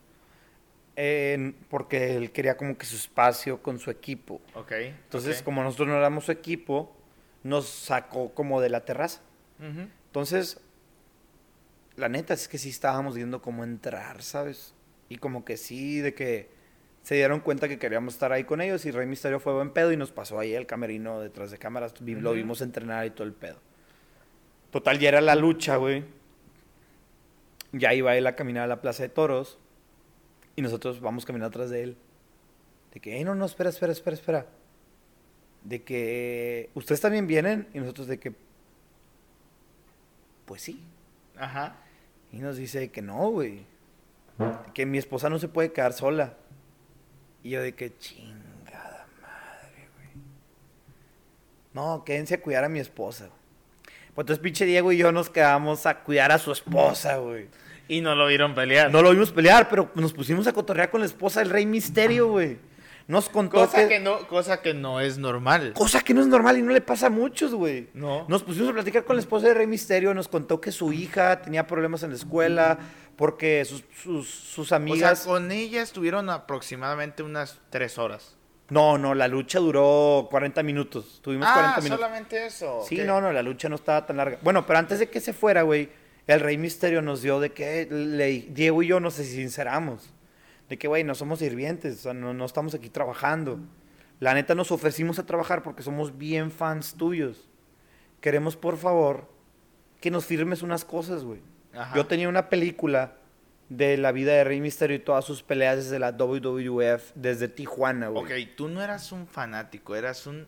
en- 0.96 1.56
porque 1.70 2.16
él 2.16 2.32
quería 2.32 2.56
como 2.56 2.78
que 2.78 2.86
su 2.86 2.96
espacio 2.96 3.62
con 3.64 3.80
su 3.80 3.90
equipo. 3.90 4.40
Ok. 4.54 4.72
Entonces, 4.74 5.42
como 5.42 5.64
nosotros 5.64 5.88
no 5.88 5.96
éramos 5.98 6.26
su 6.26 6.32
equipo, 6.32 6.96
nos 7.44 7.68
sacó 7.70 8.30
como 8.34 8.62
de 8.62 8.70
la 8.70 8.86
terraza. 8.86 9.22
Entonces, 9.60 10.60
la 11.96 12.10
neta 12.10 12.36
es 12.36 12.48
que 12.48 12.60
sí 12.60 12.70
estábamos 12.70 13.16
viendo 13.16 13.42
cómo 13.42 13.64
entrar, 13.64 14.22
¿sabes? 14.22 14.74
Y 15.10 15.18
como 15.18 15.44
que 15.44 15.58
sí, 15.58 16.02
de 16.02 16.14
que 16.14 16.50
se 17.08 17.16
dieron 17.16 17.40
cuenta 17.40 17.70
que 17.70 17.80
queríamos 17.80 18.16
estar 18.16 18.34
ahí 18.34 18.44
con 18.44 18.60
ellos 18.60 18.86
y 18.86 18.92
Rey 18.92 19.08
Misterio 19.08 19.40
fue 19.40 19.54
buen 19.54 19.70
pedo 19.70 19.94
y 19.94 19.96
nos 19.96 20.12
pasó 20.12 20.40
ahí 20.40 20.54
el 20.54 20.66
camerino 20.66 21.22
detrás 21.22 21.52
de 21.52 21.58
cámaras. 21.58 21.94
Lo 22.02 22.34
vimos 22.34 22.60
entrenar 22.60 23.06
y 23.06 23.12
todo 23.12 23.26
el 23.26 23.32
pedo. 23.32 23.62
Total, 24.72 25.00
ya 25.00 25.08
era 25.08 25.22
la 25.22 25.36
lucha, 25.36 25.78
güey. 25.78 26.04
Ya 27.72 27.94
iba 27.94 28.18
él 28.18 28.28
a 28.28 28.36
caminar 28.36 28.66
a 28.66 28.68
la 28.68 28.82
Plaza 28.82 29.04
de 29.04 29.10
Toros 29.10 29.58
y 30.58 30.62
nosotros 30.62 31.00
vamos 31.00 31.26
caminando 31.26 31.48
atrás 31.48 31.70
de 31.70 31.84
él. 31.84 31.98
De 32.94 33.00
que, 33.00 33.16
"Ey, 33.16 33.24
no, 33.24 33.36
no, 33.36 33.46
espera, 33.46 33.70
espera, 33.70 33.94
espera, 33.94 34.16
espera. 34.16 34.46
De 35.64 35.84
que, 35.84 36.72
¿ustedes 36.74 37.00
también 37.00 37.26
vienen? 37.26 37.70
Y 37.74 37.80
nosotros 37.80 38.08
de 38.08 38.20
que, 38.20 38.34
pues 40.46 40.62
sí. 40.62 40.84
Ajá. 41.38 41.78
Y 42.34 42.40
nos 42.40 42.58
dice 42.58 42.92
que 42.92 43.02
no, 43.02 43.30
güey. 43.30 43.62
Que 44.74 44.86
mi 44.86 44.98
esposa 44.98 45.30
no 45.30 45.40
se 45.40 45.48
puede 45.48 45.72
quedar 45.72 45.94
sola. 45.94 46.36
Y 47.44 47.52
yo 47.52 47.62
de 47.62 47.74
que 47.74 47.98
chingada 47.98 49.08
madre, 49.22 49.90
güey. 49.96 50.24
No, 51.74 52.04
quédense 52.04 52.36
a 52.36 52.42
cuidar 52.42 52.64
a 52.64 52.70
mi 52.70 52.80
esposa. 52.80 53.30
Pues 54.14 54.24
entonces 54.24 54.42
pinche 54.42 54.66
Diego 54.66 54.92
y 54.92 54.98
yo 54.98 55.12
nos 55.12 55.30
quedamos 55.30 55.86
a 55.86 56.00
cuidar 56.00 56.32
a 56.32 56.40
su 56.40 56.52
esposa, 56.52 57.18
güey. 57.18 57.48
Y 57.88 58.02
no 58.02 58.16
lo 58.16 58.28
vieron 58.28 58.56
pelear. 58.56 58.92
No 58.92 59.02
lo 59.02 59.12
vimos 59.12 59.32
pelear, 59.32 59.70
pero 59.70 59.92
nos 59.96 60.12
pusimos 60.12 60.48
a 60.48 60.54
cotorrear 60.54 60.90
con 60.90 61.02
la 61.02 61.06
esposa 61.06 61.40
del 61.40 61.50
Rey 61.50 61.66
Misterio, 61.66 62.28
güey. 62.28 62.58
Nos 63.08 63.30
contó 63.30 63.58
cosa 63.58 63.84
que... 63.84 63.88
que 63.88 64.00
no, 64.00 64.28
cosa 64.28 64.62
que 64.62 64.74
no 64.74 65.00
es 65.00 65.18
normal. 65.18 65.72
Cosa 65.74 66.02
que 66.02 66.14
no 66.14 66.22
es 66.22 66.28
normal 66.28 66.58
y 66.58 66.62
no 66.62 66.74
le 66.74 66.82
pasa 66.82 67.08
a 67.08 67.10
muchos, 67.10 67.54
güey. 67.54 67.88
No. 67.94 68.26
Nos 68.28 68.44
pusimos 68.44 68.70
a 68.70 68.74
platicar 68.74 69.06
con 69.06 69.16
la 69.16 69.22
esposa 69.22 69.48
de 69.48 69.54
Rey 69.54 69.68
Misterio, 69.68 70.14
nos 70.14 70.28
contó 70.28 70.60
que 70.60 70.74
su 70.74 70.92
hija 70.92 71.42
tenía 71.42 71.66
problemas 71.66 72.04
en 72.04 72.10
la 72.10 72.18
escuela 72.18 72.78
porque 73.18 73.66
sus, 73.66 73.84
sus, 74.02 74.30
sus 74.30 74.72
O 74.72 74.76
amigas... 74.76 75.20
sea, 75.20 75.34
con 75.34 75.52
ella 75.52 75.82
estuvieron 75.82 76.30
aproximadamente 76.30 77.24
unas 77.24 77.60
tres 77.70 77.98
horas. 77.98 78.36
No, 78.70 78.98
no, 78.98 79.16
la 79.16 79.28
lucha 79.28 79.60
duró 79.60 80.28
40 80.30 80.62
minutos. 80.64 81.20
Tuvimos 81.22 81.48
ah, 81.50 81.54
40 81.54 81.82
minutos. 81.82 82.00
solamente 82.00 82.46
eso. 82.46 82.84
Sí, 82.88 82.98
no, 83.06 83.20
no, 83.22 83.32
la 83.32 83.42
lucha 83.42 83.70
no 83.70 83.76
estaba 83.76 84.06
tan 84.06 84.18
larga. 84.18 84.40
Bueno, 84.42 84.66
pero 84.66 84.80
antes 84.80 85.00
de 85.00 85.10
que 85.10 85.20
se 85.22 85.34
fuera, 85.34 85.62
güey, 85.64 85.90
el 86.28 86.40
Rey 86.42 86.58
Misterio 86.58 87.02
nos 87.02 87.22
dio 87.22 87.40
de 87.40 87.54
que 87.54 87.88
le- 87.90 88.48
Diego 88.50 88.84
y 88.84 88.88
yo 88.88 89.00
nos 89.00 89.14
sinceramos. 89.16 90.10
De 90.68 90.78
que, 90.78 90.90
güey, 90.90 91.06
no 91.06 91.16
somos 91.16 91.40
sirvientes, 91.40 92.00
o 92.00 92.02
sea, 92.04 92.14
no, 92.14 92.34
no 92.34 92.44
estamos 92.46 92.76
aquí 92.76 92.90
trabajando. 92.90 93.58
La 94.20 94.34
neta 94.34 94.54
nos 94.54 94.72
ofrecimos 94.72 95.18
a 95.18 95.26
trabajar 95.26 95.64
porque 95.64 95.82
somos 95.82 96.18
bien 96.18 96.52
fans 96.52 96.96
tuyos. 96.98 97.48
queremos 98.20 98.58
por 98.58 98.78
favor 98.78 99.30
que 100.02 100.12
nos 100.12 100.26
firmes 100.26 100.62
unas 100.62 100.84
cosas, 100.84 101.24
güey. 101.24 101.40
Ajá. 101.74 101.96
Yo 101.96 102.06
tenía 102.06 102.30
una 102.30 102.50
película 102.50 103.14
de 103.70 103.98
la 103.98 104.12
vida 104.12 104.32
de 104.34 104.44
Rey 104.44 104.62
Misterio 104.62 104.96
y 104.96 105.00
todas 105.00 105.26
sus 105.26 105.44
peleas 105.44 105.76
desde 105.78 106.00
la 106.00 106.12
WWF, 106.14 107.12
desde 107.16 107.48
Tijuana, 107.50 108.08
güey. 108.10 108.24
Ok, 108.46 108.56
tú 108.56 108.70
no 108.70 108.82
eras 108.82 109.12
un 109.12 109.28
fanático, 109.28 109.96
eras 109.96 110.26
un... 110.28 110.48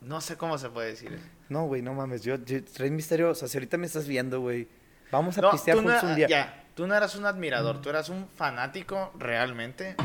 No 0.00 0.20
sé 0.20 0.36
cómo 0.36 0.56
se 0.58 0.68
puede 0.70 0.88
decir. 0.88 1.12
eso. 1.12 1.24
No, 1.48 1.66
güey, 1.66 1.82
no 1.82 1.94
mames. 1.94 2.22
Yo, 2.22 2.36
yo- 2.44 2.58
Rey 2.78 2.90
Misterio, 2.90 3.30
o 3.30 3.34
sea, 3.34 3.48
si 3.48 3.56
ahorita 3.58 3.76
me 3.78 3.86
estás 3.86 4.06
viendo, 4.08 4.40
güey, 4.40 4.68
vamos 5.10 5.36
a 5.38 5.42
No, 5.42 5.50
pistear 5.50 5.76
tú 5.78 5.82
no, 5.82 5.90
juntos 5.90 6.10
un 6.10 6.16
día. 6.16 6.28
ya, 6.28 6.64
tú 6.74 6.86
no 6.86 6.94
eras 6.94 7.14
un 7.16 7.26
admirador, 7.26 7.80
tú 7.80 7.90
eras 7.90 8.08
un 8.08 8.26
fanático 8.28 9.12
realmente. 9.18 9.96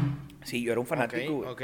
Sí, 0.43 0.63
yo 0.63 0.71
era 0.71 0.79
un 0.81 0.87
fanático, 0.87 1.33
güey. 1.37 1.49
Ok, 1.49 1.61
ok. 1.61 1.63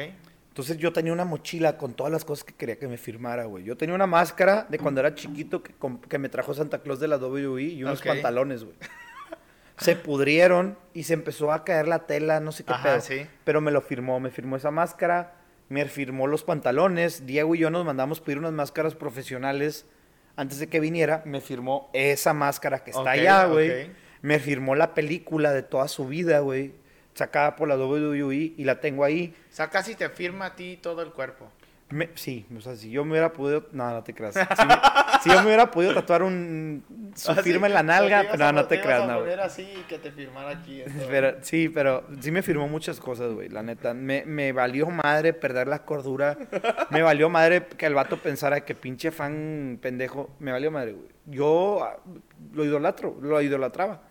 Entonces 0.56 0.78
yo 0.78 0.94
tenía 0.94 1.12
una 1.12 1.26
mochila 1.26 1.78
con 1.78 1.96
todas 1.96 2.14
las 2.14 2.24
cosas 2.24 2.46
que 2.46 2.54
quería 2.54 2.80
que 2.80 2.88
me 2.88 2.96
firmara, 2.96 3.44
güey. 3.44 3.66
Yo 3.66 3.76
tenía 3.76 3.94
una 3.94 4.08
máscara 4.08 4.66
de 4.70 4.80
cuando 4.80 5.02
era 5.02 5.14
chiquito 5.14 5.62
que, 5.62 6.18
me 6.18 6.30
trajo 6.30 6.54
Santa 6.54 6.80
Claus 6.80 7.02
de 7.02 7.10
la 7.10 7.18
WWE 7.18 7.62
y 7.62 7.84
unos 7.84 8.02
pantalones, 8.02 8.64
güey. 8.64 8.78
Se 9.78 9.98
pudrieron 9.98 10.78
y 10.94 11.04
se 11.04 11.14
empezó 11.14 11.52
a 11.52 11.66
caer 11.66 11.90
la 11.90 12.08
tela, 12.08 12.40
no 12.40 12.54
sé 12.54 12.64
qué 12.64 12.72
Ajá, 12.72 12.84
pedo. 12.84 13.02
sí. 13.02 13.28
Pero 13.44 13.60
me 13.60 13.70
lo 13.70 13.82
firmó, 13.82 14.18
me 14.22 14.32
firmó 14.32 14.56
esa 14.56 14.72
máscara, 14.72 15.34
me 15.68 15.84
firmó 15.84 16.26
los 16.26 16.46
pantalones. 16.46 17.26
Diego 17.26 17.54
y 17.56 17.58
yo 17.58 17.70
nos 17.70 17.84
mandamos 17.84 18.22
pedir 18.22 18.38
unas 18.40 18.54
máscaras 18.54 18.96
profesionales 18.96 19.86
antes 20.38 20.60
de 20.60 20.68
que 20.68 20.80
viniera. 20.80 21.22
Me 21.26 21.42
firmó 21.42 21.90
esa 21.92 22.34
máscara 22.34 22.82
que 22.82 22.92
está 22.92 23.12
allá, 23.12 23.48
güey. 23.48 23.92
Me 24.22 24.40
firmó 24.40 24.76
la 24.76 24.94
película 24.94 25.52
de 25.52 25.64
toda 25.64 25.90
su 25.90 26.08
vida, 26.08 26.40
güey. 26.40 26.76
Sacada 27.16 27.56
por 27.56 27.68
la 27.68 27.76
WWE 27.78 28.54
y 28.58 28.64
la 28.66 28.80
tengo 28.80 29.04
ahí. 29.04 29.34
O 29.52 29.56
sea, 29.56 29.70
casi 29.70 29.96
te 29.96 30.08
firma 30.10 30.46
a 30.48 30.56
ti 30.56 30.78
todo 30.82 31.02
el 31.02 31.12
cuerpo. 31.12 31.50
Me- 31.90 32.10
sí, 32.16 32.48
o 32.58 32.62
sea, 32.62 32.76
si 32.76 32.90
yo 32.90 33.06
me 33.06 33.12
hubiera 33.12 33.32
podido. 33.32 33.68
No, 33.72 33.90
no 33.92 34.04
te 34.04 34.14
creas. 34.14 34.34
Si, 34.34 34.66
me- 34.66 34.76
si 35.22 35.30
yo 35.30 35.36
me 35.42 35.46
hubiera 35.46 35.70
podido 35.70 35.94
tatuar 35.94 36.24
un. 36.24 36.84
Su 37.16 37.32
Así, 37.32 37.44
firma 37.44 37.68
en 37.68 37.74
la 37.74 37.84
nalga, 37.84 38.26
pero 38.32 38.46
a 38.46 38.52
no, 38.52 38.62
no 38.64 38.68
te 38.68 38.76
ibas 38.76 38.86
creas, 38.88 39.08
no. 39.08 39.44
así 39.44 39.86
que 39.88 40.00
te 40.00 40.12
firmara 40.12 40.50
aquí. 40.50 40.84
Pero- 41.10 41.38
sí, 41.42 41.70
pero 41.70 42.04
sí 42.20 42.32
me 42.32 42.42
firmó 42.42 42.68
muchas 42.68 43.00
cosas, 43.00 43.32
güey, 43.34 43.50
la 43.50 43.62
neta. 43.64 43.94
Me, 43.94 44.26
me 44.26 44.52
valió 44.52 44.88
madre 44.90 45.32
perder 45.34 45.68
la 45.68 45.86
cordura. 45.86 46.38
Me 46.90 47.02
valió 47.04 47.30
madre 47.30 47.66
que 47.78 47.86
el 47.86 47.94
vato 47.94 48.18
pensara 48.18 48.66
que 48.66 48.74
pinche 48.76 49.12
fan 49.12 49.78
pendejo. 49.82 50.32
Me 50.40 50.52
valió 50.52 50.72
madre, 50.72 50.94
güey. 50.94 51.08
Yo 51.28 51.84
ah, 51.84 51.98
lo 52.52 52.66
idolatro, 52.66 53.16
lo 53.22 53.40
idolatraba. 53.42 54.02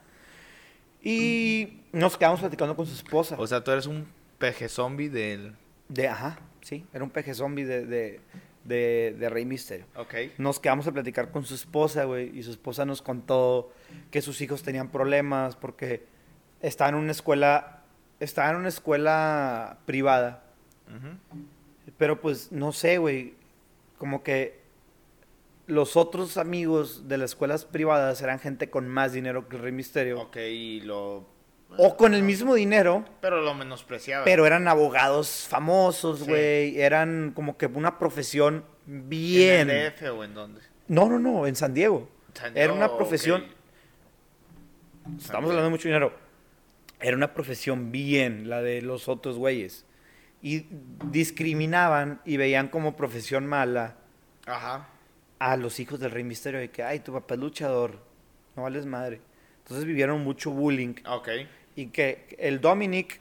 Y 1.05 1.83
nos 1.93 2.17
quedamos 2.17 2.41
platicando 2.41 2.75
con 2.75 2.87
su 2.87 2.95
esposa. 2.95 3.37
O 3.39 3.47
sea, 3.47 3.63
tú 3.63 3.71
eres 3.71 3.87
un 3.87 4.07
peje 4.39 4.69
zombie 4.69 5.11
del... 5.11 5.55
De, 5.89 6.09
ajá, 6.09 6.39
sí, 6.63 6.87
era 6.95 7.05
un 7.05 7.11
peje 7.11 7.35
zombie 7.35 7.67
de, 7.67 7.85
de, 7.85 8.21
de, 8.65 9.15
de 9.19 9.29
Rey 9.29 9.45
Misterio. 9.45 9.85
Ok. 9.97 10.15
Nos 10.39 10.59
quedamos 10.59 10.87
a 10.87 10.93
platicar 10.93 11.31
con 11.31 11.45
su 11.45 11.55
esposa, 11.55 12.05
güey, 12.05 12.37
y 12.37 12.43
su 12.43 12.51
esposa 12.51 12.87
nos 12.87 13.03
contó 13.03 13.71
que 14.11 14.23
sus 14.23 14.41
hijos 14.41 14.63
tenían 14.63 14.89
problemas 14.91 15.57
porque 15.57 16.07
estaban 16.63 16.95
en 16.95 17.03
una 17.03 17.13
escuela, 17.13 17.83
estaban 18.19 18.53
en 18.53 18.61
una 18.61 18.69
escuela 18.71 19.79
privada, 19.85 20.43
Ujú. 20.89 21.45
pero 21.99 22.21
pues 22.23 22.51
no 22.51 22.73
sé, 22.73 22.97
güey, 22.97 23.35
como 23.99 24.23
que 24.23 24.64
los 25.67 25.97
otros 25.97 26.37
amigos 26.37 27.09
de 27.09 27.19
las 27.19 27.31
escuelas 27.31 27.65
privadas 27.65 28.21
eran 28.23 28.39
gente 28.39 28.71
con 28.71 28.89
más 28.89 29.13
dinero 29.13 29.49
que 29.49 29.57
el 29.57 29.63
Rey 29.63 29.73
Misterio, 29.73 30.21
Ok, 30.21 30.37
y 30.37 30.81
lo... 30.83 31.27
o 31.79 31.97
con 31.97 32.15
el 32.15 32.23
mismo 32.23 32.55
dinero, 32.55 33.05
Pero 33.21 33.41
lo 33.41 33.55
menospreciaba. 33.55 34.25
pero 34.25 34.47
eran 34.47 34.69
abogados 34.69 35.47
famosos, 35.49 36.21
Sí. 36.21 36.25
güey, 36.27 36.81
eran 36.81 37.33
como 37.35 37.57
que 37.57 37.67
una 37.67 37.99
profesión 37.99 38.65
¿En 38.87 39.09
bien. 39.09 39.71
el 39.71 39.93
DF 39.93 40.03
o 40.11 40.25
en 40.25 40.35
dónde? 40.35 40.61
No, 40.89 41.09
no, 41.09 41.19
no, 41.19 41.47
en 41.47 41.57
San 41.57 41.73
Diego. 41.73 42.09
San 42.35 42.57
Era 42.57 42.73
una 42.73 42.95
profesión, 42.97 43.45
estamos 45.19 45.49
hablando 45.51 45.65
de 45.65 45.71
mucho 45.71 45.89
dinero. 45.89 46.13
Era 47.01 47.17
una 47.17 47.33
profesión 47.35 47.91
bien, 47.93 48.49
la 48.49 48.63
de 48.63 48.83
los 48.83 49.09
otros 49.09 49.37
güeyes. 49.39 49.85
Y 50.43 50.67
discriminaban 51.11 52.21
y 52.25 52.37
veían 52.37 52.69
como 52.69 52.97
profesión 52.97 53.47
mala 53.47 53.97
Ajá. 54.47 54.89
A 55.45 55.59
los 55.59 55.79
hijos 55.79 56.01
del 56.01 56.11
Rey 56.11 56.25
Misterio 56.25 56.59
de 56.59 56.71
que, 56.71 56.83
ay, 56.83 57.01
tu 57.01 57.13
papá 57.13 57.35
es 57.35 57.41
luchador, 57.41 57.99
no 58.57 58.63
vales 58.63 58.87
madre. 58.87 59.21
Entonces 59.59 59.85
vivieron 59.85 60.25
mucho 60.25 60.51
bullying. 60.51 60.95
Ok. 61.07 61.29
Y 61.77 61.89
que 61.89 62.35
el 62.39 62.63
Dominic, 62.63 63.21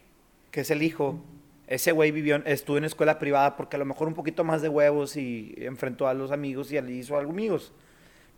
que 0.50 0.62
es 0.62 0.72
el 0.72 0.84
hijo, 0.84 1.22
ese 1.68 1.92
güey 1.92 2.12
vivió, 2.12 2.38
estuvo 2.46 2.78
en 2.78 2.86
escuela 2.86 3.20
privada 3.20 3.58
porque 3.58 3.76
a 3.76 3.80
lo 3.80 3.84
mejor 3.84 4.08
un 4.08 4.14
poquito 4.14 4.46
más 4.46 4.62
de 4.62 4.70
huevos 4.70 5.18
y 5.18 5.54
enfrentó 5.58 6.08
a 6.08 6.14
los 6.14 6.32
amigos 6.32 6.72
y 6.72 6.80
le 6.80 6.94
hizo 6.94 7.18
algo 7.18 7.32
amigos. 7.32 7.74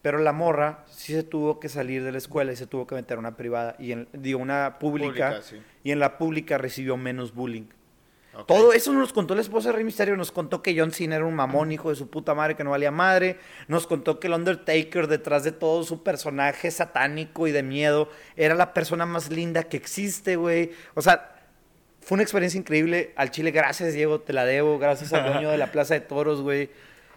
Pero 0.01 0.17
la 0.17 0.33
morra 0.33 0.83
sí 0.89 1.13
se 1.13 1.21
tuvo 1.21 1.59
que 1.59 1.69
salir 1.69 2.03
de 2.03 2.11
la 2.11 2.17
escuela 2.17 2.51
y 2.51 2.55
se 2.55 2.65
tuvo 2.65 2.87
que 2.87 2.95
meter 2.95 3.17
a 3.17 3.19
una 3.19 3.37
privada 3.37 3.75
y 3.77 3.91
en, 3.91 4.07
digo, 4.13 4.39
una 4.39 4.79
pública, 4.79 5.29
Pública, 5.29 5.41
sí. 5.43 5.61
y 5.83 5.91
en 5.91 5.99
la 5.99 6.17
pública 6.17 6.57
recibió 6.57 6.97
menos 6.97 7.35
bullying. 7.35 7.67
Todo 8.43 8.73
eso 8.73 8.91
nos 8.91 9.13
contó 9.13 9.33
la 9.33 9.41
esposa 9.41 9.69
de 9.69 9.75
Rey 9.75 9.83
Misterio, 9.85 10.17
nos 10.17 10.31
contó 10.31 10.61
que 10.61 10.77
John 10.77 10.91
Cena 10.91 11.15
era 11.15 11.25
un 11.25 11.35
mamón, 11.35 11.71
hijo 11.71 11.89
de 11.89 11.95
su 11.95 12.09
puta 12.09 12.33
madre, 12.33 12.55
que 12.55 12.63
no 12.63 12.71
valía 12.71 12.91
madre, 12.91 13.39
nos 13.67 13.87
contó 13.87 14.19
que 14.19 14.27
el 14.27 14.33
Undertaker, 14.33 15.07
detrás 15.07 15.43
de 15.43 15.51
todo 15.53 15.83
su 15.83 16.03
personaje 16.03 16.69
satánico 16.69 17.47
y 17.47 17.51
de 17.51 17.63
miedo, 17.63 18.09
era 18.35 18.53
la 18.53 18.73
persona 18.73 19.05
más 19.05 19.29
linda 19.29 19.63
que 19.63 19.77
existe, 19.77 20.35
güey. 20.35 20.71
O 20.95 21.01
sea, 21.01 21.35
fue 22.01 22.15
una 22.15 22.23
experiencia 22.23 22.59
increíble. 22.59 23.13
Al 23.15 23.31
Chile, 23.31 23.51
gracias, 23.51 23.93
Diego, 23.93 24.19
te 24.19 24.33
la 24.33 24.45
debo, 24.45 24.77
gracias 24.79 25.13
al 25.13 25.31
dueño 25.31 25.49
de 25.49 25.57
la 25.57 25.71
Plaza 25.71 25.93
de 25.93 26.01
Toros, 26.01 26.41
güey. 26.41 26.69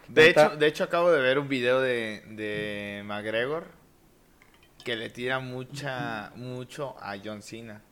De 0.07 0.29
hecho, 0.29 0.55
de 0.55 0.67
hecho, 0.67 0.83
acabo 0.85 1.11
de 1.11 1.21
ver 1.21 1.37
un 1.37 1.49
video 1.49 1.81
de, 1.81 2.23
de 2.29 3.03
McGregor 3.05 3.65
que 4.83 4.95
le 4.95 5.09
tira 5.09 5.39
mucha, 5.39 6.31
mucho 6.35 6.95
a 6.99 7.15
John 7.23 7.43
Cena. 7.43 7.83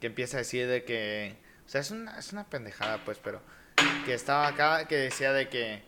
Que 0.00 0.06
empieza 0.06 0.38
a 0.38 0.40
decir 0.40 0.66
de 0.66 0.84
que... 0.84 1.45
O 1.66 1.68
sea, 1.68 1.80
es 1.80 1.90
una, 1.90 2.18
es 2.18 2.32
una 2.32 2.44
pendejada, 2.44 2.98
pues, 3.04 3.18
pero... 3.22 3.40
Que 4.06 4.14
estaba 4.14 4.46
acá, 4.46 4.86
que 4.88 4.96
decía 4.96 5.32
de 5.32 5.48
que... 5.48 5.82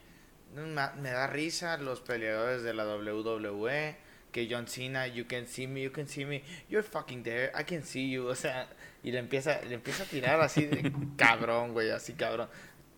"No, 0.54 0.62
Me, 0.96 1.10
da 1.10 1.26
risa 1.28 1.76
los 1.78 2.00
peleadores 2.00 2.62
de 2.62 2.74
la 2.74 2.84
WWE. 2.86 3.96
Que 4.32 4.46
John 4.50 4.66
Cena, 4.66 5.06
you 5.06 5.26
can 5.26 5.46
see 5.46 5.66
me, 5.66 5.80
you 5.82 5.90
can 5.92 6.06
see 6.06 6.24
me. 6.26 6.42
You're 6.68 6.86
fucking 6.86 7.22
there, 7.22 7.50
I 7.58 7.64
can 7.64 7.82
see 7.82 8.10
you. 8.10 8.26
O 8.26 8.34
sea, 8.34 8.68
y 9.02 9.10
le 9.10 9.18
empieza, 9.20 9.60
le 9.62 9.74
empieza 9.74 10.02
a 10.02 10.06
tirar 10.06 10.40
así 10.40 10.66
de 10.66 10.92
cabrón, 11.16 11.72
güey, 11.72 11.90
así 11.90 12.12
cabrón. 12.12 12.48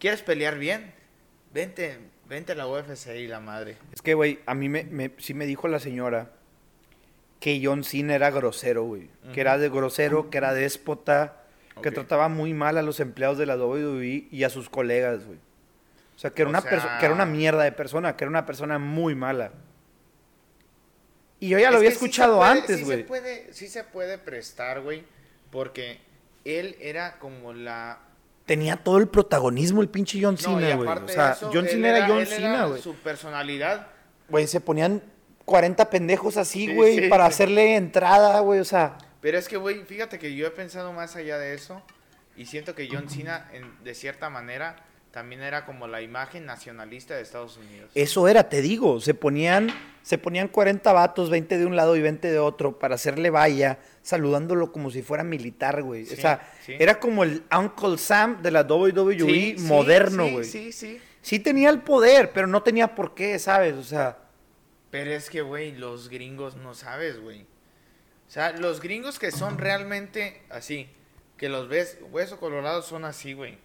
¿Quieres 0.01 0.23
pelear 0.23 0.59
bien? 0.59 0.93
Vente, 1.55 1.99
vente 2.29 2.53
a 2.53 2.55
la 2.57 2.67
UFC 2.67 3.09
y 3.17 3.29
la 3.29 3.39
madre. 3.41 3.77
Es 3.93 4.03
que, 4.03 4.15
güey, 4.15 4.41
a 4.47 4.55
mí 4.55 4.69
me, 4.69 4.83
me- 4.85 5.13
sí 5.19 5.35
me 5.35 5.47
dijo 5.47 5.69
la 5.69 5.79
señora 5.79 6.33
que 7.39 7.61
John 7.63 7.85
Cena 7.85 8.15
era 8.17 8.31
grosero, 8.31 8.83
güey. 8.85 9.09
Que 9.33 9.41
era 9.41 9.57
de 9.57 9.69
grosero, 9.69 10.31
que 10.31 10.39
era 10.39 10.53
déspota, 10.53 11.40
que 11.83 11.91
trataba 11.91 12.29
muy 12.29 12.55
mal 12.55 12.77
a 12.79 12.83
los 12.83 13.01
empleados 13.01 13.39
de 13.39 13.47
la 13.47 13.57
WWE 13.57 14.29
y 14.31 14.45
a 14.45 14.51
sus 14.51 14.69
colegas, 14.71 15.25
güey. 15.27 15.39
O 16.17 16.19
sea, 16.19 16.31
que 16.31 16.43
era, 16.43 16.49
O 16.49 16.51
una 16.51 16.61
sea- 16.61 16.99
que 16.99 17.05
era 17.07 17.15
una 17.15 17.25
mierda 17.27 17.63
de 17.65 17.73
persona, 17.73 18.17
que 18.17 18.25
era 18.25 18.31
una 18.31 18.45
persona 18.47 18.79
muy 18.79 19.15
mala. 19.15 19.53
Y 21.39 21.49
yo 21.49 21.59
ya 21.59 21.71
lo 21.71 21.79
había 21.79 21.91
sí 21.91 21.95
escuchado 21.95 22.39
puede- 22.39 22.51
antes, 22.51 22.79
sí 22.79 22.85
güey. 22.85 22.99
se 22.99 23.05
puede, 23.05 23.53
sí 23.55 23.69
se 23.69 23.85
puede 23.85 24.19
prestar, 24.19 24.83
güey, 24.83 25.05
porque 25.51 25.99
él 26.45 26.77
era 26.81 27.19
como 27.19 27.53
la... 27.55 27.99
Tenía 28.45 28.77
todo 28.77 28.99
el 28.99 29.09
protagonismo 29.09 29.81
el 29.81 29.89
pinche 29.89 30.19
John 30.23 30.37
Cena, 30.37 30.75
güey. 30.77 30.89
O 30.89 31.09
sea, 31.09 31.33
eso, 31.33 31.51
John 31.53 31.67
Cena 31.67 31.97
era 31.97 32.07
John 32.09 32.27
Cena, 32.27 32.67
güey. 32.67 32.83
Su 32.83 32.95
personalidad, 32.97 33.87
Güey, 34.29 34.47
se 34.47 34.61
ponían 34.61 35.03
40 35.45 35.89
pendejos 35.91 36.37
así, 36.37 36.67
Sí, 36.67 36.75
güey, 36.75 36.99
sí, 37.01 37.09
para 37.09 37.25
sí. 37.27 37.29
hacerle 37.33 37.75
entrada, 37.77 38.41
güey, 38.41 38.61
o 38.61 38.65
sea... 38.65 38.97
pero 39.21 39.39
es 39.39 39.49
que, 39.49 39.57
güey, 39.57 39.85
fíjate 39.85 40.19
que 40.19 40.35
yo 40.35 40.47
he 40.47 40.51
pensado 40.51 40.93
más 40.93 41.17
allá 41.17 41.39
de 41.39 41.55
eso 41.55 41.83
y 42.37 42.47
siento 42.47 42.75
que 42.75 42.89
John 42.91 43.09
Cena, 43.11 43.49
en- 43.53 43.83
de 43.85 43.95
cierta 43.95 44.31
manera, 44.31 44.77
también 45.11 45.43
era 45.43 45.67
como 45.67 45.89
la 45.89 46.03
imagen 46.03 46.47
nacionalista 46.47 47.17
de 47.17 47.23
Estados 47.23 47.57
Unidos. 47.57 47.91
Eso 47.97 48.29
era, 48.29 48.49
te 48.49 48.63
digo, 48.63 49.01
se 49.01 49.13
ponían, 49.13 49.69
se 50.03 50.19
ponían 50.19 50.47
40 50.47 50.93
vatos, 50.93 51.31
20 51.31 51.59
de 51.59 51.67
un 51.67 51.75
lado 51.75 51.97
y 51.97 52.01
20 52.01 52.31
de 52.31 52.39
otro, 52.39 52.79
para 52.79 52.95
hacerle 52.95 53.29
valla, 53.31 53.81
saludándolo 54.03 54.71
como 54.71 54.91
si 54.93 55.03
fuera 55.03 55.25
militar, 55.25 55.83
güey. 55.83 56.07
Sí, 56.07 56.15
o 56.15 56.17
sea, 56.17 56.49
sí. 56.65 56.77
era 56.79 57.01
como 57.01 57.25
el 57.25 57.43
Uncle 57.57 57.99
Sam 57.99 58.41
de 58.41 58.53
la 58.53 58.63
WWE 58.63 59.19
Sí, 59.19 59.57
moderno, 59.59 60.27
sí, 60.27 60.31
güey. 60.33 60.45
Sí, 60.45 60.73
sí, 60.73 61.01
Sí 61.23 61.39
tenía 61.41 61.69
el 61.71 61.81
poder, 61.81 62.31
pero 62.33 62.47
no 62.47 62.63
tenía 62.63 62.95
por 62.95 63.15
qué, 63.15 63.39
¿sabes? 63.39 63.75
O 63.75 63.83
sea, 63.85 64.17
Pero 64.91 65.11
es 65.11 65.29
que, 65.29 65.43
güey, 65.43 65.73
los 65.73 66.09
gringos 66.09 66.57
no 66.57 66.73
sabes, 66.75 67.21
güey. 67.21 67.47
O 68.31 68.33
sea, 68.33 68.53
los 68.53 68.81
gringos 68.81 69.19
que 69.19 69.33
son 69.33 69.59
realmente 69.59 70.41
así, 70.51 70.89
que 71.37 71.49
los 71.49 71.69
ves, 71.69 71.99
hueso 72.13 72.39
colorado 72.39 72.81
son 72.81 73.05
así, 73.05 73.33
güey. 73.33 73.59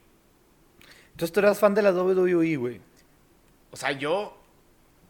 entonces 1.11 1.31
tú 1.31 1.39
eras 1.39 1.59
fan 1.59 1.75
de 1.75 1.83
la 1.83 1.91
WWE, 1.91 2.55
güey. 2.57 2.81
O 3.71 3.77
sea, 3.77 3.91
yo 3.91 4.35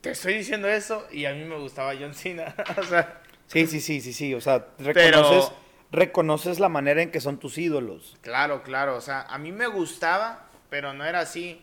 te 0.02 0.12
estoy 0.12 0.34
diciendo 0.34 0.68
eso 0.68 1.08
y 1.12 1.24
a 1.26 1.34
mí 1.34 1.44
me 1.46 1.58
gustaba 1.58 1.94
John 1.98 2.14
Cena. 2.14 2.54
o 2.78 2.84
sea, 2.84 3.22
Sí, 3.48 3.66
sí, 3.68 3.80
sí, 3.80 4.02
sí, 4.02 4.12
sí. 4.12 4.34
O 4.34 4.42
sea, 4.42 4.66
Pero- 4.78 4.92
reconoces, 4.94 5.52
reconoces 5.92 6.60
la 6.60 6.68
manera 6.68 7.02
en 7.02 7.12
que 7.12 7.22
son 7.22 7.40
tus 7.40 7.58
ídolos. 7.58 8.18
claro, 8.22 8.62
claro. 8.64 8.98
O 8.98 9.02
sea, 9.02 9.22
a 9.22 9.38
mí 9.38 9.52
me 9.54 9.68
gustaba, 9.68 10.50
pero 10.70 10.94
no 10.94 11.06
era 11.06 11.22
así. 11.22 11.62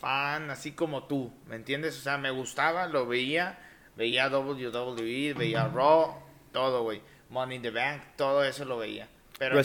fan 0.00 0.50
así 0.50 0.72
como 0.72 1.04
tú, 1.04 1.32
¿me 1.46 1.54
entiendes? 1.56 1.96
O 1.98 2.00
sea, 2.00 2.18
me 2.18 2.30
gustaba, 2.32 2.86
lo 2.88 3.06
veía, 3.06 3.58
veía 3.96 4.28
WWE, 4.28 5.34
veía 5.34 5.68
Raw, 5.68 6.16
todo, 6.52 6.82
güey. 6.82 7.02
Money 7.30 7.56
in 7.56 7.62
the 7.62 7.70
Bank, 7.70 8.02
todo 8.16 8.44
eso 8.44 8.64
lo 8.64 8.78
veía. 8.78 9.08
Pero 9.38 9.54
no 9.56 9.62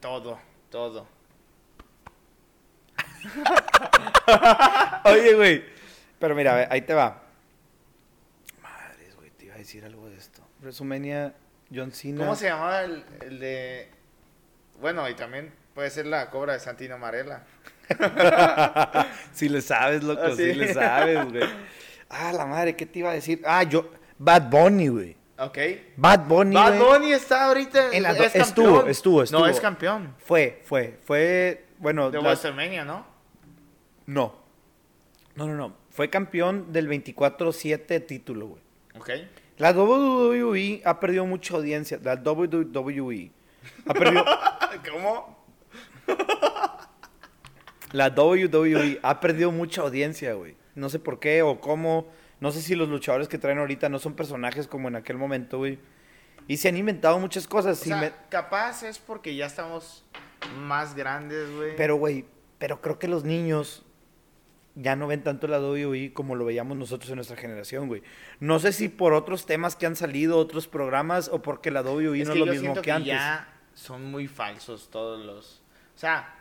todo, 0.00 0.38
todo. 0.70 1.06
Oye, 5.04 5.34
güey. 5.34 5.64
Pero 6.18 6.34
mira, 6.34 6.68
ahí 6.70 6.82
te 6.82 6.94
va. 6.94 7.22
Madres, 8.62 9.16
güey, 9.16 9.30
te 9.30 9.46
iba 9.46 9.54
a 9.54 9.58
decir 9.58 9.84
algo 9.84 10.08
de 10.08 10.16
esto. 10.16 10.42
WrestleMania, 10.60 11.34
John 11.74 11.92
Cena. 11.92 12.18
¿Cómo 12.20 12.34
se 12.36 12.46
llamaba 12.48 12.82
el, 12.82 13.04
el 13.22 13.38
de...? 13.40 13.90
Bueno, 14.80 15.08
y 15.08 15.14
también 15.14 15.52
puede 15.74 15.90
ser 15.90 16.06
la 16.06 16.30
cobra 16.30 16.52
de 16.54 16.60
Santino 16.60 16.98
Marella. 16.98 17.42
Si 19.32 19.48
le 19.48 19.62
sabes, 19.62 20.02
loco, 20.02 20.22
Ah, 20.24 20.30
si 20.30 20.36
sí. 20.36 20.54
le 20.54 20.74
sabes, 20.74 21.24
güey. 21.30 21.48
Ah, 22.10 22.32
la 22.32 22.44
madre, 22.44 22.76
¿qué 22.76 22.84
te 22.86 22.98
iba 22.98 23.10
a 23.10 23.14
decir? 23.14 23.40
Ah, 23.46 23.62
yo, 23.62 23.90
Bad 24.18 24.50
Bunny, 24.50 24.88
güey. 24.88 25.16
Ok. 25.38 25.58
Bad 25.96 26.26
Bunny, 26.26 26.54
Bad. 26.54 26.78
Bunny 26.78 27.12
está 27.12 27.46
ahorita... 27.46 27.92
En 27.92 28.02
la- 28.02 28.12
es 28.12 28.34
estuvo, 28.34 28.66
campeón. 28.66 28.90
estuvo, 28.90 29.22
estuvo. 29.22 29.40
No, 29.40 29.46
es 29.46 29.60
campeón. 29.60 30.14
Fue, 30.18 30.62
fue, 30.64 30.98
fue, 31.04 31.66
bueno, 31.78 32.10
De 32.10 32.18
WrestleMania, 32.18 32.84
¿no? 32.84 33.06
no. 34.06 34.34
No, 35.36 35.46
no, 35.46 35.54
no. 35.54 35.76
Fue 35.90 36.10
campeón 36.10 36.72
del 36.72 36.88
24-7 36.88 38.04
título, 38.06 38.46
güey. 38.48 38.62
Ok. 38.96 39.10
La 39.58 39.70
WWE 39.72 40.82
ha 40.84 40.98
perdido 40.98 41.24
mucha 41.26 41.54
audiencia. 41.54 41.98
La 42.02 42.14
WWE 42.16 43.30
ha 43.86 43.94
perdido, 43.94 44.24
¿Cómo? 44.92 45.38
la 47.92 48.08
WWE 48.08 48.98
ha 49.02 49.20
perdido 49.20 49.50
mucha 49.52 49.82
audiencia, 49.82 50.34
güey. 50.34 50.56
No 50.74 50.88
sé 50.88 50.98
por 50.98 51.18
qué 51.20 51.42
o 51.42 51.60
cómo. 51.60 52.06
No 52.40 52.50
sé 52.52 52.62
si 52.62 52.74
los 52.74 52.88
luchadores 52.88 53.28
que 53.28 53.38
traen 53.38 53.58
ahorita 53.58 53.88
no 53.88 53.98
son 53.98 54.14
personajes 54.14 54.66
como 54.68 54.88
en 54.88 54.96
aquel 54.96 55.16
momento, 55.18 55.58
güey. 55.58 55.78
Y 56.46 56.56
se 56.58 56.68
han 56.68 56.76
inventado 56.76 57.18
muchas 57.18 57.46
cosas. 57.48 57.78
O 57.80 57.82
sí 57.82 57.90
sea, 57.90 58.00
me- 58.00 58.12
capaz 58.30 58.82
es 58.82 58.98
porque 58.98 59.34
ya 59.34 59.46
estamos 59.46 60.04
más 60.60 60.94
grandes, 60.94 61.50
güey. 61.54 61.74
Pero, 61.76 61.96
güey, 61.96 62.24
pero 62.58 62.80
creo 62.80 62.98
que 62.98 63.08
los 63.08 63.24
niños 63.24 63.84
ya 64.76 64.94
no 64.94 65.08
ven 65.08 65.24
tanto 65.24 65.48
la 65.48 65.58
WWE 65.60 66.12
como 66.14 66.36
lo 66.36 66.44
veíamos 66.44 66.76
nosotros 66.76 67.10
en 67.10 67.16
nuestra 67.16 67.36
generación, 67.36 67.88
güey. 67.88 68.02
No 68.38 68.60
sé 68.60 68.72
si 68.72 68.88
por 68.88 69.12
otros 69.12 69.44
temas 69.44 69.74
que 69.74 69.86
han 69.86 69.96
salido, 69.96 70.38
otros 70.38 70.68
programas, 70.68 71.28
o 71.28 71.42
porque 71.42 71.70
la 71.72 71.82
WWE 71.82 72.20
es 72.22 72.28
no 72.28 72.34
es 72.34 72.38
lo 72.40 72.46
yo 72.46 72.52
mismo 72.52 72.74
que, 72.74 72.82
que, 72.82 72.92
antes. 72.92 73.08
ya 73.08 73.48
son 73.74 74.04
muy 74.10 74.28
falsos 74.28 74.88
todos 74.90 75.24
los... 75.24 75.62
O 75.96 75.98
sea, 75.98 76.32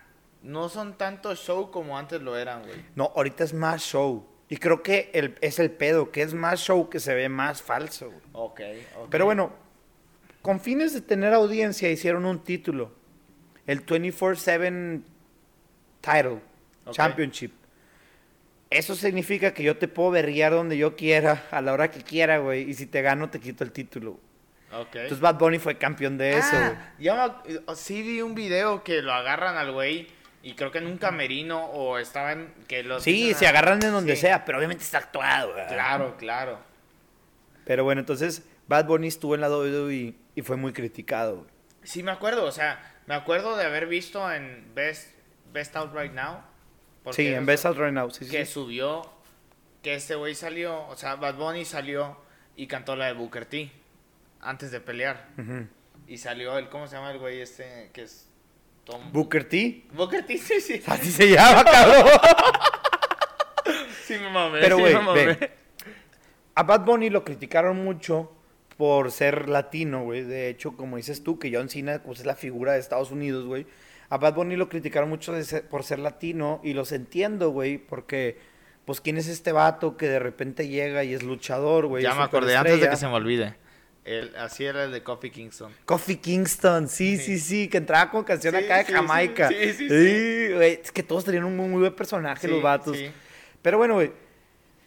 no 0.44 0.70
son 0.70 0.94
tanto 1.00 1.34
show 1.36 1.72
como 1.72 1.98
antes 1.98 2.22
lo 2.22 2.38
eran, 2.38 2.62
güey. 2.64 2.86
No, 2.96 3.12
ahorita 3.16 3.44
es 3.44 3.54
más 3.56 3.82
show. 3.82 4.28
Y 4.50 4.58
creo 4.58 4.82
que 4.82 5.10
el, 5.14 5.36
es 5.42 5.60
el 5.60 5.72
pedo, 5.72 6.12
que 6.12 6.22
es 6.22 6.34
más 6.34 6.60
show 6.62 6.90
que 6.90 7.00
se 7.00 7.14
ve 7.14 7.28
más 7.30 7.62
falso, 7.62 8.08
güey. 8.08 8.22
Ok, 8.34 8.62
ok. 8.98 9.08
Pero 9.10 9.26
bueno, 9.26 9.52
con 10.42 10.60
fines 10.62 10.94
de 10.94 11.02
tener 11.02 11.34
audiencia 11.34 11.90
hicieron 11.90 12.26
un 12.26 12.44
título. 12.44 12.92
El 13.66 13.86
24-7 13.86 15.02
Title. 16.02 16.40
Championship. 16.92 17.52
Eso 18.70 18.96
significa 18.96 19.54
que 19.54 19.64
yo 19.64 19.78
te 19.78 19.88
puedo 19.88 20.12
berrear 20.12 20.52
donde 20.54 20.78
yo 20.78 20.96
quiera, 20.96 21.46
a 21.52 21.62
la 21.62 21.74
hora 21.74 21.90
que 21.92 22.02
quiera, 22.02 22.38
güey. 22.40 22.70
Y 22.70 22.74
si 22.74 22.86
te 22.86 23.02
gano, 23.02 23.30
te 23.30 23.40
quito 23.40 23.64
el 23.66 23.72
título. 23.72 24.20
Ok. 24.74 24.88
Entonces 24.96 25.20
Bad 25.22 25.38
Bunny 25.38 25.60
fue 25.60 25.78
campeón 25.78 26.18
de 26.18 26.38
eso, 26.38 26.50
güey. 26.52 27.10
Ah, 27.10 27.42
ac- 27.46 27.76
sí 27.76 28.02
vi 28.02 28.22
un 28.22 28.36
video 28.36 28.84
que 28.84 29.02
lo 29.02 29.14
agarran 29.14 29.56
al 29.58 29.72
güey 29.72 30.08
y 30.44 30.54
creo 30.56 30.72
que 30.72 30.78
en 30.78 30.88
un 30.88 30.98
camerino 30.98 31.66
o 31.66 31.98
estaban 31.98 32.54
que 32.68 32.84
los 32.84 33.04
Sí, 33.04 33.34
se 33.34 33.46
a- 33.48 33.50
agarran 33.50 33.82
en 33.84 33.92
donde 33.92 34.16
Sí. 34.16 34.22
sea, 34.22 34.46
pero 34.46 34.58
obviamente 34.58 34.84
está 34.84 35.00
actuado, 35.00 35.54
güey. 35.54 35.68
Claro, 35.68 36.16
claro. 36.18 36.60
Pero 37.66 37.84
bueno, 37.84 38.00
entonces 38.02 38.44
Bad 38.68 38.86
Bunny 38.86 39.08
estuvo 39.08 39.36
en 39.36 39.42
la 39.42 39.50
WWE 39.50 40.14
y 40.36 40.42
fue 40.42 40.56
muy 40.58 40.74
criticado. 40.74 41.46
Sí 41.84 42.04
me 42.04 42.12
acuerdo, 42.12 42.46
o 42.46 42.52
sea, 42.52 42.96
me 43.08 43.16
acuerdo 43.16 43.56
de 43.58 43.66
haber 43.66 43.88
visto 43.88 44.32
en 44.32 44.72
Best 44.76 45.16
Best 45.54 45.76
Out 45.76 45.94
Right 45.96 46.12
Now. 46.14 46.42
Sí, 47.12 47.28
en 47.28 47.46
Best 47.46 47.66
Out 47.66 47.78
Right 47.78 47.94
Now, 47.94 48.12
sí, 48.12 48.26
sí. 48.26 48.32
que 48.32 48.46
sí. 48.46 48.52
subió 48.54 49.10
que 49.82 49.96
este 49.96 50.16
güey 50.16 50.36
salió, 50.36 50.86
o 50.88 50.96
sea, 50.98 51.16
Bad 51.16 51.36
Bunny 51.36 51.64
salió 51.64 52.18
y 52.58 52.68
cantó 52.68 52.96
la 52.98 53.06
de 53.06 53.14
Booker 53.14 53.46
T 53.46 53.72
antes 54.42 54.72
de 54.72 54.82
pelear. 54.82 55.28
Y 56.08 56.18
salió 56.18 56.58
el, 56.58 56.68
¿cómo 56.70 56.88
se 56.88 56.96
llama 56.96 57.12
el 57.12 57.20
güey 57.20 57.40
este 57.42 57.90
que 57.94 58.04
es 58.04 58.30
Tom 58.88 59.02
Booker 59.12 59.44
T. 59.48 59.84
Booker 59.94 60.26
T, 60.26 60.38
sí, 60.38 60.62
sí. 60.62 60.82
Así 60.88 61.12
se 61.12 61.30
llama, 61.30 61.64
cabrón. 61.66 62.06
Sí 64.06 64.14
me 64.14 64.30
mamé, 64.30 64.60
Pero, 64.62 64.78
sí 64.78 64.82
güey, 64.82 64.96
ve. 65.14 65.52
A 66.56 66.64
Bad 66.64 66.86
Bunny 66.86 67.10
lo 67.10 67.26
criticaron 67.26 67.84
mucho 67.84 68.32
por 68.78 69.12
ser 69.12 69.50
latino, 69.50 70.04
güey. 70.06 70.22
De 70.24 70.48
hecho, 70.50 70.78
como 70.78 70.96
dices 70.96 71.22
tú, 71.22 71.38
que 71.38 71.54
John 71.54 71.68
Cena 71.70 72.02
pues, 72.04 72.22
es 72.22 72.26
la 72.26 72.36
figura 72.36 72.72
de 72.74 72.80
Estados 72.80 73.12
Unidos, 73.12 73.46
güey. 73.46 73.68
A 74.10 74.18
Bad 74.18 74.36
Bunny 74.36 74.56
lo 74.56 74.70
criticaron 74.70 75.10
mucho 75.10 75.40
ser- 75.44 75.68
por 75.68 75.84
ser 75.84 76.00
latino 76.00 76.62
y 76.64 76.74
los 76.74 76.94
entiendo, 76.94 77.50
güey, 77.50 77.78
porque, 77.78 78.40
pues, 78.86 79.02
¿quién 79.02 79.18
es 79.18 79.28
este 79.28 79.52
vato 79.52 79.98
que 79.98 80.08
de 80.08 80.20
repente 80.20 80.70
llega 80.70 81.04
y 81.04 81.14
es 81.14 81.24
luchador, 81.24 81.88
güey? 81.88 82.04
ya 82.04 82.16
me 82.16 82.24
acordé, 82.24 82.56
antes 82.56 82.80
de 82.80 82.90
que 82.90 82.96
se 82.96 83.08
me 83.08 83.14
olvide. 83.16 83.56
El, 84.08 84.34
así 84.38 84.64
era 84.66 84.86
el 84.86 84.92
de 84.92 85.04
Coffee 85.04 85.32
Kingston. 85.32 85.74
Coffee 85.86 86.18
Kingston, 86.18 86.88
sí, 86.88 87.18
sí, 87.18 87.38
Sí. 87.38 87.40
sí, 87.40 87.68
que 87.68 87.78
entraba 87.78 88.10
con 88.10 88.24
canción 88.24 88.56
Sí, 88.56 88.64
acá 88.64 88.78
de 88.78 88.86
sí, 88.86 88.94
Jamaica. 88.94 89.50
sí, 89.50 89.74
sí, 89.74 89.90
sí, 89.90 90.54
güey, 90.54 90.80
es 90.82 90.92
que 90.94 91.04
todos 91.04 91.26
tenían 91.26 91.44
un 91.44 91.58
muy, 91.58 91.68
muy 91.68 91.80
buen 91.82 91.94
personaje, 91.94 92.48
los 92.48 92.62
vatos. 92.62 92.98
Pero 93.62 93.78
bueno, 93.78 93.96
güey, 93.96 94.12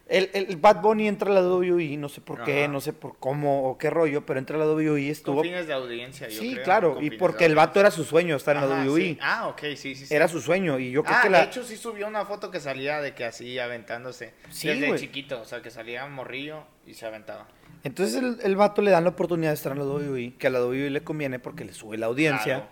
el, 0.09 0.29
el 0.33 0.57
Bad 0.57 0.81
Bunny 0.81 1.07
entra 1.07 1.31
a 1.31 1.35
la 1.35 1.43
WWE, 1.43 1.97
no 1.99 2.09
sé 2.09 2.21
por 2.21 2.43
qué, 2.45 2.65
Ajá. 2.65 2.73
no 2.73 2.81
sé 2.81 2.93
por 2.93 3.19
cómo 3.19 3.69
o 3.71 3.79
qué 3.79 3.91
rollo, 3.91 4.25
pero 4.27 4.39
entra 4.41 4.57
a 4.57 4.59
la 4.59 4.67
WWE 4.67 5.01
y 5.03 5.11
estuvo... 5.11 5.37
Con 5.37 5.45
fines 5.45 5.67
de 5.69 5.73
audiencia, 5.75 6.29
yo 6.29 6.41
Sí, 6.41 6.53
creo, 6.55 6.65
claro, 6.65 6.99
y 7.01 7.11
porque 7.11 7.45
de 7.45 7.51
el 7.51 7.55
vato 7.55 7.79
era 7.79 7.91
su 7.93 8.03
sueño 8.05 8.35
estar 8.37 8.57
en 8.57 8.63
la 8.69 8.83
WWE. 8.85 9.01
sí. 9.03 9.19
Ah, 9.21 9.49
ok, 9.49 9.61
sí, 9.77 9.95
sí, 9.95 10.07
sí. 10.07 10.15
Era 10.15 10.27
su 10.29 10.41
sueño 10.41 10.79
y 10.81 10.91
yo 10.91 11.05
creo 11.05 11.17
ah, 11.17 11.23
que 11.23 11.29
de 11.29 11.33
la... 11.33 11.45
hecho 11.45 11.63
sí 11.63 11.77
subió 11.77 12.09
una 12.09 12.25
foto 12.25 12.51
que 12.51 12.59
salía 12.59 13.01
de 13.01 13.15
que 13.15 13.25
así 13.25 13.59
aventándose. 13.59 14.33
Sí, 14.51 14.67
desde 14.69 14.89
güey. 14.89 14.99
chiquito, 14.99 15.43
o 15.43 15.45
sea, 15.45 15.63
que 15.63 15.71
salía 15.71 16.05
morrillo 16.07 16.65
y 16.87 16.95
se 16.95 17.07
aventaba. 17.07 17.47
Entonces 17.83 18.17
el, 18.17 18.39
el 18.43 18.57
vato 18.57 18.83
le 18.83 18.91
dan 18.91 19.05
la 19.05 19.11
oportunidad 19.11 19.51
de 19.51 19.55
estar 19.55 19.73
en 19.73 19.79
la 19.79 19.85
WWE, 19.85 20.35
que 20.39 20.47
a 20.47 20.51
la 20.51 20.61
WWE 20.65 20.91
le 20.91 21.03
conviene 21.03 21.39
porque 21.39 21.65
le 21.65 21.73
sube 21.73 21.97
la 21.97 22.07
audiencia. 22.07 22.57
Claro. 22.57 22.69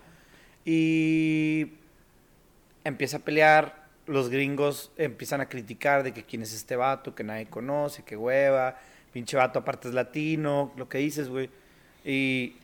Y 0.64 1.72
empieza 2.85 3.18
a 3.18 3.20
pelear, 3.20 3.86
los 4.06 4.28
gringos 4.28 4.93
empiezan 4.97 5.40
a 5.40 5.48
criticar 5.48 6.02
de 6.02 6.12
que 6.12 6.24
quién 6.24 6.43
es 6.43 6.52
este 6.52 6.76
vato, 6.76 7.14
que 7.14 7.24
nadie 7.24 7.47
conoce, 7.47 8.02
que 8.02 8.16
hueva, 8.16 8.78
pinche 9.12 9.36
vato 9.36 9.59
aparte 9.60 9.89
es 9.89 9.94
latino, 9.94 10.72
lo 10.76 10.89
que 10.89 10.98
dices, 10.98 11.28
güey. 11.28 11.48
Y 12.05 12.56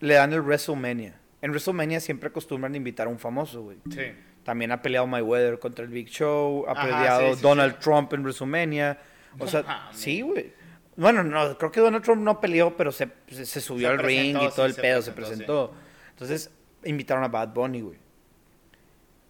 le 0.00 0.14
dan 0.14 0.32
el 0.32 0.40
WrestleMania. 0.40 1.14
En 1.40 1.50
WrestleMania 1.50 2.00
siempre 2.00 2.28
acostumbran 2.30 2.74
invitar 2.74 3.06
a 3.06 3.10
un 3.10 3.18
famoso, 3.18 3.62
güey. 3.62 3.78
Sí. 3.90 4.12
También 4.44 4.72
ha 4.72 4.80
peleado 4.80 5.06
Mayweather 5.06 5.58
contra 5.58 5.84
el 5.84 5.90
Big 5.90 6.08
Show, 6.08 6.64
ha 6.66 6.72
Ajá, 6.72 6.82
peleado 6.82 7.28
sí, 7.30 7.36
sí, 7.36 7.42
Donald 7.42 7.74
sí. 7.74 7.78
Trump 7.82 8.12
en 8.12 8.22
WrestleMania. 8.22 8.98
O 9.38 9.46
sea, 9.46 9.88
sí, 9.92 10.22
güey. 10.22 10.52
Bueno, 10.98 11.22
no, 11.22 11.56
creo 11.56 11.70
que 11.70 11.78
Donald 11.78 12.04
Trump 12.04 12.22
no 12.22 12.40
peleó, 12.40 12.76
pero 12.76 12.90
se, 12.90 13.08
se, 13.28 13.46
se 13.46 13.60
subió 13.60 13.86
Se 13.86 13.94
al 13.94 13.98
ring 14.00 14.36
y 14.36 14.48
todo 14.48 14.66
sí, 14.66 14.74
el 14.74 14.74
pedo, 14.74 15.00
se 15.00 15.12
presentó, 15.12 15.70
presentó. 15.70 15.74
Entonces, 16.10 16.50
invitaron 16.84 17.22
a 17.22 17.28
Bad 17.28 17.54
Bunny, 17.54 17.82
güey. 17.82 17.98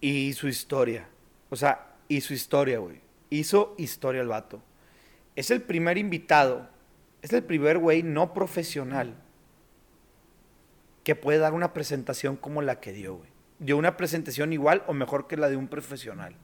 Y 0.00 0.32
su 0.32 0.48
historia. 0.48 1.06
O 1.50 1.56
sea, 1.56 1.88
y 2.08 2.22
su 2.22 2.32
historia, 2.32 2.78
güey. 2.78 3.02
Hizo 3.28 3.74
historia 3.76 4.22
el 4.22 4.28
vato. 4.28 4.62
Es 5.36 5.50
el 5.50 5.60
primer 5.60 5.98
invitado, 5.98 6.70
es 7.20 7.34
el 7.34 7.44
primer 7.44 7.76
güey 7.76 8.02
no 8.02 8.32
profesional 8.32 9.14
que 11.04 11.14
puede 11.16 11.38
dar 11.38 11.52
una 11.52 11.74
presentación 11.74 12.36
como 12.36 12.62
la 12.62 12.80
que 12.80 12.94
dio, 12.94 13.16
güey. 13.16 13.28
Dio 13.58 13.76
una 13.76 13.98
presentación 13.98 14.54
igual 14.54 14.84
o 14.86 14.94
mejor 14.94 15.26
que 15.26 15.36
la 15.36 15.50
de 15.50 15.56
un 15.56 15.68
profesional. 15.68 16.34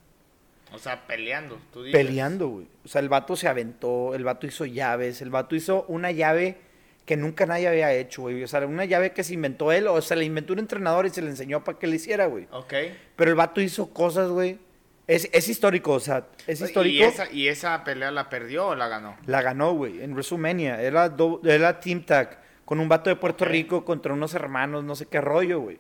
O 0.75 0.79
sea, 0.79 1.07
peleando, 1.07 1.59
tú 1.73 1.83
dices. 1.85 2.01
Peleando, 2.01 2.49
güey. 2.49 2.67
O 2.85 2.89
sea, 2.89 3.01
el 3.01 3.09
vato 3.09 3.37
se 3.37 3.49
aventó, 3.49 4.15
el 4.15 4.25
vato 4.25 4.47
hizo 4.47 4.67
llaves, 4.67 5.23
el 5.23 5.31
vato 5.31 5.55
hizo 5.57 5.85
una 5.89 6.11
llave 6.11 6.59
que 7.07 7.17
nunca 7.17 7.47
nadie 7.47 7.69
había 7.69 7.93
hecho, 7.93 8.23
güey. 8.23 8.43
O 8.43 8.49
sea, 8.49 8.67
una 8.67 8.85
llave 8.85 9.13
que 9.13 9.23
se 9.25 9.35
inventó 9.35 9.73
él, 9.73 9.87
o 9.87 10.01
se 10.03 10.17
la 10.17 10.25
inventó 10.25 10.53
un 10.55 10.59
entrenador 10.59 11.07
y 11.07 11.11
se 11.11 11.23
le 11.23 11.29
enseñó 11.29 11.63
para 11.63 11.79
que 11.79 11.87
le 11.87 11.97
hiciera, 11.97 12.27
güey. 12.27 12.49
Ok. 12.51 12.73
Pero 13.17 13.31
el 13.31 13.37
vato 13.37 13.61
hizo 13.61 13.91
cosas, 13.93 14.31
güey. 14.31 14.59
Es, 15.07 15.29
es 15.35 15.49
histórico, 15.49 15.93
o 15.93 16.01
sea, 16.01 16.27
es 16.47 16.63
histórico. 16.63 16.97
¿Y 16.97 17.03
esa, 17.03 17.31
¿Y 17.31 17.49
esa 17.49 17.85
pelea 17.85 18.11
la 18.11 18.31
perdió 18.31 18.69
o 18.69 18.75
la 18.75 18.89
ganó? 18.89 19.17
La 19.27 19.43
ganó, 19.43 19.75
güey, 19.75 20.03
en 20.03 20.13
WrestleMania. 20.15 20.81
Era, 20.81 21.11
do- 21.11 21.43
era 21.45 21.79
Team 21.79 22.05
Tag 22.07 22.39
con 22.65 22.81
un 22.81 22.89
vato 22.89 23.11
de 23.11 23.17
Puerto. 23.17 23.45
Rico 23.45 23.85
contra 23.85 24.15
unos 24.15 24.33
hermanos, 24.33 24.83
no 24.83 24.97
sé 24.97 25.05
qué 25.05 25.21
rollo, 25.21 25.61
güey. 25.61 25.79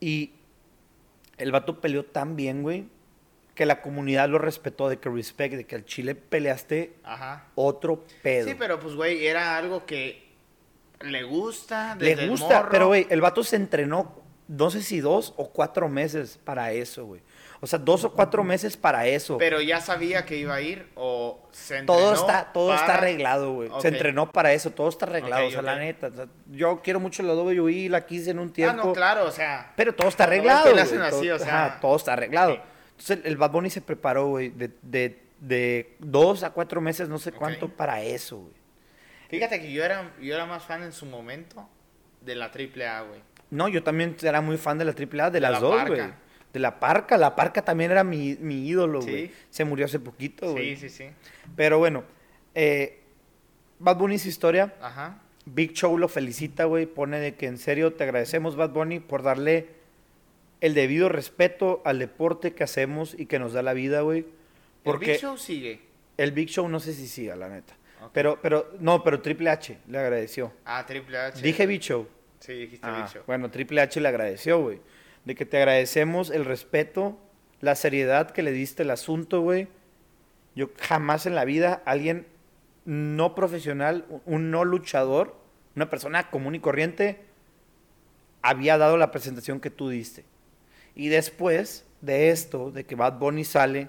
Y 0.00 0.32
el 1.36 1.52
vato 1.52 1.80
peleó 1.80 2.04
tan 2.06 2.36
bien, 2.36 2.62
güey, 2.62 2.86
que 3.54 3.66
la 3.66 3.80
comunidad 3.80 4.28
lo 4.28 4.38
respetó, 4.38 4.88
de 4.88 4.98
que 4.98 5.08
respect, 5.08 5.54
de 5.54 5.64
que 5.64 5.76
al 5.76 5.84
Chile 5.84 6.14
peleaste 6.14 6.94
Ajá. 7.04 7.46
otro 7.54 8.04
pedo. 8.22 8.48
Sí, 8.48 8.56
pero 8.58 8.80
pues, 8.80 8.94
güey, 8.94 9.26
era 9.26 9.56
algo 9.56 9.86
que 9.86 10.32
le 11.00 11.22
gusta. 11.22 11.96
Le 11.98 12.12
el 12.12 12.28
gusta, 12.28 12.58
morro. 12.58 12.68
pero, 12.70 12.86
güey, 12.88 13.06
el 13.10 13.20
vato 13.20 13.44
se 13.44 13.56
entrenó, 13.56 14.20
no 14.48 14.70
sé 14.70 14.82
si 14.82 15.00
dos 15.00 15.34
o 15.36 15.50
cuatro 15.50 15.88
meses 15.88 16.38
para 16.42 16.72
eso, 16.72 17.06
güey. 17.06 17.22
O 17.60 17.66
sea, 17.66 17.78
dos 17.78 18.04
o 18.04 18.12
cuatro 18.12 18.44
meses 18.44 18.76
para 18.76 19.06
eso. 19.06 19.38
Pero 19.38 19.58
ya 19.60 19.80
sabía 19.80 20.26
que 20.26 20.36
iba 20.36 20.54
a 20.54 20.60
ir 20.60 20.86
o 20.96 21.48
se 21.50 21.78
entrenó 21.78 21.98
todo 21.98 22.12
está, 22.12 22.52
todo 22.52 22.74
está 22.74 22.94
arreglado, 22.96 23.54
güey. 23.54 23.70
Se 23.80 23.88
entrenó 23.88 24.30
para 24.30 24.52
eso, 24.52 24.70
todo 24.70 24.88
está 24.90 25.06
arreglado. 25.06 25.46
O 25.46 25.50
sea, 25.50 25.62
la 25.62 25.76
neta. 25.76 26.08
o 26.08 26.12
sea, 26.12 26.26
yo 26.50 26.82
quiero 26.82 27.00
mucho 27.00 27.22
la 27.22 27.32
WWE, 27.32 27.88
la 27.88 28.04
quise 28.04 28.32
en 28.32 28.38
un 28.40 28.52
tiempo. 28.52 28.82
Ah, 28.82 28.86
no, 28.86 28.92
claro, 28.92 29.24
o 29.24 29.30
sea. 29.30 29.72
Pero 29.76 29.94
todo 29.94 30.08
está 30.08 30.24
arreglado. 30.24 30.70
todo, 30.70 30.78
así, 30.78 31.30
o 31.30 31.38
sea, 31.38 31.66
ajá, 31.66 31.80
todo 31.80 31.96
está 31.96 32.12
arreglado. 32.12 32.73
Sí. 32.98 33.12
Entonces, 33.12 33.18
el, 33.24 33.32
el 33.32 33.36
Bad 33.36 33.50
Bunny 33.52 33.70
se 33.70 33.80
preparó, 33.80 34.26
güey, 34.28 34.50
de, 34.50 34.70
de, 34.82 35.22
de 35.40 35.96
dos 35.98 36.42
a 36.42 36.50
cuatro 36.50 36.80
meses, 36.80 37.08
no 37.08 37.18
sé 37.18 37.32
cuánto, 37.32 37.68
para 37.68 38.02
eso, 38.02 38.38
güey. 38.38 38.52
Fíjate 39.28 39.60
que 39.60 39.72
yo 39.72 39.84
era, 39.84 40.12
yo 40.20 40.34
era 40.34 40.46
más 40.46 40.64
fan 40.64 40.82
en 40.82 40.92
su 40.92 41.06
momento 41.06 41.68
de 42.20 42.34
la 42.36 42.46
AAA, 42.46 43.00
güey. 43.02 43.20
No, 43.50 43.68
yo 43.68 43.82
también 43.82 44.16
era 44.22 44.40
muy 44.40 44.56
fan 44.58 44.78
de 44.78 44.84
la 44.84 44.92
AAA, 44.92 45.30
de 45.30 45.34
De 45.34 45.40
las 45.40 45.52
la 45.52 45.58
dos, 45.60 45.86
güey. 45.86 46.00
De 46.52 46.60
la 46.60 46.78
Parca, 46.78 47.16
la 47.18 47.34
Parca 47.34 47.62
también 47.62 47.90
era 47.90 48.04
mi, 48.04 48.36
mi 48.40 48.66
ídolo, 48.68 49.02
Sí. 49.02 49.10
güey. 49.10 49.30
Se 49.50 49.64
murió 49.64 49.86
hace 49.86 49.98
poquito, 49.98 50.52
güey. 50.52 50.76
Sí, 50.76 50.88
sí, 50.88 51.04
sí. 51.04 51.10
Pero 51.56 51.78
bueno, 51.78 52.04
eh, 52.54 53.00
Bad 53.80 53.96
Bunny 53.96 54.18
su 54.18 54.28
historia. 54.28 54.74
Ajá. 54.80 55.20
Big 55.46 55.72
Show 55.72 55.98
lo 55.98 56.08
felicita, 56.08 56.64
güey. 56.64 56.86
Pone 56.86 57.18
de 57.18 57.34
que 57.34 57.46
en 57.46 57.58
serio 57.58 57.92
te 57.94 58.04
agradecemos, 58.04 58.54
Bad 58.56 58.70
Bunny, 58.70 59.00
por 59.00 59.22
darle 59.24 59.68
el 60.64 60.72
debido 60.74 61.08
respeto 61.10 61.82
al 61.84 61.98
deporte 61.98 62.54
que 62.54 62.64
hacemos 62.64 63.14
y 63.18 63.26
que 63.26 63.38
nos 63.38 63.52
da 63.52 63.62
la 63.62 63.74
vida, 63.74 64.00
güey. 64.00 64.20
¿El 64.20 64.26
Porque 64.82 65.12
Big 65.12 65.20
Show 65.20 65.36
sigue? 65.36 65.80
el 66.16 66.32
Big 66.32 66.48
Show 66.48 66.68
no 66.68 66.80
sé 66.80 66.94
si 66.94 67.06
siga, 67.06 67.36
la 67.36 67.48
neta. 67.48 67.74
Pero, 68.12 68.38
pero, 68.40 68.70
no, 68.80 69.02
pero 69.04 69.20
Triple 69.20 69.50
H 69.50 69.78
le 69.88 69.98
agradeció. 69.98 70.52
Ah, 70.64 70.84
Triple 70.86 71.18
H. 71.18 71.42
Dije 71.42 71.66
Big 71.66 71.80
Show. 71.82 72.06
Sí, 72.40 72.52
dijiste 72.54 72.86
Ah, 72.88 72.96
Big 73.02 73.12
Show. 73.12 73.22
bueno, 73.26 73.50
Triple 73.50 73.80
H 73.80 74.00
le 74.00 74.08
agradeció, 74.08 74.60
güey. 74.60 74.80
De 75.24 75.34
que 75.34 75.44
te 75.46 75.56
agradecemos 75.58 76.30
el 76.30 76.44
respeto, 76.44 77.18
la 77.60 77.74
seriedad 77.74 78.30
que 78.30 78.42
le 78.42 78.52
diste 78.52 78.82
al 78.84 78.90
asunto, 78.90 79.40
güey. 79.40 79.68
Yo 80.54 80.70
jamás 80.80 81.26
en 81.26 81.34
la 81.34 81.44
vida 81.44 81.82
alguien 81.86 82.26
no 82.86 83.34
profesional, 83.34 84.06
un 84.26 84.50
no 84.50 84.64
luchador, 84.64 85.36
una 85.76 85.90
persona 85.90 86.30
común 86.30 86.54
y 86.54 86.60
corriente, 86.60 87.20
había 88.42 88.76
dado 88.78 88.96
la 88.96 89.10
presentación 89.10 89.60
que 89.60 89.70
tú 89.70 89.88
diste. 89.88 90.24
Y 90.94 91.08
después 91.08 91.84
de 92.00 92.30
esto, 92.30 92.70
de 92.70 92.84
que 92.84 92.94
Bad 92.94 93.18
Bunny 93.18 93.44
sale 93.44 93.88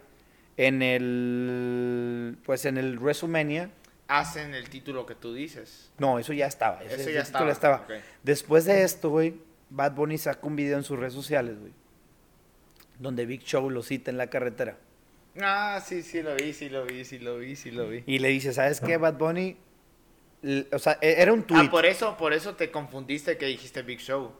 en 0.57 0.81
el, 0.81 2.37
pues 2.45 2.65
en 2.65 2.77
el 2.77 2.97
WrestleMania, 2.99 3.69
Hacen 4.07 4.53
el 4.53 4.69
título 4.69 5.07
que 5.07 5.15
tú 5.15 5.33
dices. 5.33 5.91
no, 5.97 6.19
eso 6.19 6.31
ya 6.31 6.45
estaba. 6.45 6.83
ese- 6.83 7.01
Eso 7.01 7.09
ya 7.09 7.21
estaba. 7.21 7.87
Después 8.21 8.65
de 8.65 8.83
esto, 8.83 9.09
güey, 9.09 9.33
Bad 9.71 9.93
Bunny 9.93 10.17
saca 10.19 10.45
un 10.45 10.55
video 10.55 10.77
en 10.77 10.83
sus 10.83 10.99
redes 10.99 11.13
sociales, 11.13 11.59
güey. 11.59 11.73
Donde 12.99 13.25
Big 13.25 13.41
Show 13.43 13.69
lo 13.69 13.81
cita 13.81 14.11
en 14.11 14.17
la 14.17 14.27
carretera. 14.29 14.77
Ah, 15.41 15.81
sí, 15.83 16.01
sí 16.03 16.21
lo 16.21 16.35
vi, 16.35 16.53
sí 16.53 16.69
lo 16.69 16.85
vi, 16.85 17.03
sí 17.03 17.17
lo 17.19 17.39
vi, 17.39 17.55
sí 17.55 17.71
lo 17.71 17.89
vi. 17.89 18.03
Y 18.05 18.19
le 18.19 18.29
dice, 18.29 18.53
¿sabes 18.53 18.79
qué, 18.79 18.95
Bad 18.97 19.15
Bunny? 19.15 19.57
O 20.71 20.77
sea, 20.79 20.97
e- 21.01 21.15
era 21.21 21.33
un 21.33 21.41
tweet. 21.43 21.63
Ah, 21.65 21.71
por 21.71 21.85
eso, 21.87 22.15
por 22.15 22.31
eso 22.31 22.55
te 22.55 22.69
confundiste 22.69 23.37
que 23.39 23.47
dijiste 23.47 23.81
Big 23.81 23.99
Show. 23.99 24.33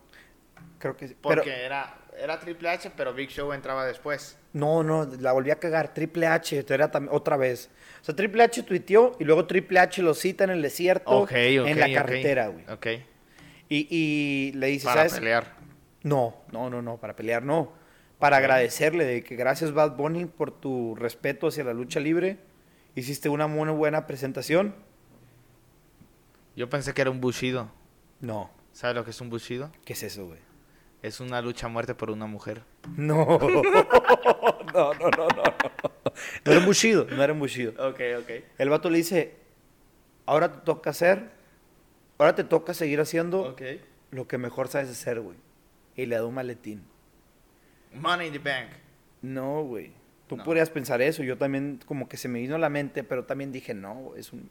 Creo 0.78 0.96
que 0.96 1.08
sí. 1.08 1.16
Porque 1.20 1.42
Pero, 1.50 1.56
era, 1.56 1.98
era 2.20 2.40
Triple 2.40 2.70
H, 2.70 2.92
pero 2.96 3.14
Big 3.14 3.30
Show 3.30 3.52
entraba 3.54 3.86
después. 3.86 4.38
no, 4.54 4.84
no, 4.84 5.06
la 5.20 5.32
volví 5.32 5.52
a 5.52 5.56
cagar. 5.58 5.94
Triple 5.94 6.28
H, 6.28 6.66
era 6.70 6.92
otra 7.12 7.38
vez. 7.38 7.70
O 8.02 8.06
sea, 8.06 8.16
Triple 8.16 8.44
H 8.44 8.64
tuiteó 8.64 9.16
y 9.20 9.24
luego 9.24 9.46
Triple 9.46 9.80
H 9.80 10.02
lo 10.02 10.14
cita 10.14 10.44
en 10.44 10.50
el 10.52 10.62
desierto, 10.62 11.28
en 11.30 11.80
la 11.80 11.92
carretera, 11.94 12.48
güey. 12.48 12.66
Ok. 12.70 12.88
Y, 13.70 13.88
y 13.90 14.52
le 14.54 14.68
dice, 14.68 14.86
Para 14.86 15.02
¿sabes? 15.02 15.14
pelear. 15.16 15.56
No, 16.04 16.36
no, 16.52 16.70
no, 16.70 16.82
no, 16.82 16.98
para 16.98 17.16
pelear 17.16 17.44
no. 17.44 17.74
Para 18.20 18.38
agradecerle 18.38 19.06
de 19.06 19.24
que 19.24 19.36
gracias 19.36 19.72
Bad 19.74 19.96
Bunny 19.98 20.26
por 20.26 20.52
tu 20.52 20.96
respeto 20.96 21.48
hacia 21.48 21.64
la 21.64 21.74
lucha 21.74 22.00
libre. 22.00 22.38
Hiciste 22.96 23.28
una 23.28 23.48
muy 23.48 23.70
buena 23.72 24.06
presentación. 24.08 24.76
Yo 26.56 26.70
pensé 26.70 26.94
que 26.94 27.02
era 27.02 27.12
un 27.12 27.20
Bushido. 27.20 27.70
No, 28.22 28.50
¿Sabes 28.72 28.96
lo 28.96 29.04
que 29.04 29.12
es 29.12 29.22
un 29.22 29.30
Bushido? 29.30 29.72
¿qué 29.84 29.94
es 29.94 30.04
eso, 30.04 30.28
güey? 30.28 30.40
Es 31.06 31.20
una 31.20 31.40
lucha 31.42 31.68
a 31.68 31.70
muerte 31.70 31.94
por 31.94 32.10
una 32.10 32.26
mujer. 32.26 32.64
No. 32.98 33.26
no, 34.74 34.94
no, 34.94 35.10
no, 35.12 35.28
no. 35.28 35.44
No 36.46 36.52
era 36.52 36.60
un 36.60 36.66
Bushido, 36.66 37.06
no 37.10 37.22
era 37.24 37.32
un 37.34 37.40
Bushido. 37.40 37.72
Ok, 37.90 38.00
ok. 38.20 38.30
El 38.58 38.70
vato 38.70 38.90
le 38.90 38.98
dice, 38.98 39.36
ahora 40.26 40.52
te 40.52 40.60
toca 40.62 40.90
hacer, 40.90 41.30
ahora 42.18 42.34
te 42.34 42.44
toca 42.44 42.74
seguir 42.74 43.00
haciendo 43.02 43.42
Ok. 43.42 43.62
lo 44.12 44.28
que 44.28 44.38
mejor 44.40 44.68
sabes 44.68 44.90
hacer, 44.90 45.20
güey. 45.22 45.38
Y 45.96 46.08
le 46.08 46.16
da 46.16 46.26
un 46.26 46.34
maletín. 46.34 46.84
Money 47.94 48.28
in 48.28 48.34
the 48.34 48.40
Bank. 48.40 48.70
No, 49.22 49.62
güey. 49.64 49.92
Tú 50.28 50.38
No. 50.38 50.44
podrías 50.44 50.70
pensar 50.72 51.02
eso. 51.04 51.22
Yo 51.24 51.38
también 51.38 51.80
como 51.86 52.10
que 52.10 52.18
se 52.18 52.28
me 52.28 52.40
vino 52.40 52.56
a 52.56 52.60
la 52.60 52.70
mente, 52.70 53.04
pero 53.04 53.26
también 53.26 53.52
dije, 53.52 53.74
no, 53.76 54.14
es 54.18 54.34
un... 54.34 54.50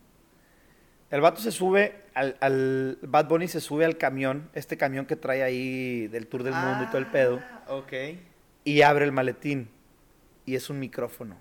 El 1.10 1.20
vato 1.20 1.40
se 1.40 1.52
sube 1.52 2.02
al, 2.14 2.36
al... 2.40 2.98
Bad 3.02 3.26
Bunny 3.28 3.46
se 3.48 3.60
sube 3.60 3.84
al 3.84 3.96
camión, 3.98 4.48
este 4.54 4.76
camión 4.76 5.06
que 5.06 5.16
trae 5.16 5.42
ahí 5.42 6.06
del 6.08 6.26
Tour 6.26 6.42
del 6.42 6.54
Mundo 6.54 6.84
y 6.84 6.86
todo 6.86 6.98
el 6.98 7.06
pedo, 7.06 7.40
Ah, 7.42 7.62
Ok. 7.68 7.92
y 8.64 8.82
abre 8.82 9.04
el 9.04 9.12
maletín. 9.12 9.68
Y 10.46 10.56
es 10.56 10.68
un 10.70 10.78
micrófono. 10.80 11.36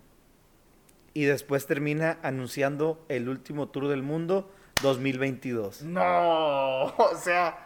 Y 1.13 1.23
después 1.25 1.67
termina 1.67 2.17
anunciando 2.23 3.03
el 3.09 3.29
último 3.29 3.67
Tour 3.69 3.87
del 3.87 4.01
Mundo 4.03 4.51
2022. 4.81 5.81
No, 5.83 6.85
o 6.85 7.17
sea, 7.21 7.57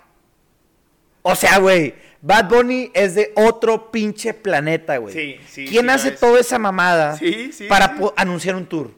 O 1.21 1.35
sea, 1.35 1.59
güey, 1.59 1.93
Bad 2.21 2.47
Bunny 2.49 2.89
es 2.93 3.15
de 3.15 3.33
otro 3.35 3.91
pinche 3.91 4.33
planeta, 4.33 4.97
güey. 4.97 5.13
Sí, 5.13 5.39
sí, 5.47 5.65
¿Quién 5.67 5.85
sí 5.85 5.89
hace 5.91 6.11
toda 6.11 6.39
esa 6.39 6.57
mamada 6.57 7.15
Sí, 7.17 7.51
sí, 7.51 7.65
para 7.67 7.95
anunciar 8.15 8.55
un 8.55 8.65
tour? 8.65 8.91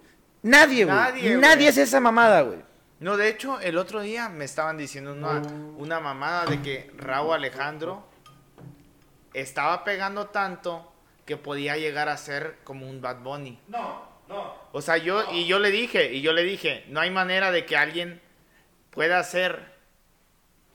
Nadie, 0.43 0.85
güey. 0.85 0.95
Nadie, 0.95 1.37
Nadie, 1.37 1.67
hace 1.69 1.81
esa 1.81 1.99
mamada, 1.99 2.41
güey. 2.41 2.59
No, 2.99 3.17
de 3.17 3.29
hecho, 3.29 3.59
el 3.61 3.77
otro 3.77 4.01
día 4.01 4.29
me 4.29 4.45
estaban 4.45 4.77
diciendo 4.77 5.13
una, 5.13 5.41
una 5.77 5.99
mamada 5.99 6.45
de 6.45 6.61
que 6.61 6.91
Raúl 6.97 7.33
Alejandro 7.33 8.03
estaba 9.33 9.83
pegando 9.83 10.27
tanto 10.27 10.91
que 11.25 11.37
podía 11.37 11.77
llegar 11.77 12.09
a 12.09 12.17
ser 12.17 12.57
como 12.63 12.89
un 12.89 13.01
Bad 13.01 13.19
Bunny. 13.19 13.59
No, 13.67 14.03
no. 14.27 14.55
O 14.71 14.81
sea, 14.81 14.97
yo, 14.97 15.31
y 15.31 15.45
yo 15.45 15.59
le 15.59 15.71
dije, 15.71 16.11
y 16.11 16.21
yo 16.21 16.33
le 16.33 16.43
dije, 16.43 16.85
no 16.89 16.99
hay 16.99 17.09
manera 17.09 17.51
de 17.51 17.65
que 17.65 17.77
alguien 17.77 18.21
pueda 18.91 19.23
ser 19.23 19.73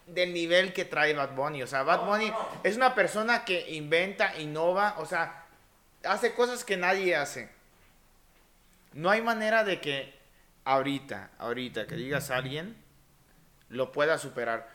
del 0.07 0.33
nivel 0.33 0.73
que 0.73 0.85
trae 0.85 1.15
Bad 1.15 1.35
Bunny. 1.35 1.63
O 1.63 1.67
sea, 1.67 1.83
Bad 1.83 2.07
Bunny 2.07 2.33
es 2.63 2.77
una 2.77 2.95
persona 2.95 3.45
que 3.45 3.71
inventa, 3.73 4.37
innova, 4.39 4.97
o 4.99 5.07
sea, 5.07 5.45
hace 6.05 6.35
cosas 6.35 6.65
que 6.65 6.77
nadie 6.77 7.17
hace. 7.17 7.51
No 8.93 9.11
hay 9.11 9.23
manera 9.23 9.65
de 9.65 9.81
que 9.81 10.15
ahorita, 10.65 11.31
ahorita, 11.39 11.87
que 11.87 11.97
digas 11.97 12.31
a 12.31 12.37
alguien, 12.37 12.77
lo 13.69 13.93
pueda 13.93 14.19
superar. 14.19 14.69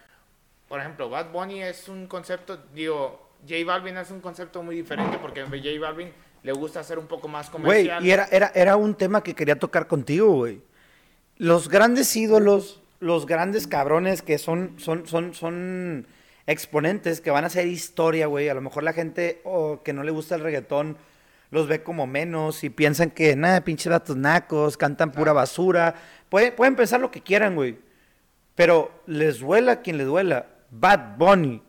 Por 0.67 0.79
ejemplo, 0.79 1.09
Bad 1.09 1.31
Bunny 1.31 1.63
es 1.63 1.89
un 1.89 2.07
concepto, 2.07 2.57
digo, 2.73 3.29
J 3.47 3.65
Balvin 3.65 3.97
es 3.97 4.11
un 4.11 4.21
concepto 4.21 4.61
muy 4.61 4.75
diferente 4.75 5.17
porque 5.17 5.41
J 5.43 5.59
Balvin 5.79 6.11
le 6.43 6.51
gusta 6.53 6.79
hacer 6.81 6.99
un 6.99 7.07
poco 7.07 7.27
más 7.27 7.51
Güey, 7.51 7.87
comercial. 7.87 8.05
y 8.05 8.11
era, 8.11 8.27
era, 8.31 8.51
era 8.53 8.75
un 8.77 8.95
tema 8.95 9.23
que 9.23 9.33
quería 9.35 9.57
tocar 9.57 9.87
contigo, 9.87 10.31
güey. 10.33 10.61
Los 11.37 11.69
grandes 11.69 12.15
ídolos, 12.15 12.81
los 12.99 13.25
grandes 13.25 13.67
cabrones 13.67 14.21
que 14.21 14.37
son, 14.37 14.75
son, 14.77 15.07
son, 15.07 15.33
son 15.33 16.07
exponentes 16.47 17.21
que 17.21 17.31
van 17.31 17.43
a 17.45 17.47
hacer 17.47 17.67
historia, 17.67 18.27
güey. 18.27 18.49
A 18.49 18.53
lo 18.53 18.61
mejor 18.61 18.83
la 18.83 18.93
gente 18.93 19.41
oh, 19.43 19.81
que 19.83 19.93
no 19.93 20.03
le 20.03 20.11
gusta 20.11 20.35
el 20.35 20.41
reggaetón 20.41 20.97
los 21.51 21.67
ve 21.67 21.81
como 21.83 22.05
menos 22.07 22.63
y 22.63 22.69
piensan 22.69 23.09
que, 23.11 23.35
nada, 23.35 23.61
pinches 23.61 23.89
datos 23.89 24.15
nacos, 24.15 24.77
cantan 24.77 25.11
pura 25.11 25.33
basura. 25.33 25.95
Pueden, 26.29 26.55
pueden 26.55 26.75
pensar 26.75 26.99
lo 26.99 27.09
que 27.11 27.21
quieran, 27.21 27.55
güey. 27.55 27.79
Pero 28.55 28.91
les 29.07 29.39
duela 29.39 29.71
a 29.73 29.81
quien 29.81 29.97
le 29.97 30.03
duela. 30.03 30.45
Bad 30.69 31.17
Bunny 31.17 31.61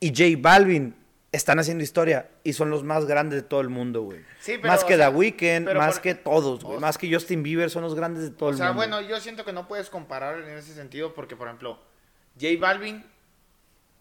y 0.00 0.08
J 0.08 0.40
Balvin 0.40 0.96
están 1.30 1.58
haciendo 1.58 1.84
historia 1.84 2.28
y 2.42 2.52
son 2.52 2.68
los 2.70 2.82
más 2.84 3.06
grandes 3.06 3.42
de 3.42 3.48
todo 3.48 3.60
el 3.60 3.68
mundo, 3.68 4.02
güey. 4.02 4.18
Sí, 4.40 4.56
pero, 4.56 4.68
más 4.68 4.82
o 4.82 4.86
que 4.86 4.96
sea, 4.96 5.10
The 5.10 5.16
Weeknd, 5.16 5.72
más 5.74 5.94
por- 5.94 6.02
que 6.02 6.14
todos, 6.16 6.64
güey. 6.64 6.76
o- 6.76 6.80
Más 6.80 6.98
que 6.98 7.12
Justin 7.12 7.42
Bieber 7.42 7.70
son 7.70 7.82
los 7.82 7.94
grandes 7.94 8.24
de 8.24 8.30
todo 8.30 8.48
O 8.48 8.52
el 8.52 8.56
sea, 8.58 8.72
mundo. 8.72 8.78
bueno, 8.78 9.00
yo 9.00 9.20
siento 9.20 9.44
que 9.44 9.52
no 9.52 9.68
puedes 9.68 9.88
comparar 9.88 10.40
en 10.40 10.58
ese 10.58 10.74
sentido 10.74 11.14
porque, 11.14 11.36
por 11.36 11.46
ejemplo, 11.46 11.78
J 12.38 12.48
Balvin, 12.60 13.04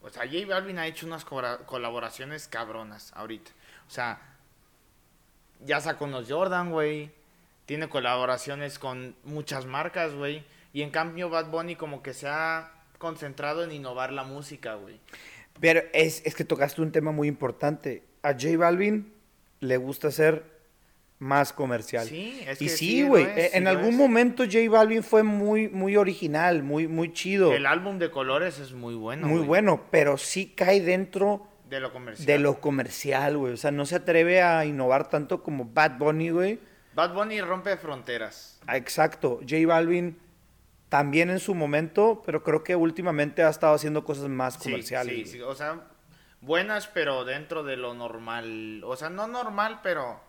o 0.01 0.09
sea, 0.09 0.23
J 0.25 0.45
Balvin 0.47 0.79
ha 0.79 0.87
hecho 0.87 1.05
unas 1.05 1.23
colaboraciones 1.23 2.47
cabronas 2.47 3.11
ahorita. 3.15 3.51
O 3.87 3.91
sea, 3.91 4.19
ya 5.65 5.81
sacó 5.81 6.05
unos 6.05 6.29
Jordan, 6.29 6.71
güey. 6.71 7.11
Tiene 7.65 7.89
colaboraciones 7.89 8.79
con 8.79 9.15
muchas 9.23 9.65
marcas, 9.65 10.13
güey. 10.13 10.43
Y 10.73 10.81
en 10.81 10.89
cambio, 10.89 11.29
Bad 11.29 11.49
Bunny 11.49 11.75
como 11.75 12.01
que 12.01 12.13
se 12.13 12.27
ha 12.27 12.71
concentrado 12.97 13.63
en 13.63 13.71
innovar 13.71 14.11
la 14.11 14.23
música, 14.23 14.75
güey. 14.75 14.99
Pero 15.59 15.81
es, 15.93 16.21
es 16.25 16.35
que 16.35 16.43
tocaste 16.43 16.81
un 16.81 16.91
tema 16.91 17.11
muy 17.11 17.27
importante. 17.27 18.03
A 18.23 18.33
J 18.33 18.57
Balvin 18.57 19.13
le 19.59 19.77
gusta 19.77 20.11
ser 20.11 20.43
más 21.19 21.53
comercial. 21.53 22.07
Sí, 22.07 22.41
es 22.47 22.59
y 22.61 22.65
que 22.65 22.71
sí, 22.71 22.77
sí 22.77 23.03
güey. 23.03 23.25
sí 23.25 23.49
en 23.53 23.67
algún 23.67 23.95
momento 23.95 24.43
J 24.43 24.67
Balvin 24.69 25.03
fue 25.03 25.21
muy, 25.21 25.69
muy 25.69 25.95
original, 25.95 26.63
muy, 26.63 26.87
muy 26.87 27.13
chido. 27.13 27.53
El 27.53 27.67
álbum 27.67 27.99
de 27.99 28.09
colores 28.09 28.57
es 28.59 28.73
muy 28.73 28.95
bueno. 28.95 29.27
muy 29.27 29.41
bueno, 29.41 29.85
pero 29.91 30.17
sí 30.17 30.47
cae 30.55 30.81
dentro 30.81 31.47
De 31.71 31.79
lo 31.79 31.91
comercial. 31.93 32.27
de 32.27 32.37
lo 32.37 32.59
comercial, 32.59 33.37
güey. 33.37 33.53
O 33.53 33.57
sea, 33.57 33.71
no 33.71 33.85
se 33.85 33.95
atreve 33.95 34.41
a 34.41 34.65
innovar 34.65 35.09
tanto 35.09 35.41
como 35.41 35.65
Bad 35.65 35.97
Bunny, 35.97 36.29
güey. 36.29 36.59
Bad 36.93 37.13
Bunny 37.13 37.39
rompe 37.41 37.77
fronteras. 37.77 38.59
Ah, 38.67 38.75
Exacto. 38.75 39.39
J 39.49 39.65
Balvin 39.65 40.19
también 40.89 41.29
en 41.29 41.39
su 41.39 41.55
momento, 41.55 42.21
pero 42.25 42.43
creo 42.43 42.65
que 42.65 42.75
últimamente 42.75 43.41
ha 43.41 43.49
estado 43.49 43.73
haciendo 43.73 44.03
cosas 44.03 44.27
más 44.27 44.57
comerciales. 44.57 45.15
sí, 45.15 45.37
sí, 45.37 45.41
o 45.41 45.55
sea, 45.55 45.87
buenas, 46.41 46.87
pero 46.87 47.23
dentro 47.23 47.63
de 47.63 47.77
lo 47.77 47.93
normal. 47.93 48.83
O 48.83 48.97
sea, 48.97 49.09
no 49.09 49.27
normal, 49.27 49.79
pero 49.81 50.19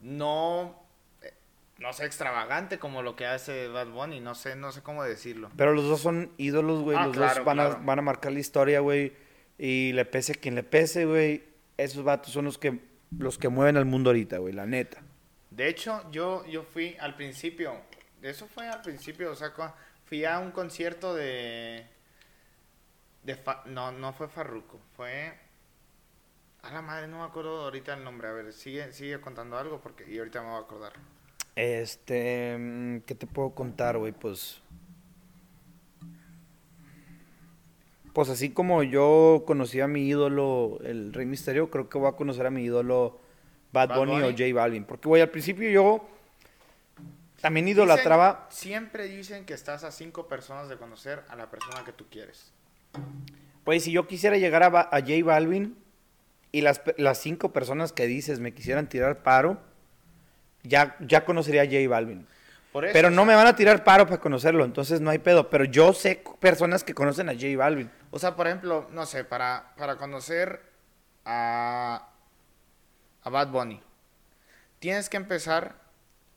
no, 0.00 0.82
eh, 1.22 1.32
no 1.78 1.92
sé, 1.92 2.06
extravagante 2.06 2.80
como 2.80 3.02
lo 3.02 3.14
que 3.14 3.26
hace 3.26 3.68
Bad 3.68 3.90
Bunny. 3.90 4.18
No 4.18 4.34
sé, 4.34 4.56
no 4.56 4.72
sé 4.72 4.82
cómo 4.82 5.04
decirlo. 5.04 5.50
Pero 5.56 5.72
los 5.72 5.84
dos 5.84 6.00
son 6.00 6.32
ídolos, 6.38 6.80
güey. 6.82 6.96
Ah, 6.98 7.06
los 7.06 7.16
claro, 7.16 7.36
dos 7.36 7.44
van, 7.44 7.60
a, 7.60 7.68
van 7.68 7.98
a 8.00 8.02
marcar 8.02 8.32
la 8.32 8.40
historia, 8.40 8.80
güey. 8.80 9.12
Y 9.58 9.92
le 9.92 10.04
pese 10.04 10.32
a 10.32 10.34
quien 10.34 10.54
le 10.54 10.62
pese, 10.62 11.06
güey. 11.06 11.42
Esos 11.76 12.04
vatos 12.04 12.32
son 12.32 12.44
los 12.46 12.58
que, 12.58 12.80
los 13.18 13.38
que 13.38 13.48
mueven 13.48 13.76
al 13.76 13.84
mundo 13.84 14.10
ahorita, 14.10 14.38
güey, 14.38 14.52
la 14.52 14.66
neta. 14.66 15.02
De 15.50 15.68
hecho, 15.68 16.10
yo, 16.10 16.44
yo 16.46 16.62
fui 16.62 16.96
al 17.00 17.14
principio, 17.16 17.74
eso 18.20 18.46
fue 18.46 18.68
al 18.68 18.82
principio, 18.82 19.30
o 19.30 19.34
sea, 19.34 19.52
fui 20.04 20.24
a 20.24 20.38
un 20.38 20.50
concierto 20.50 21.14
de, 21.14 21.86
de 23.22 23.34
Fa- 23.36 23.62
no, 23.66 23.92
no 23.92 24.12
fue 24.12 24.28
Farruko, 24.28 24.78
fue, 24.96 25.32
a 26.62 26.72
la 26.72 26.82
madre, 26.82 27.08
no 27.08 27.20
me 27.20 27.24
acuerdo 27.24 27.62
ahorita 27.64 27.94
el 27.94 28.04
nombre, 28.04 28.28
a 28.28 28.32
ver, 28.32 28.52
sigue, 28.52 28.92
sigue 28.92 29.20
contando 29.20 29.56
algo, 29.56 29.80
porque, 29.80 30.04
y 30.10 30.18
ahorita 30.18 30.42
me 30.42 30.48
voy 30.48 30.56
a 30.58 30.60
acordar. 30.60 30.92
Este, 31.54 32.56
mm, 32.58 32.98
¿qué 33.06 33.14
te 33.14 33.26
puedo 33.26 33.50
contar, 33.54 33.96
güey? 33.96 34.12
Pues, 34.12 34.60
pues 38.16 38.30
así 38.30 38.48
como 38.48 38.82
yo 38.82 39.44
conocí 39.46 39.78
a 39.82 39.86
mi 39.86 40.08
ídolo, 40.08 40.78
el 40.82 41.12
Rey 41.12 41.26
Misterio, 41.26 41.68
creo 41.68 41.90
que 41.90 41.98
voy 41.98 42.08
a 42.08 42.12
conocer 42.12 42.46
a 42.46 42.50
mi 42.50 42.64
ídolo 42.64 43.20
Bad, 43.74 43.90
Bad 43.90 43.98
Bunny, 43.98 44.22
o. 44.22 44.30
J 44.30 44.54
Balvin. 44.54 44.84
Porque, 44.84 45.06
güey, 45.06 45.20
al 45.20 45.28
principio 45.28 45.68
yo 45.68 46.08
también 47.42 47.66
Dicen- 47.66 47.76
idolatraba... 47.76 48.46
siempre 48.48 49.06
dicen 49.06 49.44
que 49.44 49.52
estás 49.52 49.84
a 49.84 49.92
cinco 49.92 50.28
personas 50.28 50.70
de 50.70 50.78
conocer 50.78 51.24
a 51.28 51.36
la 51.36 51.50
persona 51.50 51.84
que 51.84 51.92
tú 51.92 52.06
quieres. 52.10 52.54
Pues 53.64 53.84
si 53.84 53.92
yo 53.92 54.06
quisiera 54.06 54.38
llegar 54.38 54.62
a, 54.62 54.68
a 54.80 55.00
J 55.00 55.12
Balvin 55.22 55.76
y 56.52 56.62
las, 56.62 56.80
las 56.96 57.18
cinco 57.18 57.52
personas 57.52 57.92
que 57.92 58.06
dices 58.06 58.40
me 58.40 58.54
quisieran 58.54 58.88
tirar 58.88 59.22
paro, 59.24 59.60
ya, 60.62 60.96
ya 61.00 61.26
conocería 61.26 61.60
a 61.60 61.66
J 61.66 61.86
Balvin. 61.86 62.26
Por 62.72 62.86
eso, 62.86 62.94
Pero 62.94 63.10
no 63.10 63.26
me 63.26 63.34
van 63.34 63.46
a 63.46 63.56
tirar 63.56 63.84
paro 63.84 64.06
para 64.06 64.22
conocerlo, 64.22 64.64
entonces 64.64 65.02
no 65.02 65.10
hay 65.10 65.18
pedo. 65.18 65.50
Pero 65.50 65.64
yo 65.64 65.92
sé 65.92 66.24
personas 66.40 66.82
que 66.82 66.94
conocen 66.94 67.28
a 67.28 67.34
J 67.34 67.48
Balvin. 67.58 67.90
O 68.16 68.18
sea, 68.18 68.34
por 68.34 68.46
ejemplo, 68.46 68.88
no 68.92 69.04
sé, 69.04 69.24
para, 69.24 69.74
para 69.76 69.96
conocer 69.96 70.62
a, 71.26 72.08
a 73.22 73.30
Bad 73.30 73.48
Bunny, 73.48 73.82
tienes 74.78 75.10
que 75.10 75.18
empezar 75.18 75.74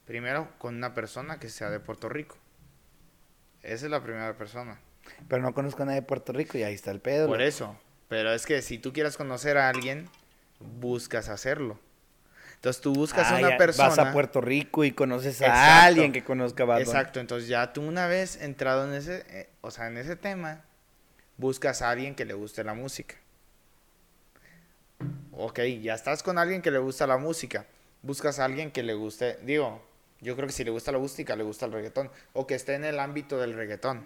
primero 0.06 0.50
con 0.58 0.76
una 0.76 0.94
persona 0.94 1.40
que 1.40 1.48
sea 1.50 1.70
de 1.70 1.80
Puerto 1.80 2.10
Rico. 2.10 2.38
Esa 3.62 3.86
es 3.86 3.92
la 3.92 4.04
primera 4.04 4.36
persona. 4.38 4.80
Pero 5.28 5.42
no 5.42 5.54
conozco 5.54 5.84
a 5.84 5.86
nadie 5.86 6.02
de 6.02 6.06
Puerto 6.08 6.34
Rico 6.34 6.58
y 6.58 6.64
ahí 6.64 6.74
está 6.74 6.92
el 6.92 7.00
pedo. 7.00 7.28
Por 7.28 7.42
eso. 7.42 7.80
Pero 8.10 8.34
es 8.34 8.46
que 8.46 8.62
si 8.62 8.78
tú 8.78 8.92
quieres 8.92 9.16
conocer 9.16 9.58
a 9.58 9.70
alguien, 9.70 10.10
buscas 10.60 11.30
hacerlo. 11.30 11.80
Entonces 12.56 12.82
tú 12.82 12.92
buscas 12.94 13.28
Ah, 13.32 13.36
a 13.36 13.40
una 13.40 13.50
ya 13.52 13.58
persona. 13.58 13.88
Vas 13.88 14.00
a 14.00 14.12
Puerto 14.12 14.42
Rico 14.42 14.84
y 14.84 14.92
conoces 14.92 15.42
a 15.42 15.46
Exacto. 15.46 15.86
alguien 15.86 16.12
que 16.12 16.26
conozca 16.26 16.64
a 16.64 16.66
Bad 16.66 16.80
Bunny. 16.80 16.90
Exacto, 16.90 17.22
entonces 17.22 17.48
ya 17.48 17.72
tú 17.72 17.82
una 17.84 18.08
vez 18.08 18.36
entrado 18.42 18.86
en 18.86 18.94
ese, 18.96 19.26
eh, 19.30 19.50
o 19.62 19.72
sea, 19.72 19.88
en 19.88 19.98
ese 19.98 20.18
tema, 20.18 20.66
buscas 21.40 21.82
a 21.82 21.90
alguien 21.90 22.16
que 22.16 22.26
le 22.26 22.34
guste 22.34 22.64
la 22.64 22.74
música. 22.74 23.16
Ok, 25.32 25.62
ya 25.82 25.96
estás 25.96 26.22
con 26.22 26.38
alguien 26.38 26.62
que 26.62 26.70
le 26.70 26.80
gusta 26.80 27.08
la 27.08 27.18
música. 27.18 27.66
Buscas 28.04 28.40
a 28.40 28.46
alguien 28.46 28.72
que 28.72 28.84
le 28.84 28.94
guste, 28.94 29.40
digo, 29.44 29.82
yo 30.20 30.36
creo 30.36 30.48
que 30.48 30.54
si 30.54 30.66
le 30.66 30.72
gusta 30.72 30.92
la 30.92 31.00
música, 31.00 31.38
le 31.38 31.44
gusta 31.44 31.66
el 31.66 31.72
reggaetón. 31.72 32.12
O 32.34 32.46
que 32.46 32.56
esté 32.56 32.76
en 32.76 32.84
el 32.84 33.00
ámbito 33.00 33.38
del 33.38 33.54
reggaetón. 33.54 34.04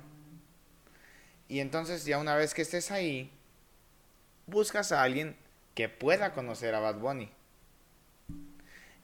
Y 1.50 1.60
entonces 1.60 2.06
ya 2.06 2.20
una 2.20 2.36
vez 2.36 2.54
que 2.54 2.62
estés 2.62 2.92
ahí, 2.92 3.32
buscas 4.46 4.92
a 4.92 5.02
alguien 5.02 5.36
que 5.74 5.90
pueda 5.90 6.34
conocer 6.34 6.76
a 6.76 6.80
Bad 6.80 7.00
Bunny. 7.00 7.32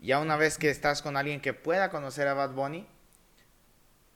Ya 0.01 0.19
una 0.19 0.37
vez 0.37 0.59
que 0.59 0.69
estás 0.69 1.01
con 1.01 1.17
alguien 1.17 1.41
que 1.41 1.53
pueda 1.53 1.89
conocer 1.89 2.27
a 2.27 2.35
Bad 2.35 2.51
Bunny, 2.51 2.87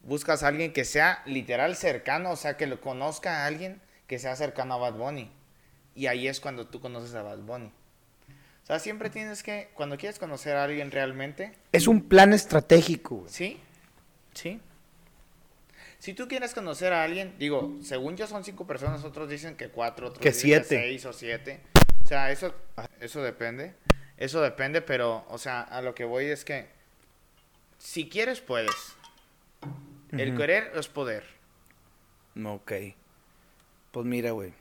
buscas 0.03 0.43
a 0.43 0.49
alguien 0.49 0.71
que 0.71 0.85
sea 0.85 1.23
literal 1.25 1.75
cercano, 1.75 2.31
o 2.31 2.35
sea, 2.35 2.57
que 2.57 2.67
lo 2.67 2.79
conozca 2.79 3.39
a 3.39 3.47
alguien 3.47 3.81
que 4.07 4.19
sea 4.19 4.35
cercano 4.35 4.73
a 4.75 4.77
Bad 4.77 4.93
Bunny. 4.93 5.31
Y 5.95 6.07
ahí 6.07 6.27
es 6.27 6.39
cuando 6.39 6.67
tú 6.67 6.79
conoces 6.79 7.13
a 7.15 7.21
Bad 7.21 7.39
Bunny. 7.39 7.71
O 8.63 8.65
sea, 8.65 8.79
siempre 8.79 9.09
tienes 9.09 9.43
que, 9.43 9.69
cuando 9.73 9.97
quieres 9.97 10.19
conocer 10.19 10.55
a 10.55 10.63
alguien 10.63 10.89
realmente, 10.91 11.53
Es 11.71 11.87
un 11.87 12.01
plan 12.07 12.33
estratégico, 12.33 13.17
güey. 13.17 13.29
¿sí? 13.29 13.59
¿Sí? 14.33 14.59
Si 15.99 16.13
tú 16.13 16.27
quieres 16.27 16.53
conocer 16.53 16.93
a 16.93 17.03
alguien, 17.03 17.35
digo, 17.39 17.77
según 17.81 18.17
yo 18.17 18.27
son 18.27 18.43
cinco 18.43 18.65
personas, 18.67 19.03
otros 19.03 19.29
dicen 19.29 19.55
que 19.55 19.69
cuatro, 19.69 20.07
otros 20.07 20.21
Que 20.21 20.29
dicen 20.29 20.41
siete. 20.41 20.67
que 20.77 20.81
seis 20.81 21.05
o 21.05 21.13
siete. 21.13 21.61
O 22.03 22.07
sea, 22.07 22.31
eso, 22.31 22.53
eso 22.99 23.21
depende. 23.21 23.73
Eso 24.17 24.41
depende, 24.41 24.81
pero, 24.81 25.25
o 25.29 25.37
sea, 25.37 25.61
a 25.61 25.81
lo 25.81 25.95
que 25.95 26.05
voy 26.05 26.25
es 26.25 26.43
que 26.45 26.67
si 27.77 28.07
quieres, 28.07 28.39
puedes. 28.39 28.95
El 30.11 30.37
querer 30.37 30.71
es 30.75 30.87
poder. 30.87 31.23
Ok. 32.45 32.71
Pues 33.93 34.05
mira, 34.05 34.31
güey. 34.31 34.53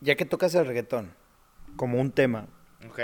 Ya 0.00 0.14
que 0.14 0.24
tocas 0.24 0.54
el 0.54 0.64
reggaetón 0.66 1.12
como 1.76 2.00
un 2.00 2.10
tema, 2.12 2.46
¿Ok? 2.88 2.98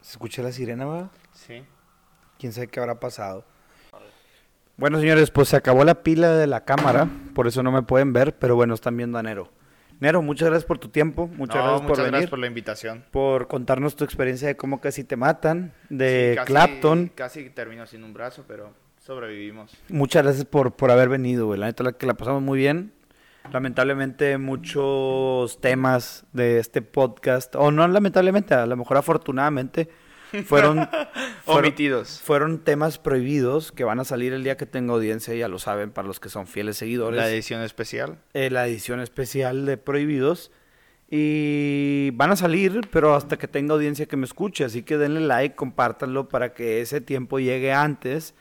¿se 0.00 0.12
escucha 0.12 0.42
la 0.42 0.50
sirena, 0.52 0.86
va? 0.86 1.10
Sí. 1.32 1.62
quién 2.38 2.52
sabe 2.52 2.68
qué 2.68 2.80
habrá 2.80 2.98
pasado. 3.00 3.44
Bueno, 4.78 4.98
señores, 4.98 5.30
pues 5.30 5.48
se 5.48 5.56
acabó 5.56 5.84
la 5.84 6.02
pila 6.02 6.30
de 6.36 6.46
la 6.46 6.64
cámara, 6.64 7.06
por 7.34 7.46
eso 7.46 7.62
no 7.62 7.70
me 7.70 7.82
pueden 7.82 8.14
ver, 8.14 8.38
pero 8.38 8.56
bueno, 8.56 8.72
están 8.72 8.96
viendo 8.96 9.18
a 9.18 9.22
Nero. 9.22 9.50
Nero, 10.00 10.22
muchas 10.22 10.48
gracias 10.48 10.64
por 10.66 10.78
tu 10.78 10.88
tiempo, 10.88 11.26
muchas 11.28 11.56
No, 11.56 11.62
gracias 11.62 11.80
por 11.82 11.88
muchas 11.90 11.98
venir, 11.98 12.10
gracias 12.12 12.30
por 12.30 12.38
la 12.38 12.46
invitación. 12.46 13.04
por 13.10 13.46
contarnos 13.46 13.94
tu 13.94 14.04
experiencia 14.04 14.48
de 14.48 14.56
cómo 14.56 14.80
casi 14.80 15.04
te 15.04 15.16
matan, 15.16 15.74
de 15.90 16.30
Sí, 16.30 16.36
casi- 16.36 16.46
Clapton. 16.46 17.12
Casi 17.14 17.50
termino 17.50 17.86
sin 17.86 18.04
un 18.04 18.14
brazo, 18.14 18.44
pero 18.48 18.72
sobrevivimos. 19.10 19.76
Muchas 19.88 20.22
gracias 20.22 20.44
por, 20.44 20.76
por 20.76 20.92
haber 20.92 21.08
venido, 21.08 21.46
güey. 21.46 21.58
La 21.58 21.66
neta, 21.66 21.82
la 21.82 21.92
que 21.92 22.06
la 22.06 22.14
pasamos 22.14 22.42
muy 22.42 22.60
bien. 22.60 22.92
Lamentablemente, 23.52 24.38
muchos 24.38 25.60
temas 25.60 26.24
de 26.32 26.60
este 26.60 26.80
podcast, 26.80 27.56
o 27.56 27.72
no 27.72 27.88
lamentablemente, 27.88 28.54
a 28.54 28.66
lo 28.66 28.76
mejor 28.76 28.98
afortunadamente, 28.98 29.88
fueron, 30.44 30.88
fueron, 31.44 31.64
Omitidos. 31.64 32.20
fueron 32.22 32.60
temas 32.60 32.98
prohibidos 32.98 33.72
que 33.72 33.82
van 33.82 33.98
a 33.98 34.04
salir 34.04 34.32
el 34.32 34.44
día 34.44 34.56
que 34.56 34.66
tenga 34.66 34.92
audiencia, 34.92 35.34
ya 35.34 35.48
lo 35.48 35.58
saben, 35.58 35.90
para 35.90 36.06
los 36.06 36.20
que 36.20 36.28
son 36.28 36.46
fieles 36.46 36.76
seguidores. 36.76 37.18
La 37.18 37.28
edición 37.28 37.62
especial. 37.62 38.18
eh, 38.32 38.48
la 38.48 38.68
edición 38.68 39.00
especial 39.00 39.66
de 39.66 39.76
Prohibidos. 39.76 40.52
Y 41.12 42.12
van 42.12 42.30
a 42.30 42.36
salir, 42.36 42.82
pero 42.92 43.16
hasta 43.16 43.36
que 43.36 43.48
tenga 43.48 43.74
audiencia 43.74 44.06
que 44.06 44.16
me 44.16 44.24
escuche. 44.26 44.62
Así 44.62 44.84
que 44.84 44.96
denle 44.96 45.18
like, 45.18 45.56
compártanlo 45.56 46.28
para 46.28 46.54
que 46.54 46.80
ese 46.80 47.00
tiempo 47.00 47.40
llegue 47.40 47.72
antes. 47.72 48.36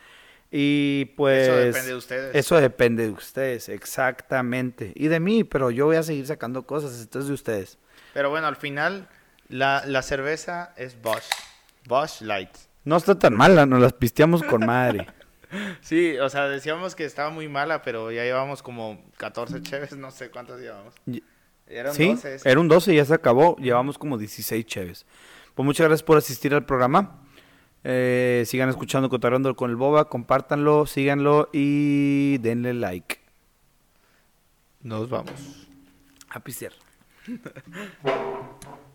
Y 0.51 1.05
pues... 1.17 1.47
Eso 1.47 1.55
depende 1.57 1.89
de 1.89 1.95
ustedes. 1.95 2.35
Eso 2.35 2.59
depende 2.59 3.03
de 3.03 3.11
ustedes, 3.11 3.69
exactamente. 3.69 4.93
Y 4.95 5.07
de 5.07 5.19
mí, 5.19 5.43
pero 5.43 5.71
yo 5.71 5.85
voy 5.85 5.97
a 5.97 6.03
seguir 6.03 6.25
sacando 6.25 6.63
cosas. 6.63 6.99
Esto 6.99 7.19
es 7.19 7.27
de 7.27 7.33
ustedes. 7.33 7.77
Pero 8.13 8.29
bueno, 8.29 8.47
al 8.47 8.55
final, 8.55 9.07
la, 9.47 9.83
la 9.85 10.01
cerveza 10.01 10.73
es 10.75 10.99
Bosch. 11.01 11.29
Bosch 11.87 12.21
Light. 12.21 12.49
No 12.83 12.97
está 12.97 13.17
tan 13.17 13.35
mala, 13.35 13.65
nos 13.65 13.81
las 13.81 13.93
pisteamos 13.93 14.43
con 14.43 14.65
madre. 14.65 15.07
Sí, 15.81 16.15
o 16.19 16.29
sea, 16.29 16.47
decíamos 16.47 16.93
que 16.93 17.05
estaba 17.05 17.31
muy 17.31 17.47
mala, 17.47 17.81
pero 17.81 18.11
ya 18.11 18.23
llevamos 18.23 18.61
como 18.61 19.03
14 19.17 19.63
cheves, 19.63 19.97
no 19.97 20.11
sé 20.11 20.29
cuántas 20.29 20.59
llevamos. 20.59 20.93
Eran 21.67 21.93
sí, 21.95 22.09
12. 22.09 22.35
ese. 22.35 22.49
era 22.49 22.59
un 22.59 22.67
12 22.67 22.93
y 22.93 22.97
ya 22.97 23.05
se 23.05 23.13
acabó. 23.15 23.55
Llevamos 23.57 23.97
como 23.97 24.17
16 24.19 24.65
cheves. 24.65 25.05
Pues 25.55 25.65
muchas 25.65 25.87
gracias 25.87 26.03
por 26.03 26.17
asistir 26.17 26.53
al 26.53 26.65
programa. 26.65 27.23
Eh, 27.83 28.43
sigan 28.45 28.69
escuchando 28.69 29.09
Cotarrando 29.09 29.55
con 29.55 29.69
el 29.69 29.75
Boba. 29.75 30.09
Compártanlo, 30.09 30.85
síganlo 30.85 31.49
y 31.53 32.37
denle 32.39 32.73
like. 32.73 33.19
Nos 34.81 35.09
vamos. 35.09 35.67
A 36.29 36.39
pistear. 36.39 36.73